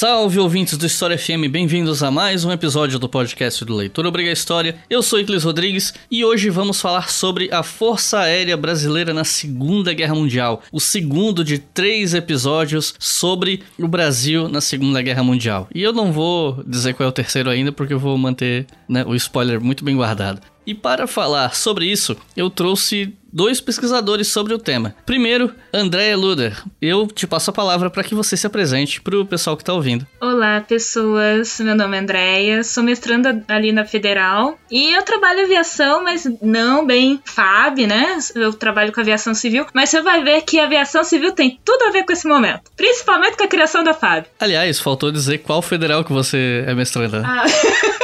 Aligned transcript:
Salve 0.00 0.38
ouvintes 0.38 0.78
do 0.78 0.86
História 0.86 1.18
FM, 1.18 1.50
bem-vindos 1.50 2.04
a 2.04 2.10
mais 2.12 2.44
um 2.44 2.52
episódio 2.52 3.00
do 3.00 3.08
podcast 3.08 3.64
do 3.64 3.74
Leitor 3.74 4.06
Obriga 4.06 4.30
História. 4.30 4.76
Eu 4.88 5.02
sou 5.02 5.18
Iclis 5.18 5.42
Rodrigues 5.42 5.92
e 6.08 6.24
hoje 6.24 6.50
vamos 6.50 6.80
falar 6.80 7.10
sobre 7.10 7.52
a 7.52 7.64
Força 7.64 8.20
Aérea 8.20 8.56
Brasileira 8.56 9.12
na 9.12 9.24
Segunda 9.24 9.92
Guerra 9.92 10.14
Mundial, 10.14 10.62
o 10.70 10.78
segundo 10.78 11.42
de 11.42 11.58
três 11.58 12.14
episódios 12.14 12.94
sobre 12.96 13.64
o 13.76 13.88
Brasil 13.88 14.48
na 14.48 14.60
Segunda 14.60 15.02
Guerra 15.02 15.24
Mundial. 15.24 15.66
E 15.74 15.82
eu 15.82 15.92
não 15.92 16.12
vou 16.12 16.62
dizer 16.64 16.94
qual 16.94 17.08
é 17.08 17.10
o 17.10 17.12
terceiro 17.12 17.50
ainda 17.50 17.72
porque 17.72 17.92
eu 17.92 17.98
vou 17.98 18.16
manter 18.16 18.68
né, 18.88 19.04
o 19.04 19.16
spoiler 19.16 19.60
muito 19.60 19.84
bem 19.84 19.96
guardado. 19.96 20.40
E 20.64 20.74
para 20.74 21.06
falar 21.06 21.56
sobre 21.56 21.86
isso, 21.86 22.14
eu 22.36 22.48
trouxe 22.48 23.14
dois 23.32 23.60
pesquisadores 23.60 24.28
sobre 24.28 24.54
o 24.54 24.58
tema. 24.58 24.94
Primeiro, 25.04 25.54
Andréa 25.72 26.16
Luder. 26.16 26.62
Eu 26.80 27.06
te 27.06 27.26
passo 27.26 27.50
a 27.50 27.52
palavra 27.52 27.90
para 27.90 28.02
que 28.04 28.14
você 28.14 28.36
se 28.36 28.46
apresente 28.46 29.00
para 29.00 29.18
o 29.18 29.26
pessoal 29.26 29.56
que 29.56 29.62
está 29.62 29.72
ouvindo. 29.72 30.06
Olá, 30.20 30.60
pessoas. 30.60 31.60
Meu 31.60 31.74
nome 31.74 31.96
é 31.96 32.00
Andréia, 32.00 32.62
sou 32.62 32.82
mestranda 32.82 33.44
ali 33.48 33.72
na 33.72 33.84
Federal 33.84 34.58
e 34.70 34.92
eu 34.92 35.02
trabalho 35.02 35.44
aviação, 35.44 36.02
mas 36.02 36.28
não 36.40 36.86
bem 36.86 37.20
FAB, 37.24 37.86
né? 37.86 38.18
Eu 38.34 38.52
trabalho 38.52 38.92
com 38.92 39.00
aviação 39.00 39.34
civil, 39.34 39.66
mas 39.74 39.90
você 39.90 40.00
vai 40.02 40.22
ver 40.22 40.42
que 40.42 40.58
a 40.58 40.64
aviação 40.64 41.04
civil 41.04 41.32
tem 41.32 41.58
tudo 41.64 41.84
a 41.84 41.90
ver 41.90 42.04
com 42.04 42.12
esse 42.12 42.26
momento, 42.26 42.70
principalmente 42.76 43.36
com 43.36 43.44
a 43.44 43.48
criação 43.48 43.84
da 43.84 43.94
FAB. 43.94 44.26
Aliás, 44.40 44.80
faltou 44.80 45.10
dizer 45.10 45.38
qual 45.38 45.62
federal 45.62 46.04
que 46.04 46.12
você 46.12 46.64
é 46.66 46.74
mestranda. 46.74 47.22
Ah. 47.24 47.44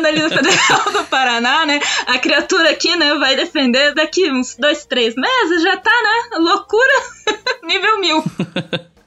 mestrando 0.00 0.06
ali 0.06 0.28
Federal 0.28 0.92
do 0.92 1.04
Paraná, 1.04 1.66
né? 1.66 1.80
A 2.06 2.18
criatura 2.18 2.70
aqui, 2.70 2.96
né, 2.96 3.14
vai 3.14 3.36
defender 3.36 3.94
daqui 3.94 4.30
uns 4.30 4.56
dois, 4.56 4.84
três 4.84 5.14
meses, 5.14 5.62
já 5.62 5.76
tá, 5.76 5.90
né? 5.90 6.38
Loucura 6.38 6.94
nível 7.62 8.00
mil. 8.00 8.24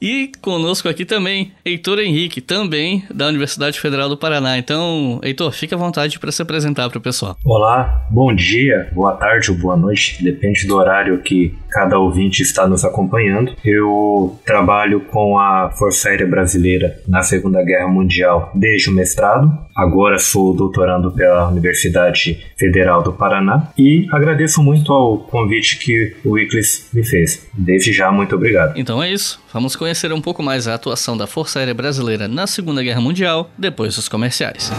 E 0.00 0.30
conosco 0.40 0.88
aqui 0.88 1.04
também, 1.04 1.52
Heitor 1.64 1.98
Henrique, 1.98 2.40
também 2.40 3.04
da 3.12 3.26
Universidade 3.26 3.80
Federal 3.80 4.08
do 4.08 4.16
Paraná. 4.16 4.56
Então, 4.56 5.20
Heitor, 5.24 5.50
fique 5.50 5.74
à 5.74 5.76
vontade 5.76 6.18
para 6.18 6.30
se 6.30 6.40
apresentar 6.40 6.88
para 6.88 6.98
o 6.98 7.02
pessoal. 7.02 7.36
Olá, 7.44 8.06
bom 8.08 8.32
dia, 8.32 8.88
boa 8.92 9.12
tarde 9.12 9.50
ou 9.50 9.56
boa 9.56 9.76
noite, 9.76 10.22
depende 10.22 10.66
do 10.66 10.76
horário 10.76 11.20
que 11.20 11.52
cada 11.70 11.98
ouvinte 11.98 12.42
está 12.42 12.66
nos 12.66 12.84
acompanhando. 12.84 13.54
Eu 13.64 14.38
trabalho 14.44 15.00
com 15.00 15.38
a 15.38 15.70
Força 15.70 16.08
Aérea 16.08 16.26
Brasileira 16.26 17.00
na 17.06 17.22
Segunda 17.22 17.62
Guerra 17.62 17.88
Mundial 17.88 18.52
desde 18.54 18.90
o 18.90 18.92
mestrado. 18.92 19.66
Agora 19.76 20.18
sou 20.18 20.54
doutorando 20.54 21.12
pela 21.12 21.48
Universidade 21.48 22.44
Federal 22.58 23.02
do 23.02 23.12
Paraná 23.12 23.70
e 23.78 24.08
agradeço 24.10 24.62
muito 24.62 24.92
ao 24.92 25.18
convite 25.18 25.78
que 25.78 26.16
o 26.24 26.38
Iclis 26.38 26.88
me 26.92 27.04
fez. 27.04 27.48
Desde 27.54 27.92
já, 27.92 28.10
muito 28.10 28.34
obrigado. 28.34 28.76
Então 28.76 29.02
é 29.02 29.12
isso. 29.12 29.40
Vamos 29.52 29.76
conhecer 29.88 30.12
um 30.12 30.20
pouco 30.20 30.42
mais 30.42 30.68
a 30.68 30.74
atuação 30.74 31.16
da 31.16 31.26
Força 31.26 31.60
Aérea 31.60 31.72
Brasileira 31.72 32.28
na 32.28 32.46
Segunda 32.46 32.82
Guerra 32.82 33.00
Mundial 33.00 33.50
depois 33.56 33.96
dos 33.96 34.06
comerciais. 34.06 34.70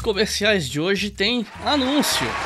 Comerciais 0.00 0.68
de 0.68 0.80
hoje 0.80 1.10
tem 1.10 1.46
anúncio. 1.64 2.26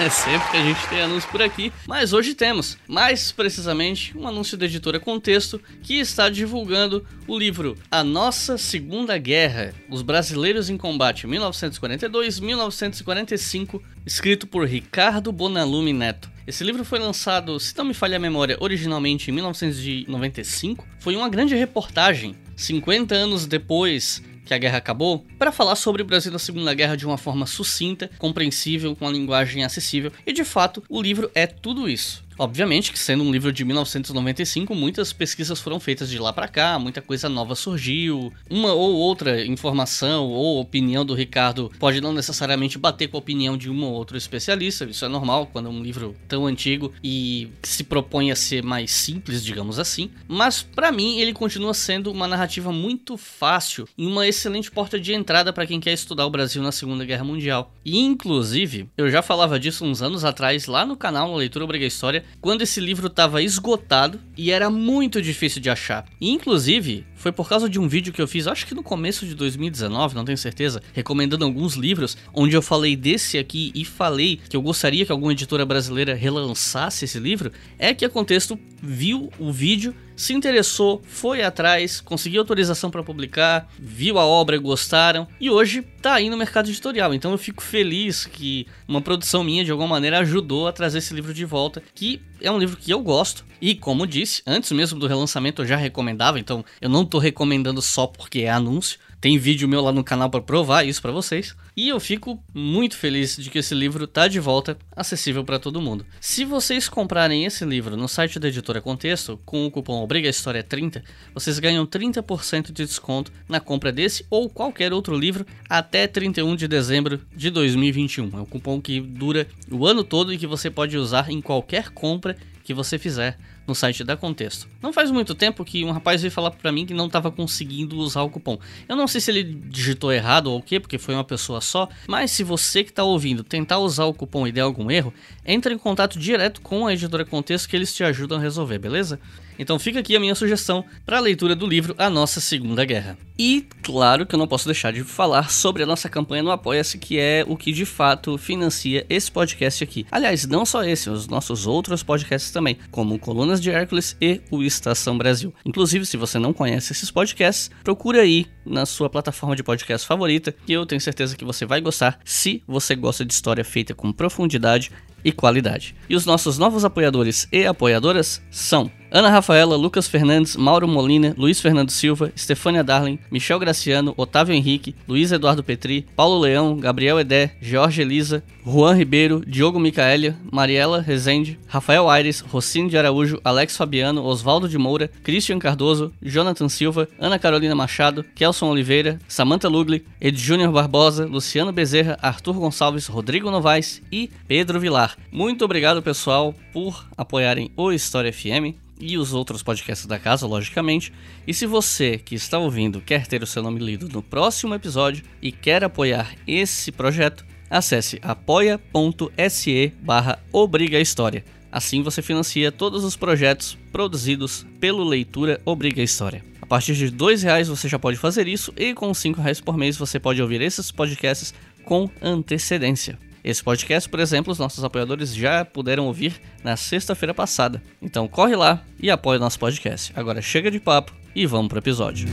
É 0.00 0.08
sempre 0.08 0.50
que 0.50 0.56
a 0.56 0.62
gente 0.62 0.88
tem 0.88 1.02
anúncio 1.02 1.28
por 1.30 1.42
aqui, 1.42 1.72
mas 1.86 2.12
hoje 2.12 2.34
temos, 2.34 2.76
mais 2.88 3.30
precisamente, 3.30 4.12
um 4.16 4.26
anúncio 4.26 4.56
da 4.56 4.66
editora 4.66 4.98
Contexto 4.98 5.60
que 5.82 6.00
está 6.00 6.28
divulgando 6.28 7.06
o 7.28 7.38
livro 7.38 7.76
A 7.90 8.02
Nossa 8.02 8.58
Segunda 8.58 9.16
Guerra: 9.18 9.74
Os 9.88 10.02
Brasileiros 10.02 10.68
em 10.70 10.76
Combate 10.76 11.26
1942-1945, 11.26 13.80
escrito 14.04 14.46
por 14.46 14.66
Ricardo 14.66 15.32
Bonalume 15.32 15.92
Neto. 15.92 16.34
Esse 16.46 16.62
livro 16.62 16.84
foi 16.84 16.98
lançado, 16.98 17.58
se 17.58 17.76
não 17.76 17.86
me 17.86 17.94
falha 17.94 18.16
a 18.16 18.20
memória, 18.20 18.56
originalmente 18.60 19.30
em 19.30 19.34
1995. 19.34 20.86
Foi 20.98 21.16
uma 21.16 21.28
grande 21.28 21.54
reportagem, 21.54 22.36
50 22.54 23.14
anos 23.14 23.46
depois 23.46 24.22
que 24.44 24.54
a 24.54 24.58
guerra 24.58 24.78
acabou, 24.78 25.24
para 25.38 25.52
falar 25.52 25.76
sobre 25.76 26.02
o 26.02 26.04
Brasil 26.04 26.32
na 26.32 26.38
Segunda 26.38 26.74
Guerra 26.74 26.96
de 26.96 27.06
uma 27.06 27.18
forma 27.18 27.46
sucinta, 27.46 28.10
compreensível, 28.18 28.94
com 28.94 29.04
uma 29.04 29.12
linguagem 29.12 29.64
acessível. 29.64 30.12
E 30.26 30.32
de 30.32 30.44
fato, 30.44 30.82
o 30.88 31.00
livro 31.00 31.30
é 31.34 31.46
tudo 31.46 31.88
isso. 31.88 32.23
Obviamente 32.38 32.92
que 32.92 32.98
sendo 32.98 33.22
um 33.22 33.30
livro 33.30 33.52
de 33.52 33.64
1995, 33.64 34.74
muitas 34.74 35.12
pesquisas 35.12 35.60
foram 35.60 35.78
feitas 35.78 36.10
de 36.10 36.18
lá 36.18 36.32
para 36.32 36.48
cá, 36.48 36.78
muita 36.78 37.00
coisa 37.00 37.28
nova 37.28 37.54
surgiu. 37.54 38.32
Uma 38.50 38.72
ou 38.72 38.94
outra 38.94 39.44
informação 39.44 40.26
ou 40.28 40.60
opinião 40.60 41.04
do 41.04 41.14
Ricardo 41.14 41.70
pode 41.78 42.00
não 42.00 42.12
necessariamente 42.12 42.78
bater 42.78 43.08
com 43.08 43.16
a 43.16 43.20
opinião 43.20 43.56
de 43.56 43.70
um 43.70 43.84
ou 43.84 43.92
outro 43.92 44.16
especialista, 44.16 44.84
isso 44.84 45.04
é 45.04 45.08
normal 45.08 45.48
quando 45.52 45.66
é 45.66 45.70
um 45.70 45.82
livro 45.82 46.14
tão 46.28 46.46
antigo 46.46 46.92
e 47.02 47.48
se 47.62 47.84
propõe 47.84 48.30
a 48.30 48.36
ser 48.36 48.62
mais 48.62 48.90
simples, 48.90 49.44
digamos 49.44 49.78
assim. 49.78 50.10
Mas 50.26 50.62
para 50.62 50.90
mim 50.90 51.18
ele 51.18 51.32
continua 51.32 51.74
sendo 51.74 52.10
uma 52.10 52.26
narrativa 52.26 52.72
muito 52.72 53.16
fácil 53.16 53.88
e 53.96 54.06
uma 54.06 54.26
excelente 54.26 54.70
porta 54.70 54.98
de 54.98 55.12
entrada 55.12 55.52
para 55.52 55.66
quem 55.66 55.80
quer 55.80 55.92
estudar 55.92 56.26
o 56.26 56.30
Brasil 56.30 56.62
na 56.62 56.72
Segunda 56.72 57.04
Guerra 57.04 57.24
Mundial. 57.24 57.72
E 57.84 57.98
inclusive, 57.98 58.88
eu 58.96 59.10
já 59.10 59.22
falava 59.22 59.58
disso 59.58 59.84
uns 59.84 60.02
anos 60.02 60.24
atrás 60.24 60.66
lá 60.66 60.84
no 60.84 60.96
canal 60.96 61.30
na 61.30 61.36
Leitura 61.36 61.64
Obriga 61.64 61.84
História, 61.84 62.23
quando 62.40 62.62
esse 62.62 62.80
livro 62.80 63.06
estava 63.06 63.42
esgotado 63.42 64.20
e 64.36 64.50
era 64.50 64.70
muito 64.70 65.20
difícil 65.22 65.60
de 65.60 65.70
achar. 65.70 66.04
E, 66.20 66.30
inclusive, 66.30 67.06
foi 67.14 67.32
por 67.32 67.48
causa 67.48 67.68
de 67.68 67.78
um 67.78 67.88
vídeo 67.88 68.12
que 68.12 68.20
eu 68.20 68.28
fiz, 68.28 68.46
acho 68.46 68.66
que 68.66 68.74
no 68.74 68.82
começo 68.82 69.24
de 69.26 69.34
2019, 69.34 70.14
não 70.14 70.24
tenho 70.24 70.36
certeza, 70.38 70.82
recomendando 70.92 71.44
alguns 71.44 71.74
livros, 71.74 72.16
onde 72.32 72.54
eu 72.54 72.62
falei 72.62 72.96
desse 72.96 73.38
aqui 73.38 73.72
e 73.74 73.84
falei 73.84 74.38
que 74.48 74.56
eu 74.56 74.62
gostaria 74.62 75.06
que 75.06 75.12
alguma 75.12 75.32
editora 75.32 75.64
brasileira 75.64 76.14
relançasse 76.14 77.04
esse 77.04 77.18
livro, 77.18 77.50
é 77.78 77.94
que 77.94 78.04
a 78.04 78.10
Contexto 78.10 78.58
viu 78.82 79.30
o 79.38 79.52
vídeo 79.52 79.94
se 80.16 80.32
interessou, 80.32 81.02
foi 81.04 81.42
atrás, 81.42 82.00
conseguiu 82.00 82.40
autorização 82.40 82.90
para 82.90 83.02
publicar, 83.02 83.68
viu 83.78 84.18
a 84.18 84.24
obra, 84.24 84.58
gostaram 84.58 85.26
e 85.40 85.50
hoje 85.50 85.82
tá 86.00 86.14
aí 86.14 86.30
no 86.30 86.36
mercado 86.36 86.68
editorial. 86.68 87.14
Então 87.14 87.32
eu 87.32 87.38
fico 87.38 87.62
feliz 87.62 88.26
que 88.26 88.66
uma 88.86 89.00
produção 89.00 89.42
minha 89.42 89.64
de 89.64 89.70
alguma 89.70 89.88
maneira 89.88 90.18
ajudou 90.20 90.68
a 90.68 90.72
trazer 90.72 90.98
esse 90.98 91.14
livro 91.14 91.34
de 91.34 91.44
volta, 91.44 91.82
que 91.94 92.20
é 92.40 92.50
um 92.50 92.58
livro 92.58 92.76
que 92.76 92.92
eu 92.92 93.00
gosto 93.00 93.44
e 93.60 93.74
como 93.74 94.06
disse, 94.06 94.42
antes 94.46 94.70
mesmo 94.72 94.98
do 94.98 95.06
relançamento 95.06 95.62
eu 95.62 95.66
já 95.66 95.76
recomendava, 95.76 96.38
então 96.38 96.64
eu 96.80 96.88
não 96.88 97.04
tô 97.04 97.18
recomendando 97.18 97.80
só 97.80 98.06
porque 98.06 98.40
é 98.40 98.50
anúncio. 98.50 98.98
Tem 99.24 99.38
vídeo 99.38 99.66
meu 99.66 99.80
lá 99.80 99.90
no 99.90 100.04
canal 100.04 100.28
para 100.28 100.42
provar 100.42 100.86
isso 100.86 101.00
para 101.00 101.10
vocês. 101.10 101.56
E 101.74 101.88
eu 101.88 101.98
fico 101.98 102.44
muito 102.52 102.94
feliz 102.94 103.38
de 103.38 103.48
que 103.48 103.56
esse 103.56 103.74
livro 103.74 104.06
tá 104.06 104.28
de 104.28 104.38
volta, 104.38 104.76
acessível 104.94 105.42
para 105.42 105.58
todo 105.58 105.80
mundo. 105.80 106.04
Se 106.20 106.44
vocês 106.44 106.90
comprarem 106.90 107.46
esse 107.46 107.64
livro 107.64 107.96
no 107.96 108.06
site 108.06 108.38
da 108.38 108.48
editora 108.48 108.82
Contexto, 108.82 109.40
com 109.46 109.64
o 109.64 109.70
cupom 109.70 110.02
Obriga 110.02 110.28
História 110.28 110.62
30, 110.62 111.02
vocês 111.32 111.58
ganham 111.58 111.86
30% 111.86 112.66
de 112.66 112.84
desconto 112.84 113.32
na 113.48 113.60
compra 113.60 113.90
desse 113.90 114.26
ou 114.28 114.50
qualquer 114.50 114.92
outro 114.92 115.16
livro 115.16 115.46
até 115.70 116.06
31 116.06 116.54
de 116.54 116.68
dezembro 116.68 117.18
de 117.34 117.48
2021. 117.48 118.28
É 118.30 118.42
um 118.42 118.44
cupom 118.44 118.78
que 118.78 119.00
dura 119.00 119.48
o 119.70 119.86
ano 119.86 120.04
todo 120.04 120.34
e 120.34 120.36
que 120.36 120.46
você 120.46 120.68
pode 120.70 120.98
usar 120.98 121.30
em 121.30 121.40
qualquer 121.40 121.88
compra 121.88 122.36
que 122.62 122.74
você 122.74 122.98
fizer 122.98 123.38
no 123.66 123.74
site 123.74 124.04
da 124.04 124.16
Contexto. 124.16 124.68
Não 124.82 124.92
faz 124.92 125.10
muito 125.10 125.34
tempo 125.34 125.64
que 125.64 125.84
um 125.84 125.90
rapaz 125.90 126.20
veio 126.20 126.30
falar 126.30 126.50
para 126.50 126.70
mim 126.70 126.86
que 126.86 126.94
não 126.94 127.06
estava 127.06 127.30
conseguindo 127.30 127.96
usar 127.96 128.22
o 128.22 128.30
cupom. 128.30 128.58
Eu 128.88 128.96
não 128.96 129.06
sei 129.06 129.20
se 129.20 129.30
ele 129.30 129.44
digitou 129.44 130.12
errado 130.12 130.48
ou 130.48 130.58
o 130.58 130.62
que, 130.62 130.78
porque 130.78 130.98
foi 130.98 131.14
uma 131.14 131.24
pessoa 131.24 131.60
só, 131.60 131.88
mas 132.06 132.30
se 132.30 132.42
você 132.42 132.84
que 132.84 132.90
está 132.90 133.04
ouvindo 133.04 133.42
tentar 133.42 133.78
usar 133.78 134.04
o 134.04 134.14
cupom 134.14 134.46
e 134.46 134.52
der 134.52 134.62
algum 134.62 134.90
erro, 134.90 135.12
entre 135.44 135.74
em 135.74 135.78
contato 135.78 136.18
direto 136.18 136.60
com 136.60 136.86
a 136.86 136.92
editora 136.92 137.24
Contexto 137.24 137.68
que 137.68 137.76
eles 137.76 137.94
te 137.94 138.04
ajudam 138.04 138.38
a 138.38 138.40
resolver, 138.40 138.78
beleza? 138.78 139.18
Então 139.58 139.78
fica 139.78 140.00
aqui 140.00 140.16
a 140.16 140.20
minha 140.20 140.34
sugestão 140.34 140.84
para 141.04 141.18
a 141.18 141.20
leitura 141.20 141.54
do 141.54 141.66
livro 141.66 141.94
A 141.98 142.10
Nossa 142.10 142.40
Segunda 142.40 142.84
Guerra. 142.84 143.16
E 143.38 143.66
claro 143.82 144.24
que 144.24 144.34
eu 144.34 144.38
não 144.38 144.46
posso 144.46 144.66
deixar 144.66 144.92
de 144.92 145.02
falar 145.02 145.50
sobre 145.50 145.82
a 145.82 145.86
nossa 145.86 146.08
campanha 146.08 146.42
no 146.42 146.52
Apoia-se, 146.52 146.98
que 146.98 147.18
é 147.18 147.44
o 147.48 147.56
que 147.56 147.72
de 147.72 147.84
fato 147.84 148.38
financia 148.38 149.04
esse 149.08 149.30
podcast 149.30 149.82
aqui. 149.82 150.06
Aliás, 150.10 150.46
não 150.46 150.64
só 150.64 150.84
esse, 150.84 151.10
os 151.10 151.26
nossos 151.26 151.66
outros 151.66 152.02
podcasts 152.02 152.52
também, 152.52 152.78
como 152.92 153.18
Colunas 153.18 153.60
de 153.60 153.70
Hércules 153.70 154.16
e 154.20 154.40
o 154.50 154.62
Estação 154.62 155.18
Brasil. 155.18 155.52
Inclusive, 155.64 156.06
se 156.06 156.16
você 156.16 156.38
não 156.38 156.52
conhece 156.52 156.92
esses 156.92 157.10
podcasts, 157.10 157.70
procura 157.82 158.20
aí 158.20 158.46
na 158.64 158.86
sua 158.86 159.10
plataforma 159.10 159.56
de 159.56 159.62
podcast 159.64 160.06
favorita, 160.06 160.54
que 160.64 160.72
eu 160.72 160.86
tenho 160.86 161.00
certeza 161.00 161.36
que 161.36 161.44
você 161.44 161.66
vai 161.66 161.80
gostar 161.80 162.20
se 162.24 162.62
você 162.66 162.94
gosta 162.94 163.24
de 163.24 163.32
história 163.32 163.64
feita 163.64 163.94
com 163.94 164.12
profundidade 164.12 164.92
e 165.24 165.32
qualidade. 165.32 165.96
E 166.08 166.14
os 166.14 166.26
nossos 166.26 166.58
novos 166.58 166.84
apoiadores 166.84 167.48
e 167.50 167.66
apoiadoras 167.66 168.42
são 168.50 168.90
Ana 169.16 169.30
Rafaela, 169.30 169.76
Lucas 169.76 170.08
Fernandes, 170.08 170.56
Mauro 170.56 170.88
Molina, 170.88 171.36
Luiz 171.38 171.60
Fernando 171.60 171.90
Silva, 171.90 172.32
Stefânia 172.36 172.82
Darling, 172.82 173.16
Michel 173.30 173.60
Graciano, 173.60 174.12
Otávio 174.16 174.52
Henrique, 174.52 174.92
Luiz 175.06 175.30
Eduardo 175.30 175.62
Petri, 175.62 176.04
Paulo 176.16 176.40
Leão, 176.40 176.76
Gabriel 176.76 177.20
Edé, 177.20 177.52
Jorge 177.62 178.02
Elisa, 178.02 178.42
Juan 178.66 178.96
Ribeiro, 178.96 179.44
Diogo 179.46 179.78
Micaelia, 179.78 180.36
Mariela 180.50 181.00
Rezende, 181.00 181.60
Rafael 181.68 182.10
Aires, 182.10 182.40
Rocine 182.40 182.90
de 182.90 182.98
Araújo, 182.98 183.40
Alex 183.44 183.76
Fabiano, 183.76 184.24
Oswaldo 184.24 184.68
de 184.68 184.76
Moura, 184.76 185.08
Christian 185.22 185.60
Cardoso, 185.60 186.12
Jonathan 186.20 186.68
Silva, 186.68 187.06
Ana 187.16 187.38
Carolina 187.38 187.76
Machado, 187.76 188.24
Kelson 188.34 188.68
Oliveira, 188.68 189.20
Samantha 189.28 189.68
Lugli, 189.68 190.04
Ed 190.20 190.36
Júnior 190.36 190.72
Barbosa, 190.72 191.24
Luciano 191.24 191.70
Bezerra, 191.70 192.18
Arthur 192.20 192.54
Gonçalves, 192.54 193.06
Rodrigo 193.06 193.48
Novaes 193.48 194.02
e 194.10 194.28
Pedro 194.48 194.80
Vilar. 194.80 195.16
Muito 195.30 195.64
obrigado, 195.64 196.02
pessoal, 196.02 196.52
por 196.72 197.06
apoiarem 197.16 197.70
o 197.76 197.92
História 197.92 198.32
FM 198.32 198.82
e 199.04 199.18
os 199.18 199.34
outros 199.34 199.62
podcasts 199.62 200.06
da 200.06 200.18
casa, 200.18 200.46
logicamente. 200.46 201.12
E 201.46 201.52
se 201.52 201.66
você 201.66 202.16
que 202.16 202.34
está 202.34 202.58
ouvindo 202.58 203.02
quer 203.02 203.26
ter 203.26 203.42
o 203.42 203.46
seu 203.46 203.62
nome 203.62 203.78
lido 203.78 204.08
no 204.08 204.22
próximo 204.22 204.74
episódio 204.74 205.22
e 205.42 205.52
quer 205.52 205.84
apoiar 205.84 206.34
esse 206.46 206.90
projeto, 206.90 207.44
acesse 207.68 208.18
apoia.se 208.22 209.92
barra 210.00 210.42
Obriga 210.50 210.98
História. 210.98 211.44
Assim 211.70 212.02
você 212.02 212.22
financia 212.22 212.72
todos 212.72 213.04
os 213.04 213.16
projetos 213.16 213.76
produzidos 213.92 214.64
pelo 214.80 215.04
Leitura 215.04 215.60
Obriga 215.64 216.02
História. 216.02 216.42
A 216.62 216.66
partir 216.66 216.94
de 216.94 217.06
R$ 217.06 217.36
reais 217.42 217.68
você 217.68 217.88
já 217.88 217.98
pode 217.98 218.16
fazer 218.16 218.48
isso 218.48 218.72
e 218.76 218.94
com 218.94 219.08
R$ 219.08 219.34
reais 219.36 219.60
por 219.60 219.76
mês 219.76 219.98
você 219.98 220.18
pode 220.18 220.40
ouvir 220.40 220.62
esses 220.62 220.90
podcasts 220.90 221.52
com 221.84 222.08
antecedência. 222.22 223.18
Esse 223.44 223.62
podcast, 223.62 224.08
por 224.08 224.20
exemplo, 224.20 224.50
os 224.50 224.58
nossos 224.58 224.82
apoiadores 224.82 225.34
já 225.34 225.66
puderam 225.66 226.06
ouvir 226.06 226.40
na 226.64 226.76
sexta-feira 226.78 227.34
passada. 227.34 227.82
Então 228.00 228.26
corre 228.26 228.56
lá 228.56 228.82
e 228.98 229.10
apoia 229.10 229.36
o 229.36 229.40
nosso 229.40 229.58
podcast. 229.58 230.10
Agora 230.16 230.40
chega 230.40 230.70
de 230.70 230.80
papo 230.80 231.12
e 231.36 231.44
vamos 231.44 231.68
pro 231.68 231.78
episódio. 231.78 232.26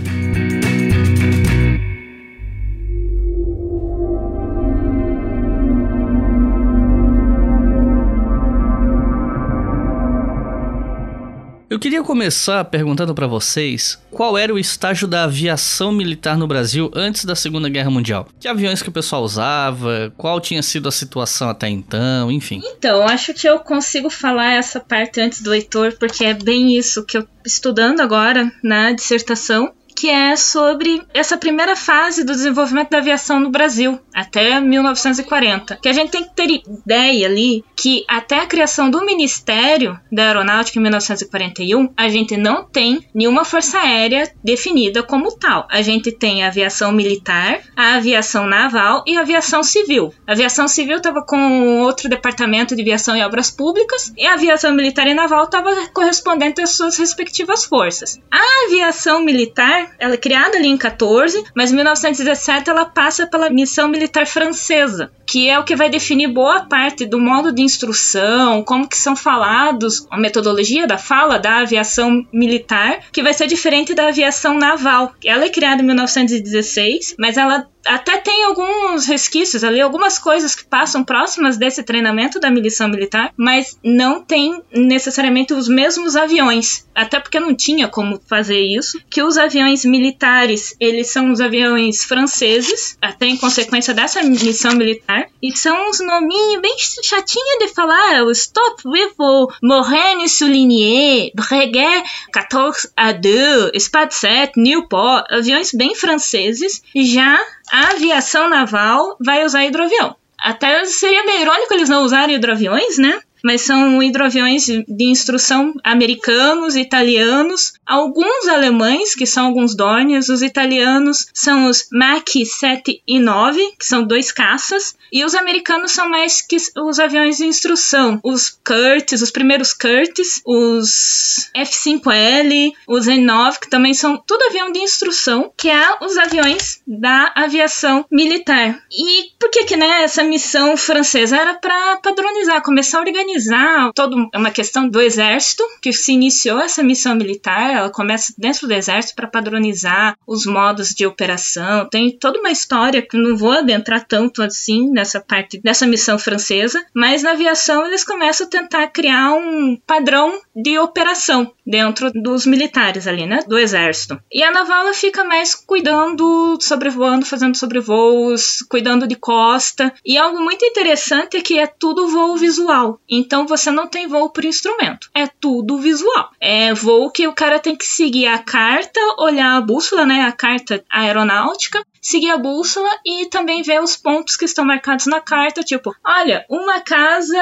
Eu 11.72 11.80
queria 11.80 12.04
começar 12.04 12.66
perguntando 12.66 13.16
para 13.16 13.28
vocês 13.28 13.98
qual 14.12 14.38
era 14.38 14.54
o 14.54 14.60
estágio 14.60 15.08
da 15.08 15.24
aviação 15.24 15.90
militar 15.90 16.38
no 16.38 16.46
Brasil 16.46 16.92
antes 16.94 17.24
da 17.24 17.34
Segunda 17.34 17.70
Guerra 17.70 17.90
Mundial. 17.90 18.28
Que 18.42 18.50
aviões 18.50 18.82
que 18.82 18.90
o 18.90 18.92
pessoal 18.92 19.24
usava, 19.24 20.14
qual 20.18 20.42
tinha 20.42 20.62
sido 20.62 20.90
a 20.90 20.92
situação 20.92 21.48
até 21.48 21.70
então, 21.70 22.30
enfim. 22.30 22.60
Então, 22.62 23.08
acho 23.08 23.34
que 23.34 23.48
eu 23.48 23.58
consigo 23.58 24.10
falar 24.10 24.52
essa 24.52 24.82
parte 24.82 25.22
antes 25.22 25.42
do 25.42 25.50
leitor, 25.50 25.94
porque 25.98 26.26
é 26.26 26.34
bem 26.34 26.78
isso 26.78 27.06
que 27.06 27.18
eu 27.18 27.26
estudando 27.46 28.02
agora 28.02 28.52
na 28.62 28.92
dissertação 28.92 29.72
que 30.02 30.10
é 30.10 30.36
sobre 30.36 31.04
essa 31.14 31.38
primeira 31.38 31.76
fase 31.76 32.24
do 32.24 32.34
desenvolvimento 32.34 32.90
da 32.90 32.98
aviação 32.98 33.40
no 33.40 33.52
Brasil, 33.52 34.00
até 34.12 34.60
1940. 34.60 35.78
Que 35.80 35.88
a 35.88 35.94
gente 35.94 36.10
tem 36.10 36.24
que 36.24 36.34
ter 36.34 36.50
ideia 36.50 37.28
ali 37.28 37.64
que 37.82 38.06
até 38.08 38.38
a 38.38 38.46
criação 38.46 38.92
do 38.92 39.04
Ministério 39.04 40.00
da 40.12 40.28
Aeronáutica 40.28 40.78
em 40.78 40.84
1941, 40.84 41.92
a 41.98 42.10
gente 42.10 42.38
não 42.38 42.64
tem 42.64 43.08
nenhuma 43.12 43.44
força 43.44 43.80
aérea 43.80 44.32
definida 44.44 45.02
como 45.02 45.32
tal. 45.36 45.68
A 45.68 45.82
gente 45.82 46.12
tem 46.12 46.44
a 46.44 46.48
aviação 46.48 46.92
militar, 46.92 47.60
a 47.76 47.96
aviação 47.96 48.46
naval 48.46 49.04
e 49.08 49.18
a 49.18 49.22
aviação 49.22 49.64
civil. 49.64 50.14
A 50.28 50.34
aviação 50.34 50.68
civil 50.68 50.98
estava 50.98 51.26
com 51.26 51.80
outro 51.80 52.08
departamento 52.08 52.76
de 52.76 52.84
aviação 52.84 53.18
e 53.18 53.24
obras 53.24 53.50
públicas 53.50 54.14
e 54.16 54.28
a 54.28 54.36
aviação 54.36 54.76
militar 54.76 55.08
e 55.08 55.16
naval 55.16 55.46
estava 55.46 55.72
correspondente 55.88 56.62
às 56.62 56.78
suas 56.78 57.00
respectivas 57.00 57.66
forças. 57.66 58.20
A 58.30 58.68
aviação 58.68 59.26
militar 59.26 59.96
ela 59.98 60.14
é 60.14 60.18
criada 60.18 60.56
ali 60.56 60.68
em 60.68 60.78
14, 60.78 61.44
mas 61.56 61.72
em 61.72 61.76
1917 61.78 62.70
ela 62.70 62.86
passa 62.86 63.26
pela 63.26 63.50
missão 63.50 63.88
militar 63.88 64.28
francesa, 64.28 65.12
que 65.26 65.50
é 65.50 65.58
o 65.58 65.64
que 65.64 65.76
vai 65.76 65.90
definir 65.90 66.28
boa 66.28 66.66
parte 66.66 67.08
do 67.08 67.20
modo 67.20 67.52
de 67.52 67.71
instrução, 67.72 68.64
como 68.64 68.88
que 68.88 68.98
são 68.98 69.16
falados, 69.16 70.06
a 70.10 70.18
metodologia 70.18 70.86
da 70.86 70.98
fala 70.98 71.40
da 71.40 71.60
aviação 71.60 72.26
militar, 72.32 73.00
que 73.12 73.24
vai 73.24 73.34
ser 73.34 73.48
diferente 73.48 73.94
da 73.94 74.08
aviação 74.08 74.58
naval. 74.58 75.14
Ela 75.24 75.46
é 75.46 75.50
criada 75.50 75.82
em 75.82 75.86
1916, 75.86 77.16
mas 77.18 77.38
ela 77.38 77.68
até 77.86 78.18
tem 78.18 78.44
alguns 78.44 79.08
resquícios 79.08 79.64
ali, 79.64 79.82
algumas 79.82 80.20
coisas 80.20 80.54
que 80.56 80.64
passam 80.64 81.04
próximas 81.04 81.58
desse 81.58 81.84
treinamento 81.84 82.40
da 82.40 82.52
missão 82.52 82.88
militar, 82.88 83.34
mas 83.36 83.78
não 83.84 84.22
tem 84.22 84.62
necessariamente 84.72 85.54
os 85.54 85.68
mesmos 85.68 86.16
aviões, 86.16 86.86
até 86.94 87.20
porque 87.20 87.40
não 87.40 87.56
tinha 87.56 87.88
como 87.88 88.22
fazer 88.28 88.60
isso. 88.60 89.02
Que 89.10 89.24
os 89.24 89.38
aviões 89.38 89.84
militares, 89.84 90.76
eles 90.80 91.12
são 91.12 91.32
os 91.32 91.42
aviões 91.42 92.04
franceses, 92.04 92.98
até 93.02 93.26
em 93.26 93.38
consequência 93.38 93.94
dessa 93.94 94.22
missão 94.22 94.74
militar, 94.74 95.28
e 95.42 95.56
são 95.58 95.90
uns 95.90 96.00
nominhos 96.00 96.62
bem 96.62 96.76
chatinhos 96.78 97.58
de 97.68 97.74
falar, 97.74 98.24
o 98.24 98.32
Stop 98.32 98.84
Rival, 98.86 99.48
Morene 99.62 100.28
Souligné, 100.28 101.30
Breguet 101.36 102.04
14 102.34 102.90
a 102.96 103.12
2, 103.12 103.72
Spad 103.76 104.12
7, 104.12 104.60
Newport, 104.60 105.26
aviões 105.32 105.72
bem 105.72 105.94
franceses, 105.94 106.82
já 106.96 107.40
a 107.72 107.92
aviação 107.92 108.50
naval 108.50 109.16
vai 109.24 109.46
usar 109.46 109.66
hidroavião. 109.66 110.16
Até 110.40 110.86
seria 110.86 111.24
meio 111.24 111.42
irônico 111.42 111.74
eles 111.74 111.90
não 111.90 112.04
usarem 112.04 112.36
hidroaviões, 112.36 112.98
né? 112.98 113.22
Mas 113.44 113.62
são 113.62 114.02
hidroaviões 114.02 114.66
de 114.66 115.06
instrução 115.06 115.74
americanos, 115.84 116.76
italianos, 116.76 117.74
alguns 117.86 118.48
alemães, 118.48 119.16
que 119.16 119.26
são 119.26 119.48
alguns 119.48 119.76
Dorniers, 119.76 120.30
os 120.30 120.42
italianos 120.42 121.28
são 121.34 121.68
os 121.68 121.88
Mach 121.92 122.24
7 122.46 123.02
e 123.08 123.20
9, 123.20 123.74
que 123.80 123.86
são 123.86 124.04
dois 124.04 124.32
caças, 124.32 124.96
e 125.12 125.24
os 125.26 125.36
americanos 125.36 125.92
são 125.92 126.10
mais 126.10 126.42
que 126.42 126.58
os 126.78 127.00
aviões 127.00 127.38
de 127.38 127.46
instrução, 127.46 128.20
os 128.24 128.50
Curtis, 128.50 129.22
os 129.22 129.32
primeiros 129.32 129.74
Curtis, 129.74 130.42
os 130.46 131.50
F-5L, 131.56 132.74
os 132.88 133.08
N-9, 133.08 133.60
que 133.60 133.70
também 133.70 133.94
são 133.94 134.18
tudo 134.18 134.46
avião 134.46 134.72
de 134.72 134.80
instrução, 134.80 135.52
que 135.58 135.70
é 135.70 135.98
os 136.02 136.18
aviões 136.18 136.82
da 136.88 137.32
aviação 137.36 138.06
militar. 138.12 138.82
E 138.92 139.32
por 139.40 139.50
que 139.50 139.66
que, 139.66 139.76
né, 139.76 140.04
essa 140.04 140.24
missão 140.24 140.78
francesa 140.78 141.38
era 141.38 141.54
para 141.56 141.98
padronizar, 141.98 142.62
começar 142.62 142.98
a 142.98 143.02
organizar 143.02 143.31
organizar 143.32 143.92
todo 143.94 144.30
é 144.34 144.38
uma 144.38 144.52
questão 144.52 144.88
do 144.88 145.00
exército 145.00 145.64
que 145.82 145.94
se 145.94 146.14
iniciou 146.14 146.60
essa 146.60 146.84
missão 146.84 147.16
militar, 147.16 147.74
ela 147.74 147.90
começa 147.90 148.34
dentro 148.38 148.68
do 148.68 148.74
exército 148.74 149.16
para 149.16 149.28
padronizar 149.28 150.18
os 150.28 150.46
modos 150.46 150.90
de 150.90 151.06
operação. 151.06 151.88
Tem 151.90 152.12
toda 152.12 152.40
uma 152.40 152.52
história 152.52 153.02
que 153.02 153.18
não 153.18 153.36
vou 153.36 153.52
adentrar 153.52 154.06
tanto 154.06 154.44
assim 154.44 154.90
nessa 154.90 155.20
parte 155.20 155.60
dessa 155.62 155.88
missão 155.88 156.20
francesa, 156.20 156.84
mas 156.94 157.24
na 157.24 157.32
aviação 157.32 157.86
eles 157.86 158.04
começam 158.04 158.48
a 158.48 158.50
tentar 158.50 158.88
criar 158.88 159.34
um 159.34 159.78
padrão 159.86 160.40
de 160.56 160.78
operação 160.78 161.52
dentro 161.66 162.12
dos 162.12 162.46
militares 162.46 163.08
ali, 163.08 163.26
né, 163.26 163.40
do 163.48 163.58
exército. 163.58 164.20
E 164.32 164.44
a 164.44 164.52
naval 164.52 164.82
ela 164.82 164.94
fica 164.94 165.24
mais 165.24 165.56
cuidando, 165.56 166.58
sobrevoando, 166.60 167.26
fazendo 167.26 167.56
sobrevoos, 167.56 168.62
cuidando 168.70 169.08
de 169.08 169.16
costa. 169.16 169.94
E 170.06 170.18
algo 170.18 170.40
muito 170.40 170.66
interessante 170.66 171.38
é 171.38 171.42
que 171.42 171.58
é 171.58 171.68
tudo 171.68 172.10
voo 172.10 172.36
visual. 172.36 173.00
Então 173.22 173.46
você 173.46 173.70
não 173.70 173.88
tem 173.88 174.08
voo 174.08 174.30
por 174.30 174.44
instrumento, 174.44 175.10
é 175.14 175.28
tudo 175.28 175.78
visual. 175.78 176.32
É 176.40 176.74
voo 176.74 177.12
que 177.12 177.28
o 177.28 177.34
cara 177.34 177.60
tem 177.60 177.76
que 177.76 177.86
seguir 177.86 178.26
a 178.26 178.40
carta, 178.40 179.00
olhar 179.20 179.56
a 179.56 179.62
bússola, 179.62 180.06
né, 180.06 180.24
a 180.24 180.32
carta 180.32 180.84
aeronáutica, 180.90 181.86
seguir 182.02 182.32
a 182.32 182.38
bússola 182.38 182.90
e 183.06 183.28
também 183.28 183.62
ver 183.62 183.80
os 183.80 183.96
pontos 183.96 184.36
que 184.36 184.46
estão 184.46 184.66
marcados 184.66 185.06
na 185.06 185.22
carta, 185.22 185.62
tipo, 185.64 185.96
olha, 186.04 186.44
uma 186.50 186.82
casa 186.82 187.38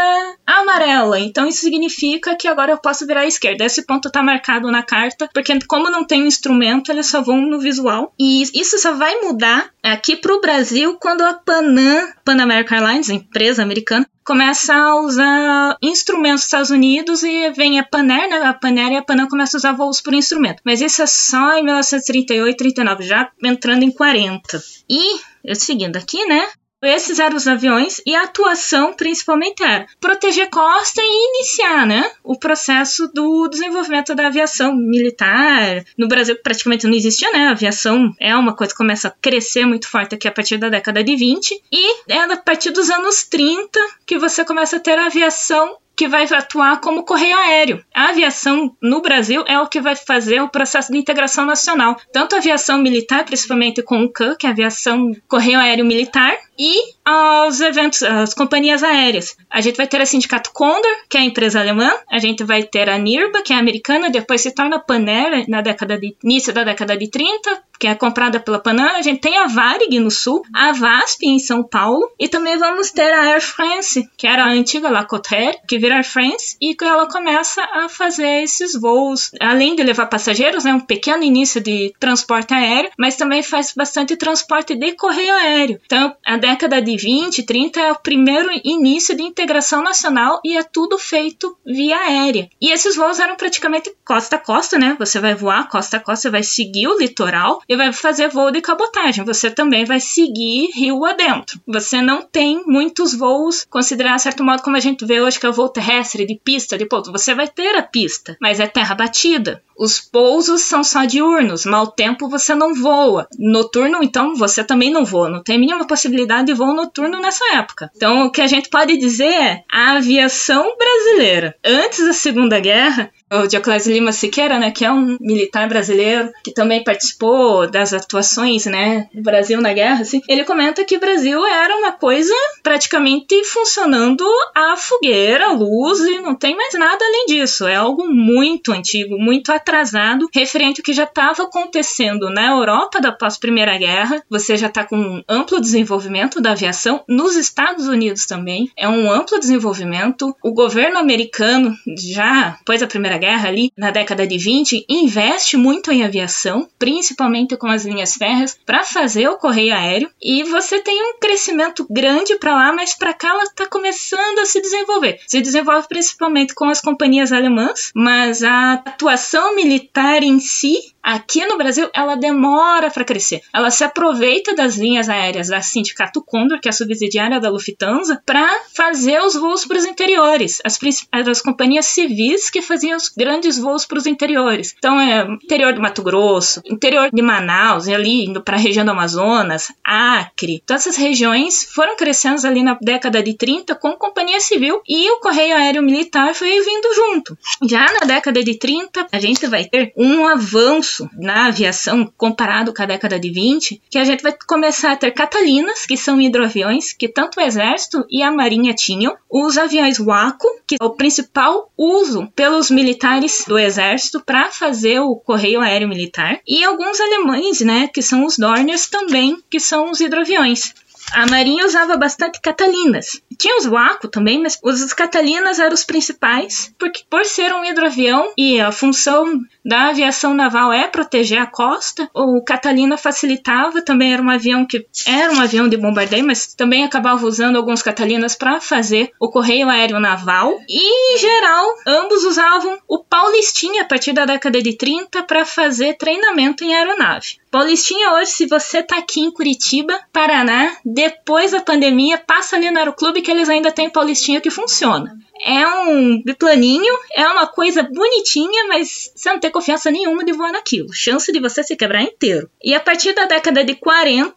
amarela, 0.46 1.18
então 1.20 1.48
isso 1.48 1.62
significa 1.62 2.36
que 2.36 2.48
agora 2.48 2.74
eu 2.74 2.78
posso 2.78 3.08
virar 3.08 3.22
à 3.22 3.26
esquerda. 3.26 3.64
Esse 3.64 3.86
ponto 3.86 4.12
tá 4.12 4.22
marcado 4.22 4.70
na 4.70 4.84
carta, 4.84 5.30
porque 5.34 5.58
como 5.66 5.90
não 5.90 6.04
tem 6.04 6.24
um 6.24 6.28
instrumento, 6.28 6.92
eles 6.92 7.08
só 7.08 7.22
vão 7.22 7.38
no 7.38 7.60
visual. 7.60 8.14
E 8.20 8.44
isso 8.54 8.78
só 8.78 8.94
vai 8.94 9.16
mudar 9.22 9.72
aqui 9.84 10.16
pro 10.16 10.42
Brasil 10.42 10.98
quando 11.00 11.22
a 11.22 11.34
Panam, 11.34 12.12
Pan 12.24 12.42
American 12.42 12.78
Airlines, 12.78 13.10
empresa 13.10 13.64
americana, 13.64 14.08
começa 14.24 14.76
a 14.76 14.96
usar 15.02 15.78
instrumentos 15.82 16.42
dos 16.42 16.46
Estados 16.46 16.70
Unidos 16.70 17.24
e 17.24 17.50
vem 17.52 17.80
a 17.80 17.84
Panair, 17.84 18.30
né? 18.30 18.38
A 18.44 18.54
Panair 18.54 18.92
e 18.92 18.98
a 18.98 19.02
Panam 19.02 19.28
começam 19.28 19.58
a 19.58 19.60
usar 19.60 19.74
voos 19.74 20.02
por 20.02 20.14
instrumento. 20.14 20.62
Mas 20.64 20.82
isso 20.82 21.02
é 21.02 21.08
só 21.08 21.58
em 21.58 21.64
1938, 21.64 22.58
39, 22.58 23.04
já 23.04 23.32
entrando 23.44 23.84
em 23.84 23.92
40. 23.92 24.62
E, 24.90 25.20
seguindo 25.56 25.98
aqui, 25.98 26.24
né? 26.26 26.48
Esses 26.82 27.20
eram 27.20 27.36
os 27.36 27.48
aviões 27.48 28.02
e 28.06 28.16
a 28.16 28.24
atuação 28.24 28.94
principalmente 28.94 29.62
era 29.62 29.86
proteger 30.00 30.50
costa 30.50 31.02
e 31.04 31.36
iniciar 31.36 31.86
né, 31.86 32.10
o 32.24 32.38
processo 32.38 33.08
do 33.14 33.48
desenvolvimento 33.50 34.16
da 34.16 34.28
aviação 34.28 34.74
militar. 34.76 35.84
No 35.98 36.08
Brasil 36.08 36.38
praticamente 36.42 36.88
não 36.88 36.94
existia, 36.94 37.32
né? 37.32 37.48
A 37.48 37.52
aviação 37.52 38.14
é 38.20 38.36
uma 38.36 38.56
coisa 38.56 38.74
que 38.74 38.78
começa 38.78 39.10
a 39.10 39.12
crescer 39.12 39.66
muito 39.66 39.88
forte 39.88 40.16
aqui 40.16 40.28
a 40.28 40.32
partir 40.32 40.58
da 40.58 40.70
década 40.70 41.04
de 41.04 41.16
20 41.16 41.64
e 41.72 42.12
é 42.12 42.20
a 42.20 42.38
partir 42.38 42.72
dos 42.72 42.90
anos 42.90 43.24
30 43.24 43.80
que 44.06 44.18
você 44.18 44.46
começa 44.46 44.78
a 44.78 44.80
ter 44.80 44.98
a 44.98 45.08
aviação 45.08 45.78
que 46.00 46.08
vai 46.08 46.24
atuar 46.24 46.80
como 46.80 47.04
correio 47.04 47.38
aéreo. 47.38 47.84
A 47.94 48.12
aviação 48.12 48.74
no 48.82 49.02
Brasil 49.02 49.44
é 49.46 49.60
o 49.60 49.68
que 49.68 49.82
vai 49.82 49.98
fazer 49.98 50.42
o 50.42 50.48
processo 50.48 50.94
de 50.94 50.98
integração 50.98 51.46
nacional. 51.46 51.98
Tanto 52.14 52.36
a 52.36 52.38
aviação 52.38 52.78
militar, 52.78 53.26
principalmente 53.26 53.84
com 53.84 54.04
o 54.04 54.10
CAN, 54.10 54.34
que 54.40 54.46
é 54.46 54.50
a 54.50 54.54
aviação 54.54 55.12
correio 55.28 55.60
aéreo 55.60 55.84
militar, 55.84 56.38
e 56.58 56.94
aos 57.10 57.60
eventos, 57.60 58.04
as 58.04 58.36
companhias 58.36 58.84
aéreas. 58.84 59.36
A 59.50 59.62
gente 59.62 59.78
vai 59.78 59.88
ter 59.88 60.00
a 60.00 60.06
Sindicato 60.06 60.52
Condor, 60.54 60.96
que 61.10 61.18
é 61.18 61.22
a 61.22 61.24
empresa 61.24 61.60
alemã, 61.60 61.92
a 62.12 62.20
gente 62.20 62.44
vai 62.44 62.62
ter 62.62 62.88
a 62.88 63.00
NIRBA, 63.00 63.42
que 63.42 63.52
é 63.52 63.56
americana, 63.56 64.12
depois 64.12 64.42
se 64.42 64.54
torna 64.54 64.78
Panera 64.78 65.44
na 65.48 65.62
década 65.62 65.98
de 65.98 66.16
início 66.24 66.54
da 66.54 66.64
década 66.64 66.96
de 66.96 67.10
30, 67.10 67.64
que 67.80 67.88
é 67.88 67.96
comprada 67.96 68.40
pela 68.40 68.60
Panam, 68.60 68.96
a 68.96 69.02
gente 69.02 69.22
tem 69.22 69.38
a 69.38 69.48
Varig 69.48 70.00
no 70.00 70.12
sul, 70.12 70.44
a 70.54 70.74
VASP 70.74 71.26
em 71.26 71.40
São 71.40 71.64
Paulo, 71.64 72.12
e 72.20 72.28
também 72.28 72.58
vamos 72.58 72.92
ter 72.92 73.12
a 73.14 73.32
Air 73.32 73.42
France, 73.42 74.08
que 74.18 74.28
era 74.28 74.44
a 74.44 74.50
antiga 74.50 74.90
Lacotaire, 74.90 75.58
que 75.68 75.80
vira 75.80 75.96
Air 75.96 76.04
France, 76.04 76.58
e 76.62 76.76
ela 76.82 77.08
começa 77.08 77.64
a 77.64 77.88
fazer 77.88 78.44
esses 78.44 78.74
voos, 78.74 79.32
além 79.40 79.76
de 79.76 79.84
levar 79.84 80.08
passageiros, 80.08 80.66
né, 80.66 80.74
um 80.74 80.80
pequeno 80.80 81.24
início 81.24 81.62
de 81.62 81.94
transporte 82.00 82.54
aéreo, 82.54 82.92
mas 82.98 83.16
também 83.16 83.42
faz 83.42 83.74
bastante 83.74 84.18
transporte 84.18 84.76
de 84.76 84.92
correio 84.94 85.34
aéreo. 85.34 85.80
Então, 85.86 86.14
a 86.26 86.36
década 86.36 86.82
de 86.82 86.98
20, 87.02 87.44
30 87.44 87.80
é 87.80 87.92
o 87.92 88.00
primeiro 88.00 88.50
início 88.64 89.16
de 89.16 89.24
integração 89.24 89.82
nacional 89.82 90.40
e 90.44 90.58
é 90.58 90.64
tudo 90.64 90.98
feito 90.98 91.58
via 91.66 91.98
aérea. 91.98 92.50
E 92.62 92.72
esses 92.72 92.96
voos 92.96 93.20
eram 93.20 93.36
praticamente 93.36 93.94
costa 94.06 94.36
a 94.36 94.40
costa, 94.40 94.78
né? 94.78 94.96
Você 95.00 95.20
vai 95.20 95.36
voar 95.36 95.70
costa 95.70 95.98
a 95.98 96.00
costa, 96.00 96.32
vai 96.32 96.44
seguir 96.44 96.88
o 96.88 96.98
litoral 96.98 97.62
e 97.68 97.76
vai 97.76 97.92
fazer 97.94 98.30
voo 98.30 98.52
de 98.52 98.62
cabotagem. 98.62 99.24
Você 99.24 99.50
também 99.50 99.86
vai 99.86 100.00
seguir 100.00 100.72
rio 100.74 101.06
adentro. 101.06 101.60
Você 101.68 102.02
não 102.02 102.22
tem 102.22 102.64
muitos 102.66 103.14
voos, 103.14 103.66
considerar 103.70 104.16
de 104.16 104.24
certo 104.24 104.44
modo 104.44 104.62
como 104.62 104.76
a 104.76 104.80
gente 104.80 105.06
vê 105.06 105.22
hoje 105.22 105.40
que 105.40 105.46
é 105.46 105.50
o 105.50 105.54
voo 105.54 105.70
terrestre, 105.70 106.26
de 106.26 106.40
pista, 106.44 106.78
de 106.78 106.86
ponto. 106.86 107.12
Você 107.12 107.34
vai 107.34 107.48
ter 107.48 107.76
a 107.76 107.84
pista, 107.84 108.38
mas 108.42 108.60
é 108.60 108.68
terra 108.68 108.96
batida. 108.96 109.64
Os 109.80 109.98
pousos 109.98 110.64
são 110.64 110.84
só 110.84 111.06
diurnos, 111.06 111.66
mau 111.66 111.88
tempo 111.88 112.28
você 112.28 112.54
não 112.54 112.76
voa. 112.76 113.30
Noturno, 113.40 114.04
então, 114.04 114.36
você 114.36 114.62
também 114.62 114.92
não 114.92 115.06
voa. 115.06 115.30
Não 115.30 115.42
tem 115.42 115.56
a 115.56 115.60
mínima 115.60 115.88
possibilidade 115.88 116.48
de 116.48 116.54
voo 116.54 116.76
noturno 116.76 117.22
nessa 117.22 117.56
época. 117.56 117.90
Então, 117.96 118.26
o 118.26 118.32
que 118.32 118.42
a 118.42 118.48
gente 118.48 118.68
pode 118.68 118.98
dizer 118.98 119.32
é 119.34 119.64
a 119.72 119.94
aviação 119.94 120.76
brasileira, 120.78 121.56
antes 121.64 122.06
da 122.06 122.12
Segunda 122.12 122.60
Guerra, 122.60 123.10
o 123.32 123.48
Dioclésio 123.48 123.94
Lima 123.94 124.12
Siqueira, 124.12 124.58
né, 124.60 124.72
que 124.72 124.86
é 124.86 124.92
um 124.92 125.18
militar 125.20 125.68
brasileiro 125.68 126.32
que 126.44 126.54
também 126.54 126.84
participou 126.84 127.70
das 127.70 127.94
atuações, 127.94 128.66
né, 128.66 129.08
do 129.14 129.22
Brasil 129.22 129.62
na 129.62 129.74
guerra, 129.74 130.02
assim, 130.02 130.22
ele 130.28 130.44
comenta 130.44 130.84
que 130.84 130.98
o 130.98 131.00
Brasil 131.00 131.46
era 131.46 131.76
uma 131.78 131.92
coisa 131.92 132.34
praticamente 132.64 133.44
funcionando 133.44 134.26
a 134.56 134.76
fogueira, 134.76 135.48
a 135.48 135.54
luz 135.54 136.00
e 136.00 136.20
não 136.20 136.36
tem 136.36 136.56
mais 136.56 136.74
nada 136.74 137.04
além 137.04 137.26
disso. 137.28 137.68
É 137.68 137.76
algo 137.76 138.08
muito 138.08 138.72
antigo, 138.72 139.18
muito 139.18 139.52
atrasado, 139.52 140.30
referente 140.34 140.82
ao 140.82 140.84
que 140.84 140.94
já 140.94 141.04
estava 141.04 141.44
acontecendo 141.44 142.30
na 142.30 142.48
Europa 142.48 143.00
da 143.00 143.12
pós-Primeira 143.12 143.78
Guerra. 143.78 144.24
Você 144.30 144.58
já 144.58 144.68
está 144.68 144.84
com 144.84 144.98
um 144.98 145.24
amplo 145.28 145.60
desenvolvimento 145.60 146.42
da 146.42 146.52
aviação 146.52 147.04
nos 147.08 147.36
Estados 147.36 147.88
Unidos 147.88 148.26
também. 148.26 148.72
É 148.76 148.88
um 148.88 149.12
amplo 149.12 149.40
desenvolvimento. 149.40 150.36
O 150.42 150.52
governo 150.52 150.98
americano 150.98 151.76
já, 151.98 152.58
após 152.62 152.82
a 152.82 152.88
Primeira 152.88 153.19
Guerra 153.20 153.50
ali, 153.50 153.72
na 153.78 153.92
década 153.92 154.26
de 154.26 154.38
20, 154.38 154.86
investe 154.90 155.56
muito 155.56 155.92
em 155.92 156.04
aviação, 156.04 156.68
principalmente 156.80 157.56
com 157.56 157.68
as 157.68 157.86
linhas 157.86 158.16
férreas, 158.16 158.58
para 158.66 158.84
fazer 158.84 159.28
o 159.28 159.38
correio 159.38 159.76
aéreo. 159.76 160.10
E 160.22 160.44
você 160.44 160.80
tem 160.80 161.00
um 161.04 161.20
crescimento 161.20 161.86
grande 161.90 162.36
para 162.38 162.56
lá, 162.56 162.74
mas 162.74 162.96
para 162.96 163.14
cá 163.14 163.30
ela 163.30 163.44
está 163.44 163.68
começando 163.68 164.40
a 164.40 164.46
se 164.46 164.62
desenvolver. 164.62 165.20
Se 165.28 165.42
desenvolve 165.42 165.88
principalmente 165.88 166.56
com 166.56 166.66
as 166.66 166.82
companhias 166.82 167.32
alemãs, 167.32 167.92
mas 167.94 168.42
a 168.42 168.74
atuação 168.74 169.56
militar 169.56 170.24
em 170.24 170.40
si 170.40 170.94
Aqui 171.10 171.44
no 171.44 171.58
Brasil, 171.58 171.90
ela 171.92 172.14
demora 172.14 172.92
para 172.92 173.04
crescer. 173.04 173.42
Ela 173.52 173.72
se 173.72 173.84
aproveita 173.84 174.54
das 174.54 174.76
linhas 174.76 175.10
aéreas 175.10 175.48
da 175.48 175.60
Sindicato 175.60 176.22
Condor, 176.22 176.60
que 176.62 176.68
é 176.68 176.70
a 176.70 176.72
subsidiária 176.72 177.40
da 177.40 177.50
Lufthansa, 177.50 178.22
para 178.24 178.48
fazer 178.76 179.20
os 179.20 179.34
voos 179.34 179.66
para 179.66 179.80
os 179.80 179.86
interiores. 179.86 180.62
As, 180.64 180.78
as 181.12 181.42
companhias 181.42 181.88
civis 181.88 182.52
que 182.52 182.62
faziam 182.62 182.96
os 182.96 183.10
grandes 183.10 183.58
voos 183.58 183.88
para 183.88 183.98
os 183.98 184.06
interiores. 184.06 184.76
Então, 184.78 185.02
é 185.02 185.24
interior 185.44 185.74
do 185.74 185.82
Mato 185.82 186.04
Grosso, 186.04 186.62
interior 186.64 187.10
de 187.12 187.24
Manaus, 187.24 187.88
ali 187.88 188.26
indo 188.26 188.44
para 188.44 188.58
a 188.58 188.60
região 188.60 188.86
do 188.86 188.92
Amazonas, 188.92 189.72
Acre. 189.84 190.62
Todas 190.64 190.86
essas 190.86 190.96
regiões 190.96 191.72
foram 191.74 191.96
crescendo 191.96 192.46
ali 192.46 192.62
na 192.62 192.78
década 192.80 193.24
de 193.24 193.34
30 193.34 193.74
com 193.74 193.94
companhia 193.94 194.40
civil 194.40 194.80
e 194.88 195.10
o 195.10 195.20
Correio 195.20 195.56
Aéreo 195.56 195.82
Militar 195.82 196.36
foi 196.36 196.52
vindo 196.62 196.94
junto. 196.94 197.36
Já 197.68 197.92
na 198.00 198.06
década 198.06 198.44
de 198.44 198.60
30, 198.60 199.08
a 199.12 199.20
gente 199.20 199.48
vai 199.48 199.66
ter 199.66 199.92
um 199.98 200.28
avanço 200.28 200.99
na 201.14 201.48
aviação 201.48 202.12
comparado 202.18 202.74
com 202.74 202.82
a 202.82 202.86
década 202.86 203.20
de 203.20 203.30
20, 203.30 203.82
que 203.90 203.98
a 203.98 204.04
gente 204.04 204.24
vai 204.24 204.34
começar 204.48 204.92
a 204.92 204.96
ter 204.96 205.12
Catalinas, 205.12 205.86
que 205.86 205.96
são 205.96 206.20
hidroaviões 206.20 206.94
que 206.94 207.08
tanto 207.08 207.40
o 207.40 207.44
exército 207.44 208.06
e 208.10 208.24
a 208.24 208.32
marinha 208.32 208.74
tinham, 208.74 209.16
os 209.30 209.58
aviões 209.58 209.98
Waco, 209.98 210.48
que 210.68 210.76
é 210.80 210.84
o 210.84 210.92
principal 210.92 211.72
uso 211.78 212.28
pelos 212.36 212.72
militares 212.72 213.44
do 213.48 213.58
exército 213.58 214.22
para 214.26 214.52
fazer 214.52 215.00
o 215.00 215.16
correio 215.16 215.62
aéreo 215.62 215.88
militar, 215.88 216.40
e 216.48 216.64
alguns 216.64 217.00
alemães, 217.00 217.62
né, 217.62 217.88
que 217.88 218.02
são 218.02 218.26
os 218.26 218.38
Dorniers 218.38 218.88
também, 218.88 219.38
que 219.50 219.60
são 219.60 219.92
os 219.92 220.00
hidroaviões. 220.00 220.74
A 221.14 221.26
Marinha 221.28 221.66
usava 221.66 221.98
bastante 221.98 222.40
catalinas. 222.42 223.22
Tinha 223.38 223.58
os 223.58 223.66
Waco 223.66 224.08
também, 224.08 224.42
mas 224.42 224.60
os 224.64 224.94
catalinas 224.94 225.60
eram 225.60 225.74
os 225.74 225.84
principais, 225.84 226.74
porque 226.78 227.04
por 227.10 227.26
ser 227.26 227.54
um 227.54 227.64
hidroavião 227.64 228.34
e 228.38 228.60
a 228.60 228.72
função 228.72 229.42
da 229.64 229.90
aviação 229.90 230.34
naval 230.34 230.72
é 230.72 230.88
proteger 230.88 231.42
a 231.42 231.46
costa, 231.46 232.10
o 232.14 232.42
Catalina 232.44 232.98
facilitava, 232.98 233.82
também 233.82 234.14
era 234.14 234.22
um 234.22 234.30
avião 234.30 234.66
que 234.66 234.86
era 235.06 235.32
um 235.32 235.40
avião 235.40 235.68
de 235.68 235.78
bombardeio, 235.78 236.26
mas 236.26 236.54
também 236.54 236.84
acabava 236.84 237.26
usando 237.26 237.56
alguns 237.56 237.82
Catalinas 237.82 238.36
para 238.36 238.62
fazer 238.62 239.12
o 239.20 239.30
correio 239.30 239.70
aéreo 239.70 240.00
naval. 240.00 240.60
E 240.68 241.16
em 241.16 241.18
geral, 241.18 241.66
ambos 241.88 242.24
usavam 242.24 242.78
o 242.88 243.00
Paulistinha 243.00 243.82
a 243.84 243.86
partir 243.86 244.14
da 244.14 244.26
década 244.26 244.62
de 244.62 244.78
30 244.78 245.24
para 245.24 245.46
fazer 245.46 245.96
treinamento 245.96 246.64
em 246.64 246.76
aeronave. 246.76 247.39
Paulistinha 247.52 248.14
hoje, 248.14 248.32
se 248.32 248.46
você 248.46 248.84
tá 248.84 249.00
aqui 249.00 249.22
em 249.22 249.32
Curitiba, 249.32 250.00
Paraná, 250.14 250.78
depois 250.86 251.52
da 251.52 251.62
pandemia, 251.62 252.18
passa 252.18 252.56
ali 252.56 252.70
no 252.70 252.78
Aeroclube 252.78 253.24
que 253.24 253.32
eles 253.32 253.50
ainda 253.50 253.72
têm 253.72 253.90
Paulistinha 253.90 254.40
que 254.40 254.52
funciona. 254.52 255.18
É 255.42 255.66
um 255.68 256.22
biplaninho, 256.22 256.94
é 257.16 257.28
uma 257.28 257.48
coisa 257.48 257.84
bonitinha, 257.84 258.68
mas 258.68 259.12
você 259.16 259.32
não 259.32 259.40
tem 259.40 259.50
confiança 259.50 259.90
nenhuma 259.90 260.24
de 260.26 260.34
voar 260.34 260.52
naquilo. 260.52 260.94
Chance 260.94 261.32
de 261.32 261.40
você 261.40 261.64
se 261.64 261.76
quebrar 261.76 262.04
inteiro. 262.04 262.50
E 262.64 262.74
a 262.74 262.80
partir 262.80 263.14
da 263.14 263.26
década 263.26 263.64
de 263.64 263.76
40, 263.76 264.36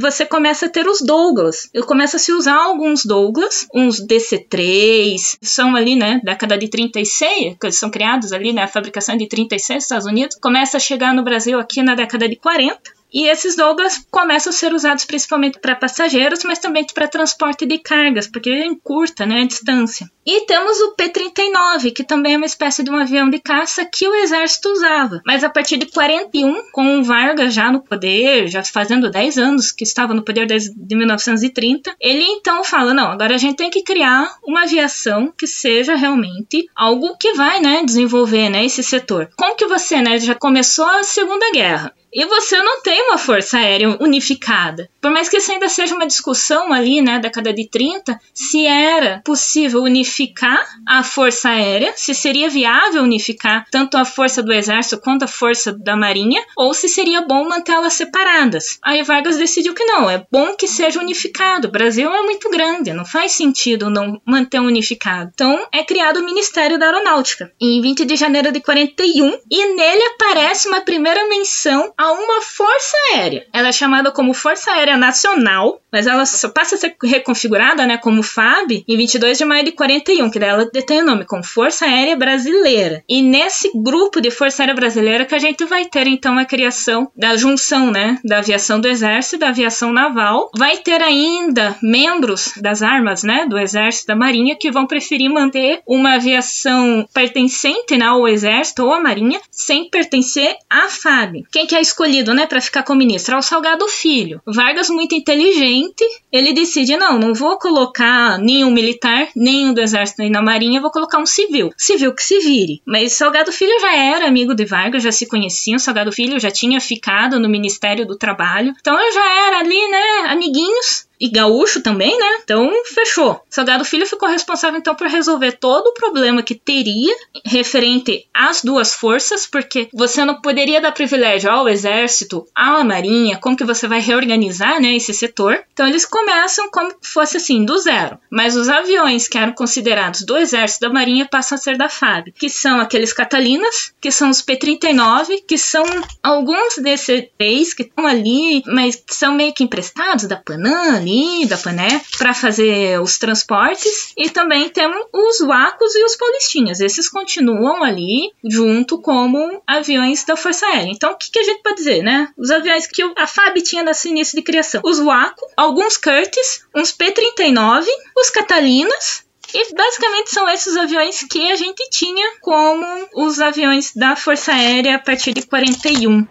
você 0.00 0.24
começa 0.24 0.66
a 0.66 0.68
ter 0.68 0.86
os 0.86 1.00
Douglas. 1.00 1.68
Eu 1.72 1.84
começo 1.84 2.16
a 2.16 2.18
se 2.18 2.32
usar 2.32 2.56
alguns 2.56 3.04
Douglas, 3.04 3.66
uns 3.74 4.00
DC-3, 4.00 5.38
são 5.42 5.74
ali, 5.74 5.96
né, 5.96 6.20
década 6.22 6.56
de 6.56 6.68
36, 6.68 7.56
que 7.60 7.72
são 7.72 7.90
criados 7.90 8.32
ali, 8.32 8.52
né, 8.52 8.62
a 8.62 8.68
fabricação 8.68 9.16
de 9.16 9.28
36 9.28 9.76
nos 9.76 9.84
Estados 9.84 10.06
Unidos, 10.06 10.36
começa 10.40 10.76
a 10.76 10.80
chegar 10.80 11.14
no 11.14 11.22
Brasil 11.22 11.58
aqui 11.58 11.82
na 11.82 11.94
década 11.94 12.28
de 12.28 12.36
40. 12.36 12.80
E 13.14 13.28
esses 13.28 13.54
Douglas 13.54 14.04
começam 14.10 14.50
a 14.50 14.52
ser 14.52 14.74
usados 14.74 15.04
principalmente 15.04 15.60
para 15.60 15.76
passageiros, 15.76 16.42
mas 16.42 16.58
também 16.58 16.84
para 16.92 17.06
transporte 17.06 17.64
de 17.64 17.78
cargas, 17.78 18.26
porque 18.26 18.50
encurta 18.64 19.24
né, 19.24 19.42
a 19.42 19.46
distância. 19.46 20.10
E 20.26 20.46
temos 20.46 20.80
o 20.80 20.96
P-39, 20.96 21.92
que 21.92 22.02
também 22.02 22.34
é 22.34 22.36
uma 22.36 22.46
espécie 22.46 22.82
de 22.82 22.90
um 22.90 22.96
avião 22.96 23.30
de 23.30 23.38
caça 23.38 23.84
que 23.84 24.08
o 24.08 24.14
exército 24.14 24.70
usava. 24.70 25.20
Mas 25.24 25.44
a 25.44 25.50
partir 25.50 25.76
de 25.76 25.86
41, 25.86 26.70
com 26.72 26.98
o 26.98 27.04
Vargas 27.04 27.54
já 27.54 27.70
no 27.70 27.82
poder, 27.82 28.48
já 28.48 28.64
fazendo 28.64 29.10
10 29.10 29.38
anos 29.38 29.70
que 29.70 29.84
estava 29.84 30.14
no 30.14 30.24
poder 30.24 30.46
desde 30.46 30.72
1930, 30.74 31.94
ele 32.00 32.24
então 32.24 32.64
fala: 32.64 32.94
não, 32.94 33.12
agora 33.12 33.34
a 33.34 33.38
gente 33.38 33.56
tem 33.56 33.70
que 33.70 33.82
criar 33.82 34.34
uma 34.42 34.62
aviação 34.62 35.32
que 35.36 35.46
seja 35.46 35.94
realmente 35.94 36.66
algo 36.74 37.16
que 37.18 37.34
vai 37.34 37.60
né, 37.60 37.84
desenvolver 37.84 38.48
né, 38.48 38.64
esse 38.64 38.82
setor. 38.82 39.28
Como 39.36 39.56
que 39.56 39.66
você 39.66 40.00
né, 40.00 40.18
já 40.18 40.34
começou 40.34 40.86
a 40.86 41.02
Segunda 41.02 41.52
Guerra? 41.52 41.94
E 42.14 42.24
você 42.26 42.56
não 42.62 42.80
tem 42.80 43.02
uma 43.08 43.18
força 43.18 43.58
aérea 43.58 43.96
unificada. 44.00 44.88
Por 45.00 45.10
mais 45.10 45.28
que 45.28 45.36
isso 45.36 45.50
ainda 45.50 45.68
seja 45.68 45.96
uma 45.96 46.06
discussão 46.06 46.72
ali, 46.72 47.02
né, 47.02 47.18
década 47.18 47.52
de 47.52 47.68
30, 47.68 48.20
se 48.32 48.64
era 48.64 49.20
possível 49.24 49.82
unificar 49.82 50.64
a 50.86 51.02
força 51.02 51.48
aérea, 51.48 51.92
se 51.96 52.14
seria 52.14 52.48
viável 52.48 53.02
unificar 53.02 53.66
tanto 53.70 53.96
a 53.96 54.04
força 54.04 54.42
do 54.42 54.52
exército 54.52 55.02
quanto 55.02 55.24
a 55.24 55.28
força 55.28 55.72
da 55.72 55.96
marinha, 55.96 56.40
ou 56.56 56.72
se 56.72 56.88
seria 56.88 57.22
bom 57.22 57.48
mantê-las 57.48 57.94
separadas. 57.94 58.78
Aí 58.82 59.02
Vargas 59.02 59.36
decidiu 59.36 59.74
que 59.74 59.84
não, 59.84 60.08
é 60.08 60.24
bom 60.30 60.54
que 60.54 60.68
seja 60.68 61.00
unificado. 61.00 61.66
O 61.66 61.72
Brasil 61.72 62.12
é 62.14 62.22
muito 62.22 62.48
grande, 62.48 62.92
não 62.92 63.04
faz 63.04 63.32
sentido 63.32 63.90
não 63.90 64.20
manter 64.24 64.60
unificado. 64.60 65.32
Então 65.34 65.66
é 65.72 65.82
criado 65.82 66.20
o 66.20 66.24
Ministério 66.24 66.78
da 66.78 66.86
Aeronáutica 66.86 67.52
em 67.60 67.80
20 67.82 68.04
de 68.04 68.14
janeiro 68.14 68.52
de 68.52 68.60
41 68.60 69.38
e 69.50 69.74
nele 69.74 70.02
aparece 70.14 70.68
uma 70.68 70.80
primeira 70.80 71.28
menção 71.28 71.92
a 72.04 72.12
uma 72.12 72.42
força 72.42 72.96
aérea. 73.12 73.46
Ela 73.50 73.68
é 73.68 73.72
chamada 73.72 74.12
como 74.12 74.34
Força 74.34 74.72
Aérea 74.72 74.96
Nacional, 74.96 75.80
mas 75.90 76.06
ela 76.06 76.24
passa 76.54 76.74
a 76.74 76.78
ser 76.78 76.94
reconfigurada, 77.02 77.86
né, 77.86 77.96
como 77.96 78.22
FAB 78.22 78.84
em 78.86 78.96
22 78.96 79.38
de 79.38 79.44
maio 79.44 79.64
de 79.64 79.72
41, 79.72 80.30
que 80.30 80.38
daí 80.38 80.50
ela 80.50 80.70
tem 80.70 81.00
o 81.00 81.06
nome 81.06 81.24
como 81.24 81.42
Força 81.42 81.86
Aérea 81.86 82.14
Brasileira. 82.16 83.02
E 83.08 83.22
nesse 83.22 83.70
grupo 83.74 84.20
de 84.20 84.30
Força 84.30 84.62
Aérea 84.62 84.74
Brasileira 84.74 85.24
que 85.24 85.34
a 85.34 85.38
gente 85.38 85.64
vai 85.64 85.86
ter 85.86 86.06
então 86.06 86.38
a 86.38 86.44
criação 86.44 87.10
da 87.16 87.36
junção, 87.36 87.90
né, 87.90 88.18
da 88.22 88.38
aviação 88.38 88.78
do 88.78 88.88
Exército 88.88 89.36
e 89.36 89.38
da 89.38 89.48
aviação 89.48 89.92
naval. 89.92 90.50
Vai 90.56 90.76
ter 90.78 91.00
ainda 91.00 91.74
membros 91.82 92.52
das 92.60 92.82
armas, 92.82 93.22
né, 93.22 93.46
do 93.46 93.58
Exército 93.58 94.08
da 94.08 94.16
Marinha 94.16 94.56
que 94.56 94.70
vão 94.70 94.86
preferir 94.86 95.30
manter 95.30 95.80
uma 95.86 96.16
aviação 96.16 97.08
pertencente 97.14 97.96
né, 97.96 98.04
ao 98.04 98.28
Exército 98.28 98.84
ou 98.84 98.92
à 98.92 99.00
Marinha 99.00 99.40
sem 99.50 99.88
pertencer 99.88 100.54
à 100.68 100.88
FAB. 100.88 101.44
Quem 101.50 101.66
que 101.66 101.74
é 101.74 101.80
escolhido, 101.94 102.34
né, 102.34 102.46
para 102.46 102.60
ficar 102.60 102.82
como 102.82 102.98
ministro? 102.98 103.34
É 103.34 103.38
o 103.38 103.42
Salgado 103.42 103.86
Filho. 103.88 104.42
Vargas, 104.44 104.90
muito 104.90 105.14
inteligente, 105.14 106.04
ele 106.30 106.52
decide: 106.52 106.96
não, 106.96 107.18
não 107.18 107.32
vou 107.32 107.56
colocar 107.58 108.36
nenhum 108.38 108.70
militar, 108.70 109.28
nenhum 109.34 109.72
do 109.72 109.80
Exército 109.80 110.20
nem 110.20 110.30
na 110.30 110.42
Marinha, 110.42 110.80
vou 110.80 110.90
colocar 110.90 111.18
um 111.18 111.26
civil. 111.26 111.70
Civil 111.78 112.12
que 112.14 112.22
se 112.22 112.40
vire. 112.40 112.82
Mas 112.84 113.14
Salgado 113.14 113.52
Filho 113.52 113.80
já 113.80 113.94
era 113.94 114.26
amigo 114.26 114.54
de 114.54 114.64
Vargas, 114.64 115.02
já 115.02 115.12
se 115.12 115.26
conheciam. 115.26 115.78
Salgado 115.78 116.12
Filho 116.12 116.38
já 116.40 116.50
tinha 116.50 116.80
ficado 116.80 117.38
no 117.38 117.48
Ministério 117.48 118.06
do 118.06 118.18
Trabalho. 118.18 118.74
Então 118.80 118.96
já 119.12 119.46
era 119.46 119.58
ali, 119.58 119.88
né, 119.88 120.28
amiguinhos 120.28 121.06
e 121.20 121.28
gaúcho 121.28 121.80
também, 121.80 122.18
né? 122.18 122.38
Então, 122.42 122.70
fechou. 122.86 123.40
Salgado 123.48 123.84
Filho 123.84 124.06
ficou 124.06 124.28
responsável 124.28 124.78
então 124.78 124.94
por 124.94 125.06
resolver 125.06 125.52
todo 125.52 125.88
o 125.88 125.94
problema 125.94 126.42
que 126.42 126.54
teria 126.54 127.14
referente 127.44 128.26
às 128.32 128.62
duas 128.62 128.94
forças, 128.94 129.46
porque 129.46 129.88
você 129.92 130.24
não 130.24 130.40
poderia 130.40 130.80
dar 130.80 130.92
privilégio 130.92 131.50
ao 131.50 131.68
exército, 131.68 132.46
à 132.54 132.82
marinha, 132.84 133.38
como 133.38 133.56
que 133.56 133.64
você 133.64 133.86
vai 133.86 134.00
reorganizar, 134.00 134.80
né, 134.80 134.96
esse 134.96 135.14
setor. 135.14 135.62
Então, 135.72 135.86
eles 135.86 136.04
começam 136.04 136.70
como 136.70 136.94
fosse 137.00 137.36
assim, 137.36 137.64
do 137.64 137.78
zero. 137.78 138.18
Mas 138.30 138.56
os 138.56 138.68
aviões 138.68 139.28
que 139.28 139.38
eram 139.38 139.52
considerados 139.52 140.22
do 140.22 140.36
exército 140.36 140.86
da 140.86 140.92
marinha 140.92 141.26
passam 141.26 141.56
a 141.56 141.60
ser 141.60 141.76
da 141.76 141.88
FAB, 141.88 142.32
que 142.32 142.48
são 142.48 142.80
aqueles 142.80 143.12
Catalinas, 143.12 143.92
que 144.00 144.10
são 144.10 144.30
os 144.30 144.42
P-39, 144.42 145.44
que 145.46 145.56
são 145.56 145.84
alguns 146.22 146.76
desses 146.78 147.26
três 147.38 147.72
que 147.72 147.82
estão 147.82 148.06
ali, 148.06 148.62
mas 148.66 149.02
são 149.08 149.34
meio 149.34 149.52
que 149.52 149.64
emprestados 149.64 150.26
da 150.26 150.36
Panam, 150.36 151.03
da 151.46 151.58
Pané, 151.58 152.00
para 152.18 152.34
fazer 152.34 153.00
os 153.00 153.18
transportes. 153.18 154.12
E 154.16 154.30
também 154.30 154.68
temos 154.68 155.04
os 155.12 155.38
Wacos 155.46 155.94
e 155.94 156.04
os 156.04 156.16
Paulistinhas. 156.16 156.80
Esses 156.80 157.08
continuam 157.08 157.82
ali 157.82 158.32
junto 158.44 159.00
como 159.00 159.62
aviões 159.66 160.24
da 160.24 160.36
Força 160.36 160.66
Aérea. 160.66 160.90
Então, 160.90 161.12
o 161.12 161.16
que, 161.16 161.30
que 161.30 161.38
a 161.38 161.44
gente 161.44 161.62
pode 161.62 161.76
dizer, 161.76 162.02
né? 162.02 162.28
Os 162.36 162.50
aviões 162.50 162.86
que 162.86 163.02
a 163.16 163.26
FAB 163.26 163.62
tinha 163.62 163.82
nesse 163.82 164.08
início 164.08 164.36
de 164.36 164.42
criação. 164.42 164.80
Os 164.84 164.98
Waco, 164.98 165.46
alguns 165.56 165.96
Curtis, 165.96 166.64
uns 166.74 166.92
P-39, 166.92 167.86
os 168.16 168.30
Catalinas, 168.30 169.24
e 169.54 169.74
basicamente 169.74 170.30
são 170.30 170.48
esses 170.48 170.76
aviões 170.76 171.22
que 171.30 171.50
a 171.50 171.54
gente 171.54 171.88
tinha 171.88 172.38
como 172.40 172.84
os 173.14 173.40
aviões 173.40 173.92
da 173.94 174.16
Força 174.16 174.52
Aérea 174.52 174.96
a 174.96 174.98
partir 174.98 175.32
de 175.32 175.42
41. 175.42 176.26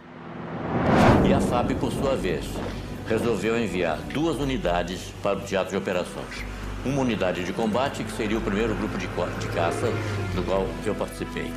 E 1.26 1.34
a 1.34 1.40
FAB, 1.40 1.76
por 1.76 1.90
sua 1.92 2.18
vez, 2.18 2.44
resolveu 3.08 3.60
enviar 3.60 3.98
duas 4.14 4.38
unidades 4.38 5.14
para 5.22 5.38
o 5.38 5.42
teatro 5.42 5.72
de 5.72 5.78
operações. 5.78 6.46
Uma 6.86 7.02
unidade 7.02 7.44
de 7.44 7.54
combate, 7.54 8.04
que 8.04 8.12
seria 8.12 8.38
o 8.38 8.42
primeiro 8.42 8.76
grupo 8.76 8.98
de, 8.98 9.08
de 9.08 9.48
caça 9.54 9.88
do 10.36 10.44
qual 10.44 10.68
eu 10.86 10.96
participei. 10.96 11.52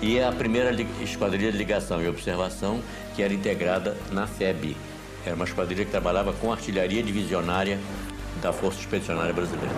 E 0.00 0.20
a 0.20 0.32
primeira 0.32 0.74
esquadrilha 1.00 1.50
de 1.50 1.58
ligação 1.58 2.02
e 2.02 2.08
observação, 2.08 2.80
que 3.14 3.22
era 3.22 3.32
integrada 3.32 3.96
na 4.10 4.26
FEB. 4.26 4.76
Era 5.24 5.34
uma 5.36 5.44
esquadrilha 5.44 5.84
que 5.84 5.90
trabalhava 5.90 6.32
com 6.32 6.52
artilharia 6.52 7.02
divisionária 7.02 7.78
da 8.40 8.52
Força 8.52 8.80
Expedicionária 8.80 9.32
Brasileira. 9.32 9.72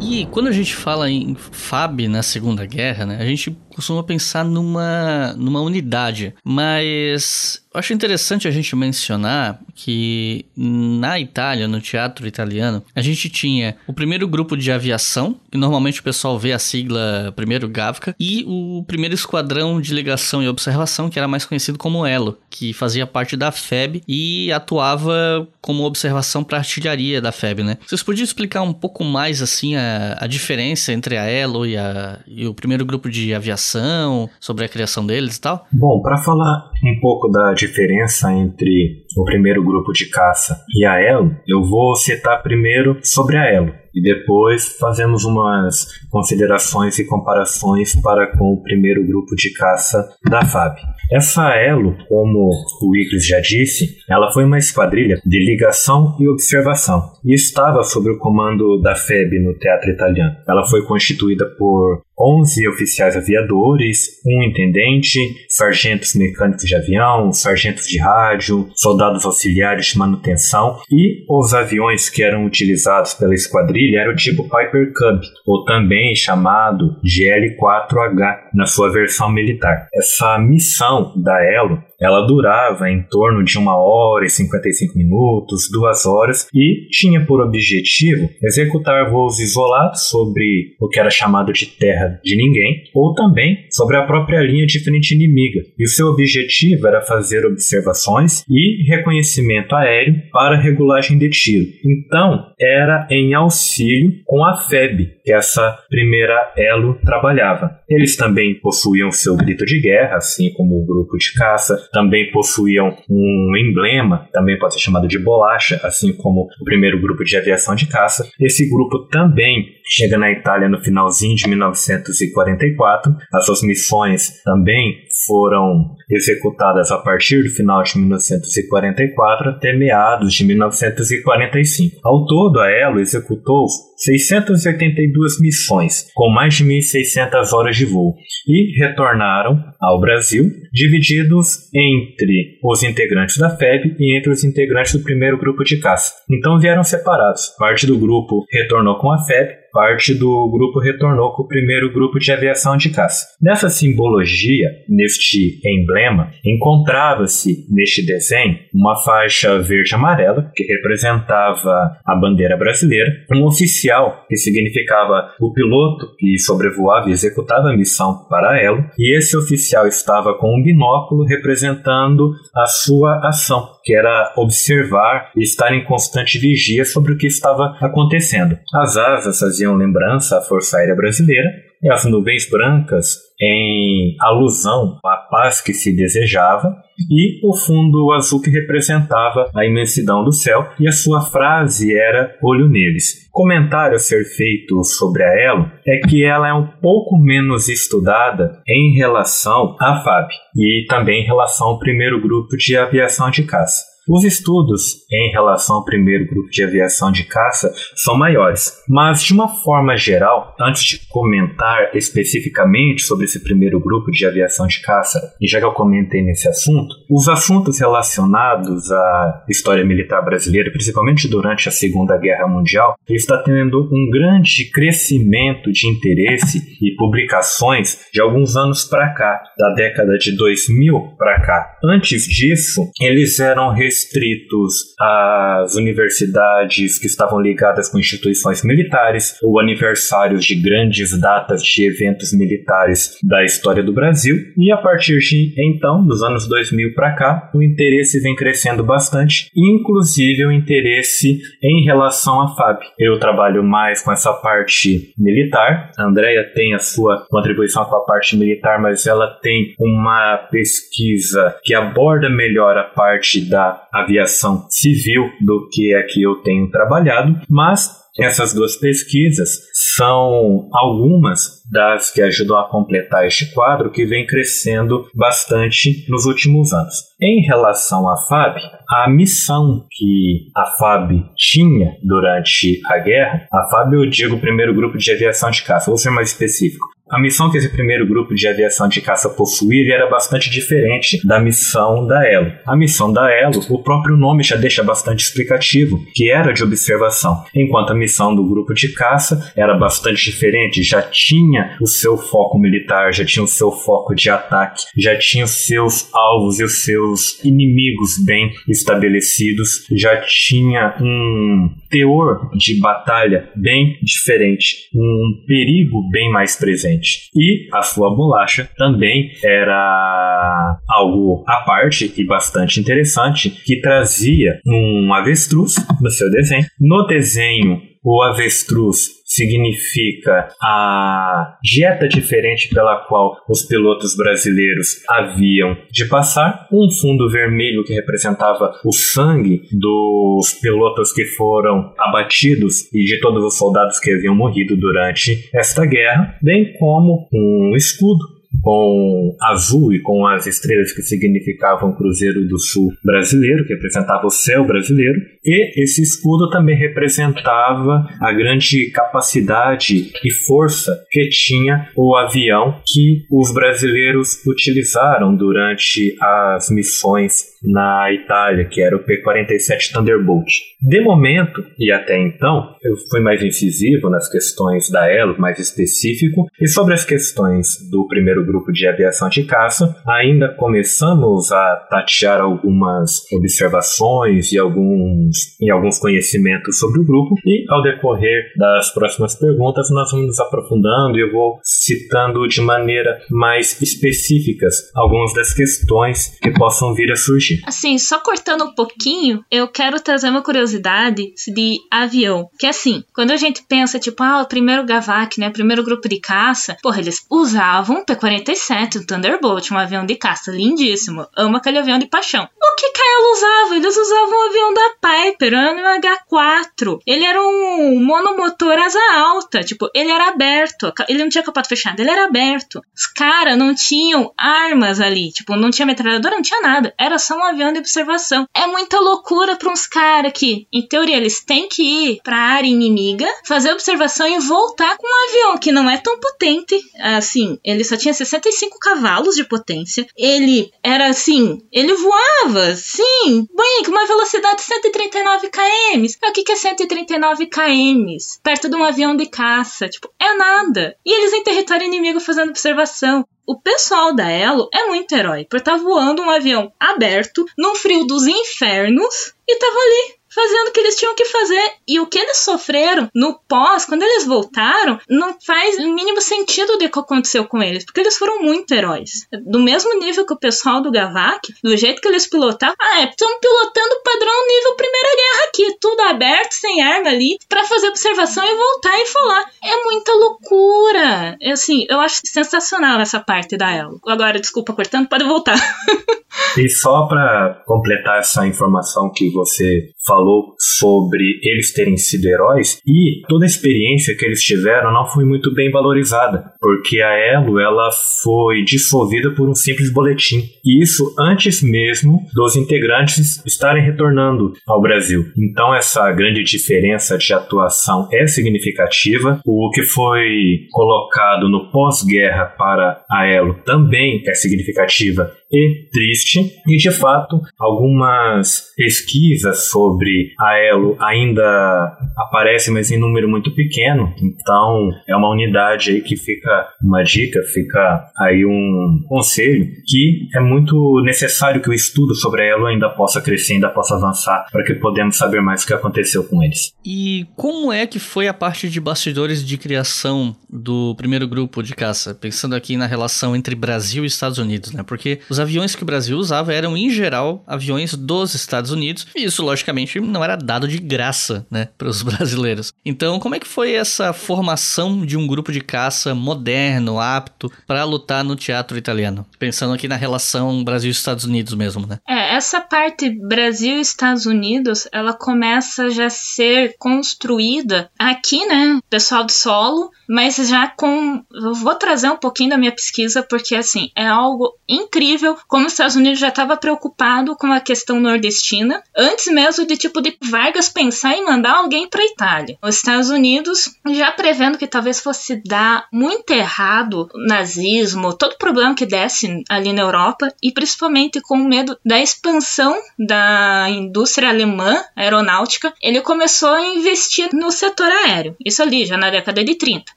E 0.00 0.26
quando 0.26 0.48
a 0.48 0.52
gente 0.52 0.74
fala 0.74 1.08
em 1.08 1.34
FAB 1.34 2.08
na 2.08 2.22
Segunda 2.22 2.66
Guerra, 2.66 3.06
né, 3.06 3.18
a 3.20 3.24
gente 3.24 3.56
costuma 3.74 4.02
pensar 4.02 4.44
numa, 4.44 5.32
numa 5.34 5.60
unidade, 5.60 6.34
mas 6.44 7.61
acho 7.74 7.92
interessante 7.92 8.46
a 8.46 8.50
gente 8.50 8.74
mencionar 8.76 9.60
que 9.74 10.44
na 10.56 11.18
Itália, 11.18 11.66
no 11.66 11.80
teatro 11.80 12.26
italiano, 12.26 12.82
a 12.94 13.00
gente 13.00 13.28
tinha 13.28 13.76
o 13.86 13.92
primeiro 13.92 14.28
grupo 14.28 14.56
de 14.56 14.70
aviação, 14.70 15.36
que 15.50 15.58
normalmente 15.58 16.00
o 16.00 16.02
pessoal 16.02 16.38
vê 16.38 16.52
a 16.52 16.58
sigla 16.58 17.32
primeiro 17.34 17.68
Gavka, 17.68 18.14
e 18.18 18.44
o 18.46 18.84
primeiro 18.86 19.14
esquadrão 19.14 19.80
de 19.80 19.94
ligação 19.94 20.42
e 20.42 20.48
observação, 20.48 21.08
que 21.08 21.18
era 21.18 21.28
mais 21.28 21.44
conhecido 21.44 21.78
como 21.78 22.06
Elo, 22.06 22.38
que 22.50 22.72
fazia 22.72 23.06
parte 23.06 23.36
da 23.36 23.50
FEB 23.50 24.02
e 24.06 24.52
atuava 24.52 25.48
como 25.60 25.84
observação 25.84 26.44
para 26.44 26.58
artilharia 26.58 27.20
da 27.20 27.32
FEB, 27.32 27.62
né? 27.62 27.78
Vocês 27.86 28.02
podiam 28.02 28.24
explicar 28.24 28.62
um 28.62 28.72
pouco 28.72 29.04
mais 29.04 29.40
assim 29.40 29.76
a, 29.76 30.16
a 30.20 30.26
diferença 30.26 30.92
entre 30.92 31.16
a 31.16 31.24
Elo 31.24 31.66
e, 31.66 31.76
a, 31.76 32.18
e 32.26 32.46
o 32.46 32.54
primeiro 32.54 32.84
grupo 32.84 33.08
de 33.08 33.34
aviação, 33.34 34.28
sobre 34.40 34.64
a 34.64 34.68
criação 34.68 35.06
deles 35.06 35.36
e 35.36 35.40
tal? 35.40 35.66
Bom, 35.72 36.00
para 36.02 36.18
falar 36.18 36.70
um 36.84 37.00
pouco 37.00 37.28
da 37.28 37.54
diferença 37.66 38.32
entre 38.32 39.01
o 39.16 39.24
primeiro 39.24 39.62
grupo 39.62 39.92
de 39.92 40.06
caça 40.06 40.64
e 40.74 40.84
a 40.84 41.00
Elo, 41.00 41.34
eu 41.46 41.62
vou 41.62 41.94
citar 41.96 42.42
primeiro 42.42 42.98
sobre 43.02 43.36
a 43.36 43.50
Elo 43.50 43.82
e 43.94 44.00
depois 44.00 44.76
fazemos 44.78 45.24
umas 45.24 45.86
considerações 46.10 46.98
e 46.98 47.04
comparações 47.04 47.94
para 48.00 48.26
com 48.38 48.54
o 48.54 48.62
primeiro 48.62 49.06
grupo 49.06 49.34
de 49.36 49.52
caça 49.52 50.08
da 50.28 50.44
FAB. 50.44 50.76
Essa 51.10 51.54
Elo, 51.56 51.94
como 52.08 52.50
o 52.80 52.96
Iclis 52.96 53.26
já 53.26 53.38
disse, 53.40 53.98
ela 54.08 54.32
foi 54.32 54.44
uma 54.44 54.58
esquadrilha 54.58 55.20
de 55.26 55.38
ligação 55.44 56.16
e 56.18 56.28
observação 56.28 57.12
e 57.24 57.34
estava 57.34 57.82
sob 57.82 58.10
o 58.10 58.18
comando 58.18 58.80
da 58.80 58.94
FEB 58.94 59.38
no 59.38 59.54
teatro 59.58 59.90
italiano. 59.90 60.36
Ela 60.48 60.66
foi 60.66 60.82
constituída 60.86 61.44
por 61.58 62.02
11 62.18 62.68
oficiais 62.68 63.16
aviadores, 63.16 64.20
um 64.24 64.42
intendente, 64.42 65.18
sargentos 65.48 66.14
mecânicos 66.14 66.64
de 66.64 66.74
avião, 66.74 67.32
sargentos 67.32 67.86
de 67.86 67.98
rádio, 67.98 68.68
soldados 68.74 69.01
auxiliares 69.02 69.86
de 69.86 69.98
manutenção 69.98 70.78
e 70.90 71.24
os 71.28 71.52
aviões 71.54 72.08
que 72.08 72.22
eram 72.22 72.44
utilizados 72.44 73.14
pela 73.14 73.34
esquadrilha 73.34 74.00
eram 74.00 74.14
tipo 74.14 74.44
Piper 74.44 74.92
Cub, 74.92 75.20
ou 75.46 75.64
também 75.64 76.14
chamado 76.14 76.96
de 77.02 77.24
L4H 77.24 78.36
na 78.54 78.66
sua 78.66 78.90
versão 78.90 79.30
militar. 79.30 79.88
Essa 79.94 80.38
missão 80.38 81.12
da 81.16 81.42
Elo 81.44 81.82
ela 82.02 82.26
durava 82.26 82.90
em 82.90 83.02
torno 83.02 83.44
de 83.44 83.56
uma 83.56 83.76
hora 83.76 84.26
e 84.26 84.30
55 84.30 84.98
minutos, 84.98 85.70
duas 85.70 86.04
horas, 86.04 86.48
e 86.52 86.88
tinha 86.90 87.24
por 87.24 87.40
objetivo 87.40 88.28
executar 88.42 89.08
voos 89.10 89.38
isolados 89.38 90.08
sobre 90.08 90.74
o 90.80 90.88
que 90.88 90.98
era 90.98 91.10
chamado 91.10 91.52
de 91.52 91.66
terra 91.66 92.20
de 92.24 92.36
ninguém, 92.36 92.82
ou 92.92 93.14
também 93.14 93.66
sobre 93.70 93.96
a 93.96 94.02
própria 94.02 94.40
linha 94.40 94.66
de 94.66 94.82
frente 94.82 95.14
inimiga. 95.14 95.60
E 95.78 95.84
o 95.84 95.88
seu 95.88 96.08
objetivo 96.08 96.86
era 96.86 97.00
fazer 97.02 97.46
observações 97.46 98.44
e 98.48 98.82
reconhecimento 98.88 99.74
aéreo 99.74 100.22
para 100.32 100.60
regulagem 100.60 101.18
de 101.18 101.30
tiro. 101.30 101.66
Então, 101.84 102.52
era 102.60 103.06
em 103.10 103.34
auxílio 103.34 104.12
com 104.24 104.44
a 104.44 104.56
FEB 104.56 105.22
que 105.24 105.32
essa 105.32 105.78
primeira 105.88 106.52
elo 106.56 106.94
trabalhava. 107.04 107.78
Eles 107.88 108.16
também 108.16 108.54
possuíam 108.60 109.12
seu 109.12 109.36
grito 109.36 109.64
de 109.64 109.80
guerra, 109.80 110.16
assim 110.16 110.52
como 110.52 110.76
o 110.76 110.86
grupo 110.86 111.16
de 111.16 111.32
caça, 111.34 111.76
também 111.92 112.30
possuíam 112.30 112.96
um 113.08 113.52
emblema, 113.56 114.28
também 114.32 114.58
pode 114.58 114.74
ser 114.74 114.80
chamado 114.80 115.06
de 115.06 115.18
bolacha, 115.18 115.78
assim 115.84 116.12
como 116.12 116.48
o 116.60 116.64
primeiro 116.64 117.00
grupo 117.00 117.22
de 117.22 117.36
aviação 117.36 117.74
de 117.74 117.86
caça. 117.86 118.28
Esse 118.40 118.68
grupo 118.68 119.06
também 119.10 119.66
chega 119.86 120.18
na 120.18 120.30
Itália 120.30 120.68
no 120.68 120.80
finalzinho 120.80 121.36
de 121.36 121.48
1944. 121.48 123.14
As 123.32 123.46
suas 123.46 123.62
missões 123.62 124.42
também 124.42 125.02
foram 125.26 125.96
executadas 126.10 126.90
a 126.90 126.98
partir 126.98 127.42
do 127.42 127.50
final 127.50 127.82
de 127.82 127.98
1944 127.98 129.50
até 129.50 129.72
meados 129.72 130.34
de 130.34 130.44
1945. 130.44 131.96
Ao 132.02 132.26
todo, 132.26 132.60
a 132.60 132.70
Elo 132.70 133.00
executou 133.00 133.66
682 133.96 135.40
missões, 135.40 136.10
com 136.14 136.28
mais 136.28 136.54
de 136.54 136.64
1.600 136.64 137.52
horas 137.52 137.76
de 137.76 137.84
voo, 137.84 138.14
e 138.46 138.78
retornaram 138.78 139.62
ao 139.80 140.00
Brasil, 140.00 140.50
divididos 140.72 141.68
entre 141.74 142.58
os 142.62 142.82
integrantes 142.82 143.36
da 143.36 143.56
FEB 143.56 143.96
e 143.98 144.18
entre 144.18 144.32
os 144.32 144.44
integrantes 144.44 144.92
do 144.92 145.04
primeiro 145.04 145.38
grupo 145.38 145.62
de 145.62 145.78
caça. 145.78 146.12
Então 146.30 146.58
vieram 146.58 146.82
separados. 146.82 147.54
Parte 147.58 147.86
do 147.86 147.98
grupo 147.98 148.44
retornou 148.50 148.98
com 148.98 149.12
a 149.12 149.18
FEB 149.24 149.61
parte 149.72 150.14
do 150.14 150.50
grupo 150.50 150.78
retornou 150.78 151.32
com 151.34 151.42
o 151.42 151.48
primeiro 151.48 151.92
grupo 151.92 152.18
de 152.18 152.30
aviação 152.30 152.76
de 152.76 152.90
caça. 152.90 153.26
Nessa 153.40 153.68
simbologia, 153.70 154.68
neste 154.88 155.60
emblema, 155.64 156.30
encontrava-se 156.44 157.66
neste 157.70 158.04
desenho 158.04 158.58
uma 158.74 158.96
faixa 158.96 159.58
verde-amarela 159.60 160.50
que 160.54 160.64
representava 160.64 161.96
a 162.04 162.14
bandeira 162.14 162.56
brasileira, 162.56 163.10
um 163.32 163.44
oficial 163.44 164.24
que 164.28 164.36
significava 164.36 165.30
o 165.40 165.52
piloto 165.52 166.14
que 166.18 166.38
sobrevoava 166.38 167.08
e 167.08 167.12
executava 167.12 167.70
a 167.70 167.76
missão 167.76 168.26
para 168.28 168.60
ela, 168.60 168.90
e 168.98 169.16
esse 169.16 169.36
oficial 169.36 169.86
estava 169.86 170.34
com 170.38 170.58
um 170.58 170.62
binóculo 170.62 171.24
representando 171.24 172.32
a 172.54 172.66
sua 172.66 173.26
ação, 173.26 173.68
que 173.84 173.94
era 173.94 174.32
observar 174.36 175.30
e 175.36 175.42
estar 175.42 175.72
em 175.72 175.84
constante 175.84 176.38
vigia 176.38 176.84
sobre 176.84 177.12
o 177.12 177.16
que 177.16 177.26
estava 177.26 177.76
acontecendo. 177.80 178.58
As 178.74 178.96
asas 178.96 179.38
faziam 179.38 179.74
lembrança 179.74 180.38
à 180.38 180.42
Força 180.42 180.78
Aérea 180.78 180.94
Brasileira 180.94 181.71
as 181.90 182.04
nuvens 182.04 182.48
brancas 182.48 183.16
em 183.40 184.16
alusão 184.20 184.98
à 185.04 185.16
paz 185.16 185.60
que 185.60 185.74
se 185.74 185.94
desejava, 185.94 186.76
e 187.10 187.40
o 187.44 187.56
fundo 187.56 188.12
azul 188.12 188.40
que 188.40 188.50
representava 188.50 189.50
a 189.54 189.64
imensidão 189.64 190.22
do 190.22 190.32
céu, 190.32 190.68
e 190.78 190.86
a 190.86 190.92
sua 190.92 191.20
frase 191.22 191.96
era 191.96 192.36
olho 192.42 192.68
neles. 192.68 193.28
Comentário 193.32 193.96
a 193.96 193.98
ser 193.98 194.24
feito 194.24 194.84
sobre 194.84 195.24
a 195.24 195.34
Elo 195.34 195.70
é 195.86 195.98
que 196.06 196.24
ela 196.24 196.48
é 196.48 196.52
um 196.52 196.66
pouco 196.66 197.18
menos 197.18 197.68
estudada 197.68 198.62
em 198.68 198.94
relação 198.94 199.76
à 199.80 200.02
FAB 200.04 200.28
e 200.54 200.84
também 200.88 201.22
em 201.22 201.26
relação 201.26 201.68
ao 201.68 201.78
primeiro 201.78 202.20
grupo 202.20 202.56
de 202.56 202.76
aviação 202.76 203.30
de 203.30 203.42
caça. 203.42 203.91
Os 204.08 204.24
estudos 204.24 205.06
em 205.12 205.30
relação 205.30 205.76
ao 205.76 205.84
primeiro 205.84 206.26
grupo 206.26 206.50
de 206.50 206.64
aviação 206.64 207.12
de 207.12 207.22
caça 207.22 207.72
são 207.94 208.18
maiores, 208.18 208.82
mas 208.88 209.22
de 209.22 209.32
uma 209.32 209.46
forma 209.62 209.96
geral, 209.96 210.56
antes 210.60 210.82
de 210.82 211.06
comentar 211.08 211.94
especificamente 211.94 213.02
sobre 213.02 213.26
esse 213.26 213.40
primeiro 213.44 213.78
grupo 213.78 214.10
de 214.10 214.26
aviação 214.26 214.66
de 214.66 214.82
caça, 214.82 215.20
e 215.40 215.46
já 215.46 215.60
que 215.60 215.64
eu 215.64 215.72
comentei 215.72 216.20
nesse 216.20 216.48
assunto, 216.48 216.96
os 217.08 217.28
assuntos 217.28 217.78
relacionados 217.78 218.90
à 218.90 219.44
história 219.48 219.84
militar 219.84 220.20
brasileira, 220.20 220.72
principalmente 220.72 221.28
durante 221.28 221.68
a 221.68 221.72
Segunda 221.72 222.18
Guerra 222.18 222.48
Mundial, 222.48 222.96
está 223.08 223.38
tendo 223.38 223.88
um 223.92 224.10
grande 224.10 224.68
crescimento 224.72 225.70
de 225.70 225.86
interesse 225.86 226.58
e 226.82 226.96
publicações 226.96 228.00
de 228.12 228.20
alguns 228.20 228.56
anos 228.56 228.84
para 228.84 229.14
cá, 229.14 229.40
da 229.56 229.74
década 229.74 230.18
de 230.18 230.36
2000 230.36 231.14
para 231.16 231.40
cá. 231.40 231.78
Antes 231.84 232.24
disso, 232.24 232.90
eles 233.00 233.38
eram 233.38 233.70
restritos 233.92 234.94
às 234.98 235.76
universidades 235.76 236.98
que 236.98 237.06
estavam 237.06 237.40
ligadas 237.40 237.90
com 237.90 237.98
instituições 237.98 238.64
militares 238.64 239.36
ou 239.42 239.60
aniversários 239.60 240.44
de 240.44 240.54
grandes 240.54 241.18
datas 241.20 241.62
de 241.62 241.84
eventos 241.84 242.32
militares 242.32 243.18
da 243.22 243.44
história 243.44 243.82
do 243.82 243.92
Brasil. 243.92 244.36
E 244.56 244.72
a 244.72 244.78
partir 244.78 245.18
de 245.18 245.52
então, 245.58 246.04
dos 246.04 246.22
anos 246.22 246.48
2000 246.48 246.94
para 246.94 247.14
cá, 247.14 247.50
o 247.54 247.62
interesse 247.62 248.18
vem 248.20 248.34
crescendo 248.34 248.82
bastante, 248.82 249.50
inclusive 249.54 250.46
o 250.46 250.52
interesse 250.52 251.40
em 251.62 251.84
relação 251.84 252.40
à 252.40 252.54
FAB. 252.54 252.80
Eu 252.98 253.18
trabalho 253.18 253.62
mais 253.62 254.02
com 254.02 254.10
essa 254.10 254.32
parte 254.32 255.12
militar. 255.18 255.90
A 255.98 256.04
Andrea 256.04 256.50
tem 256.54 256.74
a 256.74 256.78
sua 256.78 257.26
contribuição 257.28 257.84
com 257.84 257.96
a 257.96 258.04
parte 258.04 258.36
militar, 258.36 258.80
mas 258.80 259.06
ela 259.06 259.26
tem 259.42 259.74
uma 259.78 260.38
pesquisa 260.50 261.56
que 261.62 261.74
aborda 261.74 262.30
melhor 262.30 262.76
a 262.78 262.84
parte 262.84 263.48
da 263.48 263.81
aviação 263.92 264.66
civil 264.70 265.30
do 265.40 265.68
que 265.70 265.94
é 265.94 266.02
que 266.02 266.22
eu 266.22 266.36
tenho 266.42 266.70
trabalhado, 266.70 267.38
mas 267.48 268.02
essas 268.18 268.52
duas 268.52 268.76
pesquisas 268.76 269.48
são 269.96 270.68
algumas 270.72 271.62
das 271.70 272.10
que 272.10 272.20
ajudam 272.20 272.58
a 272.58 272.68
completar 272.68 273.26
este 273.26 273.52
quadro 273.54 273.90
que 273.90 274.04
vem 274.04 274.26
crescendo 274.26 275.06
bastante 275.14 276.04
nos 276.10 276.26
últimos 276.26 276.72
anos. 276.74 276.94
Em 277.20 277.42
relação 277.46 278.06
à 278.08 278.16
FAB, 278.18 278.56
a 278.90 279.08
missão 279.08 279.86
que 279.90 280.50
a 280.54 280.66
FAB 280.78 281.24
tinha 281.36 281.96
durante 282.02 282.80
a 282.86 282.98
guerra, 282.98 283.46
a 283.50 283.68
FAB 283.70 283.94
eu 283.94 284.10
digo 284.10 284.36
o 284.36 284.40
primeiro 284.40 284.74
grupo 284.74 284.98
de 284.98 285.10
aviação 285.10 285.50
de 285.50 285.62
caça, 285.62 285.90
vou 285.90 285.96
ser 285.96 286.10
mais 286.10 286.28
específico. 286.28 286.86
A 287.12 287.20
missão 287.20 287.50
que 287.50 287.58
esse 287.58 287.68
primeiro 287.68 288.06
grupo 288.06 288.34
de 288.34 288.48
aviação 288.48 288.88
de 288.88 289.02
caça 289.02 289.28
possuía 289.28 289.94
era 289.94 290.08
bastante 290.08 290.48
diferente 290.48 291.20
da 291.26 291.38
missão 291.38 292.06
da 292.06 292.26
Elo. 292.26 292.52
A 292.66 292.74
missão 292.74 293.12
da 293.12 293.30
Elo, 293.30 293.60
o 293.68 293.82
próprio 293.82 294.16
nome 294.16 294.42
já 294.42 294.56
deixa 294.56 294.82
bastante 294.82 295.20
explicativo, 295.20 296.02
que 296.14 296.30
era 296.30 296.54
de 296.54 296.64
observação, 296.64 297.44
enquanto 297.54 297.90
a 297.90 297.94
missão 297.94 298.34
do 298.34 298.42
grupo 298.48 298.72
de 298.72 298.94
caça 298.94 299.52
era 299.54 299.76
bastante 299.76 300.24
diferente, 300.24 300.82
já 300.82 301.02
tinha 301.02 301.76
o 301.82 301.86
seu 301.86 302.16
foco 302.16 302.58
militar, 302.58 303.12
já 303.12 303.26
tinha 303.26 303.42
o 303.42 303.48
seu 303.48 303.70
foco 303.70 304.14
de 304.14 304.30
ataque, 304.30 304.84
já 304.96 305.14
tinha 305.18 305.44
os 305.44 305.66
seus 305.66 306.08
alvos 306.14 306.60
e 306.60 306.64
os 306.64 306.82
seus 306.82 307.44
inimigos 307.44 308.24
bem 308.24 308.50
estabelecidos, 308.66 309.86
já 309.92 310.16
tinha 310.22 310.96
um 310.98 311.68
teor 311.90 312.48
de 312.56 312.80
batalha 312.80 313.50
bem 313.54 313.98
diferente, 314.02 314.88
um 314.94 315.44
perigo 315.46 316.08
bem 316.10 316.30
mais 316.30 316.56
presente. 316.56 317.01
E 317.34 317.68
a 317.72 317.82
sua 317.82 318.14
bolacha 318.14 318.68
também 318.76 319.32
era 319.44 320.78
algo 320.88 321.44
à 321.46 321.58
parte 321.58 322.12
e 322.16 322.24
bastante 322.24 322.80
interessante, 322.80 323.50
que 323.50 323.80
trazia 323.80 324.60
um 324.66 325.12
avestruz 325.12 325.74
no 326.00 326.10
seu 326.10 326.30
desenho. 326.30 326.66
No 326.80 327.06
desenho, 327.06 327.91
o 328.04 328.22
avestruz 328.22 329.22
significa 329.24 330.48
a 330.60 331.56
dieta 331.62 332.06
diferente 332.06 332.68
pela 332.68 333.06
qual 333.06 333.36
os 333.48 333.62
pilotos 333.62 334.14
brasileiros 334.14 335.02
haviam 335.08 335.76
de 335.90 336.06
passar, 336.06 336.68
um 336.70 336.90
fundo 336.90 337.30
vermelho 337.30 337.82
que 337.84 337.94
representava 337.94 338.74
o 338.84 338.92
sangue 338.92 339.62
dos 339.72 340.52
pilotos 340.60 341.12
que 341.12 341.24
foram 341.24 341.94
abatidos 341.98 342.92
e 342.92 343.04
de 343.04 343.20
todos 343.20 343.42
os 343.42 343.56
soldados 343.56 343.98
que 343.98 344.12
haviam 344.12 344.34
morrido 344.34 344.76
durante 344.76 345.48
esta 345.54 345.86
guerra, 345.86 346.36
bem 346.42 346.76
como 346.78 347.28
um 347.32 347.74
escudo 347.74 348.41
com 348.62 349.36
azul 349.42 349.92
e 349.92 350.00
com 350.00 350.26
as 350.26 350.46
estrelas 350.46 350.92
que 350.92 351.02
significavam 351.02 351.94
Cruzeiro 351.94 352.46
do 352.46 352.58
Sul 352.58 352.92
brasileiro, 353.04 353.66
que 353.66 353.74
representava 353.74 354.26
o 354.26 354.30
céu 354.30 354.64
brasileiro, 354.64 355.20
e 355.44 355.82
esse 355.82 356.00
escudo 356.00 356.48
também 356.48 356.76
representava 356.76 358.06
a 358.20 358.32
grande 358.32 358.90
capacidade 358.90 360.12
e 360.24 360.30
força 360.30 361.04
que 361.10 361.28
tinha 361.28 361.88
o 361.96 362.16
avião 362.16 362.80
que 362.86 363.26
os 363.30 363.52
brasileiros 363.52 364.44
utilizaram 364.46 365.34
durante 365.34 366.16
as 366.20 366.70
missões 366.70 367.51
na 367.62 368.12
Itália, 368.12 368.64
que 368.64 368.80
era 368.80 368.96
o 368.96 369.04
P-47 369.04 369.92
Thunderbolt. 369.92 370.48
De 370.80 371.00
momento, 371.00 371.64
e 371.78 371.92
até 371.92 372.18
então, 372.18 372.74
eu 372.82 372.96
fui 373.10 373.20
mais 373.20 373.42
incisivo 373.42 374.10
nas 374.10 374.30
questões 374.30 374.90
da 374.90 375.10
Elo, 375.10 375.38
mais 375.38 375.58
específico, 375.58 376.46
e 376.60 376.66
sobre 376.66 376.94
as 376.94 377.04
questões 377.04 377.78
do 377.90 378.06
primeiro 378.08 378.44
grupo 378.44 378.72
de 378.72 378.86
aviação 378.86 379.28
de 379.28 379.44
caça, 379.44 379.94
ainda 380.06 380.48
começamos 380.54 381.52
a 381.52 381.76
tatear 381.88 382.40
algumas 382.40 383.30
observações 383.32 384.52
e 384.52 384.58
alguns, 384.58 385.56
e 385.60 385.70
alguns 385.70 385.98
conhecimentos 385.98 386.78
sobre 386.78 387.00
o 387.00 387.04
grupo, 387.04 387.34
e 387.46 387.64
ao 387.68 387.82
decorrer 387.82 388.52
das 388.56 388.92
próximas 388.92 389.38
perguntas, 389.38 389.88
nós 389.90 390.10
vamos 390.10 390.26
nos 390.26 390.40
aprofundando 390.40 391.16
e 391.16 391.22
eu 391.22 391.32
vou 391.32 391.60
citando 391.62 392.46
de 392.48 392.60
maneira 392.60 393.20
mais 393.30 393.80
específicas 393.80 394.90
algumas 394.94 395.32
das 395.34 395.52
questões 395.52 396.38
que 396.40 396.50
possam 396.50 396.94
vir 396.94 397.10
a 397.12 397.16
surgir. 397.16 397.51
Assim, 397.66 397.98
só 397.98 398.18
cortando 398.18 398.64
um 398.64 398.74
pouquinho, 398.74 399.44
eu 399.50 399.68
quero 399.68 400.00
trazer 400.00 400.28
uma 400.28 400.42
curiosidade 400.42 401.32
de 401.48 401.78
avião. 401.90 402.48
Que 402.58 402.66
assim, 402.66 403.04
quando 403.12 403.30
a 403.30 403.36
gente 403.36 403.62
pensa, 403.62 403.98
tipo, 403.98 404.22
ah, 404.22 404.42
o 404.42 404.46
primeiro 404.46 404.84
Gavac, 404.84 405.38
né? 405.38 405.48
O 405.48 405.52
primeiro 405.52 405.84
grupo 405.84 406.08
de 406.08 406.20
caça, 406.20 406.76
porra, 406.82 407.00
eles 407.00 407.24
usavam 407.30 407.98
o 407.98 408.04
P-47, 408.04 408.96
o 408.96 409.06
Thunderbolt, 409.06 409.70
um 409.70 409.78
avião 409.78 410.04
de 410.06 410.16
caça 410.16 410.50
lindíssimo. 410.50 411.26
Amo 411.36 411.56
aquele 411.56 411.78
avião 411.78 411.98
de 411.98 412.06
paixão. 412.06 412.44
O 412.44 412.76
que 412.76 412.90
Kael 412.90 413.32
usava? 413.32 413.76
Eles 413.76 413.96
usavam 413.96 414.32
o 414.32 414.48
avião 414.48 414.74
da 414.74 414.90
Piper, 415.00 415.52
um 415.54 416.00
H4. 416.00 416.98
Ele 417.06 417.24
era 417.24 417.40
um 417.40 418.04
monomotor 418.04 418.78
asa 418.78 419.00
alta, 419.14 419.62
tipo, 419.62 419.88
ele 419.94 420.10
era 420.10 420.28
aberto. 420.28 420.92
Ele 421.08 421.22
não 421.22 421.28
tinha 421.28 421.44
capota 421.44 421.68
fechada, 421.68 422.00
ele 422.00 422.10
era 422.10 422.26
aberto. 422.26 422.82
Os 422.94 423.06
caras 423.06 423.56
não 423.56 423.74
tinham 423.74 424.32
armas 424.36 425.00
ali, 425.00 425.30
tipo, 425.32 425.56
não 425.56 425.70
tinha 425.70 425.86
metralhadora, 425.86 426.36
não 426.36 426.42
tinha 426.42 426.60
nada. 426.60 426.94
Era 426.98 427.18
só 427.18 427.36
um 427.36 427.41
avião 427.44 427.72
de 427.72 427.78
observação. 427.78 428.46
É 428.54 428.66
muita 428.66 429.00
loucura 429.00 429.56
para 429.56 429.72
uns 429.72 429.86
caras 429.86 430.32
que, 430.34 430.66
em 430.72 430.86
teoria, 430.86 431.16
eles 431.16 431.44
têm 431.44 431.68
que 431.68 431.82
ir 431.82 432.20
para 432.22 432.36
a 432.36 432.48
área 432.54 432.68
inimiga, 432.68 433.26
fazer 433.44 433.72
observação 433.72 434.26
e 434.26 434.38
voltar 434.38 434.96
com 434.96 435.06
um 435.06 435.28
avião 435.28 435.58
que 435.58 435.72
não 435.72 435.88
é 435.88 435.96
tão 435.96 436.18
potente. 436.20 436.78
Assim, 437.00 437.58
ele 437.64 437.84
só 437.84 437.96
tinha 437.96 438.12
60 438.12 438.42
65 438.42 438.78
cavalos 438.78 439.34
de 439.34 439.44
potência. 439.44 440.06
Ele 440.16 440.72
era 440.82 441.08
assim, 441.08 441.60
ele 441.70 441.94
voava, 441.94 442.74
sim, 442.74 443.46
bem, 443.54 443.82
com 443.84 443.90
uma 443.90 444.06
velocidade 444.06 444.56
de 444.56 444.62
139 444.62 445.48
km. 445.48 446.28
O 446.28 446.32
que, 446.32 446.42
que 446.42 446.52
é 446.52 446.56
139 446.56 447.46
km? 447.46 448.06
Perto 448.42 448.68
de 448.68 448.76
um 448.76 448.84
avião 448.84 449.16
de 449.16 449.26
caça, 449.26 449.88
tipo, 449.88 450.12
é 450.18 450.34
nada. 450.34 450.96
E 451.04 451.12
eles 451.12 451.32
em 451.32 451.42
território 451.42 451.86
inimigo 451.86 452.20
fazendo 452.20 452.50
observação. 452.50 453.26
O 453.46 453.60
pessoal 453.60 454.14
da 454.14 454.30
Elo 454.30 454.68
é 454.72 454.86
muito 454.86 455.14
herói, 455.14 455.44
por 455.44 455.58
estar 455.58 455.72
tá 455.72 455.82
voando 455.82 456.22
um 456.22 456.30
avião 456.30 456.72
aberto, 456.78 457.44
num 457.58 457.74
frio 457.74 458.06
dos 458.06 458.26
infernos, 458.26 459.34
e 459.48 459.58
tava 459.58 459.76
ali, 459.76 460.14
fazendo 460.34 460.68
o 460.68 460.72
que 460.72 460.80
eles 460.80 460.96
tinham 460.96 461.14
que 461.14 461.24
fazer. 461.26 461.72
E 461.86 462.00
o 462.00 462.06
que 462.06 462.18
eles 462.18 462.38
sofreram 462.38 463.08
no 463.14 463.38
pós, 463.48 463.84
quando 463.84 464.02
eles 464.02 464.24
voltaram, 464.24 464.98
não 465.08 465.36
faz 465.44 465.78
o 465.78 465.88
mínimo 465.88 466.20
sentido 466.20 466.78
do 466.78 466.88
que 466.88 466.98
aconteceu 466.98 467.46
com 467.46 467.62
eles, 467.62 467.84
porque 467.84 468.00
eles 468.00 468.16
foram 468.16 468.42
muito 468.42 468.72
heróis. 468.72 469.26
Do 469.46 469.58
mesmo 469.58 469.98
nível 469.98 470.26
que 470.26 470.34
o 470.34 470.38
pessoal 470.38 470.80
do 470.80 470.90
Gavak, 470.90 471.54
do 471.62 471.76
jeito 471.76 472.00
que 472.00 472.08
eles 472.08 472.28
pilotaram, 472.28 472.74
ah, 472.80 473.00
é, 473.00 473.04
estão 473.04 473.28
pilotando 473.40 473.94
o 473.94 474.02
padrão 474.02 474.46
nível 474.46 474.76
Primeira 474.76 475.16
Guerra 475.16 475.48
aqui, 475.48 475.76
tudo 475.80 476.00
aberto, 476.02 476.52
sem 476.52 476.82
arma 476.82 477.08
ali, 477.08 477.38
para 477.48 477.64
fazer 477.64 477.88
observação 477.88 478.44
e 478.44 478.56
voltar 478.56 478.98
e 479.00 479.06
falar. 479.06 479.50
É 479.62 479.84
muita 479.84 480.12
loucura. 480.12 481.36
É, 481.40 481.52
assim, 481.52 481.86
eu 481.88 482.00
acho 482.00 482.20
sensacional 482.24 483.00
essa 483.00 483.20
parte 483.20 483.56
da 483.56 483.70
Elo. 483.70 484.00
Agora, 484.06 484.40
desculpa 484.40 484.72
cortando, 484.72 485.08
pode 485.08 485.24
voltar. 485.24 485.56
e 486.56 486.68
só 486.68 487.06
para 487.06 487.62
completar 487.66 488.18
essa 488.18 488.46
informação 488.46 489.10
que 489.14 489.30
você 489.30 489.88
falou 490.06 490.54
sobre 490.58 491.38
eles 491.42 491.72
terem 491.72 491.96
sido 491.96 492.26
heróis 492.26 492.80
e 492.86 493.22
toda 493.28 493.44
a 493.44 493.46
experiência 493.46 494.16
que 494.16 494.24
eles 494.24 494.42
tiveram 494.42 494.92
não 494.92 495.06
foi 495.06 495.24
muito 495.24 495.54
bem 495.54 495.70
valorizada, 495.70 496.52
porque 496.60 497.00
a 497.00 497.12
Elo 497.12 497.58
ela 497.58 497.90
foi 498.22 498.62
dissolvida 498.64 499.30
por 499.30 499.48
um 499.48 499.54
simples 499.54 499.92
boletim. 499.92 500.42
E 500.64 500.82
isso 500.82 501.14
antes 501.18 501.62
mesmo 501.62 502.20
dos 502.34 502.56
integrantes 502.56 503.44
estarem 503.46 503.84
retornando 503.84 504.52
ao 504.66 504.80
Brasil. 504.80 505.24
Então 505.36 505.74
essa 505.74 506.10
grande 506.12 506.42
diferença 506.42 507.16
de 507.16 507.32
atuação 507.32 508.08
é 508.12 508.26
significativa. 508.26 509.40
O 509.46 509.70
que 509.70 509.82
foi 509.82 510.66
colocado 510.70 511.48
no 511.48 511.70
pós-guerra 511.70 512.46
para 512.46 513.04
a 513.10 513.26
Elo 513.26 513.54
também 513.64 514.22
é 514.26 514.34
significativa 514.34 515.32
e 515.52 515.88
triste. 515.90 516.52
E 516.66 516.76
de 516.76 516.90
fato, 516.90 517.40
algumas 517.58 518.72
pesquisas 518.76 519.68
sobre 519.68 520.32
a 520.40 520.58
Elo 520.58 520.96
ainda 520.98 521.96
aparecem, 522.16 522.72
mas 522.72 522.90
em 522.90 522.98
número 522.98 523.28
muito 523.28 523.54
pequeno. 523.54 524.14
Então, 524.20 524.90
é 525.08 525.14
uma 525.14 525.30
unidade 525.30 525.90
aí 525.90 526.00
que 526.00 526.16
fica 526.16 526.68
uma 526.82 527.02
dica, 527.02 527.42
fica 527.42 528.10
aí 528.18 528.44
um 528.44 529.04
conselho 529.08 529.66
que 529.86 530.28
é 530.34 530.40
muito 530.40 531.00
necessário 531.04 531.60
que 531.60 531.68
o 531.68 531.74
estudo 531.74 532.14
sobre 532.14 532.42
a 532.42 532.46
Elo 532.46 532.66
ainda 532.66 532.88
possa 532.90 533.20
crescer, 533.20 533.54
ainda 533.54 533.68
possa 533.68 533.94
avançar, 533.94 534.46
para 534.50 534.64
que 534.64 534.74
podemos 534.74 535.16
saber 535.16 535.40
mais 535.40 535.62
o 535.62 535.66
que 535.66 535.74
aconteceu 535.74 536.24
com 536.24 536.42
eles. 536.42 536.72
E 536.84 537.26
como 537.36 537.72
é 537.72 537.86
que 537.86 537.98
foi 537.98 538.28
a 538.28 538.34
parte 538.34 538.68
de 538.68 538.80
bastidores 538.80 539.44
de 539.44 539.58
criação 539.58 540.34
do 540.48 540.94
primeiro 540.96 541.28
grupo 541.28 541.62
de 541.62 541.74
caça? 541.74 542.14
Pensando 542.14 542.54
aqui 542.54 542.76
na 542.76 542.86
relação 542.86 543.36
entre 543.36 543.54
Brasil 543.54 544.04
e 544.04 544.06
Estados 544.06 544.38
Unidos, 544.38 544.72
né? 544.72 544.82
Porque 544.82 545.20
os 545.28 545.38
aviões 545.42 545.74
que 545.74 545.82
o 545.82 545.86
Brasil 545.86 546.16
usava 546.16 546.52
eram, 546.52 546.76
em 546.76 546.88
geral, 546.88 547.44
aviões 547.46 547.94
dos 547.94 548.34
Estados 548.34 548.70
Unidos, 548.70 549.06
e 549.14 549.24
isso, 549.24 549.42
logicamente, 549.42 550.00
não 550.00 550.24
era 550.24 550.36
dado 550.36 550.66
de 550.66 550.78
graça, 550.78 551.46
né, 551.50 551.68
para 551.76 551.88
os 551.88 552.02
brasileiros. 552.02 552.72
Então, 552.84 553.18
como 553.18 553.34
é 553.34 553.38
que 553.38 553.48
foi 553.48 553.72
essa 553.72 554.12
formação 554.12 555.04
de 555.04 555.16
um 555.16 555.26
grupo 555.26 555.52
de 555.52 555.60
caça 555.60 556.14
moderno, 556.14 556.98
apto 556.98 557.52
para 557.66 557.84
lutar 557.84 558.24
no 558.24 558.36
teatro 558.36 558.78
italiano? 558.78 559.26
Pensando 559.38 559.74
aqui 559.74 559.88
na 559.88 559.96
relação 559.96 560.64
Brasil-Estados 560.64 561.24
Unidos 561.24 561.54
mesmo, 561.54 561.86
né? 561.86 561.98
É, 562.08 562.36
essa 562.36 562.60
parte 562.60 563.10
Brasil-Estados 563.10 564.26
Unidos, 564.26 564.88
ela 564.92 565.12
começa 565.12 565.90
já 565.90 566.06
a 566.06 566.10
ser 566.10 566.74
construída 566.78 567.90
aqui, 567.98 568.44
né, 568.46 568.80
pessoal 568.88 569.24
do 569.24 569.32
solo, 569.32 569.90
mas 570.08 570.36
já 570.36 570.68
com. 570.68 571.24
Eu 571.32 571.54
vou 571.54 571.74
trazer 571.74 572.10
um 572.10 572.16
pouquinho 572.16 572.50
da 572.50 572.58
minha 572.58 572.72
pesquisa, 572.72 573.22
porque 573.22 573.54
assim, 573.54 573.90
é 573.96 574.06
algo 574.06 574.52
incrível 574.68 575.31
como 575.46 575.66
os 575.66 575.72
Estados 575.72 575.96
Unidos 575.96 576.18
já 576.18 576.28
estava 576.28 576.56
preocupado 576.56 577.36
com 577.36 577.52
a 577.52 577.60
questão 577.60 578.00
nordestina, 578.00 578.82
antes 578.96 579.26
mesmo 579.26 579.66
de 579.66 579.76
tipo 579.76 580.00
de 580.00 580.16
Vargas 580.22 580.68
pensar 580.68 581.14
em 581.14 581.24
mandar 581.24 581.56
alguém 581.56 581.88
para 581.88 582.04
Itália. 582.04 582.58
Os 582.62 582.76
Estados 582.76 583.10
Unidos 583.10 583.70
já 583.90 584.10
prevendo 584.12 584.58
que 584.58 584.66
talvez 584.66 585.00
fosse 585.00 585.42
dar 585.44 585.86
muito 585.92 586.30
errado 586.32 587.08
o 587.14 587.26
nazismo, 587.26 588.16
todo 588.16 588.36
problema 588.36 588.74
que 588.74 588.86
desse 588.86 589.42
ali 589.48 589.72
na 589.72 589.82
Europa, 589.82 590.32
e 590.42 590.52
principalmente 590.52 591.20
com 591.20 591.36
medo 591.36 591.78
da 591.84 592.00
expansão 592.00 592.76
da 592.98 593.66
indústria 593.68 594.28
alemã 594.28 594.82
aeronáutica, 594.96 595.72
ele 595.82 596.00
começou 596.00 596.50
a 596.50 596.62
investir 596.62 597.28
no 597.32 597.50
setor 597.50 597.90
aéreo. 597.90 598.36
Isso 598.44 598.62
ali 598.62 598.84
já 598.84 598.96
na 598.96 599.10
década 599.10 599.44
de 599.44 599.54
30 599.54 599.92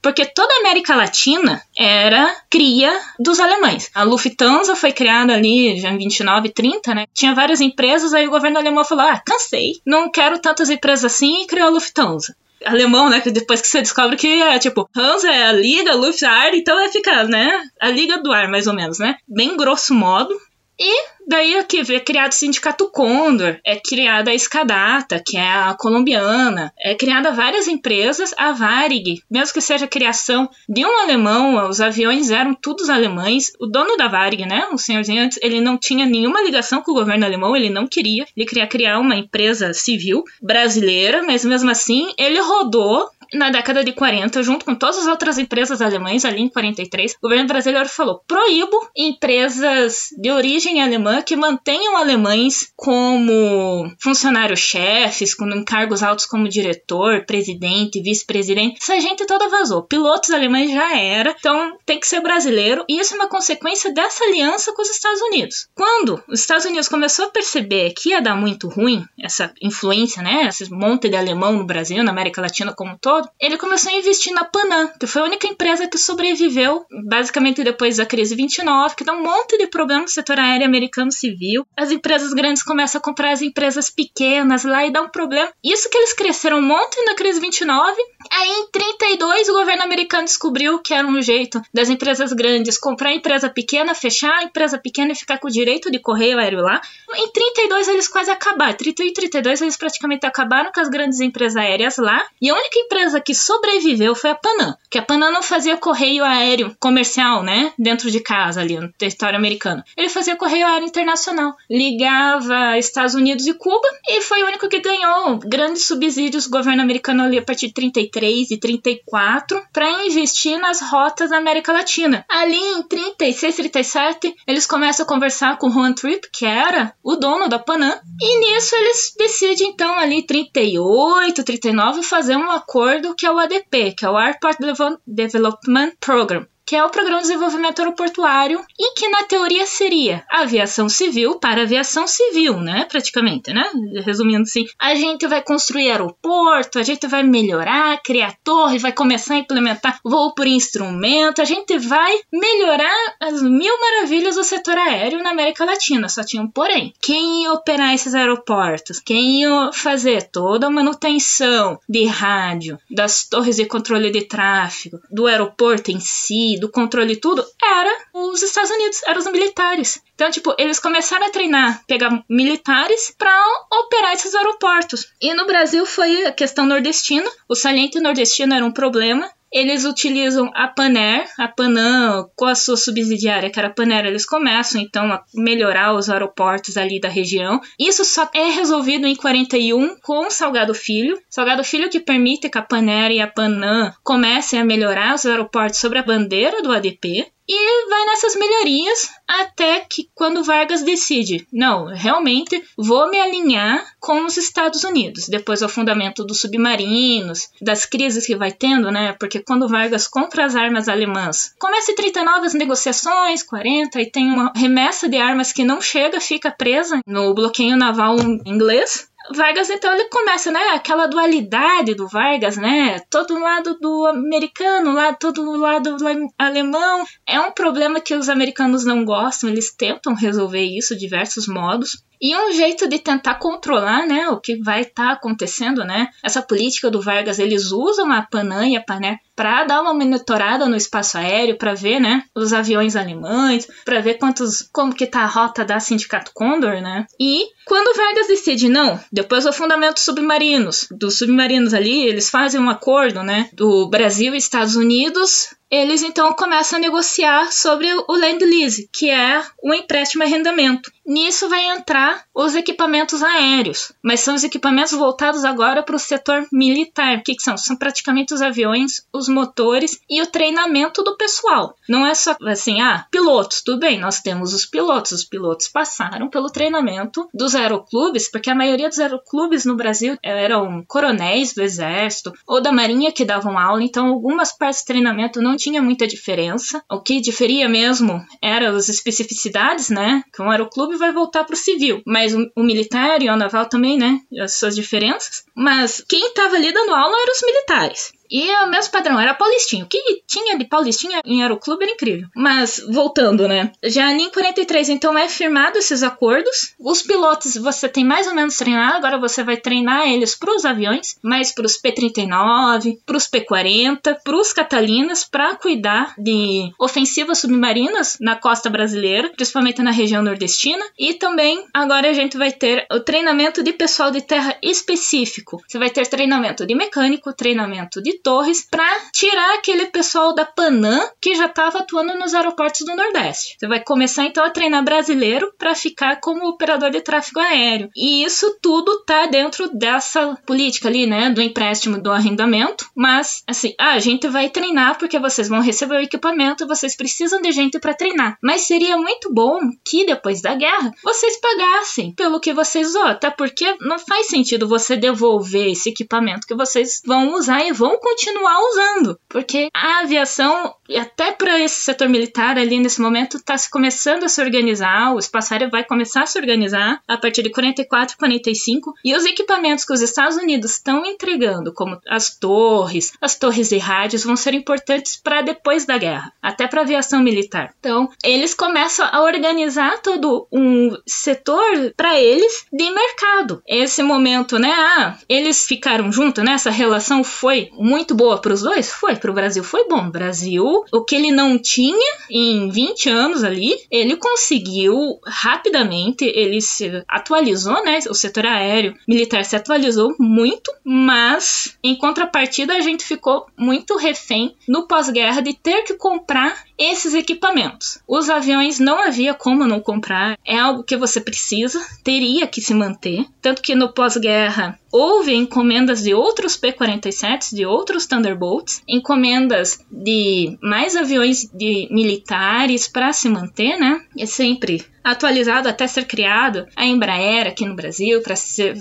porque 0.02 0.26
toda 0.26 0.54
a 0.54 0.60
América 0.60 0.96
Latina 0.96 1.62
era 1.76 2.36
cria 2.50 2.92
dos 3.20 3.40
alemães. 3.40 3.90
A 3.94 4.04
Lufthansa 4.04 4.76
foi 4.76 4.92
criada 4.92 5.15
ali 5.22 5.80
já 5.80 5.90
em 5.90 5.98
29, 5.98 6.50
30, 6.50 6.96
né? 6.96 7.06
Tinha 7.14 7.34
várias 7.34 7.62
empresas, 7.62 8.14
aí 8.14 8.28
o 8.28 8.32
governo 8.32 8.58
alemão 8.58 8.84
falou: 8.84 9.06
ah, 9.06 9.22
cansei, 9.26 9.74
não 9.86 10.10
quero 10.10 10.40
tantas 10.40 10.70
empresas 10.70 11.06
assim 11.06 11.44
e 11.44 11.48
criou 11.48 11.68
a 11.68 11.72
Lufthansa 11.72 12.36
alemão, 12.64 13.10
né? 13.10 13.22
Que 13.22 13.30
depois 13.30 13.62
que 13.62 13.68
você 13.68 13.80
descobre 13.80 14.18
que 14.18 14.42
é 14.42 14.58
tipo, 14.58 14.90
Hansa 14.96 15.30
é 15.30 15.44
a 15.44 15.52
liga, 15.52 15.94
Lufthansa, 15.94 16.56
então 16.56 16.80
é 16.80 16.90
ficar, 16.90 17.26
né? 17.26 17.62
A 17.80 17.90
liga 17.90 18.18
do 18.22 18.32
ar, 18.32 18.48
mais 18.48 18.66
ou 18.66 18.74
menos, 18.74 18.98
né? 18.98 19.18
Bem 19.28 19.56
grosso 19.56 19.94
modo. 19.94 20.34
E 20.80 21.06
daí 21.28 21.56
aqui 21.56 21.82
é 21.94 22.00
criado 22.00 22.32
o 22.32 22.36
Sindicato 22.36 22.90
Condor, 22.90 23.58
é 23.64 23.76
criada 23.76 24.32
a 24.32 24.36
Escadata, 24.36 25.22
que 25.26 25.38
é 25.38 25.48
a 25.48 25.74
colombiana, 25.74 26.74
é 26.80 26.96
criada 26.96 27.32
várias 27.32 27.68
empresas, 27.68 28.34
a 28.38 28.52
Varig, 28.52 29.24
mesmo 29.30 29.54
que 29.54 29.62
seja 29.62 29.86
a 29.86 29.90
criação 29.90 30.50
de 30.68 30.86
um 30.86 31.02
alemão, 31.02 31.70
os 31.70 31.82
aviões 31.82 32.30
eram 32.30 32.54
todos 32.54 32.90
alemães. 32.90 33.52
O 33.60 33.68
dono 33.68 33.98
da 33.98 34.08
Varig, 34.08 34.46
né, 34.46 34.68
o 34.72 34.78
senhorzinho 34.78 35.24
antes, 35.24 35.40
ele 35.42 35.62
não 35.62 35.78
tinha 35.78 36.06
nenhuma 36.06 36.42
ligação 36.42 36.82
com 36.82 36.92
o 36.92 36.96
governo 36.96 37.26
alemão, 37.26 37.56
ele 37.56 37.70
não 37.70 37.88
queria, 37.88 38.26
ele 38.36 38.46
queria 38.46 38.68
criar 38.68 39.00
uma 39.00 39.16
empresa 39.16 39.74
civil 39.74 40.24
brasileira, 40.42 41.24
mas 41.24 41.44
mesmo 41.46 41.70
assim 41.70 42.14
ele 42.18 42.40
rodou 42.40 43.10
na 43.34 43.50
década 43.50 43.84
de 43.84 43.92
40, 43.92 44.44
junto 44.44 44.66
com 44.66 44.76
todas 44.76 45.00
as 45.00 45.08
outras 45.08 45.38
empresas 45.38 45.82
alemãs, 45.82 46.26
ali 46.26 46.42
em 46.42 46.50
43, 46.50 47.14
o 47.14 47.22
governo 47.22 47.48
brasileiro 47.48 47.90
falou: 47.90 48.22
proíbo 48.28 48.78
empresas 48.96 50.10
de 50.18 50.32
origem 50.32 50.82
alemã 50.82 51.15
que 51.22 51.36
mantenham 51.36 51.98
alemães 51.98 52.72
como 52.76 53.92
funcionários-chefes, 54.00 55.34
com 55.34 55.50
encargos 55.50 56.04
altos 56.04 56.26
como 56.26 56.50
diretor, 56.50 57.26
presidente, 57.26 58.02
vice-presidente. 58.02 58.80
Essa 58.82 59.00
gente 59.00 59.26
toda 59.26 59.50
vazou. 59.50 59.84
Pilotos 59.84 60.32
alemães 60.32 60.72
já 60.72 60.98
era, 60.98 61.36
então 61.38 61.78
tem 61.86 62.00
que 62.00 62.08
ser 62.08 62.22
brasileiro, 62.22 62.86
e 62.90 63.00
isso 63.00 63.14
é 63.14 63.18
uma 63.18 63.30
consequência 63.30 63.94
dessa 63.94 64.24
aliança 64.24 64.74
com 64.74 64.82
os 64.82 64.90
Estados 64.90 65.22
Unidos. 65.22 65.68
Quando 65.76 66.24
os 66.28 66.40
Estados 66.40 66.66
Unidos 66.66 66.88
começou 66.88 67.26
a 67.26 67.30
perceber 67.30 67.94
que 67.96 68.10
ia 68.10 68.22
dar 68.22 68.36
muito 68.36 68.68
ruim 68.68 69.06
essa 69.20 69.54
influência, 69.62 70.22
né, 70.22 70.48
esse 70.48 70.72
monte 70.72 71.10
de 71.10 71.16
alemão 71.16 71.54
no 71.54 71.66
Brasil, 71.66 72.04
na 72.04 72.12
América 72.12 72.42
Latina 72.42 72.74
como 72.74 72.92
um 72.92 72.98
todo, 72.98 73.30
ele 73.40 73.58
começou 73.58 73.92
a 73.92 73.96
investir 73.96 74.34
na 74.34 74.44
Panam, 74.44 74.90
que 75.00 75.08
foi 75.08 75.22
a 75.22 75.26
única 75.26 75.48
empresa 75.48 75.88
que 75.88 75.98
sobreviveu, 75.98 76.86
basicamente 77.08 77.64
depois 77.64 77.98
da 77.98 78.06
crise 78.06 78.36
29, 78.36 78.96
que 78.96 79.04
dá 79.04 79.14
um 79.14 79.24
monte 79.24 79.58
de 79.58 79.68
problema 79.68 80.04
no 80.04 80.08
setor 80.08 80.40
aéreo 80.40 80.66
americano 80.66 81.05
civil. 81.12 81.66
As 81.76 81.92
empresas 81.92 82.34
grandes 82.34 82.64
começam 82.64 83.00
a 83.00 83.04
comprar 83.04 83.32
as 83.32 83.42
empresas 83.42 83.90
pequenas 83.90 84.64
lá 84.64 84.86
e 84.86 84.92
dá 84.92 85.02
um 85.02 85.10
problema. 85.10 85.52
Isso 85.64 85.90
que 85.90 85.98
eles 85.98 86.14
cresceram 86.14 86.60
um 86.60 86.62
monte 86.62 87.04
na 87.06 87.16
crise 87.16 87.40
29. 87.40 87.96
Aí 88.32 88.50
em 88.50 88.68
32 88.72 89.50
o 89.50 89.54
governo 89.54 89.84
americano 89.84 90.26
descobriu 90.26 90.80
que 90.80 90.94
era 90.94 91.08
um 91.08 91.22
jeito 91.22 91.62
das 91.74 91.90
empresas 91.90 92.34
grandes 92.34 92.78
comprar 92.78 93.10
a 93.10 93.14
empresa 93.16 93.50
pequena, 93.50 93.94
fechar 93.94 94.34
a 94.40 94.44
empresa 94.44 94.78
pequena 94.78 95.12
e 95.12 95.16
ficar 95.16 95.40
com 95.40 95.48
o 95.48 95.52
direito 95.52 95.92
de 95.92 96.00
correio 96.00 96.40
aéreo 96.40 96.62
lá. 96.62 96.82
Em 97.16 97.32
32 97.32 97.88
eles 97.88 98.08
quase 98.08 98.32
acabaram. 98.32 98.74
31 98.74 99.08
e 99.08 99.14
32 99.14 99.62
eles 99.62 99.78
praticamente 99.78 100.26
acabaram 100.26 100.72
com 100.72 100.80
as 100.80 100.90
grandes 100.90 101.20
empresas 101.20 101.56
aéreas 101.56 101.98
lá. 101.98 102.26
E 102.42 102.50
a 102.50 102.54
única 102.54 102.80
empresa 102.80 103.20
que 103.20 103.34
sobreviveu 103.34 104.16
foi 104.16 104.32
a 104.32 104.36
Panam, 104.36 104.76
que 104.90 104.98
a 104.98 105.02
Panam 105.02 105.32
não 105.32 105.44
fazia 105.44 105.78
correio 105.78 106.24
aéreo 106.24 106.76
comercial, 106.80 107.44
né, 107.44 107.74
dentro 107.78 108.10
de 108.12 108.20
casa 108.20 108.62
ali 108.62 108.78
no 108.80 108.92
território 108.94 109.38
americano. 109.38 109.84
Ele 109.96 110.10
fazia 110.10 110.36
correio 110.36 110.68
aéreo 110.68 110.88
internacional, 110.96 111.56
ligava 111.70 112.78
Estados 112.78 113.16
Unidos 113.16 113.46
e 113.46 113.54
Cuba 113.54 113.88
e 114.08 114.22
foi 114.22 114.44
o 114.44 114.48
único 114.48 114.70
que 114.70 114.80
ganhou 114.80 115.38
grandes 115.40 115.86
subsídios 115.86 116.46
do 116.46 116.52
governo 116.52 116.82
americano 116.82 117.24
ali 117.24 117.38
a 117.38 117.42
partir 117.42 117.68
de 117.68 117.74
33 117.74 118.52
e 118.52 118.58
34 118.58 119.62
para 119.74 120.06
investir 120.06 120.58
nas 120.58 120.82
rotas 120.82 121.30
da 121.30 121.38
América 121.38 121.74
Latina. 121.74 122.26
Ali 122.30 122.56
em 122.56 122.84
36, 122.84 123.56
37, 123.56 124.36
eles 124.48 124.66
começam 124.66 125.06
a 125.06 125.08
conversar 125.08 125.58
com 125.58 125.70
Juan 125.70 125.94
Tripp, 125.94 126.30
que 126.32 126.46
era 126.46 126.94
o 127.04 127.16
dono 127.16 127.50
da 127.50 127.60
Panam, 127.60 128.00
e 128.22 128.40
nisso 128.40 128.76
eles 128.76 129.14
decidem 129.18 129.70
então 129.70 129.94
ali 130.00 130.26
38, 130.26 131.44
39 131.44 132.04
fazer 132.04 132.36
um 132.36 132.50
acordo 132.50 133.16
que 133.16 133.26
é 133.26 133.32
o 133.32 133.38
ADP, 133.38 133.94
que 133.94 134.06
é 134.06 134.10
o 134.10 134.18
Airport 134.18 134.58
Development 135.06 135.92
Program, 136.00 136.46
que 136.66 136.76
é 136.76 136.84
o 136.84 136.90
Programa 136.90 137.22
de 137.22 137.28
Desenvolvimento 137.28 137.80
Aeroportuário, 137.80 138.64
e 138.80 138.94
que 138.94 139.08
na 139.10 139.24
teoria 139.24 139.66
seria 139.66 140.24
aviação 140.30 140.90
civil 140.90 141.40
para 141.40 141.62
aviação 141.62 142.08
civil, 142.08 142.60
né? 142.60 142.86
Praticamente, 142.90 143.54
né? 143.54 143.70
Resumindo 144.04 144.44
assim, 144.44 144.66
a 144.80 144.96
gente 144.96 145.28
vai 145.28 145.42
construir 145.42 145.90
aeroporto, 145.90 146.80
a 146.80 146.84
gente 146.84 147.08
vai 147.08 147.24
melhorar, 147.24 148.02
criar 148.02 148.36
torre, 148.44 148.80
vai 148.80 148.92
começar 148.92 149.36
a 149.36 149.40
implementar 149.40 150.00
voo 150.04 150.34
por 150.34 150.48
instrumento, 150.48 151.42
a 151.42 151.46
gente 151.46 151.78
vai 151.78 152.20
melhorar 152.32 153.16
as 153.22 153.42
mil 153.42 153.80
maravilhas 153.80 154.36
do 154.36 154.44
setor 154.44 154.78
aéreo 154.78 155.22
na 155.22 155.32
América 155.32 155.66
Latina. 155.66 156.10
Só 156.10 156.24
tinha 156.24 156.42
um 156.42 156.50
porém. 156.50 156.94
Quem 157.02 157.44
ia 157.44 157.54
operar 157.54 157.94
esses 157.94 158.16
aeroportos? 158.16 159.00
Quem 159.00 159.42
ia 159.42 159.72
fazer 159.74 160.24
toda 160.24 160.68
a 160.68 160.72
manutenção 160.72 161.80
de 161.88 162.06
rádio, 162.06 162.80
das 162.90 163.28
torres 163.28 163.58
de 163.58 163.66
controle 163.66 164.10
de 164.10 164.22
tráfego, 164.22 165.00
do 165.12 165.28
aeroporto 165.28 165.92
em 165.92 166.00
si, 166.00 166.55
do 166.60 166.70
controle 166.70 167.16
tudo, 167.16 167.46
era 167.62 168.06
os 168.14 168.42
Estados 168.42 168.72
Unidos, 168.72 169.02
eram 169.06 169.20
os 169.20 169.32
militares. 169.32 170.02
Então, 170.14 170.32
tipo, 170.32 170.56
eles 170.58 170.80
começaram 170.80 171.26
a 171.26 171.30
treinar, 171.30 171.84
pegar 171.88 172.24
militares 172.30 173.14
para 173.18 173.32
operar 173.72 174.14
esses 174.14 174.34
aeroportos. 174.34 175.08
E 175.22 175.34
no 175.34 175.46
Brasil 175.46 175.86
foi 175.86 176.26
a 176.26 176.32
questão 176.32 176.66
nordestina. 176.66 177.30
O 177.50 177.56
saliente 177.56 178.00
nordestino 178.00 178.54
era 178.54 178.66
um 178.66 178.72
problema 178.72 179.30
eles 179.56 179.86
utilizam 179.86 180.52
a 180.54 180.68
Paner, 180.68 181.26
a 181.40 181.48
Panam, 181.48 182.30
com 182.36 182.44
a 182.44 182.54
sua 182.54 182.76
subsidiária, 182.76 183.50
que 183.50 183.58
era 183.58 183.70
a 183.70 183.74
Paner, 183.74 184.06
eles 184.06 184.26
começam 184.26 184.82
então 184.82 185.10
a 185.14 185.24
melhorar 185.34 185.94
os 185.94 186.10
aeroportos 186.10 186.76
ali 186.76 187.00
da 187.00 187.08
região. 187.08 187.62
Isso 187.80 188.04
só 188.04 188.30
é 188.34 188.50
resolvido 188.50 189.08
em 189.08 189.16
41 189.16 189.96
com 190.02 190.28
o 190.28 190.30
Salgado 190.30 190.74
Filho. 190.74 191.18
Salgado 191.30 191.64
Filho 191.64 191.90
que 191.90 192.02
permite 192.02 192.50
que 192.50 192.58
a 192.58 192.62
Paner 192.62 193.12
e 193.12 193.22
a 193.22 193.28
Panam 193.28 193.94
comecem 194.04 194.60
a 194.60 194.66
melhorar 194.66 195.16
os 195.16 195.26
aeroportos 195.26 195.80
sobre 195.80 196.00
a 196.00 196.04
bandeira 196.04 196.62
do 196.62 196.74
ADP. 196.74 197.26
E 197.48 197.90
vai 197.90 198.06
nessas 198.06 198.36
melhorias 198.36 199.10
até 199.28 199.80
que 199.82 200.10
quando 200.16 200.44
Vargas 200.44 200.84
decide, 200.84 201.48
não, 201.52 201.86
realmente 201.86 202.64
vou 202.76 203.10
me 203.10 203.20
alinhar 203.20 203.86
com 204.00 204.26
os 204.26 204.38
Estados 204.38 204.84
Unidos, 204.84 205.28
depois 205.28 205.62
ao 205.62 205.70
fundamento 205.70 206.24
dos 206.24 206.42
submarinos, 206.42 207.50
das 207.62 207.86
crises 207.86 208.26
que 208.26 208.36
vai 208.36 208.52
tendo, 208.52 208.92
né? 208.92 209.14
Porque 209.14 209.40
quando 209.40 209.68
Vargas 209.68 210.08
compra 210.08 210.46
as 210.46 210.56
armas 210.56 210.88
alemãs, 210.88 211.54
começa 211.60 211.92
em 211.92 211.96
39 211.96 212.48
as 212.48 212.54
negociações, 212.54 213.44
40 213.44 214.02
e 214.02 214.10
tem 214.10 214.32
uma 214.32 214.52
remessa 214.56 215.08
de 215.08 215.18
armas 215.18 215.52
que 215.52 215.64
não 215.64 215.82
chega, 215.82 216.20
fica 216.20 216.52
presa 216.52 217.00
no 217.06 217.34
bloqueio 217.34 217.78
naval 217.78 218.18
inglês. 218.46 219.08
Vargas, 219.34 219.70
então, 219.70 219.94
ele 219.94 220.06
começa, 220.06 220.52
né? 220.52 220.60
Aquela 220.74 221.08
dualidade 221.08 221.96
do 221.96 222.08
Vargas, 222.08 222.58
né? 222.58 223.00
Todo 223.10 223.40
lado 223.40 223.78
do 223.80 224.06
americano, 224.06 224.94
lá, 224.94 225.14
todo 225.14 225.58
lado 225.58 225.98
do 225.98 226.06
alemão. 226.38 227.06
É 227.26 227.40
um 227.40 227.52
problema 227.52 228.00
que 228.00 228.14
os 228.14 228.30
americanos 228.30 228.86
não 228.86 229.04
gostam, 229.04 229.50
eles 229.50 229.74
tentam 229.74 230.14
resolver 230.14 230.64
isso 230.64 230.94
de 230.94 231.02
diversos 231.02 231.48
modos. 231.48 232.04
E 232.22 232.36
um 232.36 232.52
jeito 232.52 232.88
de 232.88 233.00
tentar 233.00 233.36
controlar, 233.36 234.06
né, 234.06 234.30
o 234.30 234.40
que 234.40 234.58
vai 234.62 234.82
estar 234.82 235.08
tá 235.08 235.12
acontecendo, 235.14 235.84
né? 235.84 236.10
Essa 236.24 236.42
política 236.42 236.90
do 236.90 237.02
Vargas, 237.02 237.40
eles 237.40 237.72
usam 237.72 238.12
a 238.12 238.22
Panam 238.22 238.66
e 238.66 238.76
a 238.76 238.82
Pané 238.82 239.20
para 239.36 239.66
dar 239.66 239.82
uma 239.82 239.94
monitorada 239.94 240.68
no 240.68 240.78
espaço 240.78 241.18
aéreo, 241.18 241.58
para 241.58 241.74
ver, 241.74 242.00
né, 242.00 242.24
os 242.34 242.54
aviões 242.54 242.96
alemães, 242.96 243.68
para 243.84 244.00
ver 244.00 244.16
quantos, 244.16 244.68
como 244.72 244.96
que 244.96 245.06
tá 245.06 245.22
a 245.22 245.28
rota 245.28 245.66
da 245.66 245.80
Sindicato 245.80 246.32
Condor, 246.34 246.82
né? 246.82 247.06
E 247.20 247.48
quando 247.66 247.96
Vargas 247.98 248.28
decide 248.28 248.70
não, 248.70 249.00
depois 249.12 249.44
do 249.44 249.52
fundamento 249.52 250.00
submarinos, 250.00 250.88
dos 250.92 251.18
submarinos 251.18 251.74
ali, 251.74 252.08
eles 252.08 252.30
fazem 252.30 252.62
um 252.62 252.70
acordo, 252.70 253.24
né, 253.24 253.50
do 253.52 253.90
Brasil 253.90 254.34
e 254.34 254.38
Estados 254.38 254.76
Unidos 254.76 255.50
eles 255.76 256.04
então 256.04 256.32
começam 256.34 256.78
a 256.78 256.82
negociar 256.82 257.52
sobre 257.52 257.92
o 257.94 258.14
Land 258.14 258.46
Lease, 258.46 258.90
que 258.94 259.10
é 259.10 259.44
o 259.62 259.74
empréstimo 259.74 260.24
e 260.24 260.26
arrendamento. 260.26 260.92
Nisso 261.06 261.48
vai 261.48 261.68
entrar 261.68 262.24
os 262.34 262.56
equipamentos 262.56 263.22
aéreos, 263.22 263.92
mas 264.02 264.22
são 264.22 264.34
os 264.34 264.44
equipamentos 264.44 264.94
voltados 264.94 265.46
agora 265.46 265.84
para 265.84 265.96
o 265.96 266.00
setor 266.00 266.48
militar. 266.52 267.18
O 267.18 267.24
que, 267.24 267.36
que, 267.36 267.44
são? 267.44 267.58
São 267.58 267.76
praticamente 267.76 268.34
os 268.34 268.42
aviões, 268.42 269.06
os 269.14 269.28
motores 269.28 270.00
e 270.10 270.22
o 270.22 270.26
treinamento 270.26 271.04
do 271.04 271.16
pessoal. 271.16 271.76
Não 271.88 272.08
é 272.08 272.16
só 272.16 272.36
assim, 272.48 272.82
ah, 272.82 273.06
pilotos, 273.12 273.62
tudo 273.62 273.82
bem, 273.82 274.00
nós 274.00 274.20
temos 274.22 274.54
os 274.54 274.66
pilotos. 274.66 275.12
Os 275.12 275.24
pilotos 275.24 275.68
passaram 275.68 276.28
pelo 276.28 276.50
treinamento 276.50 277.30
dos 277.34 277.54
aeroclubes, 277.54 278.32
porque 278.32 278.50
a 278.50 278.56
maioria 278.56 278.90
dos 278.90 279.00
aeroclubes 279.00 279.66
no 279.66 279.76
Brasil 279.76 280.18
eram 280.24 280.84
coronéis 280.88 281.54
do 281.54 281.62
exército 281.62 282.34
ou 282.48 282.60
da 282.60 282.72
marinha 282.72 283.12
que 283.12 283.26
davam 283.26 283.60
aula, 283.60 283.84
então 283.84 284.08
algumas 284.08 284.52
partes 284.52 284.82
do 284.82 284.88
treinamento 284.88 285.42
não 285.42 285.56
tinha 285.66 285.82
muita 285.82 286.06
diferença. 286.06 286.84
O 286.90 287.02
que 287.02 287.20
diferia 287.20 287.68
mesmo 287.68 288.24
eram 288.40 288.76
as 288.76 288.88
especificidades, 288.88 289.90
né? 289.90 290.22
Que 290.32 290.44
um 290.44 290.52
aeroclube 290.52 290.96
vai 290.96 291.12
voltar 291.12 291.44
para 291.44 291.56
o 291.56 291.58
civil, 291.58 292.04
mas 292.06 292.36
o, 292.36 292.46
o, 292.56 292.64
militar 292.64 293.20
e 293.24 293.30
o 293.30 293.36
naval 293.36 293.66
também, 293.66 293.98
né? 293.98 294.20
As 294.40 294.54
suas 294.60 294.76
diferenças. 294.76 295.44
Mas 295.56 296.04
quem 296.08 296.28
estava 296.28 296.56
ali 296.56 296.72
dando 296.72 296.94
aula 296.94 297.16
eram 297.20 297.34
os 297.34 297.42
militares. 297.44 298.12
E 298.30 298.50
é 298.50 298.64
o 298.64 298.70
mesmo 298.70 298.92
padrão, 298.92 299.20
era 299.20 299.34
paulistinho. 299.34 299.86
O 299.86 299.88
que 299.88 300.24
tinha 300.28 300.58
de 300.58 300.66
paulistinha 300.66 301.22
em 301.26 301.42
Aeroclube 301.42 301.84
era 301.84 301.94
incrível. 301.94 302.28
Mas, 302.36 302.82
voltando, 302.90 303.48
né? 303.48 303.72
Já 303.84 304.12
em 304.12 304.30
43, 304.30 304.90
então, 304.90 305.18
é 305.18 305.28
firmado 305.30 305.78
esses 305.78 306.04
acordos. 306.04 306.74
Os 306.80 307.02
pilotos 307.02 307.56
você 307.56 307.88
tem 307.88 308.04
mais 308.04 308.28
ou 308.28 308.36
menos 308.36 308.58
treinado, 308.58 308.98
agora 308.98 309.18
você 309.18 309.44
vai 309.44 309.58
treinar 309.58 310.08
eles 310.08 310.36
para 310.36 310.54
os 310.54 310.66
aviões, 310.66 311.18
mais 311.22 311.54
para 311.54 311.66
os 311.66 311.78
P-39, 311.78 313.00
para 313.06 313.18
os 313.18 313.28
P-40, 313.28 314.18
para 314.24 314.36
os 314.36 314.54
Catalinas, 314.54 315.24
para 315.24 315.56
cuidar 315.56 316.14
de 316.18 316.72
ofensivas 316.80 317.40
submarinas 317.40 318.18
na 318.20 318.36
costa 318.36 318.70
brasileira, 318.70 319.30
principalmente 319.30 319.82
na 319.82 319.92
região 319.92 320.24
nordestina. 320.24 320.84
E 320.98 321.14
também, 321.14 321.66
agora 321.74 322.10
a 322.10 322.14
gente 322.14 322.38
vai 322.38 322.52
ter 322.52 322.86
o 322.92 323.00
treinamento 323.00 323.64
de 323.64 323.74
pessoal 323.74 324.12
de 324.12 324.22
terra 324.22 324.58
específico. 324.62 325.62
Você 325.68 325.78
vai 325.78 325.90
ter 325.90 326.08
treinamento 326.08 326.66
de 326.66 326.76
mecânico, 326.76 327.34
treinamento 327.34 328.02
de 328.02 328.15
Torres 328.22 328.68
para 328.70 328.88
tirar 329.12 329.56
aquele 329.56 329.88
pessoal 329.88 330.34
da 330.34 330.46
Panam 330.46 331.10
que 331.22 331.36
já 331.36 331.46
estava 331.46 331.80
atuando 331.80 332.18
nos 332.18 332.34
aeroportos 332.34 332.86
do 332.86 332.96
Nordeste. 332.96 333.56
Você 333.60 333.68
vai 333.68 333.84
começar 333.84 334.26
então 334.26 334.44
a 334.44 334.50
treinar 334.50 334.84
brasileiro 334.84 335.54
para 335.58 335.76
ficar 335.76 336.20
como 336.20 336.48
operador 336.48 336.90
de 336.90 337.02
tráfego 337.02 337.40
aéreo. 337.40 337.90
E 337.96 338.24
isso 338.24 338.58
tudo 338.62 339.04
tá 339.06 339.26
dentro 339.26 339.70
dessa 339.70 340.38
política 340.46 340.88
ali, 340.88 341.06
né, 341.06 341.30
do 341.30 341.42
empréstimo 341.42 342.02
do 342.02 342.12
arrendamento, 342.12 342.90
mas 342.96 343.44
assim, 343.48 343.74
ah, 343.80 343.94
a 343.94 344.00
gente 344.00 344.28
vai 344.28 344.50
treinar 344.50 344.98
porque 344.98 345.20
vocês 345.20 345.48
vão 345.48 345.62
receber 345.62 345.96
o 345.96 346.02
equipamento, 346.02 346.68
vocês 346.68 346.96
precisam 346.96 347.42
de 347.42 347.52
gente 347.52 347.80
para 347.80 347.94
treinar. 347.94 348.38
Mas 348.42 348.62
seria 348.62 348.98
muito 348.98 349.34
bom 349.34 349.60
que 349.84 350.06
depois 350.06 350.42
da 350.42 350.56
guerra 350.56 350.92
vocês 351.04 351.40
pagassem 351.40 352.14
pelo 352.14 352.40
que 352.40 352.54
vocês 352.54 352.90
usou, 352.90 353.04
até 353.04 353.30
porque 353.30 353.76
não 353.82 354.00
faz 354.00 354.28
sentido 354.28 354.68
você 354.68 354.96
devolver 354.96 355.72
esse 355.72 355.90
equipamento 355.90 356.48
que 356.48 356.56
vocês 356.56 357.02
vão 357.06 357.34
usar 357.34 357.66
e 357.66 357.72
vão 357.72 358.00
continuar 358.06 358.60
usando, 358.70 359.20
porque 359.28 359.68
a 359.74 360.02
aviação, 360.02 360.76
até 360.96 361.32
para 361.32 361.60
esse 361.60 361.82
setor 361.82 362.08
militar 362.08 362.56
ali 362.56 362.80
nesse 362.80 363.02
momento, 363.02 363.38
está 363.38 363.58
se 363.58 363.68
começando 363.68 364.26
a 364.26 364.30
se 364.30 364.40
organizar, 364.40 365.16
o 365.16 365.18
espaço 365.18 365.52
aéreo 365.52 365.72
vai 365.72 365.84
começar 365.84 366.22
a 366.22 366.26
se 366.28 366.38
organizar 366.38 367.02
a 367.08 367.18
partir 367.18 367.42
de 367.42 367.50
44, 367.50 368.16
45, 368.16 368.94
e 369.04 369.16
os 369.16 369.26
equipamentos 369.26 369.84
que 369.84 369.92
os 369.92 370.02
Estados 370.02 370.38
Unidos 370.38 370.74
estão 370.74 371.04
entregando, 371.04 371.74
como 371.74 372.00
as 372.08 372.38
torres, 372.38 373.12
as 373.20 373.36
torres 373.36 373.70
de 373.70 373.80
rádios, 373.80 374.24
vão 374.24 374.36
ser 374.36 374.54
importantes 374.54 375.16
para 375.16 375.42
depois 375.42 375.88
da 375.88 375.98
guerra, 375.98 376.32
até 376.40 376.68
para 376.68 376.82
a 376.82 376.84
aviação 376.84 377.24
militar. 377.24 377.74
Então, 377.80 378.08
eles 378.24 378.54
começam 378.54 379.10
a 379.12 379.24
organizar 379.24 380.00
todo 380.04 380.48
um 380.52 380.96
setor 381.08 381.92
para 381.98 382.20
eles 382.20 382.68
de 382.72 382.88
mercado. 382.92 383.64
Esse 383.68 384.04
momento, 384.04 384.60
né? 384.60 384.72
Ah, 384.72 385.18
eles 385.28 385.66
ficaram 385.66 386.12
juntos, 386.12 386.44
né? 386.44 386.52
Essa 386.52 386.70
relação 386.70 387.24
foi 387.24 387.72
muito 387.74 387.95
muito 387.96 388.14
boa 388.14 388.38
para 388.38 388.54
os 388.54 388.62
dois? 388.62 388.92
Foi, 388.92 389.16
para 389.16 389.32
o 389.32 389.34
Brasil 389.34 389.64
foi 389.64 389.88
bom. 389.88 390.10
Brasil, 390.10 390.84
o 390.92 391.04
que 391.04 391.16
ele 391.16 391.32
não 391.32 391.58
tinha 391.58 392.14
em 392.30 392.70
20 392.70 393.10
anos 393.10 393.44
ali, 393.44 393.74
ele 393.90 394.18
conseguiu 394.18 395.20
rapidamente, 395.26 396.26
ele 396.26 396.60
se 396.60 397.04
atualizou, 397.08 397.84
né? 397.86 398.00
O 398.10 398.14
setor 398.14 398.46
aéreo 398.46 398.96
militar 399.08 399.46
se 399.46 399.56
atualizou 399.56 400.14
muito, 400.20 400.74
mas 400.84 401.78
em 401.82 401.96
contrapartida 401.96 402.74
a 402.74 402.82
gente 402.82 403.06
ficou 403.06 403.46
muito 403.58 403.96
refém 403.96 404.56
no 404.68 404.88
pós-guerra 404.88 405.42
de 405.42 405.54
ter 405.54 405.84
que 405.84 405.94
comprar 405.94 406.66
esses 406.78 407.14
equipamentos. 407.14 408.00
Os 408.08 408.30
aviões 408.30 408.80
não 408.80 409.00
havia 409.00 409.34
como 409.34 409.66
não 409.66 409.80
comprar, 409.80 410.38
é 410.46 410.58
algo 410.58 410.84
que 410.84 410.98
você 410.98 411.20
precisa, 411.22 411.80
teria 412.04 412.48
que 412.48 412.62
se 412.62 412.74
manter. 412.74 413.26
Tanto 413.42 413.62
que 413.62 413.76
no 413.76 413.94
pós-guerra 413.94 414.80
houve 414.92 415.34
encomendas 415.34 416.04
de 416.04 416.14
outros 416.14 416.58
P-47, 416.58 417.54
de 417.54 417.66
outros 417.66 418.06
Thunderbolts, 418.06 418.82
encomendas 418.88 419.80
de 419.92 420.58
mais 420.62 420.96
aviões 420.96 421.50
de 421.54 421.88
militares 421.92 422.88
para 422.88 423.12
se 423.14 423.30
manter, 423.30 423.78
né? 423.78 424.02
É 424.18 424.26
sempre 424.26 424.86
atualizado 425.06 425.70
até 425.70 425.86
ser 425.86 426.06
criado 426.06 426.66
a 426.76 426.84
Embraer 426.84 427.48
aqui 427.48 427.64
no 427.64 427.76
Brasil 427.76 428.24
para 428.24 428.34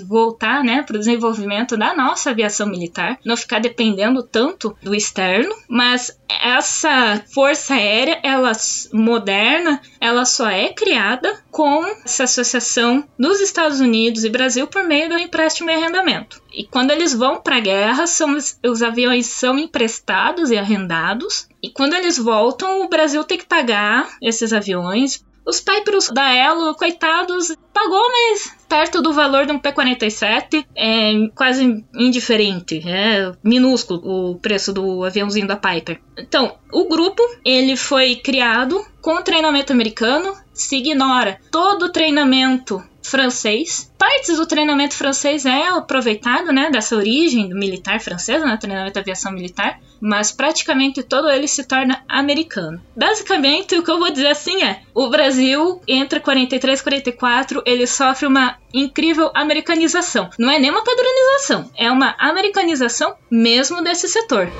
voltar, 0.07 0.63
né, 0.63 0.81
para 0.81 0.95
o 0.95 0.99
desenvolvimento 0.99 1.77
da 1.77 1.95
nossa 1.95 2.31
aviação 2.31 2.67
militar, 2.67 3.19
não 3.23 3.37
ficar 3.37 3.59
dependendo 3.59 4.23
tanto 4.23 4.75
do 4.81 4.95
externo, 4.95 5.55
mas 5.69 6.19
essa 6.27 7.23
força 7.31 7.75
aérea, 7.75 8.19
ela 8.23 8.51
moderna, 8.91 9.79
ela 10.01 10.25
só 10.25 10.49
é 10.49 10.73
criada 10.73 11.43
com 11.51 11.85
essa 12.03 12.23
associação 12.23 13.07
dos 13.17 13.39
Estados 13.39 13.79
Unidos 13.79 14.23
e 14.23 14.29
Brasil 14.29 14.67
por 14.67 14.83
meio 14.83 15.09
do 15.09 15.17
empréstimo 15.17 15.69
e 15.69 15.73
arrendamento. 15.73 16.41
E 16.55 16.65
quando 16.65 16.91
eles 16.91 17.13
vão 17.13 17.41
para 17.41 17.57
a 17.57 17.61
guerra, 17.61 18.07
são, 18.07 18.37
os 18.65 18.81
aviões 18.81 19.27
são 19.27 19.59
emprestados 19.59 20.51
e 20.51 20.57
arrendados. 20.57 21.47
E 21.61 21.69
quando 21.69 21.93
eles 21.93 22.17
voltam, 22.17 22.81
o 22.81 22.87
Brasil 22.87 23.23
tem 23.23 23.37
que 23.37 23.45
pagar 23.45 24.07
esses 24.21 24.53
aviões, 24.53 25.24
os 25.45 25.59
Pipers 25.59 26.09
da 26.09 26.33
Elo, 26.33 26.73
coitados, 26.75 27.55
pagou, 27.73 28.11
mas 28.11 28.55
perto 28.67 29.01
do 29.01 29.13
valor 29.13 29.45
de 29.45 29.51
um 29.51 29.59
P-47 29.59 30.65
é 30.75 31.27
quase 31.35 31.85
indiferente, 31.93 32.81
é 32.87 33.31
minúsculo 33.43 34.31
o 34.31 34.39
preço 34.39 34.73
do 34.73 35.03
aviãozinho 35.03 35.47
da 35.47 35.55
Piper. 35.55 36.01
Então, 36.17 36.55
o 36.71 36.87
grupo 36.87 37.21
ele 37.43 37.75
foi 37.75 38.15
criado 38.15 38.83
com 39.01 39.21
treinamento 39.21 39.71
americano, 39.71 40.35
se 40.53 40.77
ignora 40.77 41.39
todo 41.51 41.85
o 41.85 41.91
treinamento 41.91 42.83
francês. 43.05 43.91
Partes 43.97 44.37
do 44.37 44.45
treinamento 44.45 44.95
francês 44.95 45.45
é 45.45 45.67
aproveitado, 45.67 46.51
né, 46.51 46.69
dessa 46.69 46.95
origem 46.95 47.49
militar 47.53 47.99
francesa, 48.01 48.45
né, 48.45 48.57
treinamento 48.57 48.93
de 48.93 48.99
aviação 48.99 49.31
militar, 49.31 49.79
mas 50.01 50.31
praticamente 50.31 51.03
todo 51.03 51.29
ele 51.29 51.47
se 51.47 51.63
torna 51.63 52.03
americano. 52.07 52.81
Basicamente, 52.95 53.77
o 53.77 53.83
que 53.83 53.91
eu 53.91 53.99
vou 53.99 54.11
dizer 54.11 54.27
assim 54.27 54.63
é: 54.63 54.81
o 54.93 55.09
Brasil, 55.09 55.81
entre 55.87 56.19
43 56.19 56.79
e 56.79 56.83
44, 56.83 57.63
ele 57.65 57.87
sofre 57.87 58.27
uma 58.27 58.57
incrível 58.73 59.31
americanização. 59.33 60.29
Não 60.37 60.49
é 60.49 60.59
nem 60.59 60.71
uma 60.71 60.83
padronização, 60.83 61.69
é 61.77 61.89
uma 61.91 62.15
americanização 62.19 63.15
mesmo 63.29 63.81
desse 63.81 64.07
setor. 64.09 64.51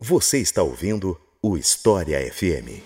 Você 0.00 0.38
está 0.38 0.62
ouvindo 0.62 1.20
o 1.40 1.56
História 1.56 2.18
FM. 2.32 2.82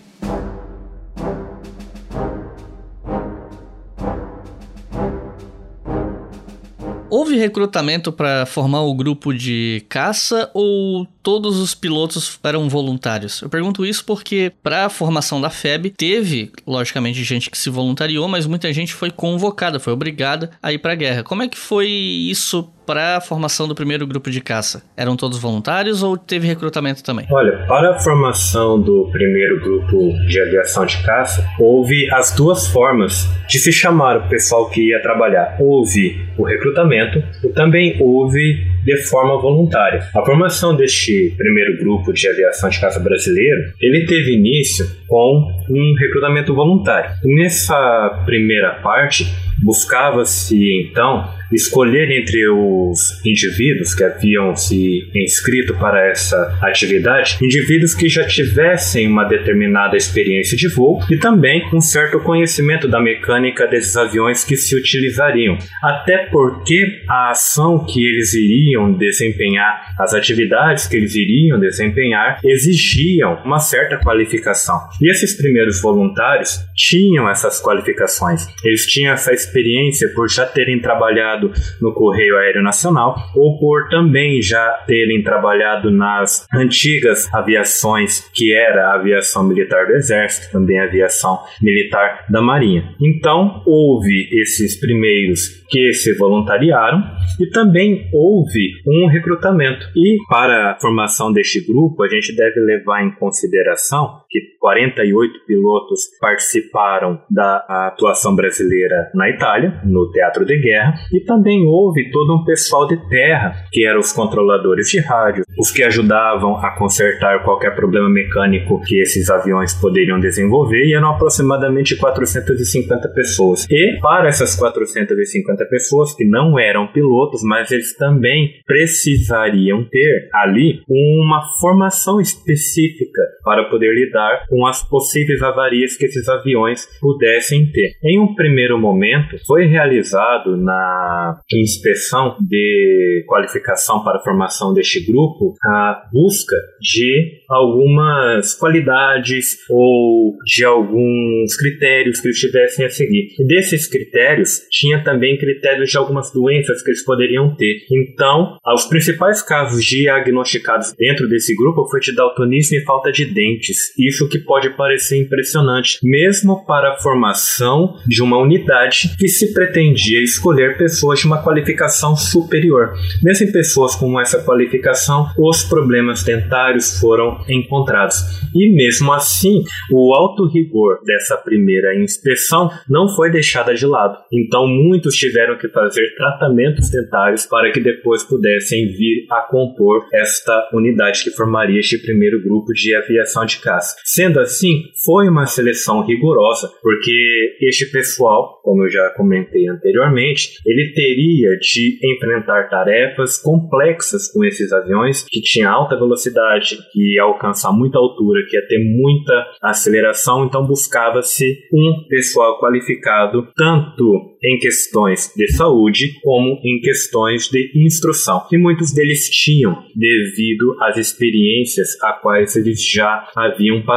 Houve 7.09 7.37
recrutamento 7.39 8.13
para 8.13 8.45
formar 8.45 8.83
o 8.83 8.95
grupo 8.95 9.33
de 9.33 9.85
caça 9.89 10.51
ou 10.53 11.07
todos 11.23 11.59
os 11.59 11.75
pilotos 11.75 12.39
eram 12.43 12.69
voluntários? 12.69 13.41
Eu 13.41 13.49
pergunto 13.49 13.87
isso 13.87 14.05
porque 14.05 14.53
para 14.63 14.87
a 14.87 14.89
formação 14.89 15.41
da 15.41 15.51
FEB 15.51 15.91
teve, 15.91 16.51
logicamente, 16.67 17.23
gente 17.23 17.51
que 17.51 17.59
se 17.59 17.71
voluntariou, 17.71 18.29
mas 18.29 18.47
muita 18.47 18.73
gente 18.73 18.93
foi 18.93 19.11
convocada, 19.11 19.79
foi 19.79 19.93
obrigada 19.93 20.51
a 20.63 20.73
ir 20.73 20.79
para 20.79 20.93
a 20.93 20.97
guerra. 20.97 21.23
Como 21.23 21.43
é 21.43 21.49
que 21.49 21.59
foi 21.59 21.89
isso 21.89 22.69
para 22.87 23.17
a 23.17 23.21
formação 23.21 23.69
do 23.69 23.75
primeiro 23.75 24.07
grupo 24.07 24.31
de 24.31 24.41
caça? 24.41 24.83
Eram 24.97 25.17
todos 25.17 25.39
voluntários 25.39 26.03
ou 26.03 26.17
teve 26.17 26.47
recrutamento 26.47 27.03
também? 27.03 27.27
Olha, 27.31 27.65
para 27.67 27.95
a 27.95 27.99
formação 28.01 28.81
do 28.81 29.09
primeiro 29.13 29.61
grupo 29.61 30.13
de 30.27 30.41
aviação 30.41 30.85
de 30.85 31.03
caça, 31.03 31.47
houve 31.59 32.11
as 32.13 32.35
duas 32.35 32.67
formas 32.67 33.29
de 33.49 33.59
se 33.59 33.73
chamar 33.73 34.17
o 34.17 34.29
pessoal 34.29 34.69
que 34.69 34.89
ia 34.89 35.01
trabalhar. 35.01 35.57
Houve 35.61 36.21
o 36.37 36.45
recrutamento 36.45 37.23
e 37.45 37.49
também 37.49 37.97
houve 38.01 38.67
de 38.85 38.97
forma 39.09 39.41
voluntária. 39.41 40.01
A 40.15 40.25
formação 40.25 40.77
deste 40.77 41.35
primeiro 41.37 41.79
grupo 41.79 42.13
de 42.13 42.29
aviação 42.29 42.69
de 42.69 42.81
caça 42.81 43.01
brasileiro, 43.01 43.73
ele 43.81 44.07
teve 44.07 44.37
início 44.37 44.87
com 45.07 45.53
um 45.71 45.95
recrutamento 45.99 46.55
voluntário. 46.55 47.11
Nessa 47.25 48.23
primeira 48.25 48.75
parte, 48.83 49.27
buscava-se 49.63 50.89
então 50.89 51.29
escolher 51.53 52.11
entre 52.11 52.49
os 52.49 53.21
indivíduos 53.25 53.95
que 53.95 54.05
haviam 54.05 54.55
se 54.57 55.09
inscrito 55.15 55.75
para 55.75 56.09
essa 56.09 56.59
atividade, 56.63 57.39
indivíduos 57.43 57.95
que 57.95 58.09
já 58.09 58.27
tivessem 58.27 59.07
uma 59.07 59.25
determinada 59.25 59.97
experiência 59.97 60.57
de 60.57 60.69
voo 60.69 61.01
e 61.11 61.17
também 61.17 61.69
um 61.73 61.81
certo 61.81 62.21
conhecimento 62.21 62.89
da 62.89 63.01
mecânica 63.01 63.67
desses 63.67 63.97
aviões 63.97 64.45
que 64.45 64.57
se 64.57 64.77
utilizariam. 64.77 65.57
Até 65.83 66.27
porque 66.31 67.03
a 67.09 67.31
ação 67.31 67.85
que 67.85 68.05
eles 68.05 68.35
iriam 68.35 68.93
desempenhar, 68.93 69.95
as 69.99 70.15
atividades 70.15 70.87
que 70.87 70.97
eles 70.97 71.15
iriam 71.15 71.59
desempenhar, 71.59 72.41
exigiam 72.45 73.43
uma 73.45 73.59
certa 73.59 73.99
qualificação. 73.99 74.79
E 75.01 75.11
esses 75.11 75.37
primeiros 75.37 75.81
voluntários 75.81 76.59
tinham 76.75 77.29
essas 77.29 77.61
qualificações. 77.61 78.47
Eles 78.65 78.87
tinham 78.87 79.13
essa 79.13 79.33
experiência 79.33 80.09
por 80.15 80.29
já 80.29 80.47
terem 80.47 80.81
trabalhado 80.81 81.42
trabalhado 81.43 81.53
no 81.81 81.93
Correio 81.93 82.37
Aéreo 82.39 82.63
Nacional 82.63 83.17
ou 83.35 83.59
por 83.59 83.89
também 83.89 84.41
já 84.41 84.85
terem 84.87 85.23
trabalhado 85.23 85.91
nas 85.91 86.47
antigas 86.55 87.33
aviações 87.35 88.31
que 88.33 88.55
era 88.55 88.89
a 88.89 88.95
aviação 88.95 89.45
militar 89.45 89.87
do 89.87 89.95
Exército, 89.95 90.53
também 90.53 90.79
a 90.79 90.85
aviação 90.85 91.41
militar 91.61 92.27
da 92.29 92.41
Marinha. 92.41 92.95
Então 93.01 93.63
houve 93.67 94.29
esses 94.33 94.79
primeiros 94.79 95.63
que 95.69 95.93
se 95.93 96.15
voluntariaram 96.17 97.03
e 97.41 97.47
também 97.47 98.09
houve 98.13 98.75
um 98.87 99.09
recrutamento. 99.09 99.87
E 99.97 100.19
para 100.29 100.73
a 100.73 100.79
formação 100.79 101.33
deste 101.33 101.61
grupo, 101.67 102.03
a 102.03 102.09
gente 102.09 102.35
deve 102.37 102.61
levar 102.61 103.03
em 103.03 103.11
consideração 103.13 104.22
que 104.33 104.41
48 104.59 105.45
pilotos 105.47 106.01
participaram 106.19 107.21
da 107.31 107.57
atuação 107.69 108.35
brasileira 108.35 109.11
na 109.15 109.29
Itália, 109.29 109.79
no 109.85 110.11
teatro 110.11 110.47
de 110.47 110.59
guerra, 110.59 110.95
e 111.13 111.21
também 111.21 111.67
houve 111.67 112.11
todo 112.11 112.35
um 112.35 112.45
pessoal 112.45 112.87
de 112.87 112.97
terra, 113.11 113.53
que 113.71 113.85
eram 113.85 114.01
os 114.01 114.11
controladores 114.11 114.89
de 114.89 115.01
rádio, 115.01 115.45
os 115.59 115.71
que 115.71 115.85
ajudavam 115.85 116.57
a 116.57 116.71
consertar 116.79 117.45
qualquer 117.45 117.75
problema 117.75 118.09
mecânico 118.09 118.81
que 118.81 119.03
esses 119.03 119.29
aviões 119.29 119.75
poderiam 119.75 120.19
desenvolver, 120.19 120.87
e 120.87 120.95
eram 120.95 121.11
aproximadamente 121.11 121.95
450 121.97 123.09
pessoas. 123.11 123.67
E 123.69 124.01
para 124.01 124.29
essas 124.29 124.57
450 124.57 125.67
pessoas 125.67 126.15
que 126.15 126.25
não 126.25 126.59
eram 126.59 126.87
pilotos, 126.87 127.43
mas 127.45 127.71
eles 127.71 127.95
também 127.99 128.49
precisariam 128.67 129.85
ter 129.85 130.31
ali 130.33 130.81
uma 130.89 131.43
formação 131.61 132.19
específica 132.19 133.21
para 133.45 133.69
poder 133.69 133.93
lidar 133.93 134.22
com 134.49 134.67
as 134.67 134.87
possíveis 134.89 135.43
avarias 135.43 135.97
que 135.97 136.07
esses 136.07 136.29
aviões 136.29 136.87
pudessem 137.01 137.71
ter. 137.71 137.97
Em 138.03 138.21
um 138.21 138.35
primeiro 138.35 138.79
momento, 138.79 139.37
foi 139.47 139.67
realizado 139.67 140.57
na 140.57 141.41
inspeção 141.53 142.37
de 142.41 143.25
qualificação 143.27 144.03
para 144.05 144.19
a 144.19 144.23
formação 144.23 144.73
deste 144.73 145.01
grupo 145.01 145.55
a 145.65 146.03
busca 146.13 146.57
de 146.81 147.43
algumas 147.49 148.55
qualidades 148.55 149.59
ou 149.69 150.37
de 150.45 150.65
alguns 150.65 151.57
critérios 151.57 152.21
que 152.21 152.29
eles 152.29 152.39
tivessem 152.39 152.85
a 152.85 152.91
seguir. 152.91 153.29
E 153.39 153.47
desses 153.47 153.87
critérios, 153.87 154.61
tinha 154.71 155.03
também 155.03 155.37
critérios 155.39 155.91
de 155.91 155.99
algumas 155.99 156.33
doenças 156.33 156.83
que 156.83 156.91
eles 156.91 157.05
poderiam 157.05 157.55
ter. 157.55 157.77
Então, 157.91 158.57
os 158.75 158.87
principais 158.87 159.43
casos 159.43 159.85
diagnosticados 159.85 160.93
dentro 160.99 161.29
desse 161.29 161.55
grupo 161.55 161.89
foi 161.91 162.01
de 162.01 162.15
daltonismo 162.15 162.77
e 162.77 162.85
falta 162.85 163.13
de 163.13 163.27
dentes. 163.27 163.93
Isso 164.13 164.29
que 164.29 164.39
pode 164.39 164.69
parecer 164.77 165.17
impressionante, 165.17 165.99
mesmo 166.03 166.67
para 166.67 166.93
a 166.93 166.97
formação 166.99 167.97
de 168.07 168.23
uma 168.23 168.37
unidade 168.37 169.17
que 169.19 169.27
se 169.27 169.55
pretendia 169.55 170.23
escolher 170.23 170.77
pessoas 170.77 171.21
de 171.21 171.27
uma 171.27 171.43
qualificação 171.43 172.15
superior. 172.15 172.93
Mesmo 173.23 173.49
em 173.49 173.53
pessoas 173.53 173.95
com 173.95 174.21
essa 174.21 174.43
qualificação, 174.43 175.29
os 175.39 175.63
problemas 175.63 176.23
dentários 176.23 177.01
foram 177.01 177.43
encontrados. 177.49 178.19
E 178.55 178.71
mesmo 178.71 179.11
assim, 179.15 179.65
o 179.91 180.15
alto 180.15 180.47
rigor 180.47 181.01
dessa 181.07 181.39
primeira 181.39 181.99
inspeção 181.99 182.71
não 182.87 183.09
foi 183.09 183.31
deixada 183.31 183.75
de 183.75 183.87
lado. 183.87 184.19
Então, 184.31 184.67
muitos 184.67 185.17
tiveram 185.17 185.57
que 185.57 185.71
fazer 185.71 186.15
tratamentos 186.17 186.91
dentários 186.91 187.47
para 187.47 187.73
que 187.73 187.81
depois 187.81 188.23
pudessem 188.23 188.89
vir 188.89 189.27
a 189.31 189.41
compor 189.41 190.07
esta 190.13 190.69
unidade 190.75 191.25
que 191.25 191.31
formaria 191.31 191.81
este 191.81 191.97
primeiro 191.97 192.43
grupo 192.43 192.75
de 192.75 192.95
aviação 192.95 193.47
de 193.47 193.57
caça. 193.59 194.02
Sendo 194.05 194.41
assim, 194.41 194.85
foi 195.05 195.29
uma 195.29 195.47
seleção 195.47 196.05
rigorosa, 196.05 196.71
porque 196.83 197.57
este 197.61 197.87
pessoal, 197.91 198.61
como 198.63 198.85
eu 198.85 198.91
já 198.91 199.11
comentei 199.11 199.69
anteriormente, 199.69 200.59
ele 200.67 200.93
teria 200.93 201.57
de 201.59 201.99
enfrentar 202.03 202.69
tarefas 202.69 203.39
complexas 203.39 204.31
com 204.33 204.45
esses 204.45 204.73
aviões 204.73 205.25
que 205.29 205.41
tinha 205.41 205.71
alta 205.71 205.97
velocidade, 205.97 206.77
que 206.93 207.15
ia 207.15 207.23
alcançar 207.23 207.73
muita 207.73 207.99
altura, 207.99 208.45
que 208.49 208.57
ia 208.57 208.67
ter 208.67 208.79
muita 208.79 209.33
aceleração, 209.63 210.45
então 210.45 210.67
buscava-se 210.67 211.59
um 211.73 212.07
pessoal 212.09 212.61
qualificado 212.61 213.49
tanto 213.57 214.33
em 214.43 214.59
questões 214.59 215.33
de 215.37 215.47
saúde 215.53 216.15
como 216.23 216.61
em 216.65 216.81
questões 216.81 217.49
de 217.49 217.71
instrução. 217.77 218.47
E 218.51 218.59
muitos 218.59 218.93
deles 218.93 219.29
tinham, 219.31 219.77
devido 219.95 220.77
às 220.81 220.97
experiências 220.97 221.91
a 222.03 222.13
quais 222.15 222.57
eles 222.57 222.85
já 222.85 223.29
haviam 223.37 223.83
passado. 223.83 223.92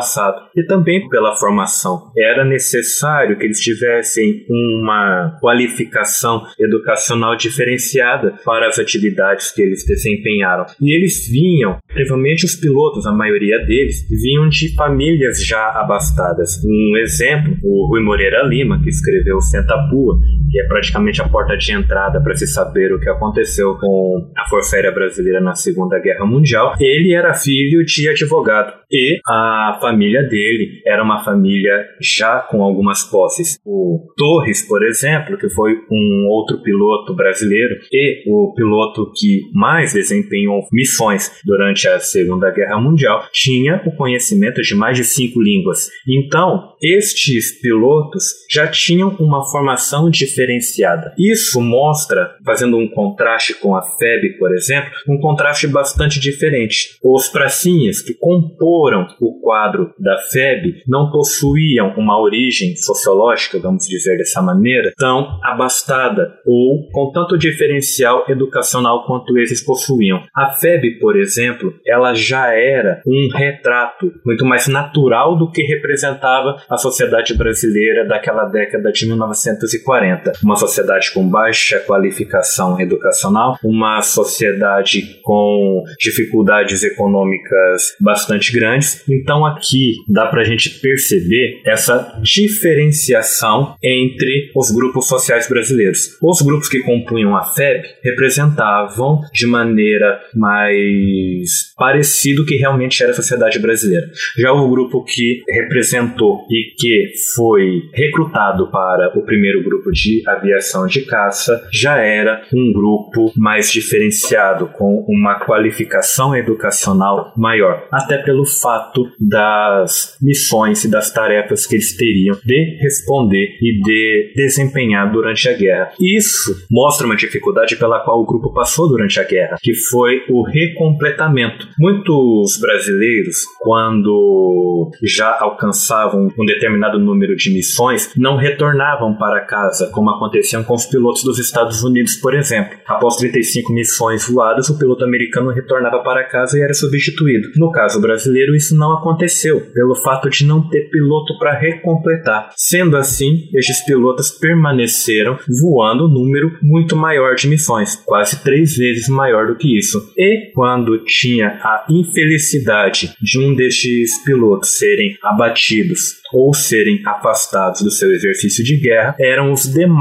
E 0.55 0.63
também 0.65 1.07
pela 1.09 1.35
formação. 1.35 2.11
Era 2.17 2.45
necessário 2.45 3.37
que 3.37 3.45
eles 3.45 3.59
tivessem 3.59 4.45
uma 4.49 5.37
qualificação 5.41 6.43
educacional 6.59 7.35
diferenciada 7.35 8.35
para 8.43 8.67
as 8.67 8.79
atividades 8.79 9.51
que 9.51 9.61
eles 9.61 9.85
desempenharam. 9.85 10.65
E 10.81 10.95
eles 10.95 11.27
vinham, 11.29 11.77
provavelmente 11.87 12.45
os 12.45 12.55
pilotos, 12.55 13.05
a 13.05 13.11
maioria 13.11 13.59
deles, 13.65 14.07
vinham 14.09 14.49
de 14.49 14.73
famílias 14.75 15.45
já 15.45 15.69
abastadas. 15.71 16.61
Um 16.63 16.97
exemplo, 16.97 17.57
o 17.63 17.87
Rui 17.87 18.01
Moreira 18.01 18.43
Lima, 18.43 18.81
que 18.81 18.89
escreveu 18.89 19.41
Senta 19.41 19.75
Pua, 19.89 20.19
que 20.55 20.61
é 20.61 20.67
praticamente 20.67 21.21
a 21.21 21.27
porta 21.27 21.57
de 21.57 21.73
entrada 21.73 22.21
para 22.21 22.33
se 22.33 22.47
saber 22.47 22.93
o 22.93 22.99
que 22.99 23.09
aconteceu 23.09 23.75
com 23.77 24.31
a 24.37 24.47
Força 24.47 24.77
Aérea 24.77 24.93
Brasileira 24.93 25.41
na 25.41 25.53
Segunda 25.53 25.99
Guerra 25.99 26.25
Mundial. 26.25 26.75
Ele 26.79 27.13
era 27.13 27.33
filho 27.33 27.83
de 27.83 28.07
advogado 28.07 28.73
e 28.89 29.19
a 29.27 29.77
família 29.81 30.23
dele 30.23 30.81
era 30.85 31.03
uma 31.03 31.21
família 31.25 31.85
já 31.99 32.39
com 32.39 32.63
algumas 32.63 33.03
posses. 33.03 33.59
O 33.65 34.07
Torres, 34.15 34.65
por 34.65 34.81
exemplo, 34.85 35.37
que 35.37 35.49
foi 35.49 35.73
um 35.91 36.27
outro 36.29 36.61
piloto 36.61 37.13
brasileiro 37.13 37.75
e 37.91 38.23
o 38.25 38.53
piloto 38.53 39.11
que 39.13 39.41
mais 39.53 39.91
desempenhou 39.91 40.61
missões 40.71 41.31
durante 41.43 41.85
a 41.89 41.99
Segunda 41.99 42.49
Guerra 42.49 42.79
Mundial, 42.79 43.27
tinha 43.33 43.81
o 43.85 43.91
conhecimento 43.93 44.61
de 44.61 44.73
mais 44.73 44.95
de 44.95 45.03
cinco 45.03 45.41
línguas. 45.41 45.89
Então, 46.07 46.75
estes 46.81 47.59
pilotos 47.59 48.23
já 48.49 48.67
tinham 48.67 49.09
uma 49.19 49.43
formação 49.43 50.09
diferenciada. 50.45 51.13
Isso 51.17 51.59
mostra, 51.59 52.35
fazendo 52.45 52.77
um 52.77 52.87
contraste 52.87 53.55
com 53.55 53.75
a 53.75 53.81
FEB, 53.81 54.37
por 54.37 54.53
exemplo, 54.53 54.91
um 55.07 55.19
contraste 55.19 55.67
bastante 55.67 56.19
diferente. 56.19 56.97
Os 57.03 57.27
pracinhas 57.27 58.01
que 58.01 58.13
comporam 58.13 59.07
o 59.19 59.39
quadro 59.41 59.93
da 59.99 60.17
FEB 60.31 60.83
não 60.87 61.09
possuíam 61.11 61.93
uma 61.97 62.19
origem 62.19 62.75
sociológica, 62.75 63.59
vamos 63.59 63.87
dizer 63.87 64.17
dessa 64.17 64.41
maneira, 64.41 64.91
tão 64.97 65.39
abastada 65.43 66.35
ou 66.45 66.87
com 66.91 67.11
tanto 67.11 67.37
diferencial 67.37 68.25
educacional 68.29 69.05
quanto 69.05 69.37
esses 69.37 69.63
possuíam. 69.63 70.21
A 70.35 70.51
FEB, 70.51 70.99
por 70.99 71.17
exemplo, 71.17 71.73
ela 71.85 72.13
já 72.13 72.53
era 72.53 73.01
um 73.05 73.29
retrato 73.35 74.11
muito 74.25 74.45
mais 74.45 74.67
natural 74.67 75.37
do 75.37 75.49
que 75.51 75.63
representava 75.63 76.57
a 76.69 76.77
sociedade 76.77 77.35
brasileira 77.35 78.05
daquela 78.07 78.45
década 78.45 78.91
de 78.91 79.07
1940. 79.07 80.24
Uma 80.43 80.55
sociedade 80.55 81.11
com 81.11 81.27
baixa 81.27 81.79
qualificação 81.79 82.79
educacional, 82.79 83.57
uma 83.63 84.01
sociedade 84.01 85.19
com 85.23 85.83
dificuldades 85.99 86.83
econômicas 86.83 87.95
bastante 87.99 88.51
grandes. 88.51 89.03
Então 89.09 89.45
aqui 89.45 89.95
dá 90.07 90.27
para 90.27 90.41
a 90.41 90.45
gente 90.45 90.69
perceber 90.79 91.61
essa 91.65 92.19
diferenciação 92.21 93.75
entre 93.83 94.51
os 94.55 94.71
grupos 94.71 95.07
sociais 95.07 95.47
brasileiros. 95.47 96.17
Os 96.21 96.41
grupos 96.41 96.69
que 96.69 96.79
compunham 96.79 97.35
a 97.35 97.43
FEB 97.43 97.83
representavam 98.03 99.21
de 99.33 99.45
maneira 99.45 100.19
mais 100.33 101.73
parecida 101.77 102.43
que 102.45 102.55
realmente 102.55 103.01
era 103.01 103.11
a 103.11 103.15
sociedade 103.15 103.59
brasileira. 103.59 104.07
Já 104.37 104.51
o 104.51 104.69
grupo 104.69 105.03
que 105.03 105.41
representou 105.49 106.45
e 106.49 106.73
que 106.77 107.11
foi 107.35 107.89
recrutado 107.93 108.69
para 108.71 109.17
o 109.17 109.23
primeiro 109.23 109.63
grupo 109.63 109.91
de 109.91 110.14
aviação 110.27 110.87
de 110.87 111.01
caça 111.01 111.61
já 111.71 111.97
era 111.97 112.43
um 112.53 112.71
grupo 112.73 113.31
mais 113.35 113.71
diferenciado, 113.71 114.67
com 114.67 115.05
uma 115.07 115.39
qualificação 115.39 116.35
educacional 116.35 117.33
maior, 117.35 117.87
até 117.91 118.17
pelo 118.17 118.45
fato 118.45 119.05
das 119.19 120.17
missões 120.21 120.83
e 120.83 120.91
das 120.91 121.11
tarefas 121.11 121.65
que 121.65 121.75
eles 121.75 121.95
teriam 121.95 122.37
de 122.43 122.77
responder 122.81 123.57
e 123.61 123.81
de 123.81 124.33
desempenhar 124.35 125.11
durante 125.11 125.47
a 125.49 125.53
guerra. 125.53 125.91
Isso 125.99 126.65
mostra 126.69 127.05
uma 127.05 127.15
dificuldade 127.15 127.75
pela 127.75 127.99
qual 127.99 128.21
o 128.21 128.25
grupo 128.25 128.53
passou 128.53 128.87
durante 128.87 129.19
a 129.19 129.23
guerra, 129.23 129.57
que 129.61 129.73
foi 129.73 130.21
o 130.29 130.43
recompletamento. 130.43 131.67
Muitos 131.79 132.59
brasileiros, 132.59 133.37
quando 133.61 134.91
já 135.03 135.37
alcançavam 135.39 136.29
um 136.37 136.45
determinado 136.45 136.99
número 136.99 137.35
de 137.35 137.51
missões, 137.51 138.11
não 138.15 138.37
retornavam 138.37 139.15
para 139.15 139.41
casa, 139.41 139.89
como 139.91 140.04
acontecia 140.11 140.61
com 140.63 140.73
os 140.73 140.85
pilotos 140.85 141.23
dos 141.23 141.39
Estados 141.39 141.83
Unidos, 141.83 142.15
por 142.15 142.33
exemplo. 142.33 142.77
Após 142.85 143.15
35 143.17 143.73
missões 143.73 144.27
voadas, 144.27 144.69
o 144.69 144.77
piloto 144.77 145.03
americano 145.03 145.51
retornava 145.51 145.99
para 146.03 146.23
casa 146.23 146.57
e 146.57 146.61
era 146.61 146.73
substituído. 146.73 147.49
No 147.55 147.71
caso 147.71 148.01
brasileiro, 148.01 148.55
isso 148.55 148.75
não 148.75 148.93
aconteceu, 148.93 149.61
pelo 149.73 149.95
fato 149.95 150.29
de 150.29 150.45
não 150.45 150.67
ter 150.69 150.89
piloto 150.89 151.37
para 151.37 151.57
recompletar. 151.57 152.51
Sendo 152.55 152.97
assim, 152.97 153.49
estes 153.53 153.83
pilotos 153.85 154.31
permaneceram 154.31 155.37
voando 155.61 156.05
um 156.05 156.13
número 156.13 156.57
muito 156.61 156.95
maior 156.95 157.35
de 157.35 157.47
missões, 157.47 157.95
quase 158.05 158.43
três 158.43 158.75
vezes 158.75 159.07
maior 159.07 159.47
do 159.47 159.55
que 159.55 159.77
isso. 159.77 160.13
E 160.17 160.51
quando 160.53 161.03
tinha 161.03 161.47
a 161.47 161.85
infelicidade 161.89 163.15
de 163.21 163.39
um 163.39 163.55
destes 163.55 164.23
pilotos 164.23 164.77
serem 164.77 165.17
abatidos 165.23 166.21
ou 166.33 166.53
serem 166.53 167.01
afastados 167.05 167.81
do 167.81 167.91
seu 167.91 168.11
exercício 168.11 168.63
de 168.63 168.77
guerra, 168.77 169.15
eram 169.19 169.51
os 169.51 169.63
demais 169.63 169.94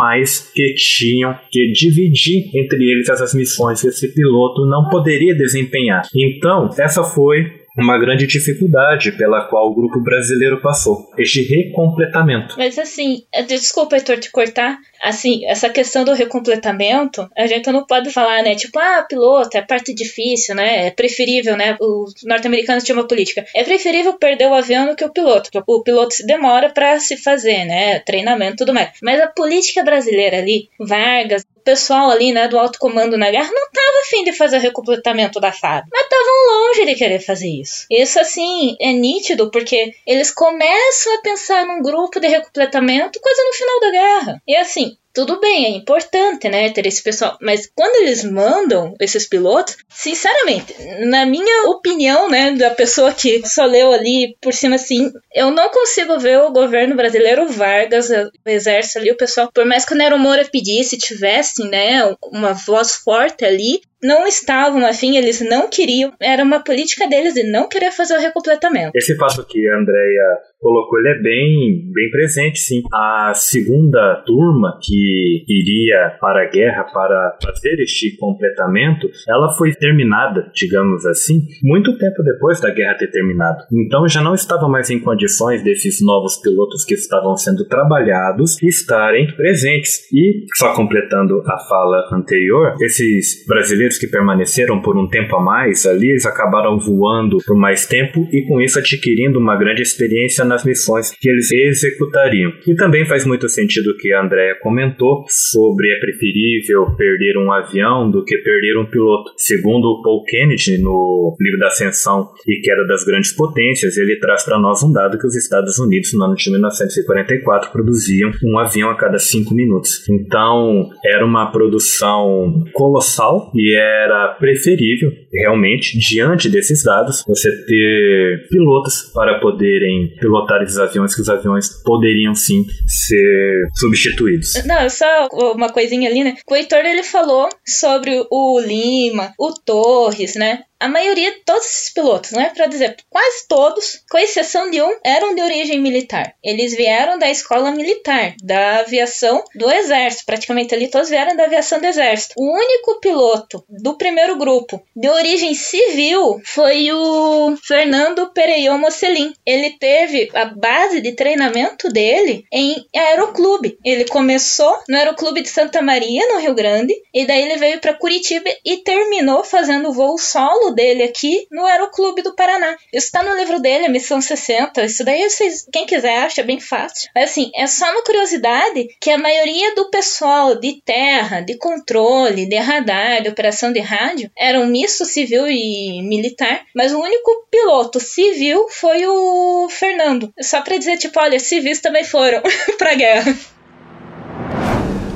que 0.55 0.75
tinham 0.75 1.35
que 1.51 1.73
dividir 1.73 2.51
entre 2.55 2.85
eles 2.91 3.09
essas 3.09 3.35
missões 3.35 3.81
que 3.81 3.89
esse 3.89 4.15
piloto 4.15 4.67
não 4.67 4.89
poderia 4.89 5.35
desempenhar. 5.35 6.03
Então, 6.15 6.71
essa 6.79 7.03
foi 7.03 7.64
uma 7.77 7.99
grande 7.99 8.27
dificuldade 8.27 9.13
pela 9.13 9.47
qual 9.47 9.69
o 9.69 9.75
grupo 9.75 10.01
brasileiro 10.01 10.61
passou, 10.61 11.11
este 11.19 11.43
recompletamento. 11.43 12.55
Mas 12.57 12.79
assim, 12.79 13.25
desculpa, 13.47 13.97
Heitor, 13.97 14.19
te 14.19 14.31
cortar. 14.31 14.79
Assim, 15.03 15.45
essa 15.47 15.69
questão 15.69 16.05
do 16.05 16.15
recompletamento, 16.15 17.29
a 17.37 17.47
gente 17.47 17.71
não 17.71 17.85
pode 17.85 18.11
falar, 18.11 18.43
né? 18.43 18.55
Tipo, 18.55 18.79
ah, 18.79 19.05
piloto, 19.09 19.57
é 19.57 19.63
parte 19.63 19.93
difícil, 19.93 20.55
né? 20.55 20.87
É 20.87 20.91
preferível, 20.91 21.57
né? 21.57 21.77
Os 21.81 22.15
norte-americanos 22.25 22.85
tinham 22.85 22.99
uma 22.99 23.09
política. 23.09 23.45
É 23.55 23.65
preferível 23.65 24.15
perder 24.15 24.49
o 24.49 24.55
avião 24.55 24.87
do 24.87 24.97
que 24.97 25.05
o 25.05 25.13
piloto. 25.13 25.51
O 25.67 25.83
piloto 25.83 26.15
se 26.15 26.27
demora 26.27 26.71
para 26.71 26.99
se 27.01 27.17
fazer, 27.17 27.65
né? 27.65 27.99
Treinamento 28.01 28.55
e 28.55 28.57
tudo 28.57 28.73
mais. 28.73 28.91
Mas 29.03 29.21
a 29.21 29.27
política 29.27 29.83
brasileira 29.83 30.39
ali, 30.39 30.69
Vargas, 30.79 31.45
pessoal 31.65 32.11
ali, 32.11 32.33
né, 32.33 32.47
do 32.47 32.59
alto 32.59 32.79
comando 32.79 33.17
na 33.17 33.31
guerra 33.31 33.51
não 33.51 33.69
tava 33.71 34.01
afim 34.03 34.25
de 34.25 34.33
fazer 34.33 34.59
o 34.59 34.61
recompletamento 34.61 35.41
da 35.41 35.51
FAB, 35.51 35.87
mas 35.91 36.03
estavam 36.03 36.69
longe 36.69 36.87
de 36.87 36.95
querer 36.95 37.21
fazer 37.21 37.49
isso. 37.49 37.87
Isso, 37.91 38.21
assim, 38.21 38.77
é 38.81 38.93
nítido 38.93 39.51
porque 39.51 39.93
eles 40.07 40.31
começam 40.31 41.15
a 41.15 41.23
pensar 41.23 41.67
num 41.67 41.83
grupo 41.83 42.21
de 42.21 42.29
recompletamento 42.29 43.19
quase 43.21 43.43
no 43.43 43.53
final 43.53 43.81
da 43.81 43.91
guerra. 43.91 44.43
E 44.47 44.55
assim, 44.55 44.97
tudo 45.15 45.39
bem, 45.39 45.67
é 45.67 45.71
importante, 45.71 46.49
né, 46.49 46.71
ter 46.71 46.87
esse 46.87 47.03
pessoal, 47.03 47.39
mas 47.41 47.71
quando 47.73 48.03
eles 48.03 48.25
mandam 48.25 48.95
esses 49.01 49.29
pilotos, 49.29 49.77
sinceramente, 49.89 50.75
na 51.07 51.25
minha 51.25 51.69
opinião, 51.69 52.29
né, 52.29 52.53
da 52.53 52.71
pessoa 52.71 53.13
que 53.13 53.47
só 53.49 53.65
leu 53.65 53.93
ali 53.93 54.37
por 54.43 54.53
cima 54.53 54.75
assim, 54.75 55.13
eu 55.33 55.53
não 55.53 55.71
consigo 55.71 56.19
ver 56.19 56.41
o 56.41 56.53
governo 56.53 56.97
brasileiro, 56.97 57.49
Vargas, 57.49 58.11
o 58.11 58.51
exército 58.51 58.99
ali, 58.99 59.13
o 59.13 59.17
pessoal, 59.17 59.51
por 59.55 59.65
mais 59.65 59.85
que 59.85 59.95
o 59.95 59.97
Nero 59.97 60.19
Moura 60.19 60.45
pedisse, 60.51 60.99
tivesse, 60.99 61.63
né, 61.69 62.15
uma 62.33 62.53
voz 62.53 62.97
forte 62.97 63.45
ali, 63.45 63.81
não 64.05 64.27
estavam 64.27 64.85
afim, 64.87 65.17
eles 65.17 65.41
não 65.41 65.69
queriam, 65.69 66.13
era 66.21 66.43
uma 66.43 66.63
política 66.63 67.09
deles 67.09 67.35
de 67.35 67.43
não 67.51 67.69
querer 67.69 67.91
fazer 67.91 68.17
o 68.17 68.21
recompletamento. 68.21 68.93
Esse 68.95 69.17
fato 69.17 69.45
que 69.47 69.69
a 69.69 69.79
Andrea 69.79 70.39
colocou, 70.61 70.99
ele 70.99 71.09
é 71.09 71.23
bem, 71.23 71.91
bem 71.93 72.11
presente, 72.11 72.59
sim. 72.59 72.83
A 72.93 73.33
segunda 73.35 74.23
turma 74.27 74.79
que 74.83 75.45
iria 75.49 76.17
para 76.21 76.43
a 76.43 76.51
guerra 76.51 76.85
para 76.85 77.39
fazer 77.43 77.81
este 77.81 78.17
completamento, 78.17 79.09
ela 79.29 79.53
foi 79.57 79.73
terminada, 79.73 80.51
digamos 80.55 81.05
assim, 81.07 81.43
muito 81.63 81.97
tempo 81.99 82.23
depois 82.23 82.61
da 82.61 82.71
guerra 82.71 82.95
ter 82.95 83.11
terminado. 83.11 83.65
Então 83.73 84.09
já 84.09 84.23
não 84.23 84.35
estava 84.35 84.69
mais 84.69 84.91
em 84.91 85.01
condições 85.01 85.63
desses 85.63 86.01
novos 86.01 86.37
pilotos 86.37 86.85
que 86.85 86.95
estavam 86.95 87.37
sendo 87.37 87.67
trabalhados 87.67 88.63
estarem 88.63 89.27
presentes. 89.35 90.11
E, 90.13 90.45
só 90.57 90.75
completando 90.75 91.43
a 91.47 91.59
fala 91.69 92.09
anterior, 92.13 92.75
esses 92.81 93.45
brasileiros 93.47 93.94
aqueles 93.95 93.99
que 93.99 94.07
permaneceram 94.07 94.81
por 94.81 94.97
um 94.97 95.09
tempo 95.09 95.37
a 95.37 95.41
mais 95.41 95.87
ali, 95.87 96.11
eles 96.11 96.27
acabaram 96.27 96.79
voando 96.79 97.39
por 97.47 97.57
mais 97.57 97.87
tempo 97.87 98.27
e 98.33 98.43
com 98.47 98.61
isso 98.61 98.79
adquirindo 98.79 99.39
uma 99.39 99.57
grande 99.57 99.83
experiência 99.83 100.45
nas 100.45 100.65
missões 100.65 101.11
que 101.19 101.29
eles 101.29 101.51
executariam. 101.51 102.53
E 102.67 102.75
também 102.75 103.07
faz 103.07 103.25
muito 103.27 103.49
sentido 103.49 103.91
o 103.91 103.97
que 103.97 104.13
a 104.13 104.23
Andrea 104.23 104.57
comentou 104.61 105.25
sobre 105.29 105.91
é 105.91 105.99
preferível 105.99 106.95
perder 106.97 107.39
um 107.39 107.53
avião 107.53 108.11
do 108.11 108.25
que 108.25 108.37
perder 108.39 108.79
um 108.79 108.87
piloto. 108.87 109.33
Segundo 109.37 110.03
Paul 110.03 110.25
Kennedy, 110.25 110.79
no 110.79 111.37
livro 111.41 111.59
da 111.59 111.69
Ascensão 111.69 112.31
e 112.47 112.61
Queda 112.61 112.87
das 112.87 113.05
Grandes 113.05 113.33
Potências, 113.33 113.97
ele 113.97 114.17
traz 114.17 114.45
para 114.45 114.59
nós 114.59 114.83
um 114.83 114.93
dado 114.93 115.19
que 115.19 115.27
os 115.27 115.37
Estados 115.37 115.79
Unidos, 115.79 116.13
no 116.15 116.25
ano 116.25 116.35
de 116.35 116.51
1944, 116.51 117.71
produziam 117.71 118.31
um 118.43 118.59
avião 118.59 118.91
a 118.91 118.97
cada 118.97 119.19
cinco 119.19 119.55
minutos. 119.55 120.09
Então, 120.09 120.89
era 121.05 121.25
uma 121.25 121.51
produção 121.51 122.65
colossal 122.73 123.51
e 123.55 123.77
era 124.05 124.29
preferível, 124.39 125.11
realmente, 125.33 125.99
diante 125.99 126.49
desses 126.49 126.83
dados, 126.83 127.25
você 127.27 127.51
ter 127.65 128.49
pilotos 128.51 129.11
para 129.15 129.39
poderem 129.41 130.15
pilotar 130.21 130.63
esses 130.63 130.79
aviões, 130.79 131.15
que 131.15 131.21
os 131.21 131.29
aviões 131.29 131.69
poderiam 131.83 132.35
sim 132.35 132.65
ser 132.87 133.69
substituídos. 133.75 134.65
Não, 134.65 134.89
só 134.89 135.29
uma 135.55 135.73
coisinha 135.73 136.09
ali, 136.09 136.25
né? 136.25 136.35
O 136.49 136.55
Heitor 136.55 136.85
ele 136.85 137.03
falou 137.03 137.49
sobre 137.67 138.25
o 138.31 138.61
Lima, 138.61 139.33
o 139.39 139.53
Torres, 139.53 140.35
né? 140.35 140.61
A 140.85 140.89
maioria, 140.89 141.35
todos 141.47 141.65
esses 141.65 141.95
pilotos, 141.95 142.33
não 142.33 142.43
é 142.43 142.51
para 142.51 142.67
dizer 142.67 142.95
quase 143.09 143.49
todos, 143.49 144.03
com 144.11 144.19
exceção 144.19 144.71
de 144.71 144.83
um, 144.83 144.99
eram 145.03 145.35
de 145.35 145.41
origem 145.41 145.81
militar. 145.81 146.35
Eles 146.45 146.77
vieram 146.77 147.19
da 147.19 147.31
escola 147.31 147.71
militar, 147.71 148.35
da 148.43 148.81
aviação 148.81 149.43
do 149.55 149.71
exército, 149.71 150.27
praticamente 150.27 150.75
ali 150.75 150.89
todos 150.89 151.09
vieram 151.09 151.35
da 151.37 151.45
aviação 151.45 151.81
do 151.81 151.87
exército. 151.87 152.35
O 152.37 152.53
único 152.55 153.01
piloto 153.01 153.65
do 153.67 153.97
primeiro 153.97 154.37
grupo 154.37 154.83
de 154.95 155.09
origem 155.09 155.55
civil 155.55 156.43
foi 156.45 156.93
o 156.93 157.57
Fernando 157.67 158.31
Pereion 158.35 158.77
Mocelin. 158.77 159.33
Ele 159.47 159.71
teve 159.79 160.29
a 160.35 160.45
base 160.45 161.01
de 161.01 161.13
treinamento 161.13 161.89
dele 161.89 162.45
em 162.53 162.85
aeroclube. 162.95 163.79
Ele 163.83 164.05
começou 164.05 164.79
no 164.87 164.99
aeroclube 164.99 165.41
de 165.41 165.49
Santa 165.49 165.81
Maria, 165.81 166.29
no 166.29 166.41
Rio 166.41 166.55
Grande, 166.55 166.95
e 167.15 167.25
daí 167.25 167.43
ele 167.43 167.57
veio 167.57 167.81
para 167.81 167.95
Curitiba 167.95 168.51
e 168.63 168.77
terminou 168.79 169.43
fazendo 169.43 169.91
voo 169.91 170.19
solo 170.19 170.74
dele 170.75 171.03
aqui 171.03 171.47
no 171.51 171.65
Aeroclube 171.65 172.23
do 172.23 172.35
Paraná. 172.35 172.77
Isso 172.93 173.11
tá 173.13 173.23
no 173.23 173.35
livro 173.37 173.61
dele, 173.61 173.89
Missão 173.89 174.21
60. 174.21 174.85
Isso 174.85 175.05
daí, 175.05 175.29
vocês, 175.29 175.67
quem 175.73 175.87
quiser, 175.87 176.19
acha 176.19 176.43
bem 176.43 176.61
fácil. 176.61 177.11
Mas 177.15 177.31
assim, 177.31 177.51
é 177.55 177.67
só 177.67 177.91
uma 177.91 178.03
curiosidade 178.03 178.89
que 179.01 179.11
a 179.11 179.19
maioria 179.19 179.75
do 179.75 179.91
pessoal 179.91 180.55
de 180.55 180.81
terra, 180.85 181.41
de 181.41 181.57
controle, 181.57 182.49
de 182.49 182.57
radar, 182.57 183.23
de 183.23 183.29
operação 183.29 183.73
de 183.73 183.81
rádio, 183.81 184.31
era 184.37 184.61
um 184.61 184.67
misto 184.67 185.05
civil 185.05 185.47
e 185.49 186.03
militar, 186.03 186.63
mas 186.75 186.93
o 186.93 187.01
único 187.01 187.47
piloto 187.51 188.01
civil 188.01 188.69
foi 188.69 189.07
o 189.07 189.69
Fernando. 189.71 190.33
Só 190.41 190.61
pra 190.63 190.77
dizer, 190.77 190.99
tipo, 190.99 191.19
olha, 191.21 191.39
civis 191.39 191.81
também 191.81 192.05
foram 192.05 192.43
pra 192.79 192.95
guerra. 192.95 193.37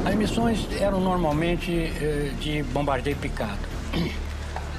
As 0.05 0.15
missões 0.15 0.59
eram 0.81 1.01
normalmente 1.01 1.93
eh, 2.01 2.31
de 2.41 2.63
bombardeio 2.63 3.17
picado. 3.17 3.59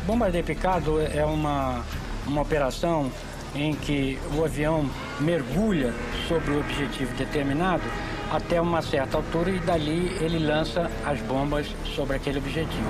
Bombardeio 0.10 0.44
picado 0.44 1.00
é 1.00 1.24
uma, 1.24 1.86
uma 2.26 2.42
operação 2.42 3.12
em 3.54 3.76
que 3.76 4.18
o 4.36 4.44
avião 4.44 4.90
mergulha 5.20 5.94
sobre 6.28 6.50
o 6.50 6.60
objetivo 6.62 7.16
determinado 7.16 7.84
até 8.32 8.60
uma 8.60 8.82
certa 8.82 9.18
altura 9.18 9.52
e 9.52 9.60
dali 9.60 10.12
ele 10.20 10.40
lança 10.40 10.90
as 11.06 11.22
bombas 11.22 11.68
sobre 11.96 12.16
aquele 12.16 12.40
objetivo. 12.40 12.90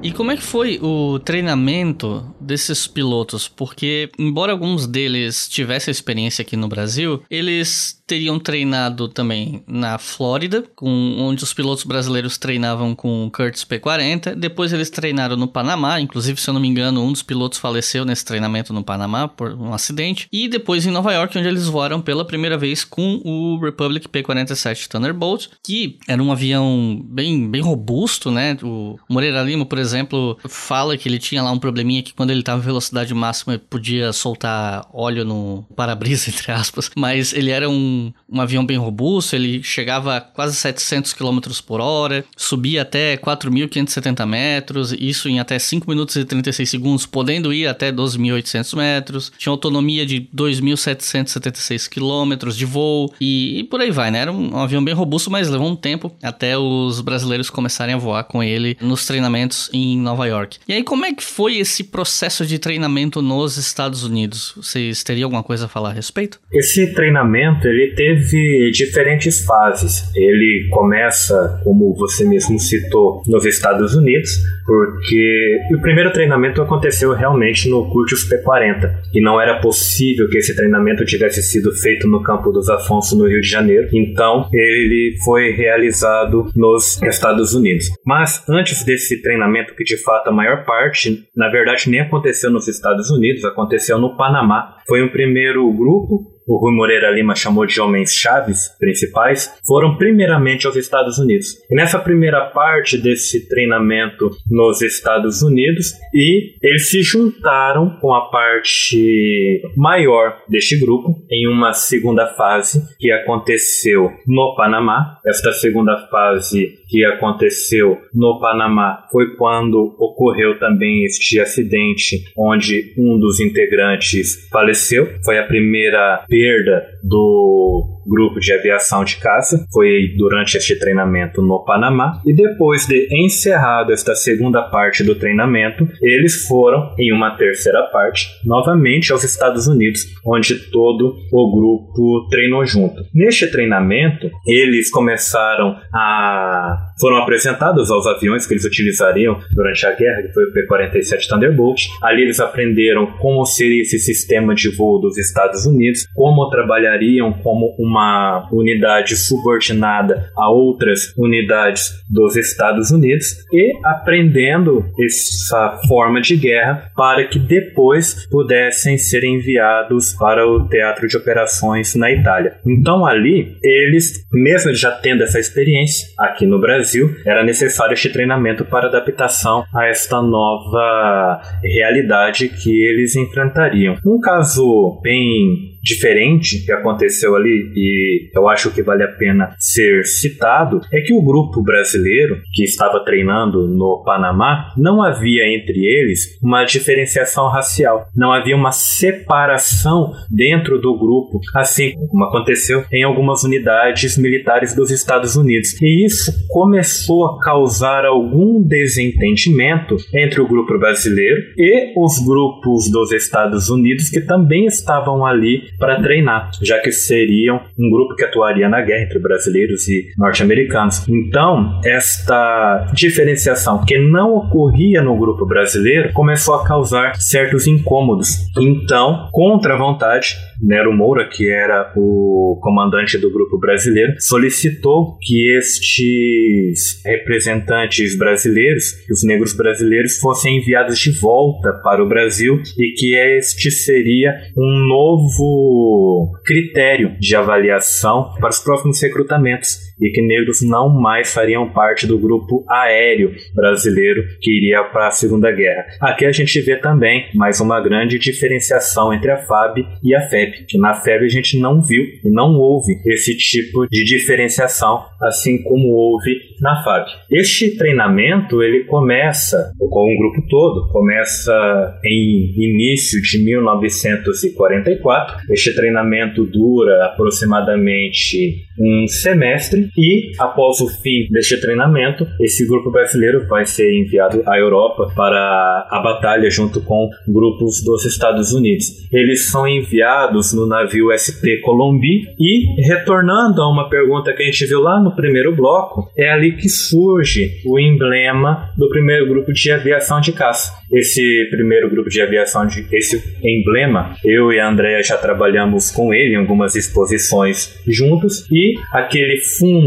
E 0.00 0.12
como 0.12 0.30
é 0.30 0.36
que 0.36 0.44
foi 0.44 0.78
o 0.80 1.18
treinamento 1.18 2.24
desses 2.40 2.86
pilotos? 2.86 3.48
Porque, 3.48 4.10
embora 4.16 4.52
alguns 4.52 4.86
deles 4.86 5.48
tivessem 5.48 5.90
experiência 5.90 6.42
aqui 6.42 6.56
no 6.56 6.68
Brasil, 6.68 7.20
eles 7.28 7.97
teriam 8.08 8.40
treinado 8.40 9.06
também 9.06 9.62
na 9.66 9.98
Flórida, 9.98 10.64
com, 10.74 11.16
onde 11.18 11.44
os 11.44 11.52
pilotos 11.52 11.84
brasileiros 11.84 12.38
treinavam 12.38 12.94
com 12.94 13.26
o 13.26 13.30
Curtis 13.30 13.64
P-40. 13.64 14.34
Depois 14.34 14.72
eles 14.72 14.88
treinaram 14.88 15.36
no 15.36 15.46
Panamá, 15.46 16.00
inclusive, 16.00 16.40
se 16.40 16.48
eu 16.48 16.54
não 16.54 16.60
me 16.60 16.66
engano, 16.66 17.02
um 17.02 17.12
dos 17.12 17.22
pilotos 17.22 17.58
faleceu 17.58 18.06
nesse 18.06 18.24
treinamento 18.24 18.72
no 18.72 18.82
Panamá 18.82 19.28
por 19.28 19.52
um 19.52 19.74
acidente. 19.74 20.26
E 20.32 20.48
depois 20.48 20.86
em 20.86 20.90
Nova 20.90 21.12
York, 21.12 21.36
onde 21.38 21.46
eles 21.46 21.66
voaram 21.66 22.00
pela 22.00 22.24
primeira 22.24 22.56
vez 22.56 22.82
com 22.82 23.20
o 23.22 23.60
Republic 23.62 24.08
P-47 24.08 24.88
Thunderbolt, 24.88 25.48
que 25.62 25.98
era 26.08 26.22
um 26.22 26.32
avião 26.32 27.00
bem, 27.04 27.48
bem 27.48 27.60
robusto, 27.60 28.30
né? 28.30 28.56
O 28.62 28.96
Moreira 29.08 29.42
Lima, 29.42 29.66
por 29.66 29.78
exemplo, 29.78 30.38
fala 30.48 30.96
que 30.96 31.08
ele 31.08 31.18
tinha 31.18 31.42
lá 31.42 31.52
um 31.52 31.58
probleminha 31.58 32.02
que 32.02 32.14
quando 32.14 32.30
ele 32.30 32.40
estava 32.40 32.62
em 32.62 32.64
velocidade 32.64 33.12
máxima 33.12 33.58
podia 33.58 34.12
soltar 34.14 34.86
óleo 34.94 35.24
no 35.26 35.66
para-brisa, 35.76 36.30
entre 36.32 36.50
aspas, 36.52 36.90
mas 36.96 37.34
ele 37.34 37.50
era 37.50 37.68
um 37.68 37.97
um, 38.30 38.40
avião 38.40 38.64
bem 38.64 38.76
robusto, 38.76 39.34
ele 39.34 39.62
chegava 39.62 40.16
a 40.16 40.20
quase 40.20 40.54
700 40.56 41.12
km 41.12 41.38
por 41.66 41.80
hora, 41.80 42.24
subia 42.36 42.82
até 42.82 43.16
4.570 43.16 44.26
metros, 44.26 44.92
isso 44.92 45.28
em 45.28 45.40
até 45.40 45.58
5 45.58 45.88
minutos 45.88 46.16
e 46.16 46.24
36 46.24 46.68
segundos, 46.68 47.06
podendo 47.06 47.52
ir 47.52 47.66
até 47.66 47.90
12.800 47.92 48.76
metros, 48.76 49.32
tinha 49.38 49.52
autonomia 49.52 50.04
de 50.06 50.28
2.776 50.34 51.88
km 51.88 52.50
de 52.50 52.64
voo 52.64 53.12
e, 53.20 53.60
e, 53.60 53.64
por 53.64 53.80
aí 53.80 53.90
vai, 53.90 54.10
né? 54.10 54.20
Era 54.20 54.32
um, 54.32 54.54
um 54.54 54.58
avião 54.58 54.84
bem 54.84 54.94
robusto, 54.94 55.30
mas 55.30 55.48
levou 55.48 55.68
um 55.68 55.76
tempo 55.76 56.14
até 56.22 56.56
os 56.56 57.00
brasileiros 57.00 57.50
começarem 57.50 57.94
a 57.94 57.98
voar 57.98 58.24
com 58.24 58.42
ele 58.42 58.76
nos 58.80 59.06
treinamentos 59.06 59.70
em 59.72 59.98
Nova 59.98 60.26
York. 60.26 60.58
E 60.68 60.72
aí, 60.72 60.82
como 60.82 61.04
é 61.04 61.12
que 61.12 61.22
foi 61.22 61.58
esse 61.58 61.84
processo 61.84 62.46
de 62.46 62.58
treinamento 62.58 63.22
nos 63.22 63.56
Estados 63.56 64.04
Unidos? 64.04 64.52
Vocês 64.56 65.02
teriam 65.02 65.26
alguma 65.26 65.42
coisa 65.42 65.66
a 65.66 65.68
falar 65.68 65.90
a 65.90 65.92
respeito? 65.92 66.40
Esse 66.52 66.92
treinamento, 66.94 67.66
ele 67.66 67.87
teve 67.94 68.70
diferentes 68.72 69.44
fases. 69.44 70.10
Ele 70.14 70.68
começa, 70.70 71.60
como 71.64 71.94
você 71.94 72.24
mesmo 72.24 72.58
citou, 72.58 73.22
nos 73.26 73.44
Estados 73.44 73.94
Unidos, 73.94 74.30
porque 74.66 75.58
o 75.74 75.80
primeiro 75.80 76.12
treinamento 76.12 76.60
aconteceu 76.60 77.12
realmente 77.14 77.68
no 77.68 77.90
Curtius 77.90 78.28
P40, 78.28 78.90
e 79.14 79.20
não 79.20 79.40
era 79.40 79.60
possível 79.60 80.28
que 80.28 80.38
esse 80.38 80.54
treinamento 80.54 81.04
tivesse 81.04 81.42
sido 81.42 81.72
feito 81.72 82.06
no 82.08 82.22
Campo 82.22 82.52
dos 82.52 82.68
Afonso, 82.68 83.16
no 83.16 83.26
Rio 83.26 83.40
de 83.40 83.48
Janeiro. 83.48 83.88
Então, 83.92 84.48
ele 84.52 85.16
foi 85.24 85.50
realizado 85.52 86.50
nos 86.54 87.00
Estados 87.02 87.54
Unidos. 87.54 87.86
Mas 88.04 88.44
antes 88.48 88.84
desse 88.84 89.22
treinamento, 89.22 89.74
que 89.74 89.84
de 89.84 89.96
fato 89.96 90.28
a 90.28 90.32
maior 90.32 90.64
parte, 90.64 91.24
na 91.34 91.48
verdade, 91.48 91.88
nem 91.88 92.00
aconteceu 92.00 92.50
nos 92.50 92.68
Estados 92.68 93.10
Unidos, 93.10 93.44
aconteceu 93.44 93.98
no 93.98 94.16
Panamá. 94.16 94.76
Foi 94.86 95.02
um 95.02 95.08
primeiro 95.08 95.70
grupo 95.72 96.37
o 96.48 96.56
Rui 96.56 96.74
Moreira 96.74 97.10
Lima 97.10 97.36
chamou 97.36 97.66
de 97.66 97.78
homens 97.78 98.14
chaves 98.14 98.68
principais, 98.80 99.54
foram 99.66 99.96
primeiramente 99.98 100.66
aos 100.66 100.76
Estados 100.76 101.18
Unidos. 101.18 101.58
E 101.70 101.74
nessa 101.74 101.98
primeira 101.98 102.46
parte 102.46 102.96
desse 102.96 103.46
treinamento 103.48 104.30
nos 104.50 104.80
Estados 104.80 105.42
Unidos, 105.42 105.92
e 106.14 106.56
eles 106.62 106.90
se 106.90 107.02
juntaram 107.02 107.98
com 108.00 108.14
a 108.14 108.30
parte 108.30 109.62
maior 109.76 110.38
deste 110.48 110.78
grupo 110.80 111.22
em 111.30 111.46
uma 111.46 111.74
segunda 111.74 112.26
fase 112.34 112.82
que 112.98 113.12
aconteceu 113.12 114.10
no 114.26 114.54
Panamá. 114.56 115.18
Esta 115.26 115.52
segunda 115.52 116.08
fase 116.08 116.78
que 116.88 117.04
aconteceu 117.04 117.98
no 118.14 118.40
Panamá 118.40 119.06
foi 119.12 119.36
quando 119.36 119.94
ocorreu 119.98 120.58
também 120.58 121.04
este 121.04 121.38
acidente 121.38 122.24
onde 122.36 122.94
um 122.96 123.18
dos 123.18 123.40
integrantes 123.40 124.48
faleceu. 124.50 125.06
Foi 125.24 125.38
a 125.38 125.46
primeira 125.46 126.24
perda 126.28 126.86
do 127.02 127.97
grupo 128.08 128.40
de 128.40 128.52
aviação 128.52 129.04
de 129.04 129.16
caça. 129.16 129.66
Foi 129.72 130.14
durante 130.16 130.56
este 130.56 130.78
treinamento 130.78 131.42
no 131.42 131.64
Panamá. 131.64 132.20
E 132.26 132.32
depois 132.32 132.86
de 132.86 133.08
encerrado 133.12 133.92
esta 133.92 134.14
segunda 134.14 134.62
parte 134.62 135.04
do 135.04 135.14
treinamento, 135.14 135.88
eles 136.02 136.46
foram, 136.46 136.94
em 136.98 137.12
uma 137.12 137.36
terceira 137.36 137.82
parte, 137.92 138.26
novamente 138.44 139.12
aos 139.12 139.24
Estados 139.24 139.66
Unidos, 139.66 140.02
onde 140.24 140.54
todo 140.70 141.16
o 141.32 141.52
grupo 141.52 142.28
treinou 142.30 142.64
junto. 142.64 143.02
Neste 143.14 143.50
treinamento, 143.50 144.30
eles 144.46 144.90
começaram 144.90 145.76
a. 145.92 146.87
foram 147.00 147.16
apresentados 147.16 147.90
aos 147.90 148.06
aviões 148.06 148.46
que 148.46 148.54
eles 148.54 148.64
utilizariam 148.64 149.38
durante 149.52 149.86
a 149.86 149.92
guerra, 149.92 150.22
que 150.22 150.32
foi 150.32 150.44
o 150.44 150.52
P-47 150.52 151.28
Thunderbolt. 151.28 151.86
Ali 152.02 152.22
eles 152.22 152.40
aprenderam 152.40 153.06
como 153.18 153.44
seria 153.44 153.82
esse 153.82 153.98
sistema 153.98 154.54
de 154.54 154.68
voo 154.74 155.00
dos 155.00 155.16
Estados 155.18 155.66
Unidos, 155.66 156.06
como 156.14 156.48
trabalhariam 156.50 157.32
como 157.32 157.74
uma 157.78 158.48
unidade 158.52 159.16
subordinada 159.16 160.30
a 160.36 160.50
outras 160.50 161.12
unidades 161.16 161.92
dos 162.08 162.36
Estados 162.36 162.90
Unidos 162.90 163.44
e 163.52 163.72
aprendendo 163.84 164.84
essa 165.00 165.80
forma 165.88 166.20
de 166.20 166.36
guerra 166.36 166.90
para 166.96 167.26
que 167.26 167.38
depois 167.38 168.26
pudessem 168.30 168.96
ser 168.98 169.24
enviados 169.24 170.12
para 170.14 170.46
o 170.46 170.68
teatro 170.68 171.06
de 171.06 171.16
operações 171.16 171.94
na 171.94 172.10
Itália. 172.10 172.58
Então 172.66 173.06
ali 173.06 173.56
eles, 173.62 174.26
mesmo 174.32 174.74
já 174.74 174.92
tendo 174.92 175.22
essa 175.22 175.38
experiência 175.38 176.08
aqui 176.18 176.46
no 176.46 176.60
Brasil, 176.60 176.87
era 177.26 177.44
necessário 177.44 177.94
este 177.94 178.08
treinamento 178.08 178.64
para 178.64 178.88
adaptação 178.88 179.64
a 179.74 179.86
esta 179.86 180.22
nova 180.22 181.40
realidade 181.62 182.48
que 182.48 182.82
eles 182.82 183.16
enfrentariam. 183.16 183.96
Um 184.04 184.20
caso 184.20 185.00
bem 185.02 185.77
diferente 185.82 186.64
que 186.64 186.72
aconteceu 186.72 187.34
ali 187.36 187.72
e 187.74 188.30
eu 188.34 188.48
acho 188.48 188.70
que 188.70 188.82
vale 188.82 189.02
a 189.02 189.08
pena 189.08 189.54
ser 189.58 190.04
citado 190.04 190.80
é 190.92 191.00
que 191.00 191.12
o 191.12 191.22
grupo 191.22 191.62
brasileiro 191.62 192.40
que 192.52 192.64
estava 192.64 193.04
treinando 193.04 193.66
no 193.68 194.02
Panamá 194.04 194.72
não 194.76 195.02
havia 195.02 195.46
entre 195.46 195.84
eles 195.84 196.38
uma 196.42 196.64
diferenciação 196.64 197.48
racial, 197.48 198.08
não 198.14 198.32
havia 198.32 198.56
uma 198.56 198.72
separação 198.72 200.12
dentro 200.30 200.80
do 200.80 200.98
grupo, 200.98 201.40
assim 201.54 201.92
como 202.08 202.24
aconteceu 202.24 202.84
em 202.92 203.02
algumas 203.02 203.44
unidades 203.44 204.16
militares 204.16 204.74
dos 204.74 204.90
Estados 204.90 205.36
Unidos. 205.36 205.80
E 205.80 206.04
isso 206.04 206.32
começou 206.48 207.26
a 207.26 207.40
causar 207.40 208.04
algum 208.04 208.62
desentendimento 208.62 209.96
entre 210.14 210.40
o 210.40 210.48
grupo 210.48 210.78
brasileiro 210.78 211.40
e 211.56 211.92
os 211.96 212.18
grupos 212.24 212.90
dos 212.90 213.12
Estados 213.12 213.68
Unidos 213.68 214.08
que 214.08 214.20
também 214.20 214.66
estavam 214.66 215.24
ali 215.24 215.62
para 215.78 216.00
treinar, 216.02 216.50
já 216.62 216.78
que 216.80 216.90
seriam 216.90 217.60
um 217.78 217.90
grupo 217.90 218.14
que 218.14 218.24
atuaria 218.24 218.68
na 218.68 218.80
guerra 218.80 219.04
entre 219.04 219.18
brasileiros 219.18 219.88
e 219.88 220.08
norte-americanos. 220.16 221.06
Então, 221.08 221.80
esta 221.84 222.86
diferenciação 222.92 223.84
que 223.84 223.98
não 223.98 224.34
ocorria 224.34 225.02
no 225.02 225.16
grupo 225.16 225.46
brasileiro 225.46 226.12
começou 226.12 226.54
a 226.54 226.64
causar 226.64 227.16
certos 227.16 227.66
incômodos. 227.66 228.46
Então, 228.58 229.28
contra 229.32 229.74
a 229.74 229.78
vontade, 229.78 230.36
Nero 230.60 230.92
Moura, 230.92 231.28
que 231.28 231.48
era 231.48 231.92
o 231.96 232.58
comandante 232.60 233.16
do 233.18 233.32
grupo 233.32 233.58
brasileiro, 233.58 234.14
solicitou 234.18 235.16
que 235.20 235.56
estes 235.56 237.02
representantes 237.04 238.16
brasileiros, 238.16 238.94
os 239.10 239.24
negros 239.24 239.52
brasileiros, 239.52 240.18
fossem 240.18 240.58
enviados 240.58 240.98
de 240.98 241.12
volta 241.12 241.72
para 241.82 242.02
o 242.02 242.08
Brasil 242.08 242.60
e 242.78 242.92
que 242.92 243.14
este 243.14 243.70
seria 243.70 244.34
um 244.56 244.86
novo 244.88 246.32
critério 246.44 247.16
de 247.18 247.36
avaliação 247.36 248.34
para 248.40 248.50
os 248.50 248.58
próximos 248.58 249.00
recrutamentos 249.00 249.87
e 250.00 250.10
que 250.10 250.22
negros 250.22 250.60
não 250.62 250.88
mais 250.88 251.32
fariam 251.32 251.68
parte 251.70 252.06
do 252.06 252.18
grupo 252.18 252.64
aéreo 252.68 253.34
brasileiro 253.54 254.22
que 254.40 254.50
iria 254.50 254.84
para 254.84 255.08
a 255.08 255.10
Segunda 255.10 255.50
Guerra. 255.50 255.86
Aqui 256.00 256.24
a 256.24 256.32
gente 256.32 256.60
vê 256.60 256.76
também 256.76 257.26
mais 257.34 257.60
uma 257.60 257.80
grande 257.80 258.18
diferenciação 258.18 259.12
entre 259.12 259.30
a 259.30 259.38
FAB 259.38 259.78
e 260.02 260.14
a 260.14 260.22
FEB, 260.28 260.66
que 260.66 260.78
na 260.78 260.94
FEB 260.94 261.24
a 261.24 261.28
gente 261.28 261.58
não 261.58 261.82
viu 261.82 262.02
e 262.02 262.30
não 262.30 262.54
houve 262.54 263.00
esse 263.06 263.36
tipo 263.36 263.86
de 263.88 264.04
diferenciação, 264.04 265.04
assim 265.20 265.62
como 265.62 265.88
houve 265.88 266.36
na 266.60 266.82
FAB. 266.82 267.06
Este 267.30 267.76
treinamento 267.76 268.62
ele 268.62 268.84
começa 268.84 269.72
com 269.78 270.14
o 270.14 270.18
grupo 270.18 270.46
todo, 270.48 270.88
começa 270.92 271.98
em 272.04 272.54
início 272.56 273.20
de 273.22 273.42
1944. 273.44 275.36
Este 275.50 275.74
treinamento 275.74 276.44
dura 276.44 277.06
aproximadamente 277.06 278.66
um 278.78 279.06
semestre 279.08 279.87
e 279.96 280.32
após 280.38 280.80
o 280.80 280.88
fim 280.88 281.28
deste 281.30 281.60
treinamento, 281.60 282.26
esse 282.40 282.66
grupo 282.66 282.90
brasileiro 282.90 283.46
vai 283.46 283.66
ser 283.66 283.92
enviado 283.92 284.42
à 284.46 284.58
Europa 284.58 285.12
para 285.14 285.86
a 285.90 286.00
batalha 286.02 286.50
junto 286.50 286.80
com 286.80 287.08
grupos 287.26 287.82
dos 287.82 288.04
Estados 288.04 288.52
Unidos. 288.52 289.06
Eles 289.12 289.50
são 289.50 289.66
enviados 289.66 290.52
no 290.52 290.66
navio 290.66 291.08
SP 291.14 291.60
Colombi 291.62 292.28
e 292.38 292.82
retornando 292.86 293.62
a 293.62 293.70
uma 293.70 293.88
pergunta 293.88 294.32
que 294.32 294.42
a 294.42 294.46
gente 294.46 294.66
viu 294.66 294.80
lá 294.80 295.00
no 295.00 295.14
primeiro 295.14 295.54
bloco, 295.54 296.10
é 296.16 296.30
ali 296.30 296.56
que 296.56 296.68
surge 296.68 297.60
o 297.64 297.78
emblema 297.78 298.70
do 298.76 298.88
primeiro 298.88 299.28
grupo 299.28 299.52
de 299.52 299.70
aviação 299.70 300.20
de 300.20 300.32
caça. 300.32 300.78
Esse 300.90 301.46
primeiro 301.50 301.90
grupo 301.90 302.08
de 302.08 302.20
aviação 302.20 302.66
de 302.66 302.86
esse 302.90 303.22
emblema, 303.42 304.14
eu 304.24 304.52
e 304.52 304.58
a 304.58 304.68
Andrea 304.68 305.02
já 305.02 305.16
trabalhamos 305.18 305.90
com 305.90 306.14
ele 306.14 306.34
em 306.34 306.38
algumas 306.38 306.74
exposições 306.74 307.78
juntos 307.86 308.46
e 308.50 308.74
aquele 308.92 309.38
fundo 309.38 309.77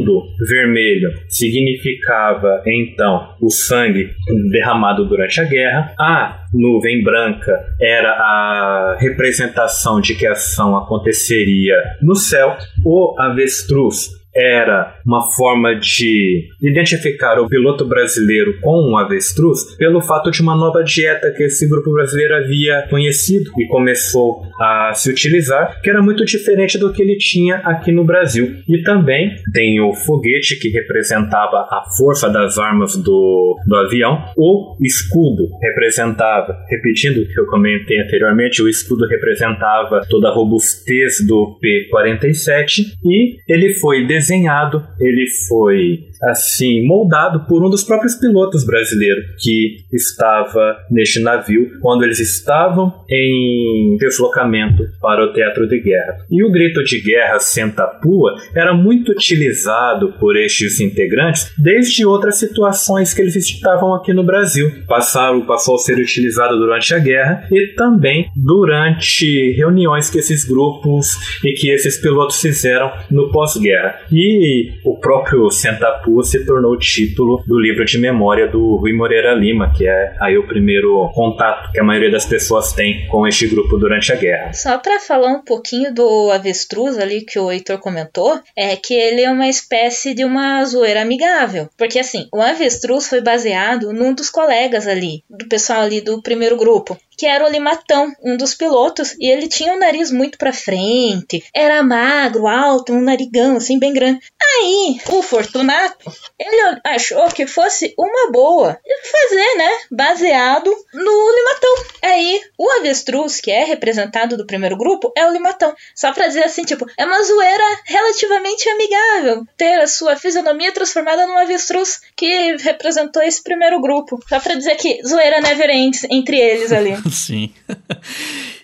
vermelho 0.48 1.12
significava 1.28 2.62
então 2.66 3.36
o 3.42 3.50
sangue 3.50 4.10
derramado 4.50 5.06
durante 5.08 5.39
a 5.42 5.46
guerra. 5.46 5.94
A 6.00 6.46
nuvem 6.54 7.04
branca 7.04 7.52
era 7.80 8.12
a 8.12 8.98
representação 9.00 10.00
de 10.02 10.16
que 10.16 10.26
a 10.28 10.34
ação 10.34 10.78
aconteceria 10.78 11.76
no 12.02 12.16
céu. 12.16 12.58
O 12.86 13.16
avestruz 13.20 14.20
era 14.36 14.96
uma 15.06 15.22
forma 15.36 15.76
de 15.76 16.48
identificar 16.62 17.40
o 17.40 17.48
piloto 17.48 17.86
brasileiro 17.86 18.60
com 18.62 18.90
um 18.90 18.98
avestruz 18.98 19.76
pelo 19.76 20.02
fato 20.02 20.32
de 20.32 20.42
uma 20.42 20.56
nova 20.56 20.84
dieta 20.84 21.32
que 21.32 21.44
esse 21.44 21.68
grupo 21.68 21.92
brasileiro 21.92 22.36
havia 22.36 22.88
conhecido 22.90 23.52
e 23.58 23.68
começou 23.68 24.44
a 24.60 24.94
se 24.94 25.10
utilizar, 25.10 25.82
que 25.82 25.90
era 25.90 26.02
muito 26.02 26.24
diferente 26.26 26.78
do 26.78 26.92
que 26.92 27.02
ele 27.02 27.18
tinha 27.18 27.58
aqui 27.58 27.92
no 27.92 28.04
Brasil. 28.04 28.56
E 28.68 28.82
também 28.84 29.36
tem 29.54 29.80
o 29.82 29.94
foguete 29.94 30.58
que 30.60 30.70
representava 30.70 31.58
a 31.70 31.84
força 31.98 32.30
das 32.30 32.58
armas 32.58 32.96
do, 32.96 33.58
do 33.66 33.76
avião, 33.76 34.24
o 34.38 34.78
escudo 34.82 35.50
representava, 35.62 36.58
repetindo 36.70 37.18
o 37.18 37.28
que 37.28 37.40
eu 37.40 37.46
comentei 37.48 38.00
anteriormente, 38.00 38.62
o 38.62 38.70
escudo 38.70 39.06
representava 39.08 40.02
toda 40.10 40.30
a 40.30 40.34
robustez 40.34 41.26
do 41.26 41.58
P-47 41.60 42.84
e 43.04 43.38
ele 43.48 43.74
foi 43.76 44.06
desenhado, 44.22 44.88
ele 44.99 45.26
foi 45.47 46.11
assim 46.24 46.86
moldado 46.86 47.45
por 47.47 47.65
um 47.65 47.69
dos 47.69 47.84
próprios 47.84 48.15
pilotos 48.15 48.65
brasileiros 48.65 49.26
que 49.39 49.78
estava 49.91 50.78
neste 50.89 51.19
navio 51.19 51.80
quando 51.82 52.03
eles 52.03 52.19
estavam 52.19 52.93
em 53.09 53.97
deslocamento 53.99 54.84
para 55.01 55.24
o 55.24 55.34
teatro 55.34 55.67
de 55.67 55.80
guerra. 55.80 56.17
E 56.30 56.43
o 56.43 56.51
grito 56.51 56.84
de 56.84 57.01
guerra 57.01 57.39
Sentapua 57.39 58.36
era 58.55 58.74
muito 58.74 59.11
utilizado 59.11 60.13
por 60.19 60.38
estes 60.38 60.80
integrantes 60.80 61.51
desde 61.57 62.05
outras 62.05 62.38
situações 62.38 63.13
que 63.13 63.22
eles 63.22 63.36
estavam 63.36 63.93
aqui 63.93 64.13
no 64.13 64.24
Brasil. 64.24 64.72
Passaram, 64.88 65.45
passou 65.45 65.76
a 65.76 65.80
ser 65.80 65.97
utilizado 65.97 66.57
durante 66.57 66.93
a 66.93 66.99
guerra 66.99 67.47
e 67.51 67.74
também 67.76 68.30
durante 68.36 69.51
reuniões 69.53 70.09
que 70.09 70.19
esses 70.19 70.43
grupos 70.43 71.17
e 71.43 71.53
que 71.53 71.69
esses 71.69 71.97
pilotos 71.97 72.39
fizeram 72.39 72.91
no 73.09 73.32
pós-guerra. 73.32 73.99
E 74.11 74.72
o 74.84 74.97
próprio 74.97 75.49
Sentapua 75.49 76.11
se 76.24 76.45
tornou 76.45 76.74
o 76.74 76.78
título 76.78 77.43
do 77.45 77.59
livro 77.59 77.86
de 77.86 77.97
memória 77.97 78.47
do 78.47 78.76
Rui 78.76 78.93
Moreira 78.93 79.34
Lima, 79.34 79.72
que 79.76 79.88
é 79.88 80.16
aí 80.20 80.38
o 80.38 80.47
primeiro 80.47 81.09
contato 81.14 81.72
que 81.72 81.80
a 81.80 81.84
maioria 81.84 82.12
das 82.12 82.26
pessoas 82.26 82.74
tem 82.74 83.07
com 83.07 83.28
este 83.28 83.47
grupo 83.47 83.78
durante 83.78 84.12
a 84.12 84.16
guerra. 84.16 84.53
Só 84.53 84.78
para 84.78 84.99
falar 84.99 85.30
um 85.30 85.41
pouquinho 85.41 85.93
do 85.93 86.32
avestruz 86.32 86.97
ali 86.97 87.22
que 87.22 87.39
o 87.39 87.51
Heitor 87.51 87.80
comentou, 87.80 88.39
é 88.55 88.76
que 88.76 88.93
ele 88.93 89.22
é 89.22 89.30
uma 89.30 89.47
espécie 89.47 90.14
de 90.14 90.26
uma 90.26 90.64
zoeira 90.66 91.01
amigável. 91.01 91.70
Porque 91.78 91.99
assim, 91.99 92.28
o 92.34 92.41
avestruz 92.41 93.07
foi 93.07 93.22
baseado 93.22 93.93
num 93.93 94.14
dos 94.14 94.30
colegas 94.30 94.88
ali, 94.88 95.24
do 95.30 95.47
pessoal 95.47 95.82
ali 95.82 96.01
do 96.01 96.22
primeiro 96.22 96.57
grupo 96.57 96.97
que 97.22 97.28
era 97.28 97.45
o 97.45 97.49
Limatão, 97.51 98.11
um 98.24 98.36
dos 98.36 98.55
pilotos, 98.55 99.15
e 99.19 99.30
ele 99.30 99.47
tinha 99.47 99.76
o 99.76 99.80
nariz 99.80 100.09
muito 100.09 100.39
pra 100.39 100.51
frente, 100.51 101.45
era 101.53 101.84
magro, 101.84 102.47
alto, 102.47 102.93
um 102.93 102.99
narigão 102.99 103.57
assim 103.57 103.78
bem 103.78 103.93
grande. 103.93 104.19
Aí, 104.41 104.99
o 105.07 105.22
Fortunato, 105.22 106.11
ele 106.39 106.80
achou 106.84 107.24
que 107.28 107.45
fosse 107.45 107.93
uma 107.95 108.32
boa 108.32 108.80
fazer, 109.11 109.55
né, 109.55 109.69
baseado 109.91 110.76
no 110.95 111.36
Limatão. 111.36 111.86
Aí, 112.01 112.41
o 112.57 112.72
avestruz, 112.80 113.39
que 113.39 113.51
é 113.51 113.65
representado 113.65 114.36
do 114.36 114.47
primeiro 114.47 114.76
grupo, 114.76 115.13
é 115.15 115.24
o 115.24 115.32
Limatão. 115.32 115.76
Só 115.95 116.11
pra 116.11 116.28
dizer 116.28 116.43
assim, 116.43 116.63
tipo, 116.63 116.88
é 116.97 117.05
uma 117.05 117.24
zoeira 117.24 117.63
relativamente 117.86 118.67
amigável 118.67 119.43
ter 119.55 119.80
a 119.80 119.88
sua 119.88 120.15
fisionomia 120.15 120.72
transformada 120.72 121.28
num 121.28 121.38
avestruz 121.38 122.01
que 122.15 122.55
representou 122.57 123.22
esse 123.22 123.43
primeiro 123.43 123.80
grupo. 123.80 124.19
Só 124.28 124.39
pra 124.39 124.55
dizer 124.55 124.76
que 124.78 125.01
zoeira 125.07 125.39
never 125.39 125.69
ends 125.69 126.03
entre 126.09 126.39
eles 126.39 126.72
ali. 126.72 126.95
Sim. 127.16 127.53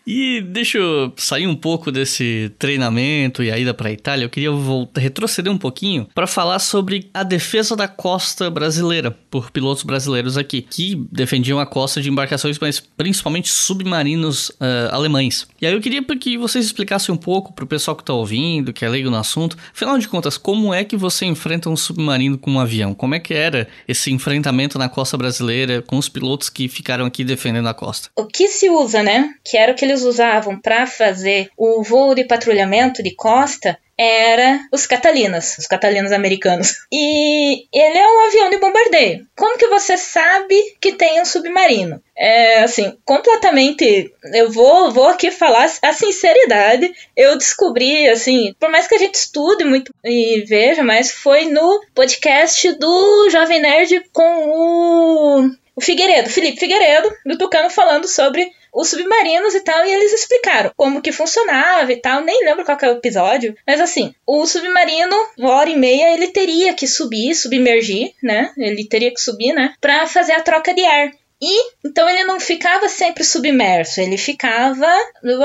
E 0.08 0.40
deixa 0.40 0.78
eu 0.78 1.12
sair 1.18 1.46
um 1.46 1.56
pouco 1.56 1.92
desse 1.92 2.50
treinamento 2.58 3.44
e 3.44 3.52
a 3.52 3.60
ida 3.60 3.74
para 3.74 3.90
a 3.90 3.92
Itália. 3.92 4.24
Eu 4.24 4.30
queria 4.30 4.50
voltar, 4.50 5.02
retroceder 5.02 5.52
um 5.52 5.58
pouquinho 5.58 6.08
para 6.16 6.26
falar 6.26 6.60
sobre 6.60 7.10
a 7.14 7.24
defesa 7.24 7.76
da 7.76 7.90
costa 7.90 8.50
brasileira 8.50 9.12
por 9.12 9.52
pilotos 9.52 9.84
brasileiros 9.84 10.38
aqui, 10.38 10.62
que 10.62 10.96
defendiam 11.12 11.60
a 11.60 11.66
costa 11.66 12.02
de 12.02 12.10
embarcações, 12.10 12.58
mas 12.58 12.80
principalmente 12.80 13.50
submarinos 13.52 14.48
uh, 14.50 14.94
alemães. 14.94 15.46
E 15.62 15.68
aí 15.68 15.74
eu 15.74 15.82
queria 15.82 16.02
que 16.18 16.38
vocês 16.38 16.66
explicassem 16.66 17.14
um 17.14 17.18
pouco 17.18 17.52
para 17.52 17.66
o 17.66 17.68
pessoal 17.68 17.96
que 17.96 18.02
está 18.02 18.14
ouvindo, 18.14 18.72
que 18.72 18.86
é 18.86 18.90
leigo 18.90 19.10
no 19.10 19.18
assunto. 19.18 19.58
Afinal 19.74 19.98
de 19.98 20.08
contas, 20.08 20.38
como 20.38 20.74
é 20.74 20.86
que 20.86 20.96
você 20.96 21.26
enfrenta 21.26 21.70
um 21.70 21.76
submarino 21.76 22.38
com 22.38 22.52
um 22.52 22.60
avião? 22.62 22.94
Como 22.94 23.14
é 23.14 23.20
que 23.20 23.34
era 23.34 23.68
esse 23.86 24.10
enfrentamento 24.10 24.80
na 24.80 24.88
costa 24.88 25.18
brasileira 25.18 25.82
com 25.82 25.98
os 25.98 26.08
pilotos 26.08 26.50
que 26.50 26.70
ficaram 26.70 27.06
aqui 27.06 27.26
defendendo 27.26 27.68
a 27.68 27.74
costa? 27.74 28.10
O 28.16 28.26
que 28.26 28.48
se 28.48 28.70
usa, 28.70 29.04
né? 29.04 29.34
Que 29.44 29.58
era 29.58 29.74
o 29.74 29.76
que 29.76 29.84
eles 29.84 29.97
usavam 30.04 30.60
para 30.60 30.86
fazer 30.88 31.50
o 31.58 31.84
voo 31.84 32.16
de 32.16 32.24
patrulhamento 32.24 33.04
de 33.04 33.16
costa 33.16 33.78
era 33.98 34.60
os 34.72 34.86
Catalinas, 34.86 35.58
os 35.58 35.66
Catalinas 35.66 36.12
americanos. 36.12 36.76
E 36.92 37.66
ele 37.74 37.98
é 37.98 38.08
um 38.08 38.28
avião 38.28 38.50
de 38.52 38.60
bombardeio. 38.60 39.28
Como 39.36 39.58
que 39.58 39.68
você 39.68 39.98
sabe 39.98 40.56
que 40.80 40.94
tem 40.94 41.20
um 41.20 41.26
submarino? 41.26 42.02
É 42.16 42.60
assim, 42.60 42.96
completamente. 43.04 44.14
Eu 44.36 44.52
vou, 44.52 44.92
vou 44.92 45.08
aqui 45.08 45.32
falar 45.32 45.68
a 45.82 45.94
sinceridade. 45.94 46.94
Eu 47.16 47.38
descobri, 47.38 48.08
assim, 48.08 48.54
por 48.60 48.70
mais 48.70 48.88
que 48.88 48.94
a 48.94 49.00
gente 49.00 49.16
estude 49.16 49.64
muito 49.64 49.92
e 50.06 50.44
veja, 50.48 50.84
mas 50.84 51.12
foi 51.12 51.46
no 51.46 51.82
podcast 51.96 52.72
do 52.74 53.30
Jovem 53.32 53.60
Nerd 53.60 54.04
com 54.14 54.50
o, 54.50 55.50
o 55.76 55.82
Figueiredo, 55.82 56.30
Felipe 56.30 56.60
Figueiredo, 56.60 57.12
do 57.26 57.38
Tucano, 57.38 57.70
falando 57.72 58.08
sobre 58.08 58.52
os 58.78 58.90
submarinos 58.90 59.56
e 59.56 59.62
tal, 59.62 59.84
e 59.86 59.92
eles 59.92 60.14
explicaram 60.14 60.72
como 60.78 61.02
que 61.02 61.12
funcionava 61.12 61.92
e 61.92 61.98
tal. 61.98 62.22
Nem 62.22 62.46
lembro 62.46 62.64
qual 62.64 62.78
é 62.80 62.90
o 62.90 62.98
episódio, 62.98 63.56
mas 63.66 63.82
assim, 63.82 64.14
o 64.26 64.46
submarino, 64.46 65.16
uma 65.36 65.56
hora 65.56 65.70
e 65.70 65.76
meia, 65.76 66.14
ele 66.14 66.28
teria 66.28 66.76
que 66.76 66.88
subir, 66.88 67.34
submergir, 67.34 68.14
né? 68.22 68.52
Ele 68.56 68.88
teria 68.88 69.12
que 69.12 69.20
subir, 69.20 69.52
né? 69.52 69.74
Pra 69.82 70.06
fazer 70.06 70.34
a 70.34 70.42
troca 70.42 70.76
de 70.76 70.86
ar. 70.86 71.12
E 71.42 71.68
então 71.86 72.10
ele 72.10 72.24
não 72.24 72.40
ficava 72.40 72.90
sempre 72.90 73.24
submerso, 73.24 74.02
ele 74.02 74.18
ficava 74.18 74.88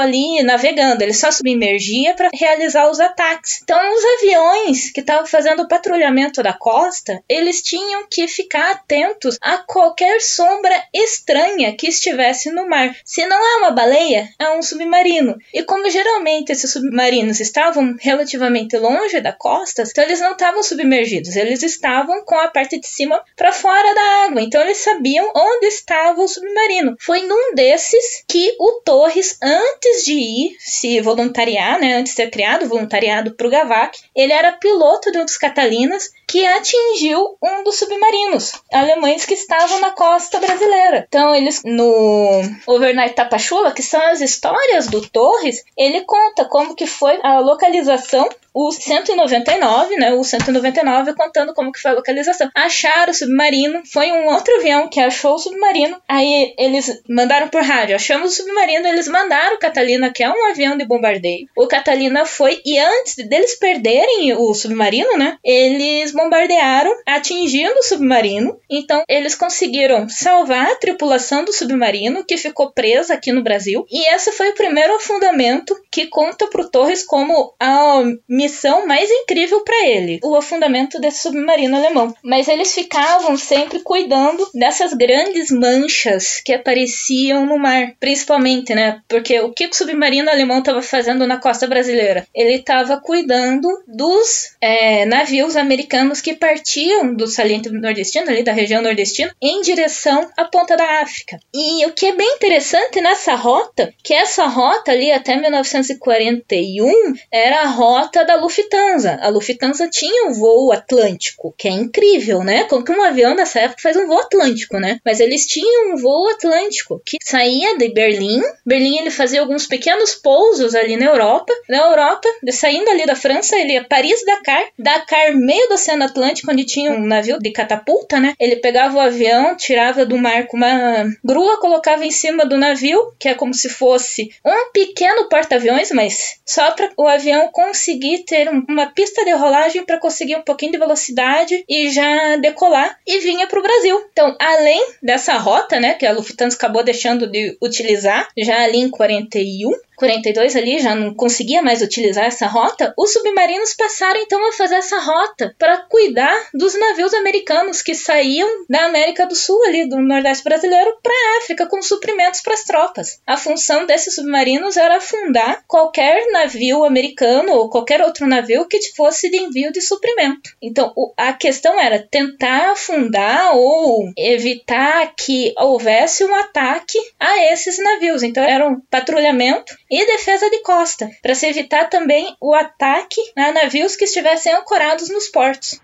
ali 0.01 0.43
navegando, 0.43 1.03
ele 1.03 1.13
só 1.13 1.31
submergia 1.31 2.15
para 2.15 2.31
realizar 2.33 2.91
os 2.91 2.99
ataques. 2.99 3.61
Então 3.63 3.79
os 3.79 4.05
aviões 4.19 4.91
que 4.91 5.01
estavam 5.01 5.27
fazendo 5.27 5.63
o 5.63 5.69
patrulhamento 5.69 6.43
da 6.43 6.53
costa, 6.53 7.23
eles 7.29 7.63
tinham 7.63 8.07
que 8.11 8.27
ficar 8.27 8.73
atentos 8.73 9.37
a 9.41 9.59
qualquer 9.59 10.21
sombra 10.21 10.75
estranha 10.93 11.77
que 11.77 11.89
estivesse 11.89 12.51
no 12.51 12.69
mar. 12.69 12.95
Se 13.05 13.27
não 13.27 13.37
é 13.37 13.57
uma 13.59 13.71
baleia, 13.71 14.29
é 14.39 14.51
um 14.53 14.63
submarino. 14.63 15.37
E 15.53 15.63
como 15.63 15.91
geralmente 15.91 16.53
esses 16.53 16.73
submarinos 16.73 17.41
estavam 17.41 17.97
relativamente 18.01 18.77
longe 18.79 19.21
da 19.21 19.33
costa, 19.33 19.83
então 19.83 20.05
eles 20.05 20.21
não 20.21 20.33
estavam 20.33 20.63
submergidos, 20.63 21.37
eles 21.37 21.63
estavam 21.63 22.25
com 22.25 22.37
a 22.37 22.49
parte 22.49 22.81
de 22.81 22.87
cima 22.87 23.23
para 23.37 23.53
fora 23.53 23.95
da 23.95 24.25
água. 24.27 24.41
Então 24.41 24.61
eles 24.63 24.79
sabiam 24.79 25.31
onde 25.35 25.82
estava 25.83 26.23
o 26.23 26.29
submarino. 26.29 26.97
Foi 27.01 27.23
num 27.23 27.55
desses 27.55 28.25
que 28.29 28.55
o 28.59 28.81
Torres, 28.85 29.39
antes 29.43 30.05
de 30.05 30.15
ir 30.15 30.57
se 30.59 31.01
voluntariar, 31.01 31.79
né, 31.79 31.95
antes 31.95 32.13
de 32.13 32.17
ser 32.17 32.31
criado 32.31 32.69
voluntariado 32.69 33.35
para 33.35 33.47
o 33.47 33.51
Gavac, 33.51 33.99
ele 34.15 34.33
era 34.33 34.53
piloto 34.53 35.11
de 35.11 35.19
um 35.19 35.25
dos 35.25 35.37
Catalinas 35.37 36.11
que 36.33 36.47
atingiu 36.47 37.37
um 37.43 37.63
dos 37.63 37.79
submarinos 37.79 38.53
alemães 38.73 39.27
que 39.27 39.35
estavam 39.35 39.81
na 39.81 39.91
costa 39.91 40.41
brasileira. 40.41 41.05
Então, 41.07 41.35
eles 41.35 41.61
no 41.63 42.41
Overnight 42.67 43.15
Tapachula, 43.15 43.71
que 43.71 43.83
são 43.83 44.01
as 44.07 44.23
histórias 44.23 44.87
do 44.87 45.07
Torres, 45.07 45.63
ele 45.77 46.01
conta 46.07 46.47
como 46.47 46.75
que 46.75 46.87
foi 46.87 47.21
a 47.23 47.39
localização 47.41 48.27
o 48.55 48.71
199, 48.71 49.97
né? 49.97 50.13
O 50.13 50.23
199 50.23 51.15
contando 51.15 51.55
como 51.55 51.73
que 51.73 51.81
foi 51.81 51.93
a 51.93 51.95
localização. 51.95 52.51
Acharam 52.55 53.11
o 53.11 53.15
submarino, 53.15 53.83
foi 53.91 54.13
um 54.13 54.27
outro 54.27 54.57
avião 54.57 54.89
que 54.89 55.01
achou 55.01 55.35
o 55.35 55.39
submarino. 55.39 56.01
Aí 56.07 56.55
eles 56.59 57.03
mandaram 57.09 57.49
por 57.49 57.63
rádio, 57.63 57.97
achamos 57.97 58.33
o 58.33 58.37
submarino, 58.37 58.87
eles 58.87 59.09
mandaram 59.09 59.57
o 59.57 59.59
Catalina, 59.59 60.13
que 60.13 60.23
é 60.23 60.31
um 60.31 60.51
avião 60.51 60.77
de 60.77 60.85
bombardeio. 60.85 61.47
O 61.57 61.67
Catalina 61.67 62.27
foi 62.27 62.61
e 62.65 62.79
antes 62.79 63.17
deles 63.17 63.59
perderem 63.59 64.35
o 64.35 64.53
submarino, 64.55 65.17
né? 65.17 65.39
Eles 65.43 66.13
bombardearam, 66.23 66.93
atingindo 67.07 67.75
o 67.79 67.83
submarino. 67.83 68.59
Então 68.71 69.03
eles 69.09 69.35
conseguiram 69.35 70.09
salvar 70.09 70.71
a 70.71 70.77
tripulação 70.77 71.45
do 71.45 71.53
submarino 71.53 72.25
que 72.25 72.37
ficou 72.37 72.73
presa 72.73 73.15
aqui 73.15 73.33
no 73.33 73.43
Brasil. 73.43 73.85
E 73.91 74.09
esse 74.15 74.33
foi 74.33 74.51
o 74.51 74.55
primeiro 74.55 74.95
afundamento 74.97 75.77
que 75.91 76.07
conta 76.07 76.47
pro 76.47 76.69
Torres 76.71 77.05
como 77.05 77.55
a 77.61 78.03
missão 78.29 78.87
mais 78.87 79.11
incrível 79.11 79.63
para 79.65 79.87
ele, 79.87 80.21
o 80.23 80.35
afundamento 80.35 81.01
desse 81.01 81.23
submarino 81.23 81.77
alemão. 81.77 82.15
Mas 82.23 82.49
eles 82.49 82.75
ficavam 82.75 83.37
sempre 83.37 83.81
cuidando 83.81 84.49
dessas 84.55 84.95
grandes 84.95 85.51
manchas 85.51 86.41
que 86.45 86.53
apareciam 86.53 87.47
no 87.47 87.59
mar, 87.59 87.93
principalmente, 87.99 88.75
né? 88.75 89.01
Porque 89.09 89.41
o 89.41 89.53
que 89.53 89.67
o 89.67 89.75
submarino 89.75 90.31
alemão 90.31 90.59
estava 90.59 90.83
fazendo 90.83 91.27
na 91.27 91.39
costa 91.39 91.67
brasileira? 91.67 92.27
Ele 92.35 92.57
estava 92.57 92.97
cuidando 92.99 93.69
dos 93.87 94.55
é, 94.61 95.05
navios 95.05 95.57
americanos 95.57 96.12
que 96.21 96.35
partiam 96.35 97.15
do 97.15 97.27
saliente 97.27 97.71
nordestino, 97.71 98.31
ali 98.31 98.43
da 98.43 98.53
região 98.53 98.83
nordestina, 98.83 99.35
em 99.41 99.61
direção 99.63 100.29
à 100.37 100.45
ponta 100.45 100.77
da 100.77 101.01
África. 101.01 101.39
E 101.55 101.85
o 101.87 101.93
que 101.93 102.07
é 102.07 102.13
bem 102.15 102.35
interessante 102.35 103.01
nessa 103.01 103.35
rota, 103.35 103.93
que 104.03 104.15
essa 104.15 104.47
rota 104.47 104.93
ali 104.93 105.13
até 105.13 105.37
1941 105.37 107.15
era 107.31 107.63
a 107.63 107.67
rota 107.67 108.25
da 108.25 108.37
Lufthansa. 108.37 109.19
A 109.23 109.29
Lufthansa 109.29 109.89
tinha 109.89 110.29
um 110.29 110.33
voo 110.33 110.73
atlântico, 110.73 111.55
que 111.57 111.69
é 111.69 111.71
incrível, 111.71 112.43
né? 112.43 112.65
Como 112.65 112.85
que 112.85 112.93
um 112.93 113.03
avião 113.03 113.35
dessa 113.35 113.61
época 113.61 113.83
faz 113.83 113.97
um 113.97 114.07
voo 114.07 114.19
atlântico, 114.19 114.79
né? 114.79 114.99
Mas 115.05 115.21
eles 115.21 115.47
tinham 115.47 115.95
um 115.95 115.97
voo 115.97 116.29
atlântico 116.29 117.01
que 117.05 117.19
saía 117.23 117.77
de 117.77 117.89
Berlim. 117.91 118.43
Berlim 118.65 118.99
ele 118.99 119.11
fazia 119.11 119.41
alguns 119.41 119.67
pequenos 119.67 120.15
pousos 120.15 120.75
ali 120.75 120.97
na 120.97 121.07
Europa. 121.07 121.53
Na 121.69 121.79
Europa, 121.79 122.29
saindo 122.51 122.91
ali 122.91 123.07
da 123.07 123.15
França, 123.15 123.57
ele 123.57 123.75
ia 123.75 123.85
Paris, 123.85 124.25
Dakar, 124.25 124.65
Dakar 124.79 125.35
meio 125.35 125.69
do 125.69 125.75
Oceano 125.75 125.92
Atlântico, 126.01 126.51
onde 126.51 126.65
tinha 126.65 126.93
um 126.93 127.05
navio 127.05 127.39
de 127.39 127.51
catapulta, 127.51 128.19
né? 128.19 128.35
Ele 128.39 128.57
pegava 128.57 128.97
o 128.97 129.01
avião, 129.01 129.57
tirava 129.57 130.07
do 130.07 130.17
mar 130.19 130.47
com 130.47 130.57
uma 130.57 131.11
grua, 131.25 131.61
colocava 131.61 132.05
em 132.05 132.11
cima 132.11 132.45
do 132.45 132.57
navio, 132.57 133.13
que 133.19 133.29
é 133.29 133.35
como 133.35 133.55
se 133.55 133.69
fosse 133.69 134.31
um 134.45 134.71
pequeno 134.73 135.29
porta-aviões, 135.29 135.91
mas 135.91 136.41
só 136.45 136.71
para 136.73 136.91
o 136.97 137.07
avião 137.07 137.49
conseguir 137.53 138.25
ter 138.25 138.49
uma 138.49 138.87
pista 138.87 139.25
de 139.25 139.33
rolagem 139.33 139.85
para 139.85 139.99
conseguir 139.99 140.37
um 140.37 140.43
pouquinho 140.43 140.73
de 140.73 140.79
velocidade 140.79 141.65
e 141.69 141.91
já 141.91 142.37
decolar 142.37 142.97
e 143.07 143.19
vinha 143.19 143.47
para 143.47 143.59
o 143.59 143.63
Brasil. 143.63 144.03
Então, 144.13 144.37
além 144.39 144.85
dessa 145.03 145.35
rota, 145.35 145.81
né, 145.81 145.95
que 145.95 146.07
a 146.07 146.13
Lufthansa 146.13 146.57
acabou 146.57 146.85
deixando 146.85 147.27
de 147.27 147.57
utilizar 147.61 148.29
já 148.37 148.63
ali 148.63 148.79
em 148.79 148.91
41, 148.91 149.73
42 150.03 150.57
ali 150.57 150.81
já 150.81 150.97
não 150.97 151.15
conseguia 151.15 151.63
mais 151.63 151.81
utilizar 151.81 152.25
essa 152.25 152.49
rota, 152.49 152.93
os 152.99 153.13
submarinos 153.13 153.73
passaram 153.75 154.21
então 154.21 154.49
a 154.49 154.53
fazer 154.53 154.75
essa 154.75 154.99
rota 154.99 155.55
para 155.57 155.79
cuidar 155.79 156.49
dos 156.53 156.77
navios 156.77 157.15
americanos 157.15 157.83
que 157.83 157.95
saíam 157.95 158.49
da 158.69 158.87
América 158.87 159.25
do 159.25 159.37
Sul 159.37 159.63
ali 159.65 159.89
do 159.89 160.01
Nordeste 160.01 160.43
brasileiro 160.43 160.99
para 161.01 161.13
a 161.13 161.39
África 161.39 161.67
com 161.67 161.81
suprimentos 161.81 162.41
para 162.41 162.55
as 162.55 162.65
tropas. 162.65 163.21
A 163.25 163.37
função 163.37 163.87
desses 163.87 164.17
submarinos 164.17 164.77
era 164.77 164.97
afundar 164.97 165.63
qualquer 165.69 166.33
navio 166.33 166.83
americano 166.85 167.53
ou 167.53 167.71
qualquer 167.71 168.03
outro 168.03 168.27
navio 168.27 168.67
que 168.67 168.81
fosse 168.97 169.31
de 169.31 169.37
envio 169.37 169.71
de 169.71 169.81
suprimento. 169.81 170.51
Então 170.61 170.93
a 171.17 171.33
questão 171.33 171.79
era 171.79 172.01
tentar 172.01 172.73
afundar 172.73 173.55
ou 173.55 174.11
evitar 174.19 175.15
que 175.15 175.55
houvesse 175.57 176.25
um 176.25 176.35
ataque 176.35 176.99
a 177.21 177.53
esses 177.53 177.79
navios. 177.79 178.25
Então 178.25 178.43
era 178.43 178.69
um 178.69 178.81
patrulhamento 178.91 179.77
e 179.93 180.07
defesa 180.07 180.49
de 180.49 180.63
costa, 180.63 181.11
para 181.21 181.35
se 181.35 181.47
evitar 181.47 181.91
também 181.91 182.35
o 182.41 182.55
ataque 182.55 183.21
a 183.37 183.53
navios 183.53 183.95
que 183.95 184.05
estivessem 184.05 184.51
ancorados 184.51 185.11
nos 185.11 185.29
portos. 185.29 185.79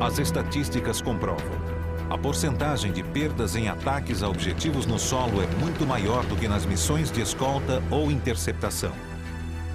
As 0.00 0.20
estatísticas 0.20 1.02
comprovam. 1.02 1.58
A 2.08 2.16
porcentagem 2.16 2.92
de 2.92 3.02
perdas 3.02 3.56
em 3.56 3.68
ataques 3.68 4.22
a 4.22 4.28
objetivos 4.28 4.86
no 4.86 4.96
solo 4.96 5.42
é 5.42 5.46
muito 5.60 5.84
maior 5.84 6.24
do 6.24 6.36
que 6.36 6.46
nas 6.46 6.64
missões 6.64 7.10
de 7.10 7.20
escolta 7.20 7.82
ou 7.90 8.12
interceptação. 8.12 8.92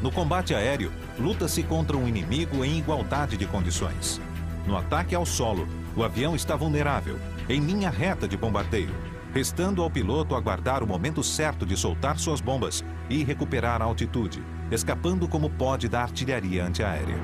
No 0.02 0.14
combate 0.14 0.56
aéreo, 0.56 0.94
luta-se 1.20 1.62
contra 1.64 1.98
um 1.98 2.08
inimigo 2.08 2.64
em 2.64 2.78
igualdade 2.78 3.36
de 3.36 3.46
condições. 3.46 4.22
No 4.66 4.78
ataque 4.78 5.14
ao 5.14 5.26
solo, 5.26 5.68
o 5.94 6.04
avião 6.04 6.38
está 6.38 6.56
vulnerável, 6.56 7.20
em 7.50 7.60
linha 7.60 7.90
reta 7.90 8.30
de 8.30 8.38
bombardeio, 8.38 9.13
restando 9.34 9.82
ao 9.82 9.90
piloto 9.90 10.36
aguardar 10.36 10.84
o 10.84 10.88
momento 10.88 11.24
certo 11.24 11.66
de 11.66 11.76
soltar 11.76 12.20
suas 12.20 12.40
bombas 12.40 12.86
e 13.10 13.24
recuperar 13.24 13.82
a 13.82 13.86
altitude, 13.86 14.44
escapando 14.72 15.28
como 15.28 15.50
pode 15.50 15.90
da 15.90 16.04
artilharia 16.04 16.64
antiaérea. 16.64 17.18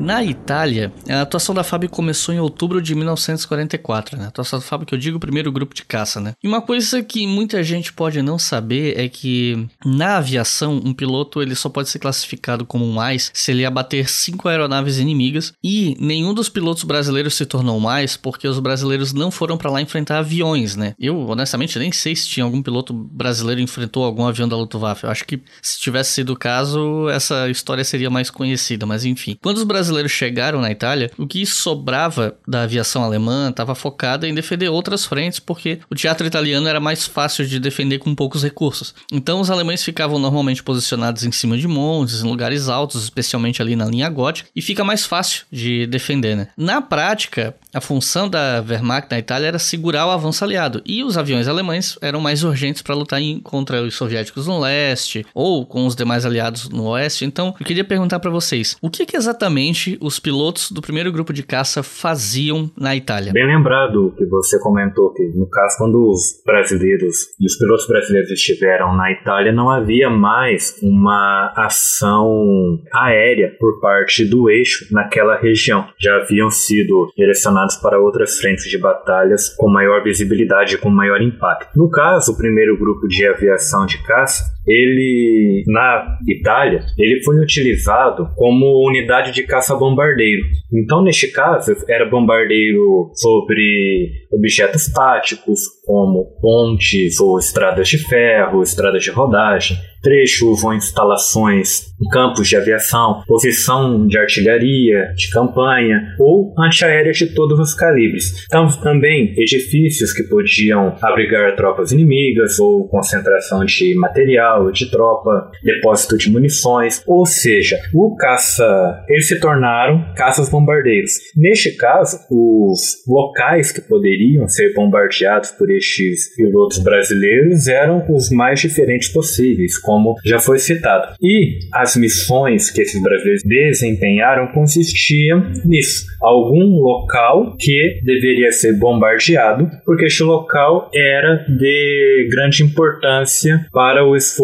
Na 0.00 0.24
Itália, 0.24 0.90
a 1.10 1.20
atuação 1.20 1.54
da 1.54 1.62
FAB 1.62 1.86
começou 1.86 2.34
em 2.34 2.40
outubro 2.40 2.80
de 2.80 2.94
1944, 2.94 4.16
né? 4.16 4.24
A 4.24 4.28
atuação 4.28 4.58
da 4.58 4.64
FAB 4.64 4.86
que 4.86 4.94
eu 4.94 4.98
digo 4.98 5.18
o 5.18 5.20
primeiro 5.20 5.52
grupo 5.52 5.74
de 5.74 5.84
caça, 5.84 6.18
né? 6.18 6.32
E 6.42 6.48
uma 6.48 6.62
coisa 6.62 7.02
que 7.02 7.26
muita 7.26 7.62
gente 7.62 7.92
pode 7.92 8.22
não 8.22 8.38
saber 8.38 8.98
é 8.98 9.10
que 9.10 9.68
na 9.84 10.16
aviação, 10.16 10.80
um 10.82 10.94
piloto 10.94 11.42
ele 11.42 11.54
só 11.54 11.68
pode 11.68 11.90
ser 11.90 11.98
classificado 11.98 12.64
como 12.64 12.82
um 12.86 12.92
mais 12.92 13.30
se 13.34 13.50
ele 13.50 13.66
abater 13.66 14.08
cinco 14.08 14.48
aeronaves 14.48 14.96
inimigas 14.96 15.52
e 15.62 15.94
nenhum 16.00 16.32
dos 16.32 16.48
pilotos 16.48 16.84
brasileiros 16.84 17.34
se 17.34 17.44
tornou 17.44 17.78
mais 17.78 18.16
porque 18.16 18.48
os 18.48 18.58
brasileiros 18.58 19.12
não 19.12 19.30
foram 19.30 19.58
para 19.58 19.70
lá 19.70 19.82
enfrentar 19.82 20.20
aviões, 20.20 20.76
né? 20.76 20.94
Eu 20.98 21.28
honestamente 21.28 21.78
nem 21.78 21.92
sei 21.92 22.16
se 22.16 22.26
tinha 22.26 22.44
algum 22.44 22.62
piloto 22.62 22.94
brasileiro 22.94 23.60
enfrentou 23.60 24.02
algum 24.02 24.24
avião 24.24 24.48
da 24.48 24.56
Luftwaffe. 24.56 25.04
Eu 25.04 25.10
acho 25.10 25.26
que 25.26 25.42
se 25.60 25.78
tivesse 25.78 26.12
sido 26.12 26.32
o 26.32 26.38
caso, 26.38 27.06
essa 27.10 27.50
história 27.50 27.84
seria 27.84 28.08
mais 28.08 28.30
conhecida, 28.30 28.86
mas 28.86 29.04
enfim. 29.04 29.36
Quando 29.42 29.58
os 29.58 29.64
brasileiros 29.64 29.89
chegaram 30.08 30.60
na 30.60 30.70
Itália, 30.70 31.10
o 31.18 31.26
que 31.26 31.44
sobrava 31.46 32.36
da 32.46 32.62
aviação 32.62 33.02
alemã 33.02 33.50
estava 33.50 33.74
focada 33.74 34.28
em 34.28 34.34
defender 34.34 34.68
outras 34.68 35.04
frentes 35.04 35.38
porque 35.38 35.80
o 35.90 35.94
teatro 35.94 36.26
italiano 36.26 36.68
era 36.68 36.80
mais 36.80 37.06
fácil 37.06 37.46
de 37.46 37.58
defender 37.58 37.98
com 37.98 38.14
poucos 38.14 38.42
recursos. 38.42 38.94
Então 39.12 39.40
os 39.40 39.50
alemães 39.50 39.84
ficavam 39.84 40.18
normalmente 40.18 40.62
posicionados 40.62 41.24
em 41.24 41.32
cima 41.32 41.56
de 41.56 41.68
montes, 41.68 42.22
em 42.22 42.28
lugares 42.28 42.68
altos, 42.68 43.02
especialmente 43.02 43.60
ali 43.60 43.76
na 43.76 43.86
linha 43.86 44.08
gótica, 44.08 44.48
e 44.54 44.62
fica 44.62 44.84
mais 44.84 45.06
fácil 45.06 45.44
de 45.50 45.86
defender, 45.86 46.36
né? 46.36 46.48
Na 46.56 46.80
prática, 46.80 47.54
a 47.72 47.80
função 47.80 48.28
da 48.28 48.64
Wehrmacht 48.66 49.08
na 49.10 49.18
Itália 49.18 49.48
era 49.48 49.58
segurar 49.58 50.06
o 50.06 50.10
avanço 50.10 50.44
aliado, 50.44 50.82
e 50.84 51.04
os 51.04 51.16
aviões 51.16 51.48
alemães 51.48 51.98
eram 52.02 52.20
mais 52.20 52.42
urgentes 52.42 52.82
para 52.82 52.94
lutar 52.94 53.20
em, 53.20 53.40
contra 53.40 53.82
os 53.82 53.94
soviéticos 53.94 54.46
no 54.46 54.58
leste 54.58 55.24
ou 55.34 55.64
com 55.64 55.86
os 55.86 55.94
demais 55.94 56.26
aliados 56.26 56.68
no 56.68 56.88
oeste. 56.88 57.24
Então, 57.24 57.54
eu 57.58 57.66
queria 57.66 57.84
perguntar 57.84 58.18
para 58.18 58.30
vocês, 58.30 58.76
o 58.82 58.90
que, 58.90 59.06
que, 59.06 59.16
exatamente 59.16 59.98
os 60.00 60.18
pilotos 60.18 60.70
do 60.70 60.80
primeiro 60.80 61.12
grupo 61.12 61.32
de 61.32 61.42
caça 61.42 61.82
faziam 61.82 62.70
na 62.76 62.96
Itália? 62.96 63.32
Bem 63.32 63.46
lembrado 63.46 64.14
que 64.16 64.24
você 64.26 64.58
comentou 64.60 65.12
que, 65.12 65.22
no 65.34 65.48
caso, 65.48 65.76
quando 65.78 66.10
os 66.10 66.42
brasileiros 66.44 67.16
e 67.38 67.46
os 67.46 67.56
pilotos 67.56 67.86
brasileiros 67.86 68.30
estiveram 68.30 68.96
na 68.96 69.12
Itália, 69.12 69.52
não 69.52 69.70
havia 69.70 70.08
mais 70.08 70.76
uma 70.82 71.52
ação 71.56 72.80
aérea 72.92 73.54
por 73.58 73.80
parte 73.80 74.24
do 74.24 74.48
eixo 74.48 74.86
naquela 74.90 75.36
região. 75.38 75.86
Já 75.98 76.16
haviam 76.16 76.50
sido 76.50 77.12
direcionados 77.16 77.59
para 77.76 77.98
outras 77.98 78.38
frentes 78.38 78.64
de 78.64 78.78
batalhas 78.78 79.48
com 79.56 79.68
maior 79.68 80.02
visibilidade 80.02 80.74
e 80.74 80.78
com 80.78 80.90
maior 80.90 81.20
impacto. 81.20 81.76
No 81.78 81.90
caso, 81.90 82.32
o 82.32 82.36
primeiro 82.36 82.78
grupo 82.78 83.06
de 83.08 83.26
aviação 83.26 83.86
de 83.86 84.02
caça, 84.04 84.44
ele 84.70 85.64
na 85.66 86.18
Itália, 86.28 86.80
ele 86.96 87.22
foi 87.22 87.38
utilizado 87.40 88.28
como 88.36 88.86
unidade 88.88 89.32
de 89.32 89.42
caça-bombardeiro. 89.42 90.42
Então, 90.72 91.02
neste 91.02 91.28
caso, 91.28 91.72
era 91.88 92.08
bombardeiro 92.08 93.10
sobre 93.14 94.10
objetos 94.32 94.86
táticos, 94.92 95.60
como 95.84 96.24
pontes 96.40 97.18
ou 97.18 97.38
estradas 97.38 97.88
de 97.88 97.98
ferro, 97.98 98.62
estradas 98.62 99.02
de 99.02 99.10
rodagem, 99.10 99.76
trechos 100.02 100.62
ou 100.64 100.72
instalações 100.72 101.90
campos 102.12 102.48
de 102.48 102.56
aviação, 102.56 103.22
posição 103.26 104.06
de 104.06 104.18
artilharia, 104.18 105.12
de 105.14 105.30
campanha 105.30 106.14
ou 106.18 106.54
antiaéreas 106.58 107.18
de 107.18 107.34
todos 107.34 107.58
os 107.58 107.74
calibres. 107.74 108.46
Então, 108.46 108.66
também 108.80 109.34
edifícios 109.36 110.12
que 110.12 110.22
podiam 110.24 110.96
abrigar 111.02 111.54
tropas 111.56 111.92
inimigas 111.92 112.58
ou 112.58 112.88
concentração 112.88 113.64
de 113.64 113.94
material, 113.96 114.59
de 114.72 114.90
tropa, 114.90 115.50
depósito 115.62 116.16
de 116.16 116.30
munições, 116.30 117.02
ou 117.06 117.24
seja, 117.24 117.78
o 117.94 118.16
caça, 118.16 119.04
eles 119.08 119.28
se 119.28 119.40
tornaram 119.40 120.04
caças 120.16 120.48
bombardeiros. 120.48 121.12
Neste 121.36 121.72
caso, 121.72 122.18
os 122.30 123.02
locais 123.06 123.72
que 123.72 123.80
poderiam 123.80 124.46
ser 124.48 124.74
bombardeados 124.74 125.50
por 125.52 125.70
estes 125.70 126.34
pilotos 126.34 126.78
brasileiros 126.78 127.66
eram 127.68 128.04
os 128.10 128.30
mais 128.30 128.60
diferentes 128.60 129.08
possíveis, 129.08 129.78
como 129.78 130.14
já 130.24 130.38
foi 130.38 130.58
citado. 130.58 131.14
E 131.22 131.58
as 131.72 131.96
missões 131.96 132.70
que 132.70 132.82
esses 132.82 133.00
brasileiros 133.02 133.42
desempenharam 133.44 134.48
consistiam 134.52 135.50
nisso: 135.64 136.06
algum 136.20 136.80
local 136.80 137.56
que 137.58 138.00
deveria 138.02 138.52
ser 138.52 138.78
bombardeado, 138.78 139.70
porque 139.84 140.06
este 140.06 140.22
local 140.22 140.90
era 140.94 141.44
de 141.48 142.28
grande 142.30 142.62
importância 142.62 143.66
para 143.72 144.04
o 144.04 144.16
esforço 144.16 144.39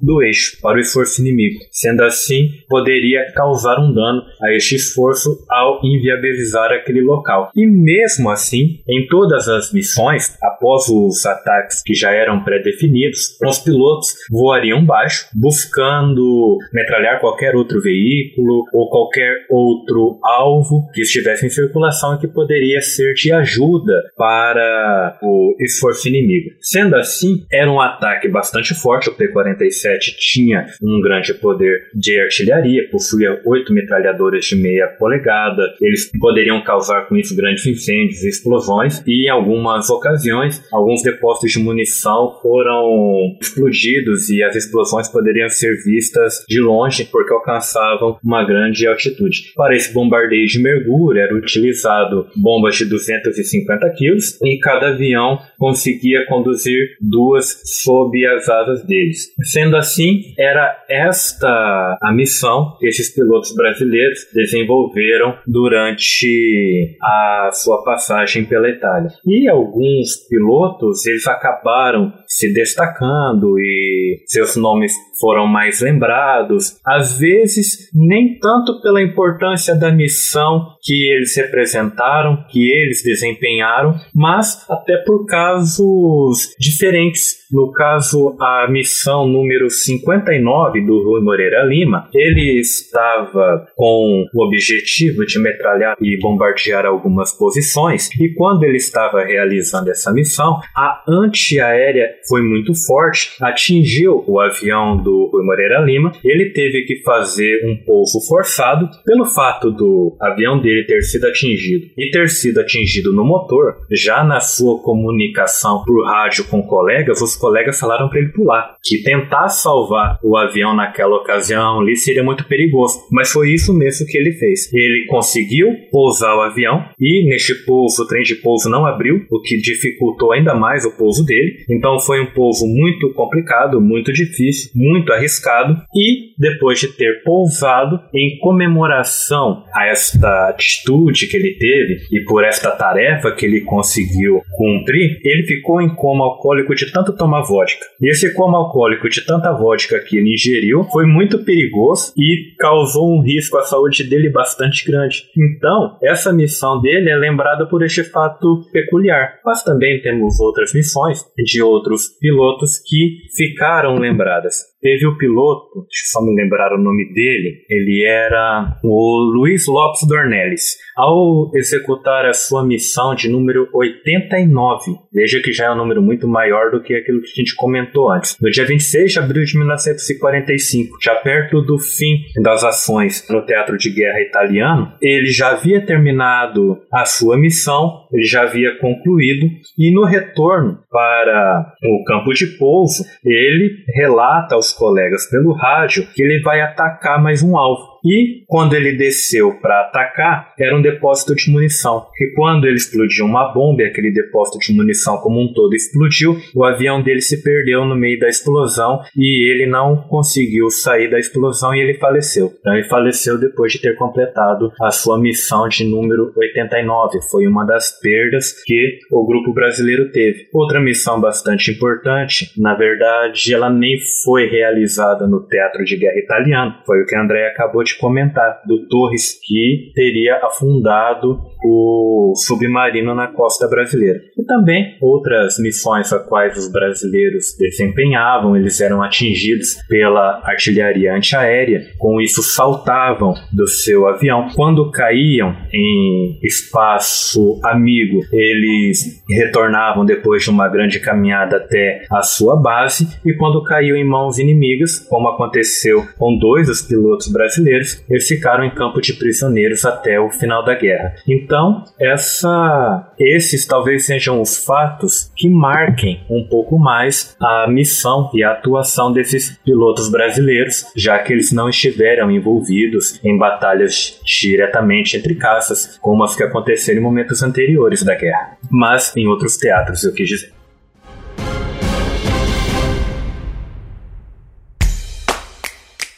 do 0.00 0.22
eixo, 0.22 0.58
para 0.62 0.76
o 0.76 0.80
esforço 0.80 1.20
inimigo. 1.20 1.58
Sendo 1.70 2.02
assim, 2.02 2.48
poderia 2.68 3.20
causar 3.34 3.78
um 3.78 3.92
dano 3.92 4.22
a 4.42 4.54
este 4.54 4.76
esforço 4.76 5.44
ao 5.48 5.80
inviabilizar 5.84 6.72
aquele 6.72 7.02
local. 7.02 7.50
E 7.54 7.66
mesmo 7.66 8.30
assim, 8.30 8.80
em 8.88 9.06
todas 9.08 9.48
as 9.48 9.72
missões, 9.72 10.36
após 10.42 10.88
os 10.88 11.24
ataques 11.26 11.82
que 11.82 11.94
já 11.94 12.12
eram 12.12 12.42
pré-definidos, 12.42 13.36
os 13.46 13.58
pilotos 13.58 14.14
voariam 14.30 14.84
baixo, 14.84 15.28
buscando 15.34 16.58
metralhar 16.72 17.20
qualquer 17.20 17.54
outro 17.54 17.80
veículo 17.80 18.64
ou 18.72 18.88
qualquer 18.88 19.32
outro 19.50 20.18
alvo 20.22 20.88
que 20.92 21.02
estivesse 21.02 21.46
em 21.46 21.50
circulação 21.50 22.14
e 22.14 22.18
que 22.18 22.28
poderia 22.28 22.80
ser 22.80 23.14
de 23.14 23.32
ajuda 23.32 24.02
para 24.16 25.18
o 25.22 25.54
esforço 25.60 26.08
inimigo. 26.08 26.50
Sendo 26.60 26.96
assim, 26.96 27.44
era 27.52 27.70
um 27.70 27.80
ataque 27.80 28.28
bastante 28.28 28.74
forte. 28.74 29.10
O 29.18 29.32
P-47 29.32 30.14
tinha 30.16 30.66
um 30.80 31.00
grande 31.00 31.34
poder 31.34 31.88
de 31.92 32.20
artilharia, 32.20 32.88
possuía 32.88 33.40
oito 33.44 33.72
metralhadoras 33.72 34.44
de 34.44 34.54
meia 34.54 34.86
polegada. 34.86 35.74
Eles 35.80 36.08
poderiam 36.20 36.62
causar 36.62 37.08
com 37.08 37.16
isso 37.16 37.34
grandes 37.34 37.66
incêndios, 37.66 38.22
explosões 38.22 39.02
e 39.04 39.26
em 39.26 39.28
algumas 39.28 39.90
ocasiões 39.90 40.62
alguns 40.72 41.02
depósitos 41.02 41.50
de 41.50 41.58
munição 41.58 42.38
foram 42.40 43.36
explodidos 43.40 44.30
e 44.30 44.42
as 44.42 44.54
explosões 44.54 45.08
poderiam 45.08 45.48
ser 45.48 45.74
vistas 45.84 46.44
de 46.48 46.60
longe 46.60 47.04
porque 47.04 47.32
alcançavam 47.32 48.18
uma 48.22 48.44
grande 48.44 48.86
altitude. 48.86 49.52
Para 49.56 49.74
esse 49.74 49.92
bombardeio 49.92 50.46
de 50.46 50.60
mergulho 50.60 51.18
era 51.18 51.34
utilizado 51.34 52.28
bombas 52.36 52.76
de 52.76 52.84
250 52.84 53.90
kg 53.90 54.16
e 54.44 54.58
cada 54.58 54.90
avião 54.90 55.40
conseguia 55.58 56.24
conduzir 56.26 56.96
duas 57.00 57.60
sob 57.64 58.24
as 58.26 58.48
asas 58.48 58.84
deles. 59.08 59.28
Sendo 59.42 59.76
assim, 59.76 60.34
era 60.38 60.84
esta 60.88 61.98
a 62.00 62.12
missão 62.12 62.76
que 62.78 62.86
esses 62.86 63.14
pilotos 63.14 63.54
brasileiros 63.54 64.18
desenvolveram 64.32 65.38
durante 65.46 66.96
a 67.02 67.50
sua 67.52 67.82
passagem 67.82 68.44
pela 68.44 68.68
Itália. 68.68 69.10
E 69.26 69.48
alguns 69.48 70.16
pilotos 70.28 71.06
eles 71.06 71.26
acabaram 71.26 72.12
se 72.26 72.52
destacando 72.52 73.58
e 73.58 74.22
seus 74.26 74.56
nomes 74.56 74.92
foram 75.20 75.46
mais 75.46 75.80
lembrados, 75.80 76.78
às 76.84 77.18
vezes 77.18 77.90
nem 77.92 78.38
tanto 78.38 78.80
pela 78.80 79.02
importância 79.02 79.74
da 79.74 79.90
missão 79.90 80.76
que 80.82 81.10
eles 81.10 81.36
representaram, 81.36 82.44
que 82.50 82.70
eles 82.70 83.02
desempenharam, 83.02 83.94
mas 84.14 84.64
até 84.70 84.96
por 84.98 85.26
casos 85.26 86.54
diferentes. 86.58 87.47
No 87.50 87.72
caso, 87.72 88.36
a 88.38 88.66
missão 88.70 89.26
número 89.26 89.70
59 89.70 90.84
do 90.84 91.02
Rui 91.02 91.22
Moreira 91.22 91.64
Lima, 91.64 92.08
ele 92.12 92.60
estava 92.60 93.66
com 93.74 94.26
o 94.34 94.44
objetivo 94.44 95.24
de 95.24 95.38
metralhar 95.38 95.96
e 96.00 96.18
bombardear 96.18 96.84
algumas 96.84 97.32
posições, 97.32 98.10
e 98.20 98.34
quando 98.34 98.64
ele 98.64 98.76
estava 98.76 99.24
realizando 99.24 99.90
essa 99.90 100.12
missão, 100.12 100.58
a 100.76 101.02
antiaérea 101.08 102.08
foi 102.28 102.42
muito 102.42 102.72
forte, 102.86 103.30
atingiu 103.40 104.24
o 104.26 104.38
avião 104.40 105.02
do 105.02 105.30
Rui 105.32 105.44
Moreira 105.44 105.80
Lima, 105.80 106.12
ele 106.22 106.50
teve 106.50 106.82
que 106.82 107.02
fazer 107.02 107.64
um 107.64 107.76
pouso 107.84 108.20
forçado 108.28 108.90
pelo 109.06 109.24
fato 109.24 109.70
do 109.70 110.16
avião 110.20 110.60
dele 110.60 110.84
ter 110.84 111.00
sido 111.02 111.26
atingido 111.26 111.86
e 111.96 112.10
ter 112.10 112.28
sido 112.28 112.60
atingido 112.60 113.10
no 113.12 113.24
motor, 113.24 113.78
já 113.90 114.22
na 114.22 114.40
sua 114.40 114.82
comunicação 114.82 115.82
por 115.86 116.04
rádio 116.04 116.44
com 116.44 116.62
colegas, 116.62 117.22
os 117.22 117.37
colegas 117.38 117.78
falaram 117.78 118.08
para 118.08 118.18
ele 118.18 118.32
pular, 118.32 118.76
que 118.82 119.02
tentar 119.02 119.48
salvar 119.48 120.18
o 120.22 120.36
avião 120.36 120.74
naquela 120.74 121.16
ocasião 121.16 121.80
ali 121.80 121.96
seria 121.96 122.22
muito 122.22 122.44
perigoso, 122.44 123.06
mas 123.10 123.30
foi 123.30 123.52
isso 123.52 123.72
mesmo 123.72 124.06
que 124.06 124.16
ele 124.16 124.32
fez. 124.32 124.72
Ele 124.72 125.06
conseguiu 125.06 125.68
pousar 125.90 126.36
o 126.36 126.42
avião 126.42 126.84
e 126.98 127.28
neste 127.28 127.54
pouso 127.64 128.02
o 128.02 128.06
trem 128.06 128.22
de 128.22 128.36
pouso 128.36 128.68
não 128.68 128.86
abriu, 128.86 129.24
o 129.30 129.40
que 129.40 129.56
dificultou 129.58 130.32
ainda 130.32 130.54
mais 130.54 130.84
o 130.84 130.96
pouso 130.96 131.24
dele. 131.24 131.64
Então 131.70 131.98
foi 132.00 132.20
um 132.20 132.32
pouso 132.32 132.66
muito 132.66 133.12
complicado, 133.14 133.80
muito 133.80 134.12
difícil, 134.12 134.70
muito 134.74 135.12
arriscado 135.12 135.82
e 135.94 136.34
depois 136.38 136.80
de 136.80 136.88
ter 136.88 137.22
pousado 137.22 138.00
em 138.14 138.38
comemoração 138.38 139.64
a 139.74 139.86
esta 139.86 140.48
atitude 140.48 141.26
que 141.26 141.36
ele 141.36 141.56
teve 141.58 141.98
e 142.10 142.24
por 142.24 142.44
esta 142.44 142.70
tarefa 142.70 143.32
que 143.32 143.46
ele 143.46 143.60
conseguiu 143.62 144.40
cumprir, 144.56 145.18
ele 145.24 145.42
ficou 145.44 145.80
em 145.80 145.94
coma 145.94 146.24
alcoólico 146.24 146.74
de 146.74 146.90
tanto 146.92 147.14
tomar 147.14 147.27
tomar 147.28 147.42
vodka. 147.42 147.84
Esse 148.00 148.32
coma 148.32 148.58
alcoólico 148.58 149.08
de 149.08 149.24
tanta 149.24 149.52
vodka 149.52 150.00
que 150.00 150.16
ele 150.16 150.32
ingeriu 150.32 150.84
foi 150.84 151.04
muito 151.04 151.44
perigoso 151.44 152.12
e 152.16 152.54
causou 152.58 153.14
um 153.14 153.22
risco 153.22 153.58
à 153.58 153.62
saúde 153.62 154.04
dele 154.04 154.30
bastante 154.30 154.90
grande. 154.90 155.24
Então, 155.36 155.98
essa 156.02 156.32
missão 156.32 156.80
dele 156.80 157.10
é 157.10 157.16
lembrada 157.16 157.66
por 157.66 157.84
este 157.84 158.02
fato 158.02 158.62
peculiar. 158.72 159.38
Mas 159.44 159.62
também 159.62 160.00
temos 160.00 160.40
outras 160.40 160.72
missões 160.72 161.22
de 161.36 161.62
outros 161.62 162.08
pilotos 162.18 162.78
que 162.78 163.18
ficaram 163.36 163.96
lembradas. 163.96 164.77
Teve 164.80 165.06
o 165.06 165.18
piloto, 165.18 165.86
só 165.90 166.24
me 166.24 166.34
lembrar 166.34 166.72
o 166.72 166.82
nome 166.82 167.12
dele, 167.12 167.64
ele 167.68 168.04
era 168.06 168.78
o 168.84 169.18
Luiz 169.34 169.66
Lopes 169.66 170.06
Dornelles. 170.06 170.76
Ao 170.96 171.50
executar 171.54 172.26
a 172.26 172.32
sua 172.32 172.64
missão 172.64 173.14
de 173.14 173.28
número 173.28 173.68
89, 173.74 174.92
veja 175.12 175.40
que 175.42 175.52
já 175.52 175.66
é 175.66 175.70
um 175.72 175.76
número 175.76 176.00
muito 176.00 176.28
maior 176.28 176.70
do 176.70 176.82
que 176.82 176.94
aquilo 176.94 177.20
que 177.20 177.30
a 177.30 177.40
gente 177.40 177.56
comentou 177.56 178.10
antes. 178.10 178.36
No 178.40 178.50
dia 178.50 178.64
26 178.64 179.12
de 179.12 179.18
abril 179.18 179.44
de 179.44 179.58
1945, 179.58 180.96
já 181.02 181.14
perto 181.16 181.60
do 181.60 181.78
fim 181.78 182.18
das 182.42 182.62
ações 182.62 183.26
no 183.28 183.44
Teatro 183.44 183.76
de 183.76 183.90
Guerra 183.90 184.20
Italiano, 184.20 184.92
ele 185.02 185.26
já 185.26 185.50
havia 185.50 185.84
terminado 185.84 186.78
a 186.92 187.04
sua 187.04 187.36
missão, 187.36 188.06
ele 188.12 188.24
já 188.24 188.42
havia 188.42 188.78
concluído, 188.78 189.46
e 189.76 189.92
no 189.92 190.04
retorno 190.04 190.78
para 190.90 191.74
o 191.82 192.04
campo 192.04 192.32
de 192.32 192.46
pouso, 192.58 193.04
ele 193.24 193.84
relata 193.94 194.54
aos 194.54 194.67
colegas 194.72 195.26
pelo 195.30 195.52
rádio 195.52 196.06
que 196.14 196.22
ele 196.22 196.42
vai 196.42 196.60
atacar 196.60 197.22
mais 197.22 197.42
um 197.42 197.56
alvo. 197.56 197.97
E 198.08 198.44
quando 198.46 198.72
ele 198.74 198.96
desceu 198.96 199.60
para 199.60 199.82
atacar, 199.82 200.54
era 200.58 200.74
um 200.74 200.80
depósito 200.80 201.34
de 201.34 201.50
munição. 201.50 202.06
E 202.18 202.32
quando 202.34 202.64
ele 202.64 202.76
explodiu 202.76 203.26
uma 203.26 203.52
bomba, 203.52 203.82
aquele 203.82 204.10
depósito 204.10 204.58
de 204.58 204.74
munição 204.74 205.18
como 205.18 205.38
um 205.42 205.52
todo 205.52 205.74
explodiu, 205.74 206.34
o 206.54 206.64
avião 206.64 207.02
dele 207.02 207.20
se 207.20 207.42
perdeu 207.42 207.84
no 207.84 207.94
meio 207.94 208.18
da 208.18 208.26
explosão 208.26 209.00
e 209.14 209.50
ele 209.50 209.66
não 209.66 210.08
conseguiu 210.08 210.70
sair 210.70 211.10
da 211.10 211.18
explosão 211.18 211.74
e 211.74 211.80
ele 211.80 211.98
faleceu. 211.98 212.50
Então 212.58 212.72
ele 212.74 212.88
faleceu 212.88 213.38
depois 213.38 213.72
de 213.72 213.82
ter 213.82 213.94
completado 213.96 214.72
a 214.80 214.90
sua 214.90 215.20
missão 215.20 215.68
de 215.68 215.84
número 215.84 216.32
89. 216.34 217.20
Foi 217.30 217.46
uma 217.46 217.66
das 217.66 218.00
perdas 218.00 218.54
que 218.64 219.00
o 219.12 219.26
grupo 219.26 219.52
brasileiro 219.52 220.10
teve. 220.10 220.46
Outra 220.54 220.80
missão 220.80 221.20
bastante 221.20 221.72
importante, 221.72 222.50
na 222.56 222.74
verdade, 222.74 223.52
ela 223.52 223.68
nem 223.68 223.98
foi 224.24 224.46
realizada 224.46 225.26
no 225.26 225.46
Teatro 225.46 225.84
de 225.84 225.98
Guerra 225.98 226.18
Italiano. 226.18 226.74
Foi 226.86 227.02
o 227.02 227.06
que 227.06 227.14
André 227.14 227.48
acabou 227.48 227.84
de 227.84 227.97
comentar, 227.98 228.62
do 228.66 228.86
Torres, 228.88 229.38
que 229.44 229.92
teria 229.94 230.36
afundado 230.44 231.40
o 231.62 232.32
submarino 232.36 233.14
na 233.14 233.28
costa 233.28 233.66
brasileira. 233.68 234.20
E 234.36 234.44
também 234.44 234.96
outras 235.00 235.58
missões 235.58 236.12
a 236.12 236.18
quais 236.18 236.56
os 236.56 236.70
brasileiros 236.70 237.56
desempenhavam, 237.58 238.56
eles 238.56 238.80
eram 238.80 239.02
atingidos 239.02 239.74
pela 239.88 240.40
artilharia 240.44 241.14
antiaérea, 241.14 241.82
com 241.98 242.20
isso 242.20 242.42
saltavam 242.42 243.34
do 243.52 243.66
seu 243.66 244.06
avião. 244.06 244.48
Quando 244.54 244.90
caíam 244.90 245.56
em 245.72 246.38
espaço 246.42 247.60
amigo, 247.64 248.20
eles 248.32 249.22
retornavam 249.28 250.04
depois 250.04 250.42
de 250.42 250.50
uma 250.50 250.68
grande 250.68 251.00
caminhada 251.00 251.56
até 251.56 252.04
a 252.10 252.22
sua 252.22 252.56
base, 252.56 253.08
e 253.24 253.34
quando 253.34 253.62
caiu 253.64 253.96
em 253.96 254.04
mãos 254.04 254.38
inimigas, 254.38 254.98
como 254.98 255.28
aconteceu 255.28 256.06
com 256.18 256.36
dois 256.36 256.66
dos 256.66 256.82
pilotos 256.82 257.28
brasileiros, 257.28 258.02
eles 258.08 258.26
ficaram 258.26 258.64
em 258.64 258.74
campo 258.74 259.00
de 259.00 259.12
prisioneiros 259.14 259.84
até 259.84 260.18
o 260.20 260.30
final 260.30 260.64
da 260.64 260.74
guerra. 260.74 261.14
Então, 261.48 261.82
essa, 261.98 263.10
esses 263.18 263.64
talvez 263.64 264.04
sejam 264.04 264.42
os 264.42 264.62
fatos 264.62 265.32
que 265.34 265.48
marquem 265.48 266.20
um 266.28 266.46
pouco 266.46 266.78
mais 266.78 267.34
a 267.40 267.66
missão 267.66 268.30
e 268.34 268.44
a 268.44 268.52
atuação 268.52 269.10
desses 269.10 269.58
pilotos 269.64 270.10
brasileiros, 270.10 270.84
já 270.94 271.18
que 271.20 271.32
eles 271.32 271.50
não 271.50 271.70
estiveram 271.70 272.30
envolvidos 272.30 273.18
em 273.24 273.38
batalhas 273.38 274.20
diretamente 274.26 275.16
entre 275.16 275.36
caças, 275.36 275.98
como 276.02 276.22
as 276.22 276.36
que 276.36 276.42
aconteceram 276.42 277.00
em 277.00 277.02
momentos 277.02 277.42
anteriores 277.42 278.02
da 278.02 278.14
guerra, 278.14 278.58
mas 278.70 279.16
em 279.16 279.26
outros 279.26 279.56
teatros, 279.56 280.04
eu 280.04 280.12
quis 280.12 280.28
dizer. 280.28 280.57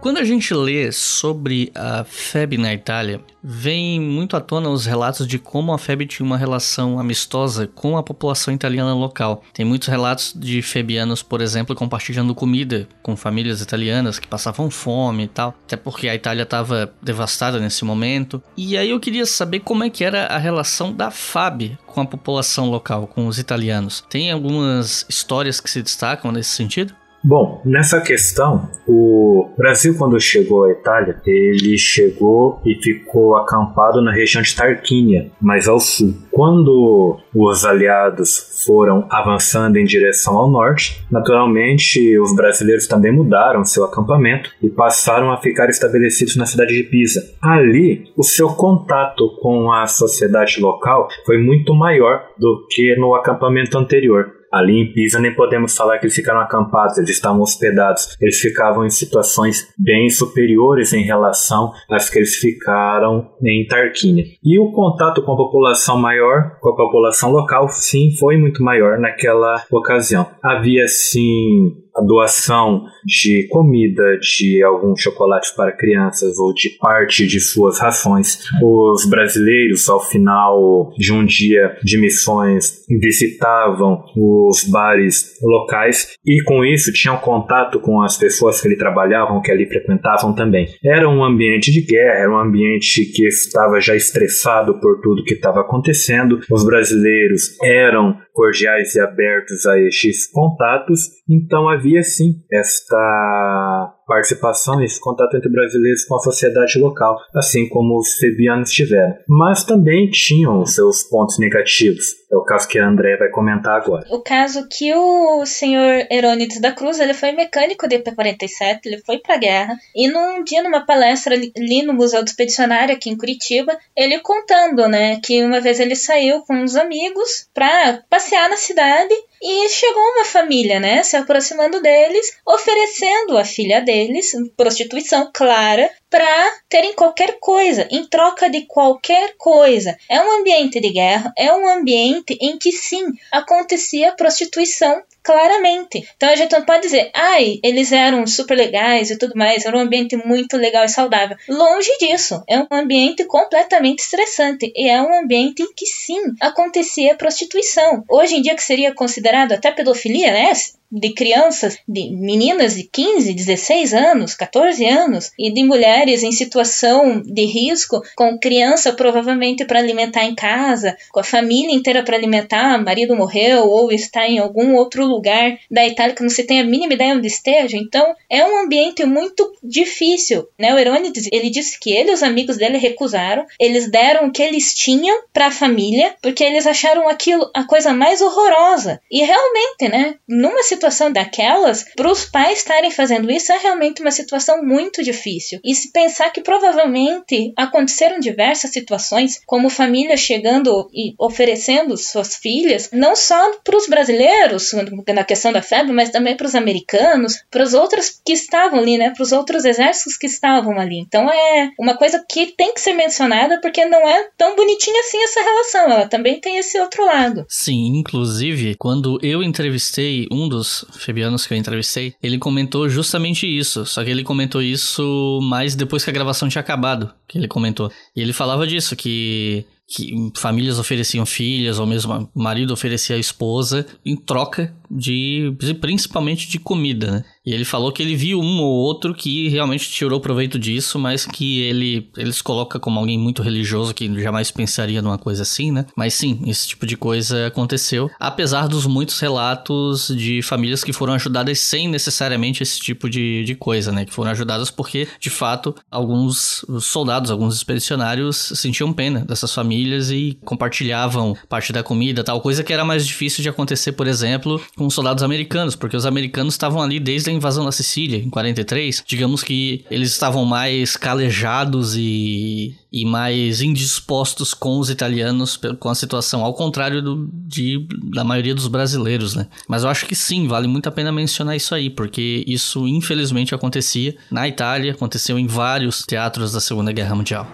Quando 0.00 0.18
a 0.18 0.24
gente 0.24 0.54
lê 0.54 0.92
sobre 0.92 1.72
a 1.74 2.04
FEB 2.04 2.56
na 2.56 2.72
Itália, 2.72 3.20
vem 3.42 4.00
muito 4.00 4.36
à 4.36 4.40
tona 4.40 4.68
os 4.68 4.86
relatos 4.86 5.26
de 5.26 5.40
como 5.40 5.72
a 5.72 5.78
FEB 5.78 6.06
tinha 6.06 6.24
uma 6.24 6.38
relação 6.38 7.00
amistosa 7.00 7.66
com 7.66 7.96
a 7.96 8.02
população 8.02 8.54
italiana 8.54 8.94
local. 8.94 9.42
Tem 9.52 9.66
muitos 9.66 9.88
relatos 9.88 10.32
de 10.36 10.62
febianos, 10.62 11.20
por 11.20 11.40
exemplo, 11.40 11.74
compartilhando 11.74 12.32
comida 12.32 12.88
com 13.02 13.16
famílias 13.16 13.60
italianas 13.60 14.20
que 14.20 14.28
passavam 14.28 14.70
fome 14.70 15.24
e 15.24 15.28
tal, 15.28 15.52
até 15.64 15.76
porque 15.76 16.08
a 16.08 16.14
Itália 16.14 16.44
estava 16.44 16.94
devastada 17.02 17.58
nesse 17.58 17.84
momento. 17.84 18.40
E 18.56 18.78
aí 18.78 18.90
eu 18.90 19.00
queria 19.00 19.26
saber 19.26 19.60
como 19.60 19.82
é 19.82 19.90
que 19.90 20.04
era 20.04 20.26
a 20.26 20.38
relação 20.38 20.92
da 20.92 21.10
FAB 21.10 21.76
com 21.86 22.00
a 22.00 22.06
população 22.06 22.70
local, 22.70 23.08
com 23.08 23.26
os 23.26 23.36
italianos. 23.36 24.04
Tem 24.08 24.30
algumas 24.30 25.04
histórias 25.08 25.60
que 25.60 25.68
se 25.68 25.82
destacam 25.82 26.30
nesse 26.30 26.50
sentido? 26.50 26.94
Bom, 27.22 27.60
nessa 27.64 28.00
questão, 28.00 28.70
o 28.86 29.50
Brasil, 29.56 29.96
quando 29.98 30.20
chegou 30.20 30.64
à 30.64 30.70
Itália, 30.70 31.20
ele 31.26 31.76
chegou 31.76 32.60
e 32.64 32.76
ficou 32.76 33.36
acampado 33.36 34.00
na 34.00 34.12
região 34.12 34.40
de 34.40 34.54
Tarquínia, 34.54 35.30
mais 35.40 35.66
ao 35.66 35.80
sul. 35.80 36.14
Quando 36.30 37.18
os 37.34 37.64
aliados 37.64 38.62
foram 38.64 39.06
avançando 39.10 39.76
em 39.76 39.84
direção 39.84 40.36
ao 40.36 40.48
norte, 40.48 41.04
naturalmente 41.10 42.18
os 42.18 42.34
brasileiros 42.34 42.86
também 42.86 43.12
mudaram 43.12 43.64
seu 43.64 43.84
acampamento 43.84 44.50
e 44.62 44.68
passaram 44.68 45.32
a 45.32 45.38
ficar 45.38 45.68
estabelecidos 45.68 46.36
na 46.36 46.46
cidade 46.46 46.74
de 46.74 46.84
Pisa. 46.84 47.34
Ali, 47.42 48.04
o 48.16 48.22
seu 48.22 48.50
contato 48.50 49.36
com 49.42 49.72
a 49.72 49.86
sociedade 49.86 50.60
local 50.60 51.08
foi 51.26 51.38
muito 51.38 51.74
maior 51.74 52.22
do 52.38 52.66
que 52.70 52.94
no 52.96 53.14
acampamento 53.14 53.76
anterior. 53.76 54.37
Ali 54.52 54.80
em 54.80 54.92
Pisa 54.92 55.20
nem 55.20 55.34
podemos 55.34 55.76
falar 55.76 55.98
que 55.98 56.06
eles 56.06 56.14
ficaram 56.14 56.40
acampados, 56.40 56.98
eles 56.98 57.10
estavam 57.10 57.40
hospedados. 57.42 58.16
Eles 58.20 58.38
ficavam 58.38 58.84
em 58.84 58.90
situações 58.90 59.68
bem 59.78 60.08
superiores 60.10 60.92
em 60.92 61.02
relação 61.02 61.72
às 61.90 62.08
que 62.08 62.18
eles 62.18 62.36
ficaram 62.36 63.30
em 63.42 63.66
Tarquínia. 63.66 64.24
E 64.42 64.58
o 64.58 64.72
contato 64.72 65.22
com 65.22 65.32
a 65.32 65.36
população 65.36 65.98
maior, 65.98 66.58
com 66.60 66.70
a 66.70 66.76
população 66.76 67.30
local, 67.30 67.68
sim, 67.68 68.10
foi 68.18 68.36
muito 68.36 68.62
maior 68.62 68.98
naquela 68.98 69.62
ocasião. 69.70 70.26
Havia 70.42 70.86
sim 70.86 71.87
a 71.98 72.04
doação 72.04 72.84
de 73.04 73.46
comida, 73.48 74.18
de 74.18 74.62
alguns 74.62 75.00
chocolates 75.00 75.50
para 75.50 75.72
crianças 75.72 76.38
ou 76.38 76.52
de 76.54 76.70
parte 76.80 77.26
de 77.26 77.40
suas 77.40 77.78
rações. 77.78 78.38
Os 78.62 79.08
brasileiros, 79.08 79.88
ao 79.88 80.00
final 80.00 80.92
de 80.96 81.12
um 81.12 81.24
dia 81.24 81.76
de 81.82 81.98
missões, 81.98 82.84
visitavam 82.88 84.04
os 84.16 84.64
bares 84.68 85.38
locais 85.42 86.14
e 86.24 86.42
com 86.42 86.64
isso 86.64 86.92
tinham 86.92 87.16
contato 87.18 87.80
com 87.80 88.00
as 88.02 88.16
pessoas 88.16 88.60
que 88.60 88.68
ali 88.68 88.76
trabalhavam, 88.76 89.40
que 89.42 89.50
ali 89.50 89.66
frequentavam 89.66 90.34
também. 90.34 90.68
Era 90.84 91.08
um 91.08 91.24
ambiente 91.24 91.72
de 91.72 91.80
guerra, 91.80 92.20
era 92.20 92.30
um 92.30 92.38
ambiente 92.38 93.04
que 93.12 93.26
estava 93.26 93.80
já 93.80 93.96
estressado 93.96 94.78
por 94.80 95.00
tudo 95.00 95.24
que 95.24 95.34
estava 95.34 95.60
acontecendo. 95.60 96.38
Os 96.50 96.64
brasileiros 96.64 97.56
eram 97.62 98.16
cordiais 98.38 98.94
e 98.94 99.00
abertos 99.00 99.66
a 99.66 99.80
estes 99.80 100.30
contatos, 100.30 101.00
então 101.28 101.68
havia 101.68 101.87
sim 102.02 102.42
esta 102.50 103.94
participação 104.08 104.82
esse 104.82 104.98
contato 104.98 105.36
entre 105.36 105.50
brasileiros 105.50 106.04
com 106.04 106.16
a 106.16 106.20
sociedade 106.20 106.78
local, 106.78 107.18
assim 107.34 107.68
como 107.68 107.98
os 107.98 108.14
febianos 108.14 108.70
tiveram. 108.70 109.14
Mas 109.28 109.62
também 109.62 110.10
tinham 110.10 110.64
seus 110.64 111.02
pontos 111.02 111.38
negativos. 111.38 112.06
É 112.32 112.36
o 112.36 112.42
caso 112.42 112.66
que 112.66 112.78
a 112.78 112.88
André 112.88 113.16
vai 113.18 113.28
comentar 113.30 113.76
agora. 113.76 114.06
O 114.10 114.22
caso 114.22 114.66
que 114.68 114.94
o 114.94 115.44
senhor 115.44 116.06
Herônides 116.10 116.60
da 116.60 116.72
Cruz, 116.72 116.98
ele 116.98 117.14
foi 117.14 117.32
mecânico 117.32 117.86
de 117.86 117.98
P-47, 117.98 118.80
ele 118.86 119.02
foi 119.04 119.18
pra 119.18 119.36
guerra, 119.36 119.76
e 119.94 120.08
num 120.08 120.42
dia, 120.42 120.62
numa 120.62 120.84
palestra 120.84 121.34
ali 121.34 121.82
no 121.82 121.92
Museu 121.92 122.22
do 122.22 122.28
Expedicionário, 122.28 122.94
aqui 122.94 123.10
em 123.10 123.16
Curitiba, 123.16 123.76
ele 123.96 124.20
contando, 124.20 124.88
né, 124.88 125.20
que 125.22 125.42
uma 125.42 125.60
vez 125.60 125.80
ele 125.80 125.94
saiu 125.94 126.40
com 126.42 126.54
uns 126.54 126.76
amigos 126.76 127.48
pra 127.52 128.02
passear 128.08 128.48
na 128.48 128.56
cidade 128.56 129.14
e 129.42 129.68
chegou 129.68 130.02
uma 130.02 130.24
família, 130.24 130.80
né, 130.80 131.02
se 131.02 131.16
aproximando 131.16 131.80
deles, 131.80 132.38
oferecendo 132.46 133.36
a 133.36 133.44
filha 133.44 133.80
deles, 133.80 134.32
prostituição 134.56 135.30
clara, 135.32 135.90
para 136.10 136.58
terem 136.68 136.94
qualquer 136.94 137.38
coisa, 137.40 137.86
em 137.90 138.04
troca 138.04 138.48
de 138.48 138.62
qualquer 138.62 139.34
coisa. 139.36 139.96
É 140.08 140.20
um 140.20 140.40
ambiente 140.40 140.80
de 140.80 140.90
guerra, 140.90 141.32
é 141.36 141.52
um 141.52 141.68
ambiente 141.68 142.36
em 142.40 142.58
que 142.58 142.72
sim 142.72 143.12
acontecia 143.30 144.12
prostituição 144.12 145.02
claramente. 145.22 146.08
Então 146.16 146.30
a 146.30 146.36
gente 146.36 146.52
não 146.52 146.64
pode 146.64 146.82
dizer, 146.82 147.10
ai, 147.14 147.60
eles 147.62 147.92
eram 147.92 148.26
super 148.26 148.56
legais 148.56 149.10
e 149.10 149.18
tudo 149.18 149.34
mais, 149.36 149.66
era 149.66 149.76
um 149.76 149.80
ambiente 149.80 150.16
muito 150.16 150.56
legal 150.56 150.84
e 150.84 150.88
saudável. 150.88 151.36
Longe 151.46 151.90
disso, 151.98 152.42
é 152.48 152.58
um 152.58 152.66
ambiente 152.70 153.24
completamente 153.24 153.98
estressante 154.00 154.72
e 154.74 154.88
é 154.88 155.02
um 155.02 155.22
ambiente 155.22 155.62
em 155.62 155.72
que 155.74 155.84
sim 155.84 156.18
acontecia 156.40 157.14
prostituição. 157.14 158.02
Hoje 158.08 158.36
em 158.36 158.42
dia 158.42 158.54
que 158.54 158.62
seria 158.62 158.94
considerado 158.94 159.52
até 159.52 159.70
pedofilia, 159.70 160.32
né? 160.32 160.52
De 160.90 161.12
crianças, 161.12 161.78
de 161.86 162.10
meninas 162.10 162.74
de 162.74 162.84
15, 162.84 163.34
16 163.34 163.94
anos, 163.94 164.34
14 164.34 164.84
anos, 164.86 165.32
e 165.38 165.52
de 165.52 165.62
mulheres 165.62 166.22
em 166.22 166.32
situação 166.32 167.22
de 167.22 167.44
risco, 167.44 168.02
com 168.16 168.38
criança 168.38 168.92
provavelmente 168.92 169.64
para 169.64 169.78
alimentar 169.78 170.24
em 170.24 170.34
casa, 170.34 170.96
com 171.10 171.20
a 171.20 171.24
família 171.24 171.74
inteira 171.74 172.02
para 172.02 172.16
alimentar, 172.16 172.82
marido 172.82 173.14
morreu 173.14 173.68
ou 173.68 173.92
está 173.92 174.26
em 174.26 174.38
algum 174.38 174.74
outro 174.74 175.06
lugar 175.06 175.58
da 175.70 175.86
Itália 175.86 176.14
que 176.14 176.22
não 176.22 176.30
se 176.30 176.44
tem 176.44 176.60
a 176.60 176.64
mínima 176.64 176.94
ideia 176.94 177.14
onde 177.14 177.26
esteja. 177.26 177.76
Então, 177.76 178.14
é 178.28 178.44
um 178.44 178.64
ambiente 178.64 179.04
muito 179.04 179.52
difícil. 179.62 180.48
Né? 180.58 180.74
O 180.74 180.78
Erone 180.78 181.12
ele 181.30 181.50
disse 181.50 181.78
que 181.78 181.92
ele 181.92 182.10
e 182.10 182.14
os 182.14 182.22
amigos 182.22 182.56
dele 182.56 182.78
recusaram, 182.78 183.46
eles 183.60 183.90
deram 183.90 184.28
o 184.28 184.32
que 184.32 184.42
eles 184.42 184.74
tinham 184.74 185.22
para 185.32 185.46
a 185.46 185.50
família, 185.50 186.14
porque 186.22 186.42
eles 186.42 186.66
acharam 186.66 187.08
aquilo 187.08 187.50
a 187.54 187.64
coisa 187.64 187.92
mais 187.92 188.20
horrorosa. 188.20 189.00
E 189.10 189.22
realmente, 189.22 189.88
né, 189.88 190.14
numa 190.26 190.62
situação 190.62 190.77
situação 190.78 191.10
daquelas, 191.12 191.84
para 191.96 192.10
os 192.10 192.24
pais 192.24 192.58
estarem 192.58 192.90
fazendo 192.90 193.30
isso 193.30 193.52
é 193.52 193.58
realmente 193.58 194.00
uma 194.00 194.12
situação 194.12 194.62
muito 194.62 195.02
difícil. 195.02 195.58
E 195.64 195.74
se 195.74 195.90
pensar 195.90 196.30
que 196.30 196.40
provavelmente 196.40 197.52
aconteceram 197.56 198.20
diversas 198.20 198.70
situações, 198.70 199.40
como 199.44 199.68
famílias 199.68 200.20
chegando 200.20 200.88
e 200.94 201.14
oferecendo 201.18 201.96
suas 201.96 202.36
filhas, 202.36 202.90
não 202.92 203.16
só 203.16 203.58
para 203.64 203.76
os 203.76 203.88
brasileiros, 203.88 204.72
na 205.12 205.24
questão 205.24 205.52
da 205.52 205.60
febre, 205.60 205.92
mas 205.92 206.10
também 206.10 206.36
para 206.36 206.46
os 206.46 206.54
americanos, 206.54 207.34
para 207.50 207.64
os 207.64 207.74
outros 207.74 208.20
que 208.24 208.32
estavam 208.32 208.78
ali, 208.78 208.96
né, 208.96 209.10
para 209.10 209.22
os 209.22 209.32
outros 209.32 209.64
exércitos 209.64 210.16
que 210.16 210.26
estavam 210.26 210.78
ali. 210.78 210.98
Então 210.98 211.28
é 211.28 211.70
uma 211.78 211.96
coisa 211.96 212.24
que 212.28 212.46
tem 212.46 212.72
que 212.72 212.80
ser 212.80 212.92
mencionada 212.92 213.60
porque 213.60 213.84
não 213.84 214.08
é 214.08 214.28
tão 214.36 214.54
bonitinha 214.54 215.00
assim 215.00 215.22
essa 215.22 215.42
relação, 215.42 215.92
ela 215.92 216.06
também 216.06 216.40
tem 216.40 216.58
esse 216.58 216.78
outro 216.78 217.04
lado. 217.04 217.44
Sim, 217.48 217.96
inclusive, 217.96 218.76
quando 218.76 219.18
eu 219.22 219.42
entrevistei 219.42 220.28
um 220.30 220.48
dos 220.48 220.67
febianos 220.92 221.46
que 221.46 221.54
eu 221.54 221.58
entrevistei, 221.58 222.14
ele 222.22 222.38
comentou 222.38 222.88
justamente 222.88 223.46
isso. 223.46 223.84
Só 223.86 224.04
que 224.04 224.10
ele 224.10 224.22
comentou 224.22 224.62
isso 224.62 225.40
mais 225.42 225.74
depois 225.74 226.04
que 226.04 226.10
a 226.10 226.12
gravação 226.12 226.48
tinha 226.48 226.60
acabado, 226.60 227.12
que 227.26 227.38
ele 227.38 227.48
comentou. 227.48 227.90
E 228.14 228.20
ele 228.20 228.32
falava 228.32 228.66
disso, 228.66 228.96
que 228.96 229.66
que 229.88 230.30
famílias 230.36 230.78
ofereciam 230.78 231.24
filhas, 231.24 231.78
ou 231.78 231.86
mesmo 231.86 232.30
marido 232.34 232.74
oferecia 232.74 233.16
a 233.16 233.18
esposa 233.18 233.86
em 234.04 234.14
troca 234.14 234.74
de 234.90 235.50
principalmente 235.80 236.46
de 236.46 236.58
comida, 236.58 237.10
né? 237.10 237.24
E 237.48 237.54
ele 237.54 237.64
falou 237.64 237.90
que 237.90 238.02
ele 238.02 238.14
viu 238.14 238.38
um 238.42 238.60
ou 238.60 238.70
outro 238.70 239.14
que 239.14 239.48
realmente 239.48 239.88
tirou 239.88 240.20
proveito 240.20 240.58
disso, 240.58 240.98
mas 240.98 241.24
que 241.24 241.62
ele 241.62 242.06
eles 242.14 242.42
coloca 242.42 242.78
como 242.78 243.00
alguém 243.00 243.18
muito 243.18 243.40
religioso 243.40 243.94
que 243.94 244.20
jamais 244.20 244.50
pensaria 244.50 245.00
numa 245.00 245.16
coisa 245.16 245.44
assim, 245.44 245.72
né? 245.72 245.86
Mas 245.96 246.12
sim, 246.12 246.42
esse 246.46 246.68
tipo 246.68 246.84
de 246.84 246.94
coisa 246.94 247.46
aconteceu, 247.46 248.10
apesar 248.20 248.68
dos 248.68 248.84
muitos 248.84 249.18
relatos 249.18 250.12
de 250.14 250.42
famílias 250.42 250.84
que 250.84 250.92
foram 250.92 251.14
ajudadas 251.14 251.58
sem 251.58 251.88
necessariamente 251.88 252.62
esse 252.62 252.78
tipo 252.78 253.08
de, 253.08 253.42
de 253.44 253.54
coisa, 253.54 253.90
né? 253.92 254.04
Que 254.04 254.12
foram 254.12 254.30
ajudadas 254.30 254.70
porque, 254.70 255.08
de 255.18 255.30
fato, 255.30 255.74
alguns 255.90 256.66
soldados, 256.82 257.30
alguns 257.30 257.56
expedicionários 257.56 258.36
sentiam 258.56 258.92
pena 258.92 259.20
dessas 259.20 259.54
famílias 259.54 260.10
e 260.10 260.38
compartilhavam 260.44 261.34
parte 261.48 261.72
da 261.72 261.82
comida, 261.82 262.22
tal 262.22 262.42
coisa 262.42 262.62
que 262.62 262.74
era 262.74 262.84
mais 262.84 263.06
difícil 263.06 263.42
de 263.42 263.48
acontecer, 263.48 263.92
por 263.92 264.06
exemplo, 264.06 264.60
com 264.76 264.90
soldados 264.90 265.22
americanos, 265.22 265.74
porque 265.74 265.96
os 265.96 266.04
americanos 266.04 266.52
estavam 266.52 266.82
ali 266.82 267.00
desde 267.00 267.30
a 267.30 267.37
invasão 267.38 267.64
da 267.64 267.72
Sicília, 267.72 268.18
em 268.18 268.28
43, 268.28 269.02
digamos 269.06 269.42
que 269.42 269.84
eles 269.90 270.10
estavam 270.10 270.44
mais 270.44 270.96
calejados 270.96 271.96
e, 271.96 272.76
e 272.92 273.04
mais 273.04 273.62
indispostos 273.62 274.52
com 274.52 274.78
os 274.78 274.90
italianos, 274.90 275.58
com 275.78 275.88
a 275.88 275.94
situação, 275.94 276.44
ao 276.44 276.54
contrário 276.54 277.02
do, 277.02 277.28
de, 277.32 277.86
da 278.12 278.22
maioria 278.22 278.54
dos 278.54 278.68
brasileiros, 278.68 279.34
né? 279.34 279.46
Mas 279.66 279.82
eu 279.84 279.88
acho 279.88 280.06
que 280.06 280.14
sim, 280.14 280.46
vale 280.46 280.68
muito 280.68 280.88
a 280.88 280.92
pena 280.92 281.10
mencionar 281.10 281.56
isso 281.56 281.74
aí, 281.74 281.88
porque 281.88 282.44
isso 282.46 282.86
infelizmente 282.86 283.54
acontecia 283.54 284.16
na 284.30 284.46
Itália, 284.46 284.92
aconteceu 284.92 285.38
em 285.38 285.46
vários 285.46 286.02
teatros 286.02 286.52
da 286.52 286.60
Segunda 286.60 286.92
Guerra 286.92 287.14
Mundial. 287.14 287.46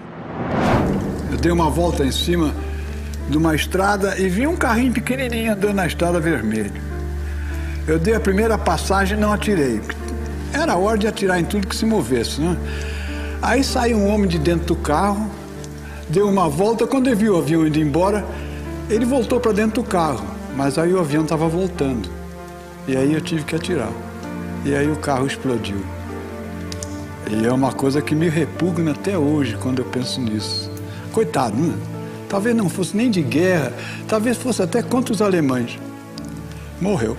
Eu 1.30 1.38
dei 1.38 1.52
uma 1.52 1.70
volta 1.70 2.04
em 2.04 2.12
cima 2.12 2.54
de 3.28 3.38
uma 3.38 3.54
estrada 3.54 4.18
e 4.18 4.28
vi 4.28 4.46
um 4.46 4.56
carrinho 4.56 4.92
pequenininho 4.92 5.52
andando 5.52 5.74
na 5.74 5.86
estrada 5.86 6.20
vermelho. 6.20 6.93
Eu 7.86 7.98
dei 7.98 8.14
a 8.14 8.20
primeira 8.20 8.56
passagem 8.56 9.18
e 9.18 9.20
não 9.20 9.30
atirei. 9.30 9.78
Era 10.54 10.74
hora 10.76 10.96
de 10.96 11.06
atirar 11.06 11.38
em 11.38 11.44
tudo 11.44 11.66
que 11.66 11.76
se 11.76 11.84
movesse, 11.84 12.40
né? 12.40 12.56
Aí 13.42 13.62
saiu 13.62 13.98
um 13.98 14.08
homem 14.08 14.26
de 14.26 14.38
dentro 14.38 14.68
do 14.68 14.76
carro, 14.76 15.30
deu 16.08 16.26
uma 16.26 16.48
volta, 16.48 16.86
quando 16.86 17.08
ele 17.08 17.16
viu 17.16 17.34
o 17.34 17.38
avião 17.38 17.66
indo 17.66 17.78
embora, 17.78 18.24
ele 18.88 19.04
voltou 19.04 19.38
para 19.38 19.52
dentro 19.52 19.82
do 19.82 19.88
carro, 19.88 20.24
mas 20.56 20.78
aí 20.78 20.94
o 20.94 20.98
avião 20.98 21.24
estava 21.24 21.46
voltando. 21.46 22.08
E 22.88 22.96
aí 22.96 23.12
eu 23.12 23.20
tive 23.20 23.44
que 23.44 23.54
atirar. 23.54 23.92
E 24.64 24.74
aí 24.74 24.90
o 24.90 24.96
carro 24.96 25.26
explodiu. 25.26 25.84
E 27.30 27.46
é 27.46 27.52
uma 27.52 27.72
coisa 27.72 28.00
que 28.00 28.14
me 28.14 28.30
repugna 28.30 28.92
até 28.92 29.18
hoje 29.18 29.58
quando 29.60 29.80
eu 29.80 29.84
penso 29.84 30.22
nisso. 30.22 30.70
Coitado, 31.12 31.54
né? 31.54 31.74
Talvez 32.30 32.56
não 32.56 32.70
fosse 32.70 32.96
nem 32.96 33.10
de 33.10 33.20
guerra, 33.20 33.74
talvez 34.08 34.38
fosse 34.38 34.62
até 34.62 34.82
contra 34.82 35.12
os 35.12 35.20
alemães. 35.20 35.78
Morreu. 36.80 37.14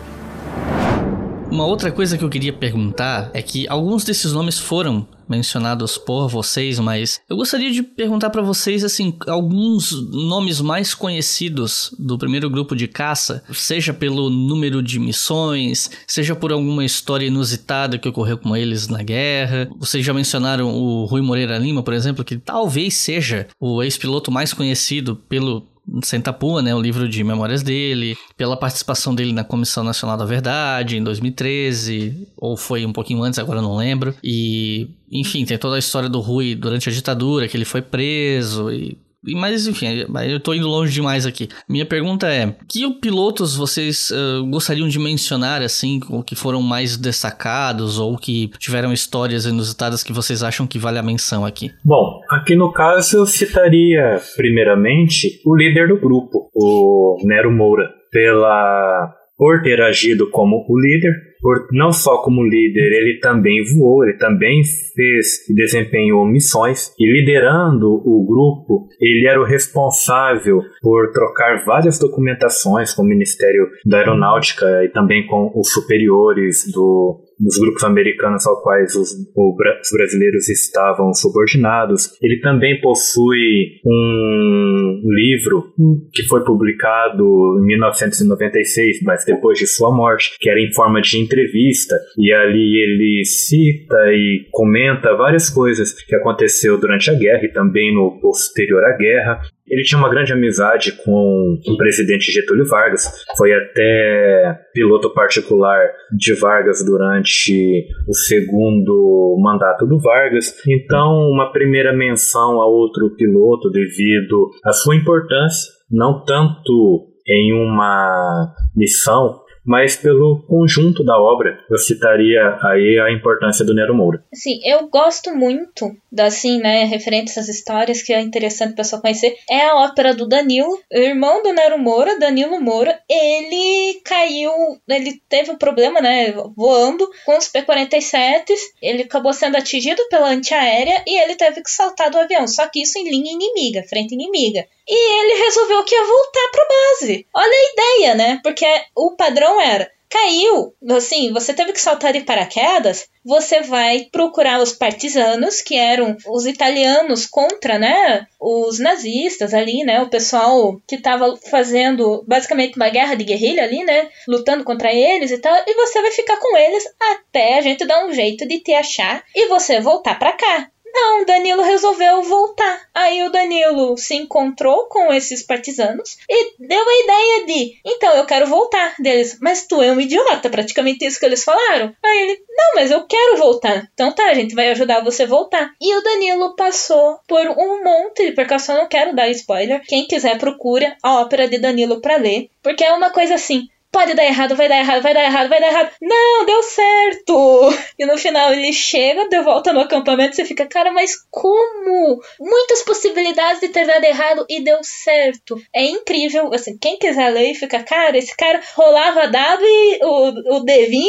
Uma 1.55 1.65
outra 1.65 1.89
coisa 1.89 2.17
que 2.17 2.23
eu 2.25 2.29
queria 2.29 2.51
perguntar 2.51 3.31
é 3.33 3.41
que 3.41 3.65
alguns 3.69 4.03
desses 4.03 4.33
nomes 4.33 4.59
foram 4.59 5.07
mencionados 5.27 5.97
por 5.97 6.27
vocês, 6.27 6.77
mas 6.79 7.21
eu 7.29 7.37
gostaria 7.37 7.71
de 7.71 7.81
perguntar 7.81 8.29
para 8.29 8.41
vocês 8.41 8.83
assim 8.83 9.17
alguns 9.25 9.93
nomes 10.11 10.59
mais 10.59 10.93
conhecidos 10.93 11.95
do 11.97 12.17
primeiro 12.17 12.49
grupo 12.49 12.75
de 12.75 12.89
caça, 12.89 13.41
seja 13.53 13.93
pelo 13.93 14.29
número 14.29 14.83
de 14.83 14.99
missões, 14.99 15.89
seja 16.05 16.35
por 16.35 16.51
alguma 16.51 16.83
história 16.83 17.25
inusitada 17.25 17.97
que 17.97 18.09
ocorreu 18.09 18.37
com 18.37 18.53
eles 18.53 18.89
na 18.89 19.01
guerra. 19.01 19.69
Vocês 19.79 20.05
já 20.05 20.13
mencionaram 20.13 20.75
o 20.75 21.05
Rui 21.05 21.21
Moreira 21.21 21.57
Lima, 21.57 21.81
por 21.81 21.93
exemplo, 21.93 22.25
que 22.25 22.35
talvez 22.35 22.95
seja 22.95 23.47
o 23.57 23.81
ex-piloto 23.81 24.29
mais 24.29 24.51
conhecido 24.51 25.15
pelo 25.15 25.65
Sentapua, 26.03 26.61
né, 26.61 26.73
o 26.73 26.81
livro 26.81 27.07
de 27.07 27.23
memórias 27.23 27.61
dele, 27.61 28.17
pela 28.35 28.57
participação 28.57 29.13
dele 29.13 29.31
na 29.31 29.43
Comissão 29.43 29.83
Nacional 29.83 30.17
da 30.17 30.25
Verdade 30.25 30.97
em 30.97 31.03
2013, 31.03 32.27
ou 32.37 32.57
foi 32.57 32.85
um 32.85 32.93
pouquinho 32.93 33.23
antes, 33.23 33.39
agora 33.39 33.61
não 33.61 33.77
lembro. 33.77 34.15
E, 34.23 34.89
enfim, 35.11 35.45
tem 35.45 35.57
toda 35.57 35.75
a 35.75 35.79
história 35.79 36.09
do 36.09 36.19
Rui 36.19 36.55
durante 36.55 36.89
a 36.89 36.91
ditadura, 36.91 37.47
que 37.47 37.55
ele 37.55 37.65
foi 37.65 37.81
preso 37.81 38.71
e 38.71 38.97
mas 39.33 39.67
enfim, 39.67 40.05
eu 40.29 40.39
tô 40.39 40.53
indo 40.53 40.67
longe 40.67 40.93
demais 40.93 41.25
aqui. 41.25 41.47
Minha 41.67 41.85
pergunta 41.85 42.27
é: 42.27 42.55
que 42.69 42.89
pilotos 42.99 43.55
vocês 43.55 44.11
uh, 44.11 44.45
gostariam 44.47 44.87
de 44.87 44.99
mencionar, 44.99 45.61
assim, 45.61 45.99
ou 46.09 46.23
que 46.23 46.35
foram 46.35 46.61
mais 46.61 46.97
destacados, 46.97 47.97
ou 47.97 48.17
que 48.17 48.51
tiveram 48.59 48.93
histórias 48.93 49.45
inusitadas 49.45 50.03
que 50.03 50.13
vocês 50.13 50.43
acham 50.43 50.67
que 50.67 50.79
vale 50.79 50.99
a 50.99 51.03
menção 51.03 51.45
aqui? 51.45 51.71
Bom, 51.83 52.21
aqui 52.29 52.55
no 52.55 52.71
caso 52.71 53.17
eu 53.17 53.25
citaria, 53.25 54.19
primeiramente, 54.35 55.41
o 55.45 55.55
líder 55.55 55.87
do 55.87 55.99
grupo, 55.99 56.49
o 56.53 57.17
Nero 57.23 57.51
Moura, 57.51 57.89
pela 58.11 59.13
por 59.37 59.61
ter 59.61 59.81
agido 59.81 60.29
como 60.29 60.65
o 60.67 60.79
líder, 60.79 61.11
por, 61.45 61.67
não 61.71 61.93
só 61.93 62.23
como 62.23 62.43
líder, 62.43 62.91
ele 62.91 63.19
também 63.19 63.63
voou, 63.63 64.03
ele 64.03 64.17
também 64.17 64.63
fez 64.95 65.47
e 65.47 65.53
desempenhou 65.53 66.25
missões. 66.25 66.91
E 66.97 67.05
liderando 67.05 67.87
o 67.87 68.25
grupo, 68.25 68.87
ele 68.99 69.27
era 69.27 69.39
o 69.39 69.45
responsável 69.45 70.59
por 70.81 71.11
trocar 71.11 71.63
várias 71.63 71.99
documentações 71.99 72.95
com 72.95 73.03
o 73.03 73.05
Ministério 73.05 73.67
da 73.85 73.99
Aeronáutica 73.99 74.65
e 74.85 74.89
também 74.89 75.27
com 75.27 75.51
os 75.53 75.71
superiores 75.71 76.63
do 76.73 77.21
dos 77.39 77.57
grupos 77.59 77.83
americanos 77.83 78.45
ao 78.47 78.61
quais 78.61 78.95
os, 78.95 79.11
os, 79.35 79.91
brasileiros 79.91 80.49
estavam 80.49 81.13
subordinados. 81.13 82.11
Ele 82.21 82.39
também 82.39 82.79
possui 82.79 83.79
um 83.85 85.01
livro 85.05 85.73
que 86.13 86.23
foi 86.23 86.43
publicado 86.43 87.59
em 87.61 87.65
1996, 87.65 89.01
mas 89.03 89.25
depois 89.25 89.59
de 89.59 89.67
sua 89.67 89.95
morte, 89.95 90.35
que 90.39 90.49
era 90.49 90.59
em 90.59 90.73
forma 90.73 91.01
de 91.01 91.19
entrevista, 91.19 91.95
e 92.17 92.31
ali 92.33 92.81
ele 92.81 93.25
cita 93.25 93.95
e 94.13 94.47
comenta 94.51 95.15
várias 95.15 95.49
coisas 95.49 95.93
que 95.93 96.15
aconteceu 96.15 96.79
durante 96.79 97.09
a 97.09 97.13
guerra 97.13 97.45
e 97.45 97.51
também 97.51 97.93
no 97.93 98.19
posterior 98.19 98.83
à 98.83 98.95
guerra. 98.97 99.41
Ele 99.67 99.81
tinha 99.83 99.97
uma 99.97 100.09
grande 100.09 100.31
amizade 100.31 100.91
com 101.03 101.57
o 101.67 101.77
presidente 101.77 102.31
Getúlio 102.31 102.67
Vargas, 102.67 103.25
foi 103.37 103.51
até 103.53 104.59
piloto 104.73 105.11
particular 105.13 105.79
de 106.15 106.33
Vargas 106.35 106.85
durante 106.85 107.87
o 108.07 108.13
segundo 108.13 109.37
mandato 109.41 109.85
do 109.87 109.99
Vargas. 109.99 110.53
Então, 110.67 111.29
uma 111.29 111.51
primeira 111.51 111.91
menção 111.93 112.61
a 112.61 112.67
outro 112.67 113.15
piloto 113.15 113.69
devido 113.71 114.51
à 114.63 114.71
sua 114.71 114.95
importância, 114.95 115.71
não 115.89 116.23
tanto 116.23 117.07
em 117.27 117.53
uma 117.53 118.53
missão 118.75 119.41
mas 119.65 119.95
pelo 119.95 120.43
conjunto 120.47 121.03
da 121.03 121.19
obra. 121.19 121.59
Eu 121.69 121.77
citaria 121.77 122.57
aí 122.61 122.99
a 122.99 123.11
importância 123.11 123.65
do 123.65 123.73
Nero 123.73 123.95
Moura. 123.95 124.23
Sim, 124.33 124.59
eu 124.63 124.87
gosto 124.87 125.35
muito 125.35 125.95
assim, 126.23 126.59
né, 126.59 126.85
referente 126.85 127.29
a 127.29 127.31
essas 127.31 127.49
histórias 127.49 128.01
que 128.01 128.13
é 128.13 128.21
interessante 128.21 128.73
o 128.73 128.75
pessoal 128.75 129.01
conhecer, 129.01 129.35
é 129.49 129.65
a 129.65 129.75
ópera 129.75 130.13
do 130.13 130.27
Danilo, 130.27 130.79
o 130.91 130.97
irmão 130.97 131.43
do 131.43 131.51
Nero 131.51 131.77
Moura, 131.77 132.17
Danilo 132.19 132.61
Moura, 132.61 132.97
ele 133.09 133.99
caiu, 134.03 134.51
ele 134.87 135.21
teve 135.27 135.51
um 135.51 135.57
problema, 135.57 135.99
né, 135.99 136.31
voando 136.55 137.09
com 137.25 137.37
os 137.37 137.47
P-47, 137.47 138.45
ele 138.81 139.03
acabou 139.03 139.33
sendo 139.33 139.57
atingido 139.57 140.01
pela 140.09 140.29
antiaérea 140.29 141.03
e 141.05 141.21
ele 141.21 141.35
teve 141.35 141.61
que 141.61 141.69
saltar 141.69 142.09
do 142.09 142.17
avião, 142.17 142.47
só 142.47 142.67
que 142.67 142.81
isso 142.81 142.97
em 142.97 143.09
linha 143.09 143.33
inimiga, 143.33 143.83
frente 143.83 144.13
inimiga. 144.13 144.65
E 144.87 145.21
ele 145.21 145.43
resolveu 145.43 145.83
que 145.83 145.95
ia 145.95 146.05
voltar 146.05 146.49
para 146.51 146.67
base. 146.67 147.27
Olha 147.33 147.51
a 147.51 147.73
ideia, 147.73 148.15
né? 148.15 148.39
Porque 148.43 148.65
o 148.95 149.15
padrão 149.15 149.59
era 149.59 149.89
caiu, 150.15 150.73
assim, 150.91 151.33
você 151.33 151.53
teve 151.53 151.73
que 151.73 151.81
saltar 151.81 152.13
de 152.13 152.21
paraquedas, 152.21 153.07
você 153.23 153.61
vai 153.61 154.07
procurar 154.09 154.61
os 154.61 154.71
partisanos, 154.71 155.61
que 155.61 155.75
eram 155.75 156.15
os 156.27 156.45
italianos 156.45 157.25
contra, 157.25 157.77
né, 157.77 158.25
os 158.39 158.79
nazistas 158.79 159.53
ali, 159.53 159.83
né, 159.83 160.01
o 160.01 160.09
pessoal 160.09 160.79
que 160.87 160.95
estava 160.95 161.35
fazendo 161.49 162.23
basicamente 162.25 162.77
uma 162.77 162.87
guerra 162.87 163.15
de 163.15 163.25
guerrilha 163.25 163.63
ali, 163.63 163.83
né, 163.83 164.09
lutando 164.25 164.63
contra 164.63 164.93
eles 164.93 165.31
e 165.31 165.37
tal, 165.37 165.53
e 165.67 165.73
você 165.73 166.01
vai 166.01 166.11
ficar 166.11 166.37
com 166.37 166.55
eles 166.55 166.83
até 167.11 167.57
a 167.57 167.61
gente 167.61 167.85
dar 167.85 168.05
um 168.05 168.13
jeito 168.13 168.47
de 168.47 168.59
te 168.59 168.73
achar 168.73 169.21
e 169.35 169.47
você 169.47 169.81
voltar 169.81 170.17
para 170.17 170.31
cá. 170.31 170.69
Não, 170.95 171.25
Danilo 171.25 171.61
resolveu 171.61 172.23
voltar. 172.23 172.87
Aí 172.93 173.21
o 173.23 173.29
Danilo 173.29 173.97
se 173.97 174.15
encontrou 174.15 174.85
com 174.85 175.11
esses 175.11 175.43
partisanos 175.43 176.17
e 176.29 176.53
deu 176.57 176.89
a 176.89 177.03
ideia 177.03 177.45
de: 177.45 177.77
então 177.85 178.15
eu 178.15 178.25
quero 178.25 178.47
voltar 178.47 178.95
deles. 178.97 179.37
Mas 179.41 179.67
tu 179.67 179.81
é 179.81 179.91
um 179.91 179.99
idiota, 179.99 180.49
praticamente 180.49 181.05
isso 181.05 181.19
que 181.19 181.25
eles 181.25 181.43
falaram. 181.43 181.93
Aí 182.01 182.21
ele: 182.21 182.41
não, 182.47 182.75
mas 182.75 182.91
eu 182.91 183.05
quero 183.05 183.35
voltar. 183.35 183.89
Então 183.93 184.13
tá, 184.13 184.27
a 184.27 184.33
gente 184.33 184.55
vai 184.55 184.69
ajudar 184.69 185.03
você 185.03 185.23
a 185.23 185.27
voltar. 185.27 185.73
E 185.81 185.93
o 185.97 186.01
Danilo 186.01 186.55
passou 186.55 187.19
por 187.27 187.45
um 187.45 187.83
monte 187.83 188.27
de 188.27 188.31
percussão. 188.31 188.77
Não 188.77 188.87
quero 188.87 189.13
dar 189.13 189.29
spoiler. 189.31 189.81
Quem 189.85 190.07
quiser, 190.07 190.37
procura 190.37 190.95
a 191.03 191.19
ópera 191.19 191.45
de 191.45 191.57
Danilo 191.57 191.99
para 191.99 192.15
ler. 192.15 192.49
Porque 192.63 192.85
é 192.85 192.93
uma 192.93 193.09
coisa 193.09 193.35
assim 193.35 193.67
pode 193.95 194.13
dar 194.13 194.25
errado, 194.25 194.57
vai 194.57 194.67
dar 194.67 194.79
errado, 194.79 195.01
vai 195.01 195.13
dar 195.13 195.23
errado, 195.23 195.47
vai 195.47 195.61
dar 195.61 195.67
errado. 195.67 195.91
Não, 196.01 196.45
deu 196.45 196.61
certo! 196.63 197.73
E 197.97 198.05
no 198.05 198.17
final 198.17 198.51
ele 198.51 198.73
chega, 198.73 199.29
de 199.29 199.41
volta 199.41 199.71
no 199.71 199.79
acampamento 199.79 200.33
e 200.33 200.35
você 200.35 200.43
fica, 200.43 200.65
cara, 200.65 200.91
mas 200.91 201.15
como? 201.31 202.21
Muitas 202.37 202.81
possibilidades 202.81 203.61
de 203.61 203.69
ter 203.69 203.87
dado 203.87 204.03
errado 204.03 204.45
e 204.49 204.61
deu 204.61 204.79
certo. 204.83 205.55
É 205.73 205.85
incrível, 205.85 206.53
assim, 206.53 206.77
quem 206.77 206.99
quiser 206.99 207.29
ler 207.29 207.53
fica, 207.53 207.81
cara, 207.83 208.17
esse 208.17 208.35
cara 208.35 208.59
rolava 208.75 209.29
dado 209.29 209.63
e 209.63 209.99
o, 210.03 210.57
o 210.57 210.65
D20 210.65 211.01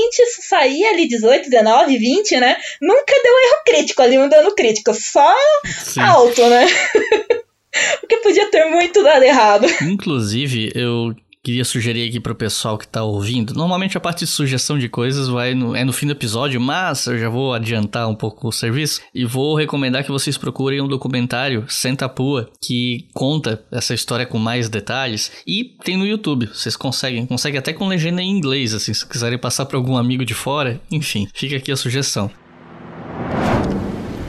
saía 0.43 0.91
ali 0.91 1.09
18, 1.09 1.51
19, 1.51 1.99
20, 1.99 2.37
né? 2.37 2.57
Nunca 2.81 3.21
deu 3.21 3.33
erro 3.33 3.63
crítico 3.67 4.01
ali, 4.01 4.17
um 4.17 4.29
dano 4.29 4.55
crítico, 4.55 4.95
só 4.95 5.35
Sim. 5.65 6.03
alto, 6.03 6.41
né? 6.49 6.67
Porque 8.01 8.19
podia 8.19 8.49
ter 8.49 8.67
muito 8.67 9.03
dado 9.03 9.25
errado. 9.25 9.67
Inclusive, 9.83 10.71
eu 10.75 11.13
queria 11.47 11.65
sugerir 11.65 12.09
aqui 12.09 12.19
pro 12.19 12.35
pessoal 12.35 12.77
que 12.77 12.89
tá 12.89 13.05
ouvindo. 13.05 13.55
Normalmente 13.55 13.97
a 13.97 14.01
parte 14.01 14.25
de 14.25 14.27
sugestão 14.27 14.77
de 14.77 14.89
coisas 14.89 15.29
vai 15.29 15.55
no, 15.55 15.77
é 15.77 15.85
no 15.85 15.93
fim 15.93 16.05
do 16.05 16.11
episódio, 16.11 16.61
mas 16.61 17.07
eu 17.07 17.17
já 17.17 17.29
vou 17.29 17.55
adiantar 17.55 18.09
um 18.09 18.17
pouco 18.17 18.49
o 18.49 18.53
serviço 18.53 19.01
e 19.15 19.25
vou 19.25 19.55
recomendar 19.55 20.03
que 20.03 20.11
vocês 20.11 20.37
procurem 20.37 20.81
um 20.81 20.89
documentário 20.89 21.65
Senta 21.69 22.09
Pua 22.09 22.51
que 22.61 23.07
conta 23.15 23.65
essa 23.71 23.95
história 23.95 24.27
com 24.27 24.41
mais 24.41 24.69
detalhes 24.69 25.31
e 25.47 25.77
tem 25.85 25.97
no 25.97 26.05
YouTube. 26.05 26.47
Vocês 26.47 26.75
conseguem, 26.75 27.25
conseguem 27.25 27.61
até 27.61 27.73
com 27.73 27.87
legenda 27.87 28.21
em 28.21 28.29
inglês, 28.29 28.75
assim, 28.75 28.93
se 28.93 29.07
quiserem 29.07 29.39
passar 29.39 29.67
para 29.67 29.77
algum 29.77 29.97
amigo 29.97 30.25
de 30.25 30.35
fora. 30.35 30.81
Enfim, 30.91 31.29
fica 31.33 31.59
aqui 31.59 31.71
a 31.71 31.77
sugestão. 31.77 32.29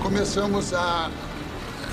Começamos 0.03 0.71
a 0.71 1.09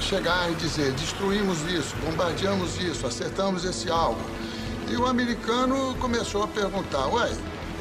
chegar 0.02 0.52
e 0.52 0.54
dizer: 0.56 0.92
destruímos 0.92 1.62
isso, 1.62 1.96
bombardeamos 2.04 2.78
isso, 2.78 3.06
acertamos 3.06 3.64
esse 3.64 3.90
alvo 3.90 4.20
e 4.90 4.96
o 4.96 5.06
americano 5.06 5.94
começou 6.00 6.44
a 6.44 6.48
perguntar: 6.48 7.06
ué, 7.08 7.30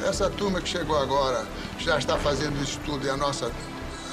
essa 0.06 0.28
turma 0.30 0.60
que 0.60 0.68
chegou 0.68 0.96
agora 0.96 1.46
já 1.78 1.98
está 1.98 2.16
fazendo 2.16 2.60
isso 2.62 2.78
tudo 2.84 3.06
e 3.06 3.10
a 3.10 3.16
nossa 3.16 3.50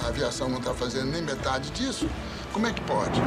aviação 0.07 0.49
não 0.49 0.57
está 0.57 0.73
fazendo 0.73 1.11
nem 1.11 1.21
metade 1.21 1.69
disso? 1.71 2.07
Como 2.51 2.67
é 2.67 2.73
que 2.73 2.81
pode? 2.81 3.21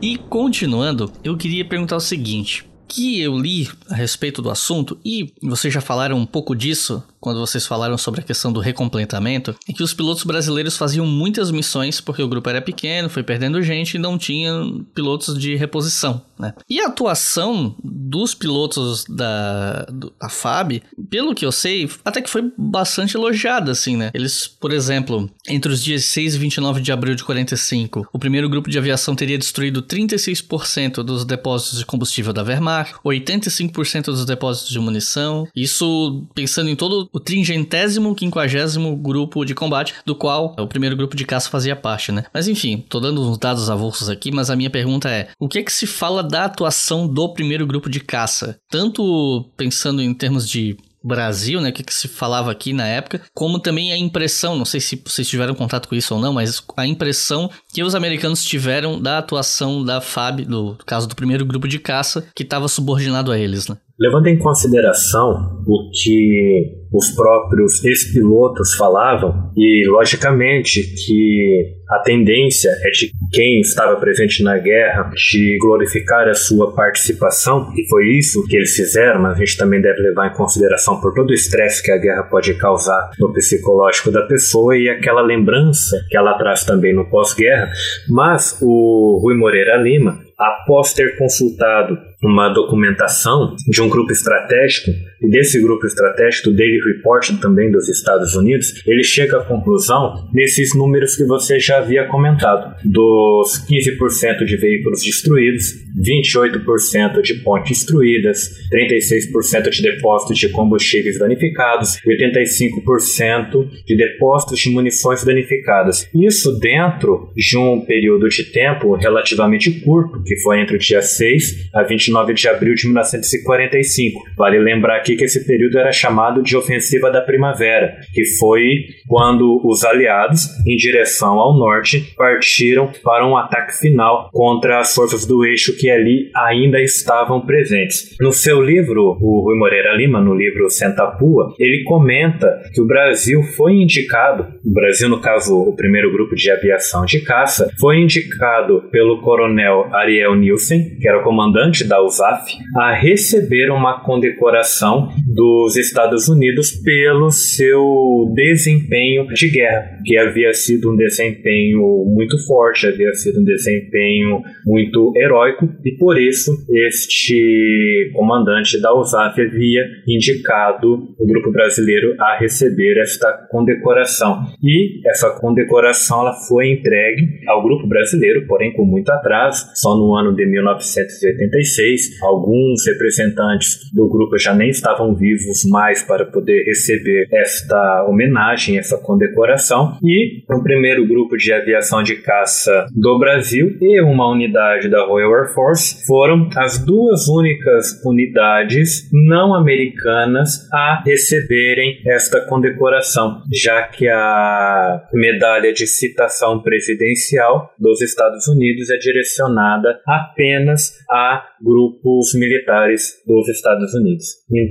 E 0.00 0.18
continuando, 0.18 1.12
eu 1.24 1.36
queria 1.36 1.66
perguntar 1.66 1.96
o 1.96 2.00
seguinte: 2.00 2.68
que 2.88 3.20
eu 3.20 3.36
li 3.36 3.68
a 3.90 3.94
respeito 3.94 4.40
do 4.40 4.50
assunto, 4.50 4.98
e 5.04 5.32
vocês 5.42 5.72
já 5.72 5.80
falaram 5.80 6.16
um 6.16 6.26
pouco 6.26 6.54
disso 6.54 7.02
quando 7.26 7.40
vocês 7.40 7.66
falaram 7.66 7.98
sobre 7.98 8.20
a 8.20 8.22
questão 8.22 8.52
do 8.52 8.60
recompletamento, 8.60 9.52
é 9.68 9.72
que 9.72 9.82
os 9.82 9.92
pilotos 9.92 10.22
brasileiros 10.22 10.76
faziam 10.76 11.04
muitas 11.04 11.50
missões 11.50 12.00
porque 12.00 12.22
o 12.22 12.28
grupo 12.28 12.48
era 12.48 12.62
pequeno, 12.62 13.10
foi 13.10 13.24
perdendo 13.24 13.60
gente 13.62 13.94
e 13.94 13.98
não 13.98 14.16
tinha 14.16 14.52
pilotos 14.94 15.36
de 15.36 15.56
reposição, 15.56 16.22
né? 16.38 16.54
E 16.70 16.80
a 16.80 16.86
atuação 16.86 17.74
dos 17.82 18.32
pilotos 18.32 19.04
da, 19.08 19.88
da 20.20 20.28
FAB, 20.28 20.82
pelo 21.10 21.34
que 21.34 21.44
eu 21.44 21.50
sei, 21.50 21.90
até 22.04 22.22
que 22.22 22.30
foi 22.30 22.52
bastante 22.56 23.16
elogiada, 23.16 23.72
assim, 23.72 23.96
né? 23.96 24.12
Eles, 24.14 24.46
por 24.46 24.72
exemplo, 24.72 25.28
entre 25.48 25.72
os 25.72 25.82
dias 25.82 26.04
6 26.04 26.36
e 26.36 26.38
29 26.38 26.80
de 26.80 26.92
abril 26.92 27.16
de 27.16 27.24
45, 27.24 28.06
o 28.12 28.18
primeiro 28.20 28.48
grupo 28.48 28.70
de 28.70 28.78
aviação 28.78 29.16
teria 29.16 29.36
destruído 29.36 29.82
36% 29.82 31.02
dos 31.02 31.24
depósitos 31.24 31.80
de 31.80 31.84
combustível 31.84 32.32
da 32.32 32.44
Wehrmacht, 32.44 32.75
85% 32.84 34.06
dos 34.06 34.24
depósitos 34.24 34.70
de 34.70 34.78
munição, 34.78 35.46
isso 35.54 36.24
pensando 36.34 36.70
em 36.70 36.76
todo 36.76 37.08
o 37.12 37.20
tringentésimo, 37.20 38.14
quinquagésimo 38.14 38.96
grupo 38.96 39.44
de 39.44 39.54
combate, 39.54 39.94
do 40.04 40.14
qual 40.14 40.54
o 40.58 40.66
primeiro 40.66 40.96
grupo 40.96 41.16
de 41.16 41.24
caça 41.24 41.48
fazia 41.48 41.76
parte, 41.76 42.12
né? 42.12 42.24
Mas 42.32 42.48
enfim, 42.48 42.84
tô 42.88 43.00
dando 43.00 43.22
uns 43.22 43.38
dados 43.38 43.70
avulsos 43.70 44.08
aqui, 44.08 44.30
mas 44.30 44.50
a 44.50 44.56
minha 44.56 44.70
pergunta 44.70 45.08
é: 45.08 45.28
o 45.38 45.48
que 45.48 45.58
é 45.58 45.62
que 45.62 45.72
se 45.72 45.86
fala 45.86 46.22
da 46.22 46.44
atuação 46.44 47.06
do 47.06 47.32
primeiro 47.32 47.66
grupo 47.66 47.88
de 47.88 48.00
caça? 48.00 48.58
Tanto 48.70 49.48
pensando 49.56 50.02
em 50.02 50.12
termos 50.14 50.48
de 50.48 50.76
Brasil, 51.06 51.60
né, 51.60 51.70
o 51.70 51.72
que, 51.72 51.84
que, 51.84 51.94
se 51.94 52.08
falava 52.08 52.50
aqui 52.50 52.72
na 52.72 52.86
época, 52.86 53.22
como 53.32 53.60
também 53.60 53.92
a 53.92 53.96
impressão, 53.96 54.56
não 54.56 54.64
sei 54.64 54.80
se 54.80 55.00
vocês 55.04 55.28
tiveram 55.28 55.54
contato 55.54 55.88
com 55.88 55.94
isso 55.94 56.14
ou 56.14 56.20
não, 56.20 56.32
mas 56.32 56.62
a 56.76 56.86
impressão 56.86 57.48
que 57.72 57.82
os 57.82 57.94
americanos 57.94 58.42
tiveram 58.42 59.00
da 59.00 59.18
atuação 59.18 59.84
da 59.84 60.00
FAB, 60.00 60.44
do, 60.44 60.72
do 60.72 60.84
caso 60.84 61.06
do 61.06 61.14
primeiro 61.14 61.46
grupo 61.46 61.68
de 61.68 61.78
caça, 61.78 62.26
que 62.34 62.42
estava 62.42 62.66
subordinado 62.66 63.30
a 63.30 63.38
eles, 63.38 63.68
né? 63.68 63.76
Levando 63.98 64.26
em 64.26 64.38
consideração 64.38 65.64
o 65.66 65.90
que 65.90 66.86
os 66.92 67.10
próprios 67.10 67.84
ex-pilotos 67.84 68.74
falavam, 68.76 69.50
e 69.56 69.88
logicamente 69.88 70.82
que 70.82 71.74
a 71.88 71.98
tendência 72.00 72.70
é 72.82 72.90
de 72.90 73.10
quem 73.32 73.60
estava 73.60 73.96
presente 73.96 74.42
na 74.42 74.58
guerra 74.58 75.10
de 75.14 75.56
glorificar 75.60 76.28
a 76.28 76.34
sua 76.34 76.74
participação, 76.74 77.72
e 77.76 77.88
foi 77.88 78.08
isso 78.08 78.46
que 78.46 78.56
eles 78.56 78.74
fizeram, 78.74 79.22
mas 79.22 79.32
a 79.32 79.38
gente 79.38 79.56
também 79.56 79.80
deve 79.80 80.02
levar 80.02 80.28
em 80.28 80.36
consideração 80.36 81.00
por 81.00 81.14
todo 81.14 81.30
o 81.30 81.34
estresse 81.34 81.82
que 81.82 81.90
a 81.90 81.98
guerra 81.98 82.24
pode 82.24 82.54
causar 82.54 83.10
no 83.18 83.32
psicológico 83.32 84.10
da 84.10 84.22
pessoa 84.22 84.76
e 84.76 84.88
aquela 84.88 85.22
lembrança 85.22 86.04
que 86.08 86.16
ela 86.16 86.34
traz 86.34 86.64
também 86.64 86.94
no 86.94 87.08
pós-guerra. 87.08 87.70
Mas 88.08 88.58
o 88.60 89.18
Rui 89.22 89.36
Moreira 89.36 89.76
Lima, 89.76 90.25
após 90.38 90.92
ter 90.92 91.16
consultado 91.16 91.98
uma 92.22 92.48
documentação 92.48 93.56
de 93.66 93.80
um 93.80 93.88
grupo 93.88 94.12
estratégico, 94.12 94.90
e 95.20 95.28
desse 95.28 95.60
grupo 95.60 95.86
estratégico, 95.86 96.50
do 96.50 96.56
Daily 96.56 96.78
Report 96.80 97.40
também 97.40 97.70
dos 97.70 97.88
Estados 97.88 98.34
Unidos, 98.34 98.82
ele 98.86 99.02
chega 99.02 99.38
à 99.38 99.44
conclusão 99.44 100.28
nesses 100.32 100.74
números 100.74 101.16
que 101.16 101.24
você 101.24 101.58
já 101.58 101.78
havia 101.78 102.06
comentado: 102.06 102.74
dos 102.84 103.64
15% 103.68 104.44
de 104.44 104.56
veículos 104.56 105.02
destruídos, 105.02 105.74
28% 105.98 107.22
de 107.22 107.34
pontes 107.34 107.78
destruídas, 107.78 108.50
36% 108.72 109.70
de 109.70 109.82
depósitos 109.82 110.38
de 110.38 110.48
combustíveis 110.50 111.18
danificados, 111.18 111.98
85% 112.06 113.68
de 113.86 113.96
depósitos 113.96 114.58
de 114.58 114.70
munições 114.70 115.24
danificadas. 115.24 116.08
Isso 116.14 116.58
dentro 116.58 117.32
de 117.36 117.56
um 117.56 117.84
período 117.84 118.28
de 118.28 118.44
tempo 118.44 118.94
relativamente 118.94 119.80
curto, 119.80 120.22
que 120.22 120.36
foi 120.40 120.60
entre 120.60 120.76
o 120.76 120.78
dia 120.78 121.02
6 121.02 121.70
a 121.72 121.82
29 121.82 122.34
de 122.34 122.48
abril 122.48 122.74
de 122.74 122.86
1945. 122.86 124.20
Vale 124.36 124.58
lembrar 124.58 125.00
aqui 125.06 125.16
que 125.16 125.24
esse 125.24 125.46
período 125.46 125.78
era 125.78 125.92
chamado 125.92 126.42
de 126.42 126.56
Ofensiva 126.56 127.10
da 127.10 127.20
Primavera, 127.20 127.96
que 128.12 128.24
foi 128.38 128.86
quando 129.06 129.60
os 129.64 129.84
aliados, 129.84 130.48
em 130.66 130.74
direção 130.74 131.38
ao 131.38 131.56
norte, 131.56 132.12
partiram 132.16 132.90
para 133.04 133.26
um 133.26 133.36
ataque 133.36 133.78
final 133.78 134.28
contra 134.32 134.80
as 134.80 134.92
forças 134.92 135.24
do 135.24 135.44
eixo 135.44 135.76
que 135.76 135.88
ali 135.88 136.30
ainda 136.34 136.80
estavam 136.80 137.40
presentes. 137.40 138.16
No 138.20 138.32
seu 138.32 138.60
livro, 138.60 139.16
o 139.20 139.40
Rui 139.44 139.56
Moreira 139.56 139.94
Lima, 139.94 140.20
no 140.20 140.34
livro 140.34 140.68
Sentapua, 140.68 141.54
ele 141.58 141.84
comenta 141.84 142.62
que 142.74 142.80
o 142.80 142.86
Brasil 142.86 143.42
foi 143.56 143.74
indicado, 143.74 144.46
o 144.64 144.72
Brasil, 144.72 145.08
no 145.08 145.20
caso, 145.20 145.56
o 145.56 145.76
primeiro 145.76 146.10
grupo 146.10 146.34
de 146.34 146.50
aviação 146.50 147.04
de 147.04 147.20
caça, 147.20 147.70
foi 147.78 147.98
indicado 147.98 148.88
pelo 148.90 149.20
coronel 149.20 149.88
Ariel 149.92 150.34
Nielsen, 150.34 150.96
que 150.98 151.06
era 151.06 151.20
o 151.20 151.22
comandante 151.22 151.84
da 151.84 152.02
USAF, 152.02 152.56
a 152.76 152.92
receber 152.92 153.70
uma 153.70 154.00
condecoração 154.00 154.95
dos 155.26 155.76
Estados 155.76 156.28
Unidos 156.28 156.72
pelo 156.72 157.30
seu 157.30 158.32
desempenho 158.34 159.26
de 159.28 159.50
guerra, 159.50 159.98
que 160.04 160.16
havia 160.16 160.52
sido 160.52 160.92
um 160.92 160.96
desempenho 160.96 162.04
muito 162.06 162.38
forte, 162.46 162.86
havia 162.86 163.12
sido 163.14 163.40
um 163.40 163.44
desempenho 163.44 164.42
muito 164.64 165.12
heróico, 165.16 165.68
e 165.84 165.92
por 165.92 166.18
isso 166.20 166.52
este 166.70 168.10
comandante 168.14 168.80
da 168.80 168.94
USAF 168.94 169.40
havia 169.40 169.82
indicado 170.06 171.14
o 171.18 171.26
grupo 171.26 171.50
brasileiro 171.50 172.14
a 172.20 172.38
receber 172.38 172.98
esta 172.98 173.32
condecoração. 173.50 174.44
E 174.62 175.06
essa 175.08 175.30
condecoração 175.40 176.22
ela 176.22 176.34
foi 176.48 176.72
entregue 176.72 177.40
ao 177.48 177.62
grupo 177.62 177.86
brasileiro, 177.86 178.46
porém 178.46 178.72
com 178.72 178.84
muito 178.84 179.10
atraso, 179.10 179.66
só 179.74 179.96
no 179.96 180.14
ano 180.14 180.34
de 180.34 180.46
1986. 180.46 182.22
Alguns 182.22 182.86
representantes 182.86 183.90
do 183.92 184.08
grupo 184.08 184.38
já 184.38 184.54
nem 184.54 184.70
estavam 184.86 185.14
vivos 185.14 185.64
mais 185.68 186.02
para 186.02 186.24
poder 186.24 186.64
receber 186.64 187.26
esta 187.32 188.04
homenagem, 188.04 188.78
essa 188.78 188.96
condecoração. 188.98 189.98
E 190.02 190.44
o 190.48 190.62
primeiro 190.62 191.06
grupo 191.06 191.36
de 191.36 191.52
aviação 191.52 192.02
de 192.02 192.16
caça 192.16 192.86
do 192.94 193.18
Brasil 193.18 193.76
e 193.80 194.00
uma 194.00 194.30
unidade 194.30 194.88
da 194.88 195.04
Royal 195.04 195.34
Air 195.34 195.54
Force 195.54 196.06
foram 196.06 196.48
as 196.56 196.78
duas 196.78 197.26
únicas 197.26 198.00
unidades 198.04 199.08
não 199.12 199.54
americanas 199.54 200.68
a 200.72 201.02
receberem 201.04 202.00
esta 202.06 202.40
condecoração, 202.42 203.42
já 203.52 203.82
que 203.82 204.08
a 204.08 205.02
medalha 205.12 205.72
de 205.72 205.86
citação 205.86 206.62
presidencial 206.62 207.72
dos 207.78 208.00
Estados 208.00 208.46
Unidos 208.46 208.90
é 208.90 208.96
direcionada 208.96 210.00
apenas 210.06 210.92
a 211.10 211.44
grupos 211.62 212.34
militares 212.34 213.22
dos 213.26 213.48
Estados 213.48 213.92
Unidos. 213.94 214.26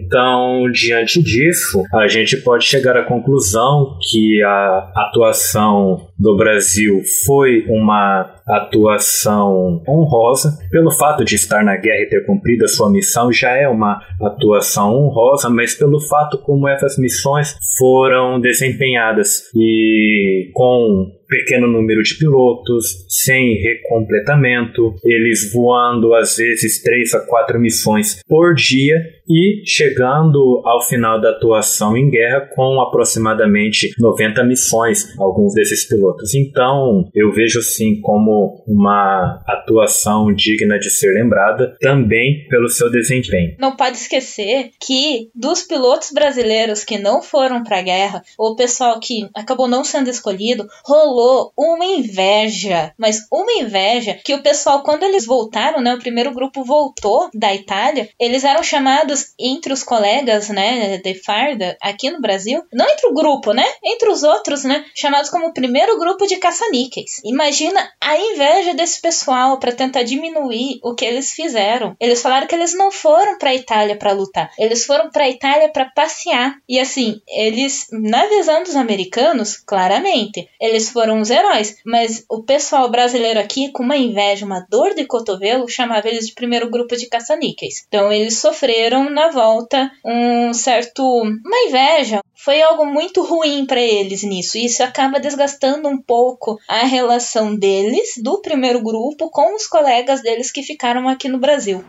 Então, 0.06 0.72
diante 0.72 1.22
disso, 1.22 1.84
a 1.94 2.08
gente 2.08 2.38
pode 2.38 2.66
chegar 2.66 2.96
à 2.96 3.04
conclusão 3.04 3.98
que 4.10 4.42
a 4.44 4.92
atuação 4.96 6.08
do 6.18 6.36
Brasil 6.36 7.02
foi 7.26 7.66
uma 7.68 8.36
atuação 8.48 9.82
honrosa. 9.88 10.58
Pelo 10.70 10.92
fato 10.92 11.26
de 11.26 11.36
estar 11.36 11.64
na 11.64 11.76
guerra 11.76 12.04
e 12.04 12.10
ter 12.10 12.26
cumprido 12.26 12.66
a 12.66 12.68
sua 12.68 12.90
missão, 12.90 13.32
já 13.32 13.52
é 13.52 13.68
uma 13.68 14.02
atuação 14.22 14.94
honrosa, 14.94 15.50
mas 15.50 15.76
pelo 15.76 16.00
fato 16.00 16.38
como 16.38 16.68
essas 16.68 16.98
missões 16.98 17.58
foram 17.78 18.40
desempenhadas 18.40 19.44
e 19.56 20.52
com 20.54 21.12
pequeno 21.28 21.68
número 21.68 22.04
de 22.04 22.16
pilotos, 22.16 23.06
sem 23.10 23.56
recompletamento, 23.56 24.94
eles 25.04 25.52
voando 25.52 26.14
às 26.14 26.38
vezes 26.38 26.82
três 26.82 27.14
a 27.14 27.20
quatro 27.26 27.60
missões 27.60 28.22
por 28.28 28.54
dia 28.54 29.02
e 29.28 29.64
chegando 29.66 30.62
ao 30.64 30.84
final 30.84 31.20
da 31.20 31.32
atuação 31.32 31.98
em 31.98 32.10
guerra 32.10 32.42
com 32.56 32.80
aproximadamente 32.80 33.90
90 34.00 34.44
missões, 34.44 35.18
alguns 35.20 35.54
desses 35.54 35.88
pilotos. 35.88 36.05
Então, 36.34 37.10
eu 37.14 37.32
vejo 37.32 37.62
sim 37.62 38.00
como 38.02 38.64
uma 38.68 39.44
atuação 39.48 40.34
digna 40.34 40.78
de 40.78 40.90
ser 40.90 41.14
lembrada, 41.14 41.76
também 41.80 42.48
pelo 42.50 42.70
seu 42.70 42.90
desempenho. 42.90 43.56
Não 43.60 43.76
pode 43.76 43.98
esquecer 43.98 44.72
que 44.80 45.30
dos 45.34 45.64
pilotos 45.64 46.12
brasileiros 46.12 46.84
que 46.84 46.98
não 46.98 47.22
foram 47.22 47.64
para 47.64 47.80
a 47.80 47.82
guerra, 47.82 48.24
ou 48.38 48.56
pessoal 48.56 49.00
que 49.00 49.30
acabou 49.34 49.68
não 49.68 49.84
sendo 49.84 50.10
escolhido, 50.10 50.68
rolou 50.84 51.52
uma 51.58 51.86
inveja, 51.86 52.94
mas 52.98 53.28
uma 53.32 53.54
inveja 53.54 54.20
que 54.24 54.34
o 54.34 54.44
pessoal 54.44 54.84
quando 54.84 55.04
eles 55.04 55.26
voltaram, 55.26 55.82
né, 55.82 55.96
o 55.96 56.00
primeiro 56.00 56.34
grupo 56.34 56.64
voltou 56.64 57.30
da 57.34 57.54
Itália, 57.54 58.10
eles 58.20 58.44
eram 58.44 58.64
chamados 58.64 59.34
entre 59.40 59.74
os 59.74 59.84
colegas, 59.84 60.50
né, 60.50 60.98
de 60.98 61.16
farda 61.16 61.78
aqui 61.82 62.10
no 62.10 62.22
Brasil, 62.22 62.64
não 62.74 62.88
entre 62.90 63.08
o 63.08 63.14
grupo, 63.14 63.54
né, 63.54 63.66
entre 63.84 64.10
os 64.10 64.24
outros, 64.24 64.64
né, 64.64 64.86
chamados 64.96 65.30
como 65.30 65.48
o 65.48 65.54
primeiro 65.54 65.95
grupo 66.00 66.26
de 66.26 66.38
caça-níqueis. 66.38 67.22
Imagina 67.24 67.90
a 68.02 68.18
inveja 68.18 68.74
desse 68.74 69.02
pessoal 69.02 69.60
para 69.60 69.72
tentar 69.72 70.04
diminuir 70.04 70.80
o 70.84 70.94
que 70.94 71.06
eles 71.06 71.32
fizeram. 71.32 71.96
Eles 72.00 72.22
falaram 72.22 72.48
que 72.48 72.56
eles 72.56 72.74
não 72.74 72.92
foram 72.92 73.38
para 73.38 73.50
a 73.50 73.56
Itália 73.56 73.96
para 73.96 74.14
lutar, 74.14 74.52
eles 74.58 74.86
foram 74.86 75.10
para 75.10 75.26
a 75.26 75.30
Itália 75.30 75.70
para 75.70 75.86
passear. 75.86 76.58
E 76.68 76.80
assim, 76.80 77.22
eles, 77.28 77.88
na 77.92 78.26
visão 78.28 78.64
dos 78.64 78.76
americanos, 78.76 79.58
claramente, 79.58 80.48
eles 80.60 80.90
foram 80.90 81.20
os 81.20 81.30
heróis, 81.30 81.78
mas 81.86 82.26
o 82.30 82.44
pessoal 82.44 82.90
brasileiro 82.90 83.40
aqui, 83.40 83.72
com 83.72 83.84
uma 83.84 83.98
inveja, 83.98 84.46
uma 84.46 84.66
dor 84.70 84.94
de 84.94 85.06
cotovelo, 85.06 85.68
chamava 85.70 86.08
eles 86.08 86.28
de 86.28 86.34
primeiro 86.34 86.70
grupo 86.70 86.96
de 86.96 87.08
caça-níqueis. 87.08 87.86
Então 87.88 88.12
eles 88.12 88.38
sofreram 88.40 89.10
na 89.10 89.30
volta 89.30 89.92
um 90.04 90.54
certo 90.54 91.04
uma 91.22 91.58
inveja. 91.68 92.22
Foi 92.34 92.62
algo 92.62 92.86
muito 92.86 93.24
ruim 93.24 93.66
para 93.66 93.82
eles 93.82 94.24
nisso. 94.24 94.58
Isso 94.58 94.84
acaba 94.84 95.20
desgastando 95.20 95.85
um 95.86 96.02
pouco 96.02 96.60
a 96.68 96.86
relação 96.86 97.56
deles 97.56 98.16
do 98.18 98.42
primeiro 98.42 98.82
grupo 98.82 99.30
com 99.30 99.56
os 99.56 99.68
colegas 99.68 100.22
deles 100.22 100.52
que 100.52 100.64
ficaram 100.64 101.08
aqui 101.08 101.28
no 101.28 101.38
Brasil. 101.38 101.84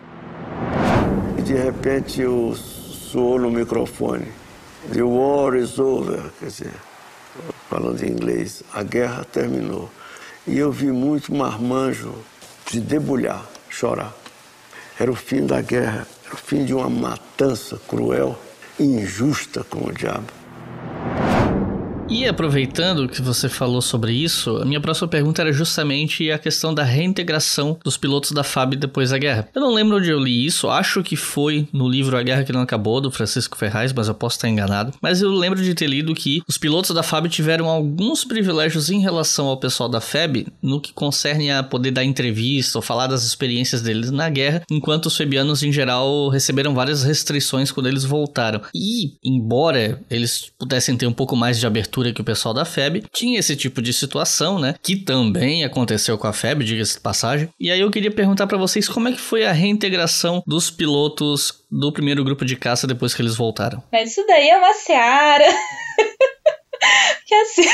De 1.45 1.55
repente 1.55 2.21
eu 2.21 2.55
soou 2.55 3.39
no 3.39 3.51
microfone. 3.51 4.27
The 4.93 5.03
war 5.03 5.55
is 5.57 5.79
over, 5.79 6.31
quer 6.39 6.47
dizer, 6.47 6.73
falando 7.69 8.03
em 8.03 8.11
inglês, 8.11 8.63
a 8.73 8.83
guerra 8.83 9.25
terminou. 9.25 9.89
E 10.47 10.59
eu 10.59 10.71
vi 10.71 10.93
muito 10.93 11.35
marmanjo 11.35 12.15
se 12.71 12.81
debulhar, 12.81 13.45
chorar. 13.69 14.15
Era 14.99 15.11
o 15.11 15.17
fim 15.17 15.45
da 15.45 15.61
guerra 15.61 16.07
o 16.33 16.37
fim 16.37 16.65
de 16.65 16.75
uma 16.75 16.91
matança 16.91 17.81
cruel 17.89 18.39
injusta 18.79 19.65
como 19.65 19.89
o 19.89 19.93
diabo. 19.93 20.27
E 22.09 22.25
aproveitando 22.25 23.09
que 23.09 23.21
você 23.21 23.49
falou 23.49 23.83
sobre 23.83 24.13
isso, 24.13 24.59
a 24.59 24.65
minha 24.65 24.81
próxima 24.81 25.09
pergunta 25.09 25.43
era 25.43 25.53
justamente 25.53 26.31
a 26.31 26.39
questão 26.39 26.73
da 26.73 26.85
reintegração 26.85 27.77
dos 27.85 27.97
pilotos 27.97 28.31
da 28.31 28.45
FAB 28.45 28.77
depois 28.77 29.11
da 29.11 29.19
guerra. 29.19 29.49
Eu 29.53 29.61
não 29.61 29.75
lembro 29.75 29.97
onde 29.97 30.09
eu 30.09 30.19
li 30.19 30.47
isso, 30.47 30.69
acho 30.69 31.03
que 31.03 31.17
foi 31.17 31.69
no 31.73 31.89
livro 31.89 32.17
A 32.17 32.23
Guerra 32.23 32.45
que 32.45 32.53
Não 32.53 32.61
Acabou, 32.61 33.01
do 33.01 33.11
Francisco 33.11 33.57
Ferraz, 33.57 33.93
mas 33.93 34.07
eu 34.07 34.15
posso 34.15 34.37
estar 34.37 34.49
enganado. 34.49 34.93
Mas 35.03 35.21
eu 35.21 35.33
lembro 35.33 35.61
de 35.61 35.75
ter 35.75 35.89
lido 35.89 36.15
que 36.15 36.43
os 36.49 36.57
pilotos 36.57 36.95
da 36.95 37.03
FAB 37.03 37.27
tiveram 37.29 37.69
alguns 37.69 38.25
privilégios 38.25 38.89
em 38.89 39.01
relação 39.01 39.49
ao 39.49 39.57
pessoal 39.57 39.89
da 39.89 40.01
FEB 40.01 40.47
no 40.63 40.81
que 40.81 40.93
concerne 40.93 41.51
a 41.51 41.65
poder 41.65 41.91
dar 41.91 42.05
entrevista 42.05 42.79
ou 42.79 42.83
falar 42.83 43.09
das 43.09 43.25
experiências 43.25 43.83
deles 43.83 44.13
na 44.13 44.31
guerra, 44.31 44.63
enquanto 44.71 45.07
os 45.07 45.17
febianos 45.17 45.65
em 45.65 45.73
geral 45.73 46.29
receberam 46.29 46.73
várias 46.73 47.03
restrições 47.03 47.73
quando 47.73 47.89
eles 47.89 48.05
voltaram. 48.05 48.61
E, 48.73 49.15
embora 49.25 50.01
eles 50.09 50.53
pudessem 50.57 50.97
ter 50.97 51.09
um 51.09 51.13
pouco 51.13 51.35
mais 51.35 51.59
de 51.59 51.67
abertura 51.67 51.96
que 52.05 52.21
o 52.21 52.25
pessoal 52.25 52.55
da 52.55 52.65
FEB 52.65 53.05
tinha 53.13 53.39
esse 53.39 53.57
tipo 53.57 53.81
de 53.81 53.93
situação, 53.93 54.59
né? 54.59 54.75
Que 54.83 54.97
também 54.97 55.65
aconteceu 55.65 56.19
com 56.19 56.27
a 56.27 56.33
FEB, 56.33 56.65
diga-se 56.65 56.95
de 56.95 57.01
passagem. 57.01 57.49
E 57.59 57.71
aí 57.71 57.81
eu 57.81 57.91
queria 57.91 58.11
perguntar 58.11 58.47
para 58.47 58.59
vocês 58.59 58.89
como 58.89 59.09
é 59.09 59.13
que 59.13 59.21
foi 59.21 59.45
a 59.47 59.53
reintegração 59.53 60.43
dos 60.47 60.71
pilotos 60.71 61.65
do 61.71 61.93
primeiro 61.93 62.25
grupo 62.25 62.45
de 62.45 62.57
caça 62.57 62.87
depois 62.87 63.15
que 63.15 63.23
eles 63.23 63.37
voltaram. 63.37 63.83
Mas 63.93 64.11
isso 64.11 64.25
daí 64.27 64.49
é 64.49 64.59
uma 64.59 64.75
seara. 64.75 65.47
que 67.27 67.35
assim, 67.35 67.65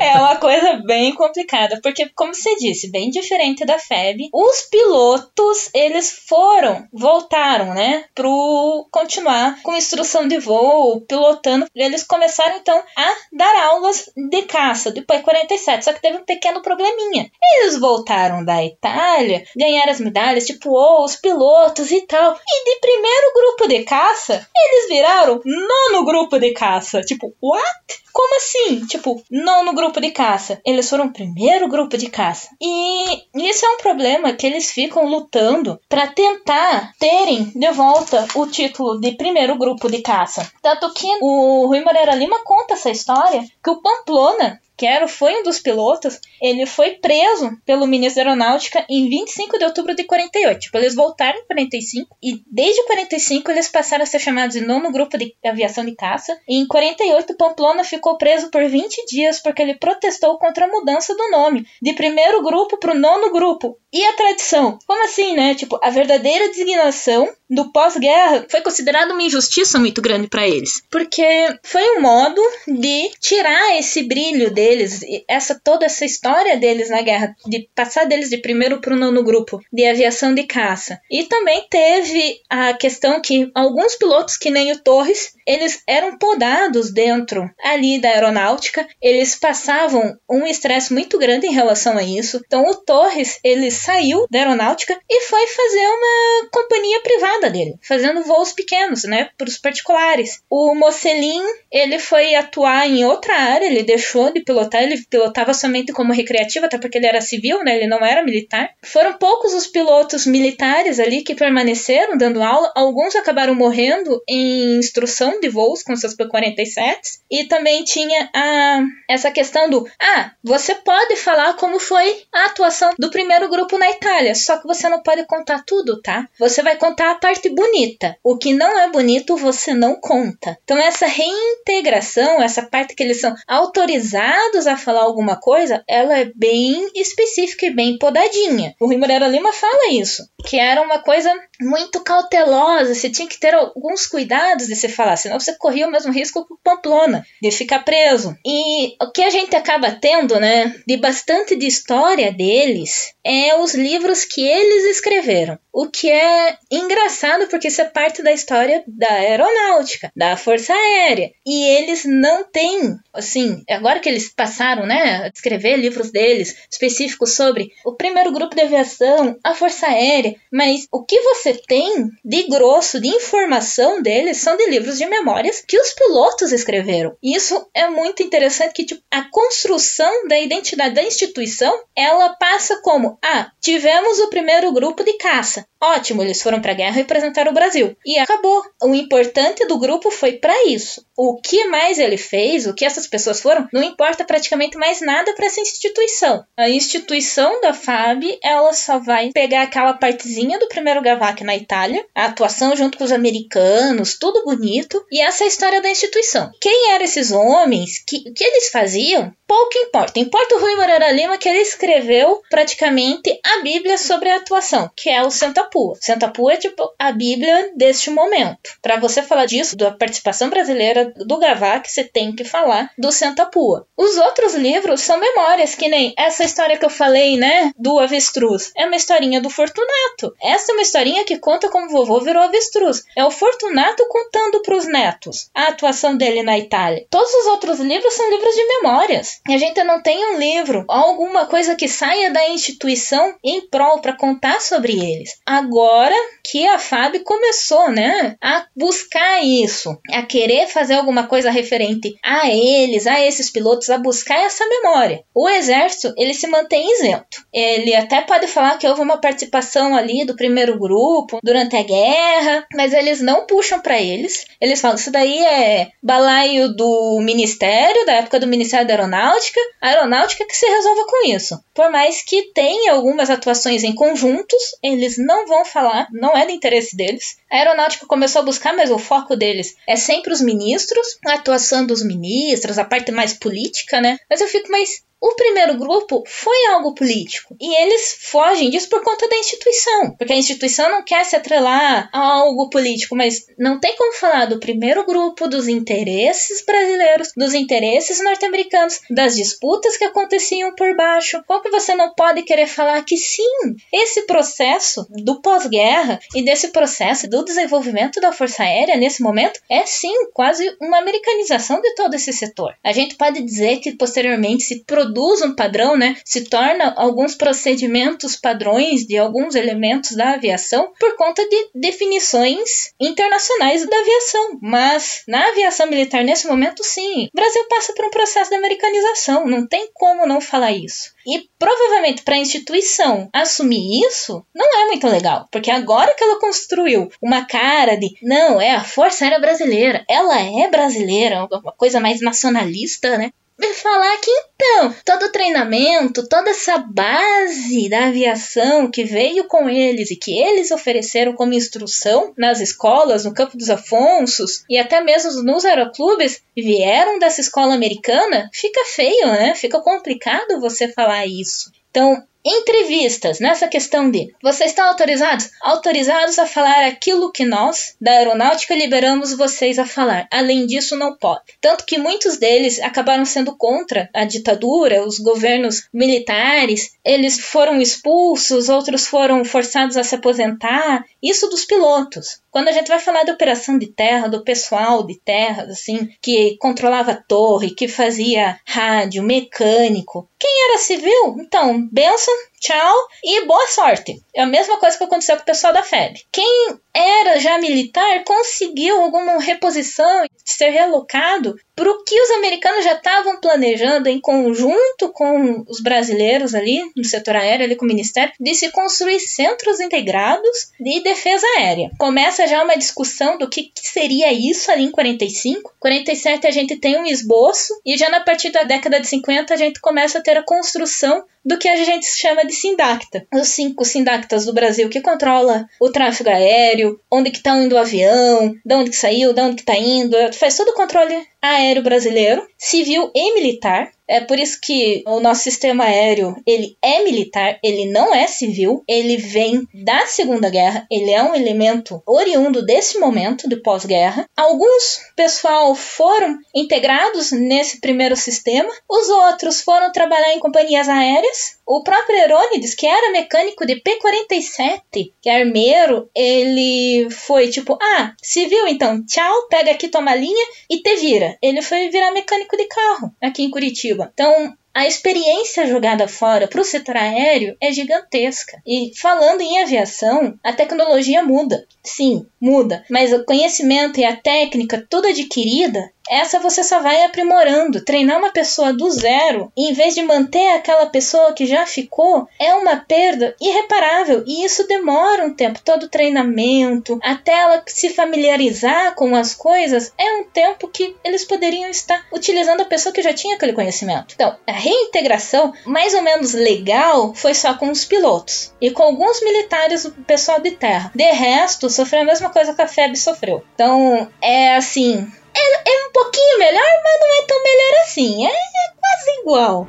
é 0.00 0.18
uma 0.18 0.26
coisa 0.38 0.74
bem 0.84 1.14
complicada, 1.14 1.80
porque 1.82 2.08
como 2.14 2.34
você 2.34 2.54
disse, 2.56 2.90
bem 2.90 3.10
diferente 3.10 3.64
da 3.64 3.78
FEB, 3.78 4.28
os 4.32 4.62
pilotos, 4.62 5.70
eles 5.74 6.24
foram, 6.28 6.86
voltaram, 6.92 7.74
né, 7.74 8.04
pro 8.14 8.88
continuar 8.90 9.60
com 9.62 9.76
instrução 9.76 10.26
de 10.26 10.38
voo, 10.38 11.00
pilotando, 11.02 11.66
eles 11.74 12.02
começaram 12.02 12.56
então 12.56 12.82
a 12.96 13.14
dar 13.32 13.56
aulas 13.64 14.10
de 14.16 14.42
caça, 14.42 14.90
depois 14.90 15.22
47, 15.22 15.84
só 15.84 15.92
que 15.92 16.02
teve 16.02 16.18
um 16.18 16.24
pequeno 16.24 16.62
probleminha. 16.62 17.30
Eles 17.54 17.78
voltaram 17.78 18.44
da 18.44 18.64
Itália, 18.64 19.44
ganharam 19.56 19.92
as 19.92 20.00
medalhas, 20.00 20.46
tipo, 20.46 20.70
oh, 20.70 21.04
os 21.04 21.16
pilotos 21.16 21.90
e 21.90 22.02
tal, 22.06 22.34
e 22.34 22.64
de 22.64 22.80
primeiro 22.80 23.32
grupo 23.34 23.68
de 23.68 23.84
caça, 23.84 24.46
eles 24.56 24.88
viraram 24.88 25.40
nono 25.44 26.04
grupo 26.04 26.38
de 26.38 26.52
caça, 26.52 27.00
tipo, 27.02 27.34
what? 27.42 28.08
Como 28.12 28.36
assim? 28.36 28.86
Tipo, 28.86 29.22
nono 29.30 29.72
grupo 29.74 30.00
de 30.00 30.10
caça. 30.10 30.27
Eles 30.64 30.90
foram 30.90 31.06
o 31.06 31.12
primeiro 31.12 31.68
grupo 31.68 31.96
de 31.96 32.10
caça. 32.10 32.48
E 32.60 33.22
isso 33.34 33.64
é 33.64 33.68
um 33.70 33.78
problema 33.78 34.32
que 34.32 34.46
eles 34.46 34.70
ficam 34.70 35.06
lutando 35.08 35.80
para 35.88 36.06
tentar 36.08 36.92
terem 36.98 37.44
de 37.54 37.70
volta 37.72 38.26
o 38.34 38.46
título 38.46 39.00
de 39.00 39.12
primeiro 39.12 39.56
grupo 39.56 39.90
de 39.90 40.02
caça. 40.02 40.50
Tanto 40.60 40.92
que 40.92 41.06
o 41.22 41.66
Rui 41.66 41.82
Moreira 41.82 42.14
Lima 42.14 42.44
conta 42.44 42.74
essa 42.74 42.90
história 42.90 43.42
que 43.62 43.70
o 43.70 43.80
Pamplona 43.80 44.60
que 44.78 44.86
era, 44.86 45.08
foi 45.08 45.34
um 45.34 45.42
dos 45.42 45.58
pilotos, 45.58 46.20
ele 46.40 46.64
foi 46.64 46.92
preso 46.92 47.50
pelo 47.66 47.84
ministro 47.84 48.22
da 48.22 48.30
Aeronáutica 48.30 48.86
em 48.88 49.08
25 49.08 49.58
de 49.58 49.64
outubro 49.64 49.94
de 49.94 50.04
48. 50.04 50.60
Tipo, 50.60 50.78
eles 50.78 50.94
voltaram 50.94 51.40
em 51.40 51.46
45 51.46 52.16
e 52.22 52.40
desde 52.46 52.84
45 52.84 53.50
eles 53.50 53.68
passaram 53.68 54.04
a 54.04 54.06
ser 54.06 54.20
chamados 54.20 54.54
de 54.54 54.64
nono 54.64 54.92
grupo 54.92 55.18
de 55.18 55.34
aviação 55.44 55.84
de 55.84 55.96
caça. 55.96 56.38
E 56.48 56.56
em 56.56 56.66
48, 56.66 57.36
Pamplona 57.36 57.82
ficou 57.82 58.16
preso 58.16 58.50
por 58.50 58.64
20 58.64 59.04
dias 59.06 59.40
porque 59.42 59.62
ele 59.62 59.74
protestou 59.74 60.38
contra 60.38 60.66
a 60.66 60.68
mudança 60.68 61.14
do 61.14 61.30
nome 61.30 61.66
de 61.82 61.92
primeiro 61.94 62.40
grupo 62.42 62.78
para 62.78 62.92
o 62.92 62.98
nono 62.98 63.32
grupo. 63.32 63.76
E 63.92 64.04
a 64.04 64.12
tradição? 64.12 64.78
Como 64.86 65.04
assim, 65.04 65.34
né? 65.34 65.54
Tipo, 65.54 65.78
a 65.82 65.90
verdadeira 65.90 66.48
designação 66.48 67.28
do 67.48 67.72
pós-guerra 67.72 68.46
foi 68.48 68.60
considerada 68.60 69.12
uma 69.12 69.22
injustiça 69.22 69.78
muito 69.78 70.02
grande 70.02 70.28
para 70.28 70.46
eles, 70.46 70.82
porque 70.90 71.24
foi 71.62 71.96
um 71.96 72.02
modo 72.02 72.42
de 72.66 73.10
tirar 73.20 73.78
esse 73.78 74.02
brilho 74.02 74.50
deles, 74.68 75.00
essa 75.26 75.58
toda 75.62 75.86
essa 75.86 76.04
história 76.04 76.56
deles 76.56 76.90
na 76.90 77.00
guerra, 77.00 77.34
de 77.46 77.68
passar 77.74 78.04
deles 78.04 78.28
de 78.28 78.36
primeiro 78.38 78.80
para 78.80 78.94
o 78.94 78.96
nono 78.96 79.24
grupo 79.24 79.60
de 79.72 79.86
aviação 79.86 80.34
de 80.34 80.44
caça. 80.44 81.00
E 81.10 81.24
também 81.24 81.66
teve 81.70 82.40
a 82.48 82.74
questão 82.74 83.20
que 83.20 83.50
alguns 83.54 83.96
pilotos, 83.96 84.36
que 84.36 84.50
nem 84.50 84.72
o 84.72 84.78
Torres, 84.78 85.32
eles 85.48 85.82
eram 85.86 86.18
podados 86.18 86.92
dentro 86.92 87.50
ali 87.64 87.98
da 87.98 88.10
aeronáutica, 88.10 88.86
eles 89.00 89.34
passavam 89.34 90.18
um 90.28 90.46
estresse 90.46 90.92
muito 90.92 91.18
grande 91.18 91.46
em 91.46 91.52
relação 91.52 91.96
a 91.96 92.02
isso. 92.02 92.42
Então 92.46 92.66
o 92.66 92.74
Torres, 92.74 93.40
ele 93.42 93.70
saiu 93.70 94.26
da 94.30 94.40
aeronáutica 94.40 94.98
e 95.08 95.22
foi 95.22 95.46
fazer 95.46 95.86
uma 95.86 96.48
companhia 96.52 97.00
privada 97.00 97.48
dele, 97.48 97.76
fazendo 97.82 98.22
voos 98.22 98.52
pequenos, 98.52 99.04
né, 99.04 99.30
para 99.38 99.48
os 99.48 99.56
particulares. 99.56 100.42
O 100.50 100.74
Mocelin, 100.74 101.42
ele 101.72 101.98
foi 101.98 102.34
atuar 102.34 102.86
em 102.86 103.06
outra 103.06 103.34
área, 103.34 103.64
ele 103.66 103.82
deixou 103.82 104.30
de 104.30 104.42
pilotar, 104.42 104.82
ele 104.82 105.02
pilotava 105.08 105.54
somente 105.54 105.92
como 105.92 106.12
recreativo, 106.12 106.66
até 106.66 106.76
porque 106.76 106.98
ele 106.98 107.06
era 107.06 107.22
civil, 107.22 107.64
né, 107.64 107.76
ele 107.76 107.86
não 107.86 108.04
era 108.04 108.22
militar. 108.22 108.70
Foram 108.82 109.14
poucos 109.14 109.54
os 109.54 109.66
pilotos 109.66 110.26
militares 110.26 111.00
ali 111.00 111.22
que 111.22 111.34
permaneceram 111.34 112.18
dando 112.18 112.42
aula, 112.42 112.70
alguns 112.76 113.16
acabaram 113.16 113.54
morrendo 113.54 114.22
em 114.28 114.76
instrução 114.76 115.37
de 115.40 115.48
voos 115.48 115.82
com 115.82 115.96
seus 115.96 116.14
P-47, 116.14 116.96
e 117.30 117.44
também 117.44 117.84
tinha 117.84 118.30
a, 118.34 118.82
essa 119.08 119.30
questão 119.30 119.68
do, 119.68 119.86
ah, 120.00 120.32
você 120.42 120.74
pode 120.74 121.16
falar 121.16 121.54
como 121.54 121.78
foi 121.78 122.22
a 122.32 122.46
atuação 122.46 122.92
do 122.98 123.10
primeiro 123.10 123.48
grupo 123.48 123.78
na 123.78 123.90
Itália, 123.90 124.34
só 124.34 124.58
que 124.58 124.66
você 124.66 124.88
não 124.88 125.02
pode 125.02 125.26
contar 125.26 125.62
tudo, 125.66 126.00
tá? 126.00 126.28
Você 126.38 126.62
vai 126.62 126.76
contar 126.76 127.10
a 127.10 127.14
parte 127.16 127.48
bonita. 127.48 128.16
O 128.22 128.36
que 128.36 128.52
não 128.52 128.78
é 128.78 128.90
bonito 128.90 129.36
você 129.36 129.74
não 129.74 129.94
conta. 130.00 130.58
Então 130.64 130.78
essa 130.78 131.06
reintegração, 131.06 132.42
essa 132.42 132.62
parte 132.62 132.94
que 132.94 133.02
eles 133.02 133.20
são 133.20 133.34
autorizados 133.46 134.66
a 134.66 134.76
falar 134.76 135.02
alguma 135.02 135.36
coisa, 135.36 135.82
ela 135.86 136.18
é 136.18 136.30
bem 136.34 136.90
específica 136.94 137.66
e 137.66 137.74
bem 137.74 137.98
podadinha. 137.98 138.74
O 138.80 138.86
Rui 138.86 138.96
Moreira 138.96 139.28
Lima 139.28 139.52
fala 139.52 139.92
isso, 139.92 140.28
que 140.46 140.58
era 140.58 140.80
uma 140.82 141.00
coisa 141.00 141.32
muito 141.60 142.00
cautelosa, 142.02 142.94
você 142.94 143.10
tinha 143.10 143.28
que 143.28 143.38
ter 143.38 143.54
alguns 143.54 144.06
cuidados 144.06 144.66
de 144.66 144.76
se 144.76 144.88
falar, 144.88 145.16
senão 145.28 145.38
você 145.38 145.54
corria 145.56 145.86
o 145.86 145.90
mesmo 145.90 146.10
risco 146.10 146.44
que 146.46 146.54
o 146.54 146.58
Pamplona, 146.64 147.24
de 147.40 147.50
ficar 147.50 147.80
preso. 147.80 148.34
E 148.44 148.94
o 149.00 149.12
que 149.12 149.22
a 149.22 149.30
gente 149.30 149.54
acaba 149.54 149.90
tendo, 149.92 150.40
né, 150.40 150.74
de 150.86 150.96
bastante 150.96 151.54
de 151.54 151.66
história 151.66 152.32
deles, 152.32 153.12
é 153.22 153.54
os 153.60 153.74
livros 153.74 154.24
que 154.24 154.42
eles 154.42 154.96
escreveram. 154.96 155.58
O 155.70 155.86
que 155.86 156.10
é 156.10 156.56
engraçado 156.70 157.46
porque 157.46 157.68
isso 157.68 157.80
é 157.80 157.84
parte 157.84 158.22
da 158.22 158.32
história 158.32 158.82
da 158.86 159.12
aeronáutica, 159.12 160.10
da 160.16 160.36
Força 160.36 160.72
Aérea. 160.72 161.30
E 161.46 161.64
eles 161.64 162.04
não 162.04 162.42
têm, 162.42 162.96
assim, 163.12 163.62
agora 163.68 164.00
que 164.00 164.08
eles 164.08 164.32
passaram, 164.34 164.86
né, 164.86 165.24
a 165.24 165.28
escrever 165.28 165.76
livros 165.76 166.10
deles 166.10 166.56
específicos 166.70 167.34
sobre 167.34 167.70
o 167.84 167.92
primeiro 167.94 168.32
grupo 168.32 168.56
de 168.56 168.62
aviação, 168.62 169.36
a 169.44 169.54
Força 169.54 169.86
Aérea, 169.86 170.34
mas 170.52 170.86
o 170.90 171.04
que 171.04 171.20
você 171.20 171.54
tem 171.54 172.08
de 172.24 172.44
grosso 172.44 173.00
de 173.00 173.08
informação 173.08 174.02
deles 174.02 174.38
são 174.38 174.56
de 174.56 174.68
livros 174.70 174.98
de 174.98 175.06
memórias 175.18 175.62
que 175.66 175.78
os 175.78 175.92
pilotos 175.92 176.52
escreveram. 176.52 177.16
E 177.22 177.36
isso 177.36 177.66
é 177.74 177.88
muito 177.88 178.22
interessante 178.22 178.72
que 178.72 178.84
tipo, 178.84 179.02
a 179.10 179.22
construção 179.30 180.26
da 180.28 180.38
identidade 180.38 180.94
da 180.94 181.02
instituição, 181.02 181.82
ela 181.94 182.30
passa 182.30 182.80
como, 182.82 183.18
ah, 183.24 183.50
tivemos 183.60 184.18
o 184.20 184.30
primeiro 184.30 184.72
grupo 184.72 185.02
de 185.04 185.14
caça. 185.14 185.66
Ótimo, 185.80 186.22
eles 186.22 186.42
foram 186.42 186.60
para 186.60 186.72
a 186.72 186.74
guerra 186.74 186.96
representaram 186.96 187.52
o 187.52 187.54
Brasil. 187.54 187.96
E 188.04 188.18
acabou. 188.18 188.62
O 188.82 188.94
importante 188.94 189.66
do 189.66 189.78
grupo 189.78 190.10
foi 190.10 190.32
para 190.32 190.66
isso. 190.66 191.04
O 191.16 191.40
que 191.40 191.64
mais 191.66 191.98
ele 191.98 192.16
fez, 192.16 192.66
o 192.66 192.74
que 192.74 192.84
essas 192.84 193.06
pessoas 193.06 193.40
foram, 193.40 193.68
não 193.72 193.82
importa 193.82 194.24
praticamente 194.24 194.76
mais 194.76 195.00
nada 195.00 195.32
para 195.34 195.46
essa 195.46 195.60
instituição. 195.60 196.44
A 196.56 196.68
instituição 196.68 197.60
da 197.60 197.72
FAB, 197.72 198.38
ela 198.42 198.72
só 198.72 198.98
vai 198.98 199.30
pegar 199.32 199.62
aquela 199.62 199.94
partezinha 199.94 200.58
do 200.58 200.68
primeiro 200.68 201.02
Gavac 201.02 201.42
na 201.44 201.56
Itália, 201.56 202.04
a 202.14 202.26
atuação 202.26 202.76
junto 202.76 202.98
com 202.98 203.04
os 203.04 203.12
americanos, 203.12 204.18
tudo 204.18 204.44
bonito, 204.44 205.04
e 205.10 205.20
essa 205.20 205.44
é 205.44 205.46
a 205.46 205.48
história 205.48 205.80
da 205.80 205.90
instituição. 205.90 206.50
Quem 206.60 206.90
eram 206.92 207.04
esses 207.04 207.30
homens? 207.30 208.02
Que, 208.06 208.28
o 208.28 208.34
que 208.34 208.44
eles 208.44 208.70
faziam? 208.70 209.32
Pouco 209.46 209.78
importa. 209.78 210.20
Importa 210.20 210.56
o 210.56 210.60
Rui 210.60 210.76
Moreira 210.76 211.10
Lima 211.10 211.38
que 211.38 211.48
ele 211.48 211.60
escreveu 211.60 212.42
praticamente 212.50 213.40
a 213.44 213.62
Bíblia 213.62 213.96
sobre 213.96 214.28
a 214.28 214.36
atuação, 214.36 214.90
que 214.94 215.08
é 215.08 215.22
o 215.22 215.30
Santa 215.30 215.67
Pua. 215.68 215.96
Santa 216.00 216.28
Pua 216.28 216.54
é 216.54 216.56
tipo 216.56 216.92
a 216.98 217.12
Bíblia 217.12 217.72
deste 217.76 218.10
momento. 218.10 218.76
Para 218.82 218.98
você 218.98 219.22
falar 219.22 219.46
disso, 219.46 219.76
da 219.76 219.90
participação 219.90 220.50
brasileira 220.50 221.12
do 221.16 221.38
Gavac, 221.38 221.90
você 221.90 222.04
tem 222.04 222.34
que 222.34 222.44
falar 222.44 222.90
do 222.98 223.12
Santa 223.12 223.46
Pua. 223.46 223.86
Os 223.96 224.16
outros 224.16 224.54
livros 224.54 225.00
são 225.00 225.18
memórias, 225.18 225.74
que 225.74 225.88
nem 225.88 226.14
essa 226.16 226.44
história 226.44 226.76
que 226.76 226.84
eu 226.84 226.90
falei, 226.90 227.36
né, 227.36 227.72
do 227.78 227.98
avestruz. 227.98 228.72
É 228.76 228.86
uma 228.86 228.96
historinha 228.96 229.40
do 229.40 229.50
Fortunato. 229.50 230.34
Essa 230.42 230.72
é 230.72 230.74
uma 230.74 230.82
historinha 230.82 231.24
que 231.24 231.38
conta 231.38 231.68
como 231.68 231.88
vovô 231.88 232.20
virou 232.20 232.42
avestruz. 232.42 233.04
É 233.16 233.24
o 233.24 233.30
Fortunato 233.30 234.06
contando 234.08 234.62
para 234.62 234.76
os 234.76 234.86
netos 234.86 235.50
a 235.54 235.68
atuação 235.68 236.16
dele 236.16 236.42
na 236.42 236.58
Itália. 236.58 237.06
Todos 237.10 237.32
os 237.32 237.46
outros 237.46 237.80
livros 237.80 238.14
são 238.14 238.30
livros 238.30 238.54
de 238.54 238.64
memórias 238.66 239.40
e 239.48 239.54
a 239.54 239.58
gente 239.58 239.82
não 239.84 240.02
tem 240.02 240.34
um 240.34 240.38
livro, 240.38 240.84
alguma 240.88 241.46
coisa 241.46 241.74
que 241.74 241.88
saia 241.88 242.30
da 242.30 242.48
instituição 242.48 243.34
em 243.42 243.68
prol 243.68 244.00
para 244.00 244.16
contar 244.16 244.60
sobre 244.60 244.92
eles. 244.92 245.38
Agora 245.58 246.14
que 246.44 246.66
a 246.66 246.78
FAB 246.78 247.18
começou, 247.24 247.90
né, 247.90 248.36
a 248.40 248.64
buscar 248.76 249.42
isso, 249.44 249.98
a 250.12 250.22
querer 250.22 250.68
fazer 250.68 250.94
alguma 250.94 251.26
coisa 251.26 251.50
referente 251.50 252.14
a 252.24 252.48
eles, 252.48 253.06
a 253.06 253.20
esses 253.20 253.50
pilotos, 253.50 253.90
a 253.90 253.98
buscar 253.98 254.38
essa 254.40 254.64
memória. 254.66 255.22
O 255.34 255.48
exército, 255.48 256.14
ele 256.16 256.32
se 256.32 256.46
mantém 256.46 256.90
isento. 256.94 257.44
Ele 257.52 257.94
até 257.94 258.20
pode 258.20 258.46
falar 258.46 258.78
que 258.78 258.86
houve 258.86 259.00
uma 259.00 259.20
participação 259.20 259.96
ali 259.96 260.24
do 260.24 260.36
primeiro 260.36 260.78
grupo 260.78 261.38
durante 261.42 261.76
a 261.76 261.82
guerra, 261.82 262.66
mas 262.74 262.92
eles 262.92 263.20
não 263.20 263.44
puxam 263.44 263.80
para 263.80 264.00
eles. 264.00 264.46
Eles 264.60 264.80
falam 264.80 264.96
isso 264.96 265.10
daí 265.10 265.44
é 265.44 265.88
balaio 266.02 266.74
do 266.74 267.18
ministério, 267.20 268.06
da 268.06 268.14
época 268.14 268.38
do 268.40 268.46
Ministério 268.46 268.86
da 268.86 268.94
Aeronáutica 268.94 269.60
a 269.80 269.88
aeronáutica 269.88 270.46
que 270.46 270.56
se 270.56 270.66
resolva 270.66 271.06
com 271.06 271.28
isso. 271.28 271.58
Por 271.74 271.90
mais 271.90 272.22
que 272.22 272.52
tenha 272.52 272.92
algumas 272.92 273.30
atuações 273.30 273.84
em 273.84 273.94
conjuntos, 273.94 274.58
eles 274.82 275.16
não 275.18 275.46
vão 275.48 275.64
falar, 275.64 276.06
não 276.12 276.36
é 276.36 276.46
do 276.46 276.52
interesse 276.52 276.96
deles. 276.96 277.38
A 277.50 277.56
aeronáutica 277.56 278.06
começou 278.06 278.42
a 278.42 278.44
buscar, 278.44 278.74
mas 278.74 278.90
o 278.90 278.98
foco 278.98 279.34
deles 279.34 279.76
é 279.86 279.96
sempre 279.96 280.32
os 280.32 280.40
ministros, 280.40 281.18
a 281.26 281.34
atuação 281.34 281.86
dos 281.86 282.02
ministros, 282.02 282.78
a 282.78 282.84
parte 282.84 283.10
mais 283.10 283.32
política, 283.32 284.00
né? 284.00 284.18
Mas 284.30 284.40
eu 284.40 284.48
fico, 284.48 284.70
mas 284.70 285.02
o 285.20 285.34
primeiro 285.34 285.76
grupo 285.76 286.22
foi 286.26 286.66
algo 286.66 286.94
político 286.94 287.56
e 287.60 287.82
eles 287.82 288.18
fogem 288.20 288.70
disso 288.70 288.88
por 288.88 289.02
conta 289.02 289.28
da 289.28 289.36
instituição, 289.36 290.12
porque 290.16 290.32
a 290.32 290.36
instituição 290.36 290.88
não 290.88 291.02
quer 291.02 291.24
se 291.24 291.34
atrelar 291.34 292.08
a 292.12 292.18
algo 292.18 292.70
político, 292.70 293.16
mas 293.16 293.46
não 293.58 293.80
tem 293.80 293.96
como 293.96 294.12
falar 294.12 294.46
do 294.46 294.60
primeiro 294.60 295.04
grupo, 295.04 295.48
dos 295.48 295.66
interesses 295.66 296.64
brasileiros, 296.64 297.32
dos 297.36 297.52
interesses 297.52 298.22
norte-americanos, 298.22 299.00
das 299.10 299.34
disputas 299.34 299.96
que 299.96 300.04
aconteciam 300.04 300.74
por 300.74 300.94
baixo. 300.96 301.42
Como 301.46 301.62
que 301.62 301.70
você 301.70 301.94
não 301.94 302.14
pode 302.14 302.42
querer 302.42 302.66
falar 302.66 303.02
que 303.02 303.16
sim, 303.16 303.74
esse 303.92 304.22
processo 304.22 305.06
do 305.10 305.40
pós-guerra 305.40 306.20
e 306.34 306.42
desse 306.42 306.68
processo 306.68 307.28
do 307.28 307.44
desenvolvimento 307.44 308.20
da 308.20 308.32
Força 308.32 308.62
Aérea 308.62 308.96
nesse 308.96 309.22
momento 309.22 309.60
é 309.68 309.84
sim 309.84 310.30
quase 310.32 310.76
uma 310.80 310.98
americanização 310.98 311.80
de 311.80 311.94
todo 311.94 312.14
esse 312.14 312.32
setor. 312.32 312.74
A 312.84 312.92
gente 312.92 313.16
pode 313.16 313.42
dizer 313.42 313.78
que 313.78 313.96
posteriormente 313.96 314.62
se 314.62 314.84
produziu 314.84 315.07
reproduz 315.08 315.42
um 315.42 315.54
padrão, 315.54 315.96
né? 315.96 316.16
Se 316.24 316.44
torna 316.44 316.94
alguns 316.96 317.34
procedimentos 317.34 318.36
padrões 318.36 319.06
de 319.06 319.16
alguns 319.16 319.54
elementos 319.54 320.12
da 320.12 320.34
aviação 320.34 320.92
por 320.98 321.16
conta 321.16 321.46
de 321.48 321.70
definições 321.74 322.92
internacionais 323.00 323.86
da 323.88 323.98
aviação. 323.98 324.58
Mas 324.60 325.22
na 325.26 325.48
aviação 325.48 325.86
militar 325.86 326.22
nesse 326.22 326.46
momento, 326.46 326.84
sim, 326.84 327.24
o 327.24 327.30
Brasil 327.36 327.64
passa 327.68 327.92
por 327.94 328.04
um 328.04 328.10
processo 328.10 328.50
de 328.50 328.56
americanização. 328.56 329.46
Não 329.46 329.66
tem 329.66 329.88
como 329.94 330.26
não 330.26 330.40
falar 330.40 330.72
isso. 330.72 331.16
E 331.26 331.48
provavelmente 331.58 332.22
para 332.22 332.36
a 332.36 332.38
instituição 332.38 333.28
assumir 333.32 334.00
isso 334.06 334.44
não 334.54 334.80
é 334.80 334.86
muito 334.86 335.06
legal, 335.06 335.46
porque 335.50 335.70
agora 335.70 336.14
que 336.14 336.24
ela 336.24 336.40
construiu 336.40 337.10
uma 337.20 337.44
cara 337.44 337.96
de 337.96 338.08
não, 338.22 338.60
é 338.60 338.74
a 338.74 338.84
Força 338.84 339.24
Aérea 339.24 339.38
Brasileira, 339.38 340.04
ela 340.08 340.40
é 340.40 340.68
brasileira, 340.68 341.46
uma 341.50 341.72
coisa 341.72 342.00
mais 342.00 342.22
nacionalista, 342.22 343.18
né? 343.18 343.30
E 343.60 343.74
falar 343.74 344.16
que 344.18 344.30
então, 344.54 344.94
todo 345.04 345.26
o 345.26 345.32
treinamento, 345.32 346.28
toda 346.28 346.50
essa 346.50 346.78
base 346.78 347.88
da 347.88 348.06
aviação 348.06 348.90
que 348.90 349.04
veio 349.04 349.44
com 349.44 349.68
eles 349.68 350.10
e 350.10 350.16
que 350.16 350.36
eles 350.36 350.70
ofereceram 350.70 351.32
como 351.32 351.52
instrução 351.52 352.32
nas 352.36 352.60
escolas, 352.60 353.24
no 353.24 353.34
Campo 353.34 353.56
dos 353.56 353.68
Afonsos 353.68 354.64
e 354.68 354.78
até 354.78 355.00
mesmo 355.00 355.42
nos 355.42 355.64
aeroclubes, 355.64 356.40
vieram 356.56 357.18
dessa 357.18 357.40
escola 357.40 357.74
americana, 357.74 358.48
fica 358.52 358.84
feio, 358.84 359.26
né? 359.26 359.54
Fica 359.54 359.80
complicado 359.80 360.60
você 360.60 360.88
falar 360.88 361.26
isso. 361.26 361.72
Então, 361.90 362.22
Entrevistas 362.44 363.40
nessa 363.40 363.66
questão 363.66 364.10
de 364.10 364.32
vocês 364.42 364.70
estão 364.70 364.86
autorizados? 364.88 365.50
Autorizados 365.60 366.38
a 366.38 366.46
falar 366.46 366.86
aquilo 366.86 367.32
que 367.32 367.44
nós, 367.44 367.96
da 368.00 368.12
aeronáutica, 368.12 368.74
liberamos 368.74 369.36
vocês 369.36 369.78
a 369.78 369.84
falar. 369.84 370.28
Além 370.30 370.64
disso, 370.64 370.96
não 370.96 371.16
pode. 371.16 371.42
Tanto 371.60 371.84
que 371.84 371.98
muitos 371.98 372.38
deles 372.38 372.80
acabaram 372.80 373.24
sendo 373.24 373.56
contra 373.56 374.08
a 374.14 374.24
ditadura, 374.24 375.04
os 375.04 375.18
governos 375.18 375.88
militares, 375.92 376.92
eles 377.04 377.40
foram 377.40 377.80
expulsos, 377.80 378.68
outros 378.68 379.06
foram 379.06 379.44
forçados 379.44 379.96
a 379.96 380.04
se 380.04 380.14
aposentar. 380.14 381.04
Isso 381.22 381.48
dos 381.48 381.64
pilotos. 381.64 382.40
Quando 382.50 382.68
a 382.68 382.72
gente 382.72 382.88
vai 382.88 382.98
falar 382.98 383.24
de 383.24 383.30
operação 383.30 383.78
de 383.78 383.86
terra, 383.86 384.26
do 384.26 384.42
pessoal 384.42 385.06
de 385.06 385.20
terra, 385.20 385.64
assim, 385.64 386.08
que 386.20 386.56
controlava 386.58 387.12
a 387.12 387.22
torre, 387.22 387.74
que 387.74 387.86
fazia 387.86 388.58
rádio, 388.66 389.22
mecânico, 389.22 390.28
quem 390.38 390.64
era 390.70 390.78
civil? 390.78 391.36
Então, 391.40 391.88
benção, 391.92 392.27
Спасибо. 392.28 392.57
Tchau 392.60 392.96
e 393.24 393.44
boa 393.46 393.66
sorte. 393.68 394.22
É 394.34 394.42
a 394.42 394.46
mesma 394.46 394.78
coisa 394.78 394.96
que 394.96 395.04
aconteceu 395.04 395.36
com 395.36 395.42
o 395.42 395.46
pessoal 395.46 395.72
da 395.72 395.82
FEB. 395.82 396.24
Quem 396.32 396.78
era 396.94 397.38
já 397.38 397.58
militar 397.58 398.24
conseguiu 398.24 399.00
alguma 399.00 399.40
reposição, 399.40 400.26
ser 400.44 400.70
relocado 400.70 401.56
para 401.76 401.88
o 401.88 402.02
que 402.02 402.20
os 402.20 402.30
americanos 402.32 402.84
já 402.84 402.94
estavam 402.94 403.40
planejando 403.40 404.08
em 404.08 404.20
conjunto 404.20 405.10
com 405.12 405.64
os 405.68 405.80
brasileiros 405.80 406.54
ali 406.54 406.80
no 406.96 407.04
setor 407.04 407.36
aéreo, 407.36 407.64
ali 407.64 407.76
com 407.76 407.84
o 407.84 407.88
ministério, 407.88 408.32
de 408.40 408.54
se 408.54 408.70
construir 408.72 409.20
centros 409.20 409.78
integrados 409.78 410.72
de 410.80 411.00
defesa 411.00 411.46
aérea. 411.56 411.90
Começa 411.96 412.48
já 412.48 412.64
uma 412.64 412.76
discussão 412.76 413.38
do 413.38 413.48
que, 413.48 413.64
que 413.64 413.88
seria 413.88 414.32
isso 414.32 414.72
ali 414.72 414.84
em 414.84 414.90
45. 414.90 415.72
47 415.78 416.46
a 416.48 416.50
gente 416.50 416.76
tem 416.76 416.98
um 416.98 417.06
esboço 417.06 417.80
e 417.86 417.96
já 417.96 418.08
na 418.10 418.20
partir 418.20 418.50
da 418.50 418.64
década 418.64 419.00
de 419.00 419.06
50 419.06 419.54
a 419.54 419.56
gente 419.56 419.80
começa 419.80 420.18
a 420.18 420.22
ter 420.22 420.36
a 420.36 420.42
construção 420.42 421.24
do 421.44 421.58
que 421.58 421.68
a 421.68 421.76
gente 421.76 422.06
chama 422.06 422.44
Sindacta. 422.52 423.26
Os 423.34 423.48
cinco 423.48 423.84
Sindactas 423.84 424.44
do 424.44 424.52
Brasil 424.52 424.88
que 424.88 425.00
controla 425.00 425.68
o 425.80 425.90
tráfego 425.90 426.30
aéreo, 426.30 427.00
onde 427.10 427.30
que 427.30 427.42
tá 427.42 427.56
indo 427.56 427.74
o 427.74 427.78
avião, 427.78 428.54
de 428.64 428.74
onde 428.74 428.90
que 428.90 428.96
saiu, 428.96 429.32
de 429.32 429.40
onde 429.40 429.56
que 429.56 429.64
tá 429.64 429.76
indo, 429.76 430.16
faz 430.32 430.56
todo 430.56 430.68
o 430.68 430.74
controle 430.74 431.14
aéreo 431.40 431.82
brasileiro, 431.82 432.46
civil 432.56 433.10
e 433.14 433.34
militar. 433.34 433.90
É 434.10 434.22
por 434.22 434.38
isso 434.38 434.58
que 434.62 435.02
o 435.06 435.20
nosso 435.20 435.42
sistema 435.42 435.84
aéreo, 435.84 436.34
ele 436.46 436.78
é 436.80 437.04
militar, 437.04 437.58
ele 437.62 437.84
não 437.84 438.14
é 438.14 438.26
civil, 438.26 438.82
ele 438.88 439.18
vem 439.18 439.68
da 439.74 440.06
Segunda 440.06 440.48
Guerra, 440.48 440.86
ele 440.90 441.10
é 441.10 441.22
um 441.22 441.34
elemento 441.34 442.02
oriundo 442.06 442.64
desse 442.64 442.98
momento 442.98 443.46
de 443.46 443.56
pós-guerra. 443.56 444.24
Alguns 444.34 445.00
pessoal 445.14 445.74
foram 445.74 446.38
integrados 446.54 447.32
nesse 447.32 447.80
primeiro 447.82 448.16
sistema, 448.16 448.70
os 448.88 449.10
outros 449.10 449.60
foram 449.60 449.92
trabalhar 449.92 450.32
em 450.32 450.40
companhias 450.40 450.88
aéreas. 450.88 451.58
O 451.66 451.82
próprio 451.82 452.16
Herônides, 452.16 452.74
que 452.74 452.86
era 452.86 453.12
mecânico 453.12 453.66
de 453.66 453.76
P-47, 453.76 455.12
que 455.20 455.28
é 455.28 455.40
armeiro, 455.40 456.08
ele 456.14 457.10
foi 457.10 457.48
tipo, 457.48 457.76
ah, 457.78 458.14
civil 458.22 458.66
então, 458.66 459.04
tchau, 459.04 459.48
pega 459.50 459.72
aqui 459.72 459.88
tua 459.88 460.00
malinha 460.00 460.46
e 460.70 460.80
te 460.80 460.96
vira. 460.96 461.27
Ele 461.42 461.62
foi 461.62 461.88
virar 461.88 462.12
mecânico 462.12 462.56
de 462.56 462.66
carro 462.66 463.12
aqui 463.20 463.42
em 463.42 463.50
Curitiba. 463.50 464.10
Então, 464.12 464.54
a 464.78 464.86
experiência 464.86 465.66
jogada 465.66 466.06
fora 466.06 466.46
para 466.46 466.60
o 466.60 466.64
setor 466.64 466.96
aéreo 466.96 467.56
é 467.60 467.72
gigantesca. 467.72 468.62
E 468.64 468.92
falando 468.96 469.40
em 469.40 469.60
aviação, 469.60 470.38
a 470.44 470.52
tecnologia 470.52 471.20
muda. 471.20 471.66
Sim, 471.82 472.24
muda. 472.40 472.84
Mas 472.88 473.12
o 473.12 473.24
conhecimento 473.24 473.98
e 473.98 474.04
a 474.04 474.16
técnica, 474.16 474.86
toda 474.88 475.08
adquirida, 475.08 475.90
essa 476.08 476.38
você 476.38 476.62
só 476.62 476.80
vai 476.80 477.04
aprimorando. 477.04 477.84
Treinar 477.84 478.18
uma 478.18 478.32
pessoa 478.32 478.72
do 478.72 478.90
zero, 478.90 479.52
em 479.56 479.72
vez 479.72 479.94
de 479.94 480.02
manter 480.02 480.54
aquela 480.54 480.86
pessoa 480.86 481.32
que 481.32 481.46
já 481.46 481.66
ficou, 481.66 482.28
é 482.40 482.54
uma 482.54 482.76
perda 482.76 483.34
irreparável. 483.40 484.24
E 484.26 484.44
isso 484.44 484.66
demora 484.66 485.24
um 485.24 485.34
tempo. 485.34 485.60
Todo 485.64 485.88
treinamento, 485.88 486.98
até 487.02 487.32
ela 487.32 487.62
se 487.66 487.90
familiarizar 487.90 488.94
com 488.94 489.14
as 489.14 489.34
coisas, 489.34 489.92
é 489.98 490.12
um 490.18 490.24
tempo 490.24 490.68
que 490.68 490.96
eles 491.04 491.24
poderiam 491.24 491.68
estar 491.70 492.06
utilizando 492.12 492.60
a 492.60 492.66
pessoa 492.66 492.92
que 492.92 493.02
já 493.02 493.12
tinha 493.12 493.36
aquele 493.36 493.52
conhecimento. 493.52 494.14
Então, 494.14 494.36
a 494.46 494.52
reintegração, 494.52 495.52
mais 495.64 495.94
ou 495.94 496.02
menos 496.02 496.32
legal, 496.32 497.14
foi 497.14 497.34
só 497.34 497.54
com 497.54 497.70
os 497.70 497.84
pilotos 497.84 498.52
e 498.60 498.70
com 498.70 498.82
alguns 498.82 499.22
militares, 499.22 499.84
o 499.84 499.90
pessoal 499.90 500.40
de 500.40 500.52
terra. 500.52 500.90
De 500.94 501.10
resto, 501.12 501.70
sofreu 501.70 502.02
a 502.02 502.06
mesma 502.06 502.30
coisa 502.30 502.54
que 502.54 502.62
a 502.62 502.68
FEB 502.68 502.96
sofreu. 502.96 503.44
Então, 503.54 504.08
é 504.20 504.56
assim, 504.56 505.10
é, 505.38 505.70
é 505.70 505.86
um 505.86 505.92
pouquinho 505.92 506.38
melhor, 506.38 506.64
mas 506.84 507.00
não 507.00 507.18
é 507.18 507.26
tão 507.26 507.42
melhor 507.42 507.80
assim. 507.82 508.26
É, 508.26 508.30
é 508.30 508.72
quase 508.80 509.20
igual. 509.20 509.66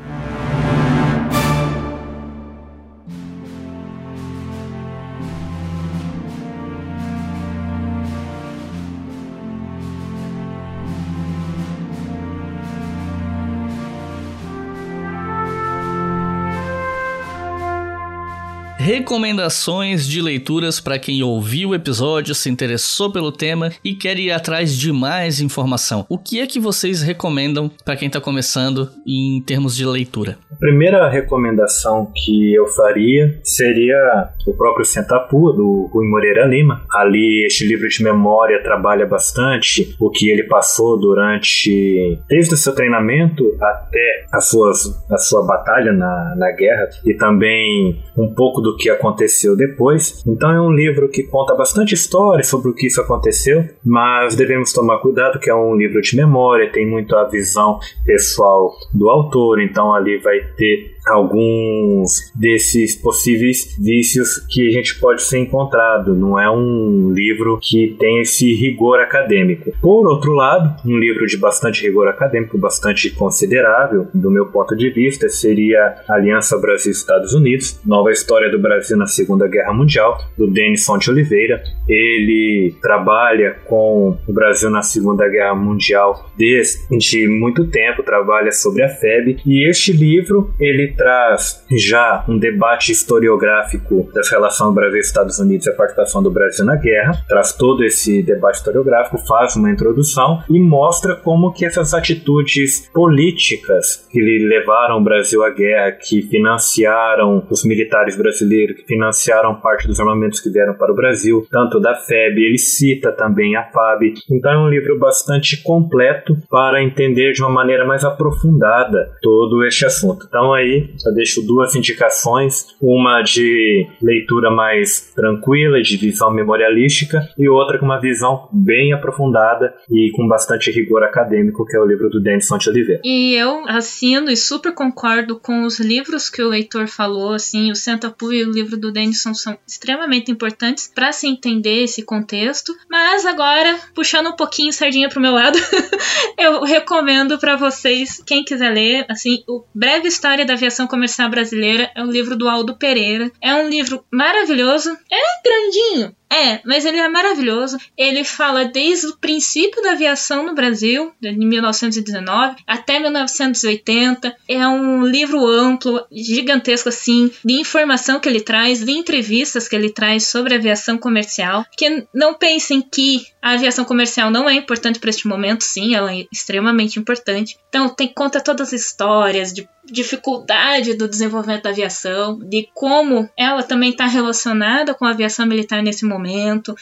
Recomendações 18.89 20.07
de 20.07 20.19
leituras 20.19 20.79
para 20.79 20.97
quem 20.97 21.21
ouviu 21.21 21.69
o 21.69 21.75
episódio, 21.75 22.33
se 22.33 22.49
interessou 22.49 23.11
pelo 23.11 23.31
tema 23.31 23.71
e 23.83 23.93
quer 23.93 24.17
ir 24.17 24.31
atrás 24.31 24.75
de 24.75 24.91
mais 24.91 25.39
informação. 25.39 26.07
O 26.09 26.17
que 26.17 26.39
é 26.39 26.47
que 26.47 26.59
vocês 26.59 27.03
recomendam 27.03 27.69
para 27.85 27.95
quem 27.95 28.07
está 28.07 28.19
começando 28.19 28.89
em 29.05 29.43
termos 29.45 29.75
de 29.75 29.85
leitura? 29.85 30.39
A 30.51 30.55
primeira 30.55 31.07
recomendação 31.07 32.11
que 32.15 32.51
eu 32.51 32.65
faria 32.65 33.39
seria 33.43 34.31
o 34.47 34.53
próprio 34.55 34.83
Sentapua, 34.83 35.53
do 35.53 35.87
Rui 35.93 36.07
Moreira 36.07 36.47
Lima. 36.47 36.83
Ali, 36.91 37.45
este 37.45 37.67
livro 37.67 37.87
de 37.87 38.03
memória 38.03 38.63
trabalha 38.63 39.05
bastante 39.05 39.95
o 39.99 40.09
que 40.09 40.31
ele 40.31 40.45
passou 40.45 40.99
durante, 40.99 42.19
desde 42.27 42.55
o 42.55 42.57
seu 42.57 42.73
treinamento 42.73 43.55
até 43.61 44.25
a, 44.33 44.41
suas, 44.41 45.05
a 45.11 45.17
sua 45.17 45.45
batalha 45.45 45.93
na, 45.93 46.33
na 46.35 46.51
guerra 46.53 46.89
e 47.05 47.13
também 47.13 48.01
um 48.17 48.33
pouco 48.33 48.61
do 48.61 48.78
que 48.79 48.89
aconteceu 48.89 49.55
depois. 49.55 50.23
Então 50.25 50.51
é 50.51 50.61
um 50.61 50.71
livro 50.71 51.09
que 51.09 51.23
conta 51.23 51.53
bastante 51.53 51.93
história 51.93 52.43
sobre 52.43 52.71
o 52.71 52.73
que 52.73 52.87
isso 52.87 53.01
aconteceu, 53.01 53.65
mas 53.83 54.35
devemos 54.35 54.71
tomar 54.71 54.99
cuidado 54.99 55.39
que 55.39 55.49
é 55.49 55.55
um 55.55 55.75
livro 55.75 56.01
de 56.01 56.15
memória, 56.15 56.71
tem 56.71 56.89
muito 56.89 57.15
a 57.15 57.25
visão 57.25 57.79
pessoal 58.05 58.71
do 58.93 59.09
autor, 59.09 59.61
então 59.61 59.93
ali 59.93 60.17
vai 60.19 60.39
ter 60.55 60.95
alguns 61.09 62.31
desses 62.35 62.95
possíveis 62.95 63.75
vícios 63.77 64.45
que 64.49 64.67
a 64.67 64.71
gente 64.71 64.99
pode 64.99 65.23
ser 65.23 65.39
encontrado. 65.39 66.15
Não 66.15 66.39
é 66.39 66.49
um 66.49 67.11
livro 67.11 67.59
que 67.61 67.95
tem 67.99 68.21
esse 68.21 68.53
rigor 68.53 68.99
acadêmico. 68.99 69.71
Por 69.81 70.07
outro 70.07 70.33
lado, 70.33 70.75
um 70.85 70.97
livro 70.97 71.25
de 71.25 71.37
bastante 71.37 71.85
rigor 71.85 72.07
acadêmico, 72.07 72.57
bastante 72.57 73.09
considerável, 73.11 74.07
do 74.13 74.31
meu 74.31 74.47
ponto 74.47 74.75
de 74.75 74.89
vista, 74.89 75.29
seria 75.29 75.95
Aliança 76.07 76.57
Brasil-Estados 76.57 77.33
Unidos, 77.33 77.79
Nova 77.85 78.11
História 78.11 78.49
do 78.49 78.59
Brasil 78.59 78.97
na 78.97 79.05
Segunda 79.05 79.47
Guerra 79.47 79.73
Mundial, 79.73 80.17
do 80.37 80.47
Denis 80.47 80.85
Fonte 80.85 81.09
Oliveira. 81.09 81.61
Ele 81.87 82.75
trabalha 82.81 83.57
com 83.65 84.17
o 84.27 84.33
Brasil 84.33 84.69
na 84.69 84.81
Segunda 84.81 85.27
Guerra 85.27 85.55
Mundial 85.55 86.29
desde 86.37 87.27
muito 87.27 87.65
tempo, 87.67 88.03
trabalha 88.03 88.51
sobre 88.51 88.83
a 88.83 88.89
FEB, 88.89 89.37
e 89.45 89.67
este 89.67 89.91
livro 89.91 90.53
ele 90.59 90.93
traz 90.99 91.63
já 91.71 92.25
um 92.27 92.37
debate 92.37 92.91
historiográfico 92.91 94.09
das 94.13 94.29
relações 94.29 94.75
Brasil-Estados 94.75 95.39
Unidos 95.39 95.65
e 95.65 95.69
a 95.69 95.73
participação 95.73 96.21
do 96.21 96.29
Brasil 96.29 96.65
na 96.65 96.75
guerra, 96.75 97.13
traz 97.27 97.53
todo 97.53 97.85
esse 97.85 98.21
debate 98.21 98.57
historiográfico, 98.57 99.17
faz 99.25 99.55
uma 99.55 99.71
introdução 99.71 100.43
e 100.49 100.59
mostra 100.59 101.15
como 101.15 101.53
que 101.53 101.65
essas 101.65 101.93
atitudes 101.93 102.89
políticas 102.93 104.05
que 104.11 104.19
levaram 104.19 104.97
o 104.97 105.03
Brasil 105.03 105.41
à 105.41 105.49
guerra, 105.51 105.93
que 105.93 106.21
financiaram 106.23 107.47
os 107.49 107.63
militares 107.63 108.17
brasileiros, 108.17 108.75
que 108.75 108.85
financiaram 108.85 109.55
parte 109.55 109.87
dos 109.87 109.99
armamentos 110.01 110.41
que 110.41 110.49
vieram 110.49 110.73
para 110.73 110.91
o 110.91 110.95
Brasil, 110.95 111.47
tanto 111.49 111.79
da 111.79 111.95
FEB, 111.95 112.43
ele 112.43 112.57
cita 112.57 113.13
também 113.13 113.55
a 113.55 113.63
FAB. 113.71 114.13
Então 114.29 114.51
é 114.51 114.57
um 114.57 114.69
livro 114.69 114.99
bastante 114.99 115.63
completo 115.63 116.37
para 116.49 116.83
entender 116.83 117.31
de 117.31 117.41
uma 117.41 117.49
maneira 117.49 117.85
mais 117.85 118.03
aprofundada 118.03 119.11
todo 119.21 119.63
este 119.63 119.85
assunto. 119.85 120.25
Então 120.27 120.53
aí 120.53 120.88
eu 121.05 121.13
deixo 121.13 121.41
duas 121.41 121.75
indicações, 121.75 122.67
uma 122.81 123.21
de 123.21 123.87
leitura 124.01 124.51
mais 124.51 125.11
tranquila, 125.15 125.81
de 125.81 125.97
visão 125.97 126.31
memorialística, 126.31 127.27
e 127.37 127.47
outra 127.47 127.77
com 127.77 127.85
uma 127.85 127.99
visão 127.99 128.47
bem 128.51 128.93
aprofundada 128.93 129.73
e 129.89 130.11
com 130.15 130.27
bastante 130.27 130.71
rigor 130.71 131.03
acadêmico, 131.03 131.65
que 131.65 131.75
é 131.75 131.79
o 131.79 131.85
livro 131.85 132.09
do 132.09 132.21
Denis 132.21 132.47
Fonte 132.47 132.69
Oliveira. 132.69 133.01
E 133.03 133.35
eu 133.35 133.63
assino 133.67 134.29
e 134.29 134.37
super 134.37 134.73
concordo 134.73 135.39
com 135.39 135.63
os 135.63 135.79
livros 135.79 136.29
que 136.29 136.41
o 136.41 136.49
leitor 136.49 136.87
falou, 136.87 137.33
assim, 137.33 137.71
o 137.71 137.75
Sentapu 137.75 138.31
e 138.33 138.43
o 138.43 138.51
livro 138.51 138.77
do 138.77 138.91
Denison 138.91 139.33
são 139.33 139.57
extremamente 139.67 140.31
importantes 140.31 140.91
para 140.93 141.11
se 141.11 141.27
entender 141.27 141.83
esse 141.83 142.03
contexto. 142.03 142.75
Mas 142.89 143.25
agora, 143.25 143.77
puxando 143.93 144.27
um 144.27 144.35
pouquinho 144.35 144.73
sardinha 144.73 145.09
pro 145.09 145.21
meu 145.21 145.33
lado, 145.33 145.57
eu 146.37 146.63
recomendo 146.63 147.37
para 147.37 147.55
vocês, 147.55 148.21
quem 148.25 148.43
quiser 148.43 148.71
ler, 148.71 149.05
assim, 149.09 149.43
o 149.47 149.63
Breve 149.73 150.07
História 150.07 150.45
da 150.45 150.55
Aviação 150.69 150.85
Comercial 150.85 151.31
Brasileira 151.31 151.91
é 151.95 152.03
um 152.03 152.11
livro 152.11 152.37
do 152.37 152.47
Aldo 152.47 152.77
Pereira. 152.77 153.31
É 153.41 153.55
um 153.55 153.67
livro 153.67 154.05
maravilhoso, 154.11 154.95
é 155.11 155.41
grandinho, 155.43 156.15
é, 156.31 156.61
mas 156.63 156.85
ele 156.85 156.97
é 156.97 157.09
maravilhoso. 157.09 157.77
Ele 157.97 158.23
fala 158.23 158.65
desde 158.65 159.07
o 159.07 159.17
princípio 159.17 159.81
da 159.81 159.91
aviação 159.91 160.45
no 160.45 160.53
Brasil, 160.53 161.11
de 161.19 161.31
1919 161.31 162.57
até 162.67 162.99
1980. 162.99 164.35
É 164.47 164.67
um 164.67 165.03
livro 165.05 165.45
amplo, 165.45 166.05
gigantesco 166.11 166.89
assim, 166.89 167.31
de 167.43 167.53
informação 167.53 168.19
que 168.19 168.29
ele 168.29 168.41
traz, 168.41 168.83
de 168.83 168.91
entrevistas 168.91 169.67
que 169.67 169.75
ele 169.75 169.89
traz 169.89 170.27
sobre 170.27 170.53
aviação 170.53 170.97
comercial. 170.97 171.65
Que 171.75 172.05
não 172.13 172.35
pensem 172.35 172.81
que 172.81 173.25
a 173.41 173.53
aviação 173.53 173.83
comercial 173.83 174.29
não 174.29 174.49
é 174.49 174.53
importante 174.53 174.99
para 174.99 175.09
este 175.09 175.27
momento, 175.27 175.63
sim, 175.63 175.95
ela 175.95 176.13
é 176.13 176.25
extremamente 176.31 176.99
importante. 176.99 177.57
Então, 177.69 177.89
tem 177.89 178.07
conta 178.07 178.41
todas 178.41 178.73
as 178.73 178.81
histórias 178.81 179.53
de 179.53 179.67
dificuldade 179.91 180.93
do 180.93 181.07
desenvolvimento 181.07 181.63
da 181.63 181.69
aviação, 181.69 182.37
de 182.39 182.69
como 182.73 183.29
ela 183.37 183.63
também 183.63 183.91
está 183.91 184.05
relacionada 184.05 184.93
com 184.93 185.05
a 185.05 185.11
aviação 185.11 185.45
militar 185.45 185.81
nesse 185.81 186.05
momento. 186.05 186.18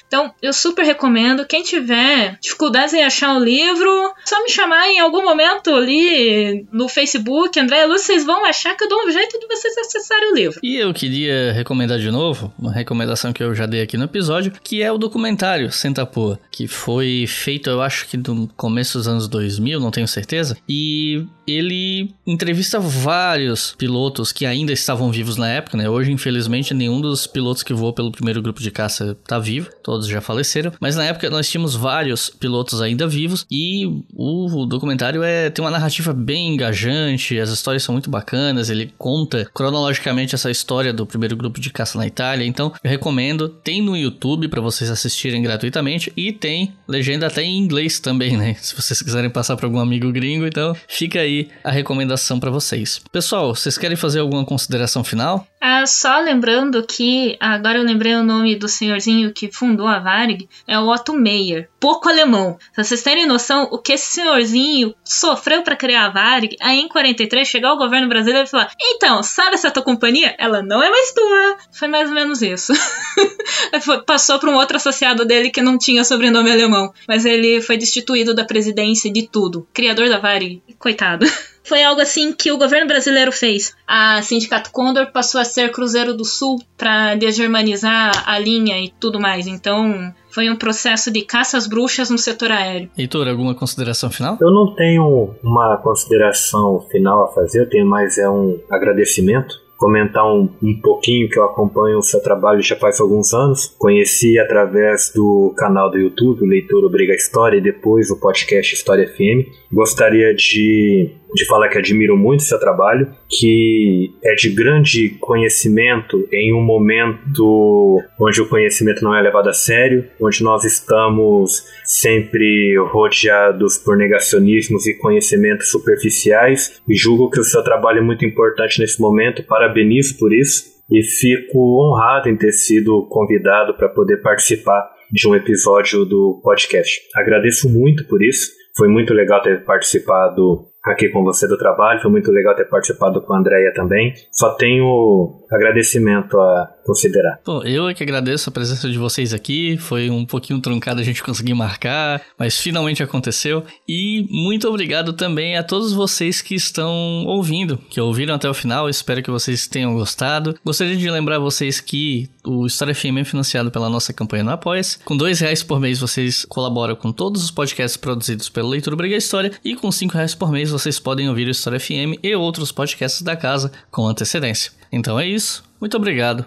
Então, 0.07 0.34
eu 0.41 0.53
super 0.53 0.84
recomendo. 0.84 1.45
Quem 1.45 1.64
tiver 1.64 2.38
dificuldades 2.41 2.93
em 2.93 3.03
achar 3.03 3.35
o 3.35 3.43
livro, 3.43 4.14
só 4.26 4.43
me 4.43 4.49
chamar 4.49 4.88
em 4.89 4.99
algum 4.99 5.23
momento 5.23 5.73
ali 5.73 6.65
no 6.72 6.88
Facebook, 6.88 7.59
André 7.59 7.85
Lúcio, 7.85 8.07
vocês 8.07 8.26
vão 8.26 8.45
achar 8.45 8.76
que 8.76 8.84
eu 8.84 8.89
dou 8.89 9.05
um 9.05 9.11
jeito 9.11 9.39
de 9.39 9.47
vocês 9.47 9.77
acessarem 9.77 10.31
o 10.31 10.35
livro. 10.35 10.59
E 10.64 10.77
eu 10.77 10.93
queria 10.93 11.51
recomendar 11.51 11.99
de 11.99 12.09
novo, 12.09 12.53
uma 12.57 12.72
recomendação 12.72 13.34
que 13.34 13.43
eu 13.43 13.53
já 13.53 13.65
dei 13.65 13.81
aqui 13.81 13.97
no 13.97 14.05
episódio, 14.05 14.53
que 14.64 14.81
é 14.81 14.91
o 14.91 14.97
documentário 14.97 15.72
Senta 15.72 16.05
Pô, 16.05 16.38
que 16.51 16.68
foi 16.68 17.26
feito, 17.27 17.69
eu 17.69 17.81
acho 17.81 18.07
que 18.07 18.18
no 18.18 18.47
começo 18.55 18.97
dos 18.97 19.07
anos 19.07 19.27
2000, 19.27 19.80
não 19.80 19.91
tenho 19.91 20.07
certeza, 20.07 20.57
e 20.68 21.26
ele 21.48 22.14
entrevista 22.26 22.80
vários 22.80 23.74
pilotos 23.78 24.32
que 24.32 24.45
ainda 24.45 24.74
estavam 24.74 25.11
vivos 25.11 25.38
na 25.38 25.49
época, 25.49 25.78
né? 25.78 25.90
Hoje, 25.90 26.11
infelizmente, 26.11 26.74
nenhum 26.74 26.99
dos 26.99 27.26
pilotos 27.26 27.64
que 27.64 27.74
voou 27.74 27.94
pelo 27.94 28.11
primeiro 28.11 28.41
grupo 28.41 28.61
de 28.61 28.69
caça 28.69 29.18
tá 29.26 29.40
vivo, 29.40 29.69
todos 29.82 30.07
já 30.07 30.19
faleceram. 30.19 30.74
Mas 30.80 30.95
na 30.95 31.06
época 31.06 31.30
nós 31.30 31.49
tínhamos 31.49 31.76
vários 31.76 32.30
pilotos 32.30 32.82
ainda 32.82 33.07
vivos 33.07 33.45
e 33.49 33.86
o 34.14 34.65
documentário 34.65 35.24
é 35.24 35.49
tem 35.49 35.64
uma 35.64 35.72
narrativa 35.72 36.14
bem 36.14 36.53
engajante, 36.53 37.40
as 37.40 37.49
histórias 37.49 37.84
são 37.84 37.94
muito 37.94 38.10
bacanas, 38.10 38.69
ele 38.69 38.94
conta 38.98 39.49
cronologicamente 39.53 40.36
essa 40.36 40.52
história 40.52 40.91
do 40.91 41.06
primeiro 41.06 41.36
grupo 41.36 41.60
de 41.60 41.69
caça 41.69 41.98
na 41.98 42.06
Itália. 42.06 42.45
Então, 42.45 42.74
eu 42.84 42.90
recomendo, 42.90 43.48
tem 43.48 43.82
no 43.82 43.95
YouTube 43.95 44.48
para 44.49 44.61
vocês 44.61 44.90
assistirem 44.90 45.41
gratuitamente 45.41 46.11
e 46.18 46.32
tem 46.32 46.74
legenda 46.88 47.28
até 47.28 47.44
em 47.44 47.57
inglês 47.57 47.99
também, 47.99 48.36
né? 48.36 48.56
Se 48.60 48.76
vocês 48.76 49.02
quiserem 49.02 49.30
passar 49.30 49.56
para 49.56 49.65
algum 49.65 49.80
amigo 49.80 50.11
gringo, 50.11 50.45
então 50.45 50.76
fica 50.88 51.19
aí 51.19 51.36
a 51.64 51.72
recomendação 51.72 52.39
para 52.39 52.49
vocês. 52.49 53.01
Pessoal, 53.11 53.53
vocês 53.53 53.77
querem 53.77 53.97
fazer 53.97 54.19
alguma 54.19 54.45
consideração 54.45 55.03
final? 55.03 55.45
Ah, 55.59 55.85
só 55.85 56.19
lembrando 56.19 56.84
que 56.84 57.35
agora 57.39 57.77
eu 57.77 57.84
lembrei 57.84 58.15
o 58.15 58.23
nome 58.23 58.55
do 58.55 58.68
senhorzinho 58.68 59.34
que 59.34 59.51
fundou 59.51 59.88
a 59.88 59.99
Varig, 59.99 60.47
é 60.68 60.80
o 60.80 60.88
Otto 60.88 61.14
Meyer, 61.14 61.69
pouco 61.80 62.10
alemão. 62.10 62.58
Pra 62.74 62.84
vocês 62.84 63.02
terem 63.02 63.26
noção, 63.26 63.68
o 63.72 63.78
que 63.78 63.94
esse 63.94 64.12
senhorzinho 64.12 64.94
sofreu 65.04 65.64
para 65.64 65.76
criar 65.76 66.06
a 66.06 66.10
Varig, 66.10 66.56
aí 66.62 66.80
em 66.80 66.88
43 66.88 67.48
chegar 67.48 67.74
o 67.74 67.78
governo 67.78 68.08
brasileiro 68.08 68.48
e 68.48 68.49
falar: 68.49 68.72
"Então, 68.80 69.22
sabe 69.24 69.56
essa 69.56 69.72
tua 69.72 69.84
companhia? 69.84 70.36
Ela 70.38 70.62
não 70.62 70.82
é 70.82 70.90
mais 70.90 71.12
tua". 71.14 71.58
Foi 71.72 71.88
mais 71.88 72.10
ou 72.10 72.16
menos 72.16 72.41
isso. 72.41 72.74
Passou 74.06 74.40
para 74.40 74.49
um 74.49 74.56
outro 74.56 74.78
associado 74.78 75.26
dele 75.26 75.49
que 75.49 75.62
não 75.62 75.78
tinha 75.78 76.04
sobrenome 76.04 76.52
alemão, 76.52 76.94
mas 77.08 77.26
ele 77.26 77.62
foi 77.62 77.78
destituído 77.78 78.34
da 78.34 78.45
presidência 78.45 79.12
de 79.12 79.28
tudo. 79.28 79.68
Criador 79.74 80.10
da 80.10 80.20
Varig, 80.20 80.62
coitado. 80.80 81.26
Foi 81.68 81.84
algo 81.84 81.99
assim 81.99 82.32
que 82.32 82.49
o 82.49 82.58
governo 82.58 82.88
brasileiro 82.88 83.30
fez. 83.30 83.76
A 83.86 84.22
Sindicato 84.22 84.72
Condor 84.72 85.12
passou 85.12 85.41
a 85.41 85.44
ser 85.44 85.70
Cruzeiro 85.70 86.14
do 86.14 86.24
Sul 86.24 86.64
para 86.78 87.14
desgermanizar 87.16 88.24
a 88.26 88.40
linha 88.40 88.80
e 88.80 88.90
tudo 88.98 89.20
mais. 89.20 89.48
Então, 89.48 90.16
foi 90.38 90.51
um 90.51 90.55
processo 90.55 91.09
de 91.11 91.23
caça 91.23 91.57
às 91.57 91.65
bruxas 91.65 92.11
no 92.11 92.18
setor 92.19 92.51
aéreo. 92.51 92.91
Heitor, 92.95 93.27
alguma 93.27 93.55
consideração 93.55 94.11
final? 94.11 94.38
Eu 94.39 94.51
não 94.51 94.76
tenho 94.76 95.34
uma 95.43 95.77
consideração 95.77 96.85
final 96.91 97.23
a 97.23 97.34
fazer, 97.34 97.61
eu 97.61 97.68
tenho 97.68 97.88
mais 97.88 98.19
é 98.19 98.30
um 98.30 98.55
agradecimento 98.69 99.55
comentar 99.77 100.26
um, 100.26 100.49
um 100.61 100.81
pouquinho 100.81 101.30
que 101.30 101.38
eu 101.38 101.43
acompanho 101.43 101.99
o 101.99 102.03
seu 102.03 102.22
trabalho 102.22 102.61
já 102.61 102.76
faz 102.76 102.99
alguns 102.99 103.31
anos. 103.34 103.68
Conheci 103.77 104.38
através 104.39 105.11
do 105.14 105.53
canal 105.55 105.91
do 105.91 105.99
YouTube, 105.99 106.41
o 106.41 106.47
Leitor 106.47 106.84
Obriga 106.84 107.14
História, 107.14 107.57
e 107.57 107.61
depois 107.61 108.09
o 108.09 108.19
podcast 108.19 108.73
História 108.73 109.07
FM. 109.07 109.47
Gostaria 109.72 110.34
de, 110.34 111.11
de 111.38 111.45
falar 111.45 111.69
que 111.69 111.77
admiro 111.77 112.18
muito 112.18 112.43
seu 112.43 112.59
trabalho, 112.59 113.09
que 113.30 114.11
é 114.23 114.34
de 114.35 114.49
grande 114.49 115.09
conhecimento 115.19 116.27
em 116.31 116.53
um 116.53 116.61
momento 116.61 118.01
onde 118.19 118.41
o 118.41 118.49
conhecimento 118.49 119.03
não 119.03 119.15
é 119.15 119.22
levado 119.22 119.49
a 119.49 119.53
sério, 119.53 120.05
onde 120.22 120.43
nós 120.43 120.64
estamos 120.65 121.64
sempre 121.85 122.76
rodeados 122.91 123.77
por 123.77 123.95
negacionismos 123.95 124.85
e 124.88 124.97
conhecimentos 124.97 125.69
superficiais. 125.69 126.81
E 126.88 126.95
julgo 126.95 127.30
que 127.30 127.39
o 127.39 127.43
seu 127.43 127.64
trabalho 127.64 127.99
é 127.99 128.01
muito 128.01 128.26
importante 128.26 128.80
nesse 128.80 128.99
momento. 128.99 129.43
Parabenizo 129.43 130.18
por 130.18 130.34
isso 130.34 130.77
e 130.89 131.03
fico 131.03 131.59
honrado 131.81 132.30
em 132.30 132.38
ter 132.38 132.51
sido 132.51 133.05
convidado 133.09 133.76
para 133.76 133.89
poder 133.89 134.22
participar 134.22 134.89
de 135.11 135.27
um 135.27 135.35
episódio 135.35 136.05
do 136.05 136.39
podcast. 136.43 137.01
Agradeço 137.15 137.69
muito 137.69 138.05
por 138.07 138.23
isso. 138.23 138.51
Foi 138.76 138.88
muito 138.88 139.14
legal 139.14 139.41
ter 139.41 139.64
participado 139.64 140.68
aqui 140.91 141.09
com 141.09 141.23
você 141.23 141.47
do 141.47 141.57
trabalho, 141.57 142.01
foi 142.01 142.11
muito 142.11 142.31
legal 142.31 142.55
ter 142.55 142.65
participado 142.65 143.22
com 143.22 143.34
a 143.34 143.39
Andrea 143.39 143.73
também. 143.73 144.14
Só 144.31 144.55
tenho 144.55 145.41
agradecimento 145.51 146.39
a 146.39 146.73
considerar. 146.85 147.39
Bom, 147.45 147.64
eu 147.64 147.89
é 147.89 147.93
que 147.93 148.03
agradeço 148.03 148.49
a 148.49 148.53
presença 148.53 148.89
de 148.89 148.97
vocês 148.97 149.34
aqui. 149.34 149.77
Foi 149.77 150.09
um 150.09 150.26
pouquinho 150.26 150.61
truncado 150.61 151.01
a 151.01 151.03
gente 151.03 151.22
conseguir 151.22 151.53
marcar, 151.53 152.22
mas 152.39 152.59
finalmente 152.59 153.03
aconteceu. 153.03 153.64
E 153.88 154.26
muito 154.30 154.68
obrigado 154.68 155.14
também 155.14 155.57
a 155.57 155.64
todos 155.64 155.93
vocês 155.93 156.41
que 156.41 156.55
estão 156.55 157.26
ouvindo, 157.26 157.77
que 157.89 157.99
ouviram 157.99 158.35
até 158.35 158.49
o 158.49 158.53
final. 158.53 158.89
Espero 158.89 159.22
que 159.22 159.31
vocês 159.31 159.68
tenham 159.68 159.93
gostado. 159.93 160.55
Gostaria 160.64 160.95
de 160.95 161.09
lembrar 161.09 161.39
vocês 161.39 161.81
que 161.81 162.30
o 162.45 162.65
História 162.65 162.95
FM 162.95 163.18
é 163.19 163.23
financiado 163.26 163.69
pela 163.69 163.89
nossa 163.89 164.14
campanha 164.14 164.43
no 164.43 164.51
Apoia-se. 164.51 164.99
Com 164.99 165.18
dois 165.18 165.39
reais 165.39 165.61
por 165.61 165.80
mês 165.80 165.99
vocês 165.99 166.45
colaboram 166.45 166.95
com 166.95 167.11
todos 167.11 167.43
os 167.43 167.51
podcasts 167.51 167.97
produzidos 167.97 168.47
pelo 168.47 168.69
Leitura 168.69 168.95
Briga 168.95 169.15
História 169.15 169.51
e 169.64 169.76
com 169.76 169.91
cinco 169.91 170.14
reais 170.14 170.34
por 170.34 170.51
mês 170.51 170.72
vocês 170.78 170.99
podem 170.99 171.28
ouvir 171.28 171.48
o 171.48 171.52
História 171.52 171.80
FM 171.80 172.22
e 172.22 172.36
outros 172.36 172.72
podcasts 172.72 173.24
da 173.24 173.36
casa 173.36 173.72
com 173.90 174.06
antecedência. 174.06 174.72
Então 174.91 175.20
é 175.20 175.28
isso, 175.28 175.64
muito 175.82 175.98
obrigado 175.98 176.45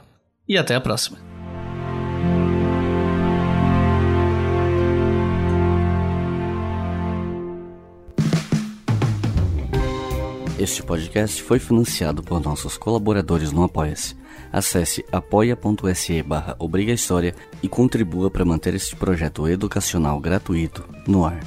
e 0.48 0.56
até 0.56 0.76
a 0.76 0.80
próxima. 0.80 1.18
Este 10.56 10.80
podcast 10.80 11.42
foi 11.42 11.58
financiado 11.58 12.22
por 12.22 12.40
nossos 12.40 12.78
colaboradores 12.78 13.50
no 13.50 13.64
Apoia-se. 13.64 14.14
Acesse 14.52 15.04
apoia.se 15.10 16.22
barra 16.22 16.56
e 17.60 17.68
contribua 17.68 18.30
para 18.30 18.44
manter 18.44 18.74
este 18.74 18.94
projeto 18.94 19.48
educacional 19.48 20.20
gratuito 20.20 20.84
no 21.08 21.24
ar. 21.24 21.40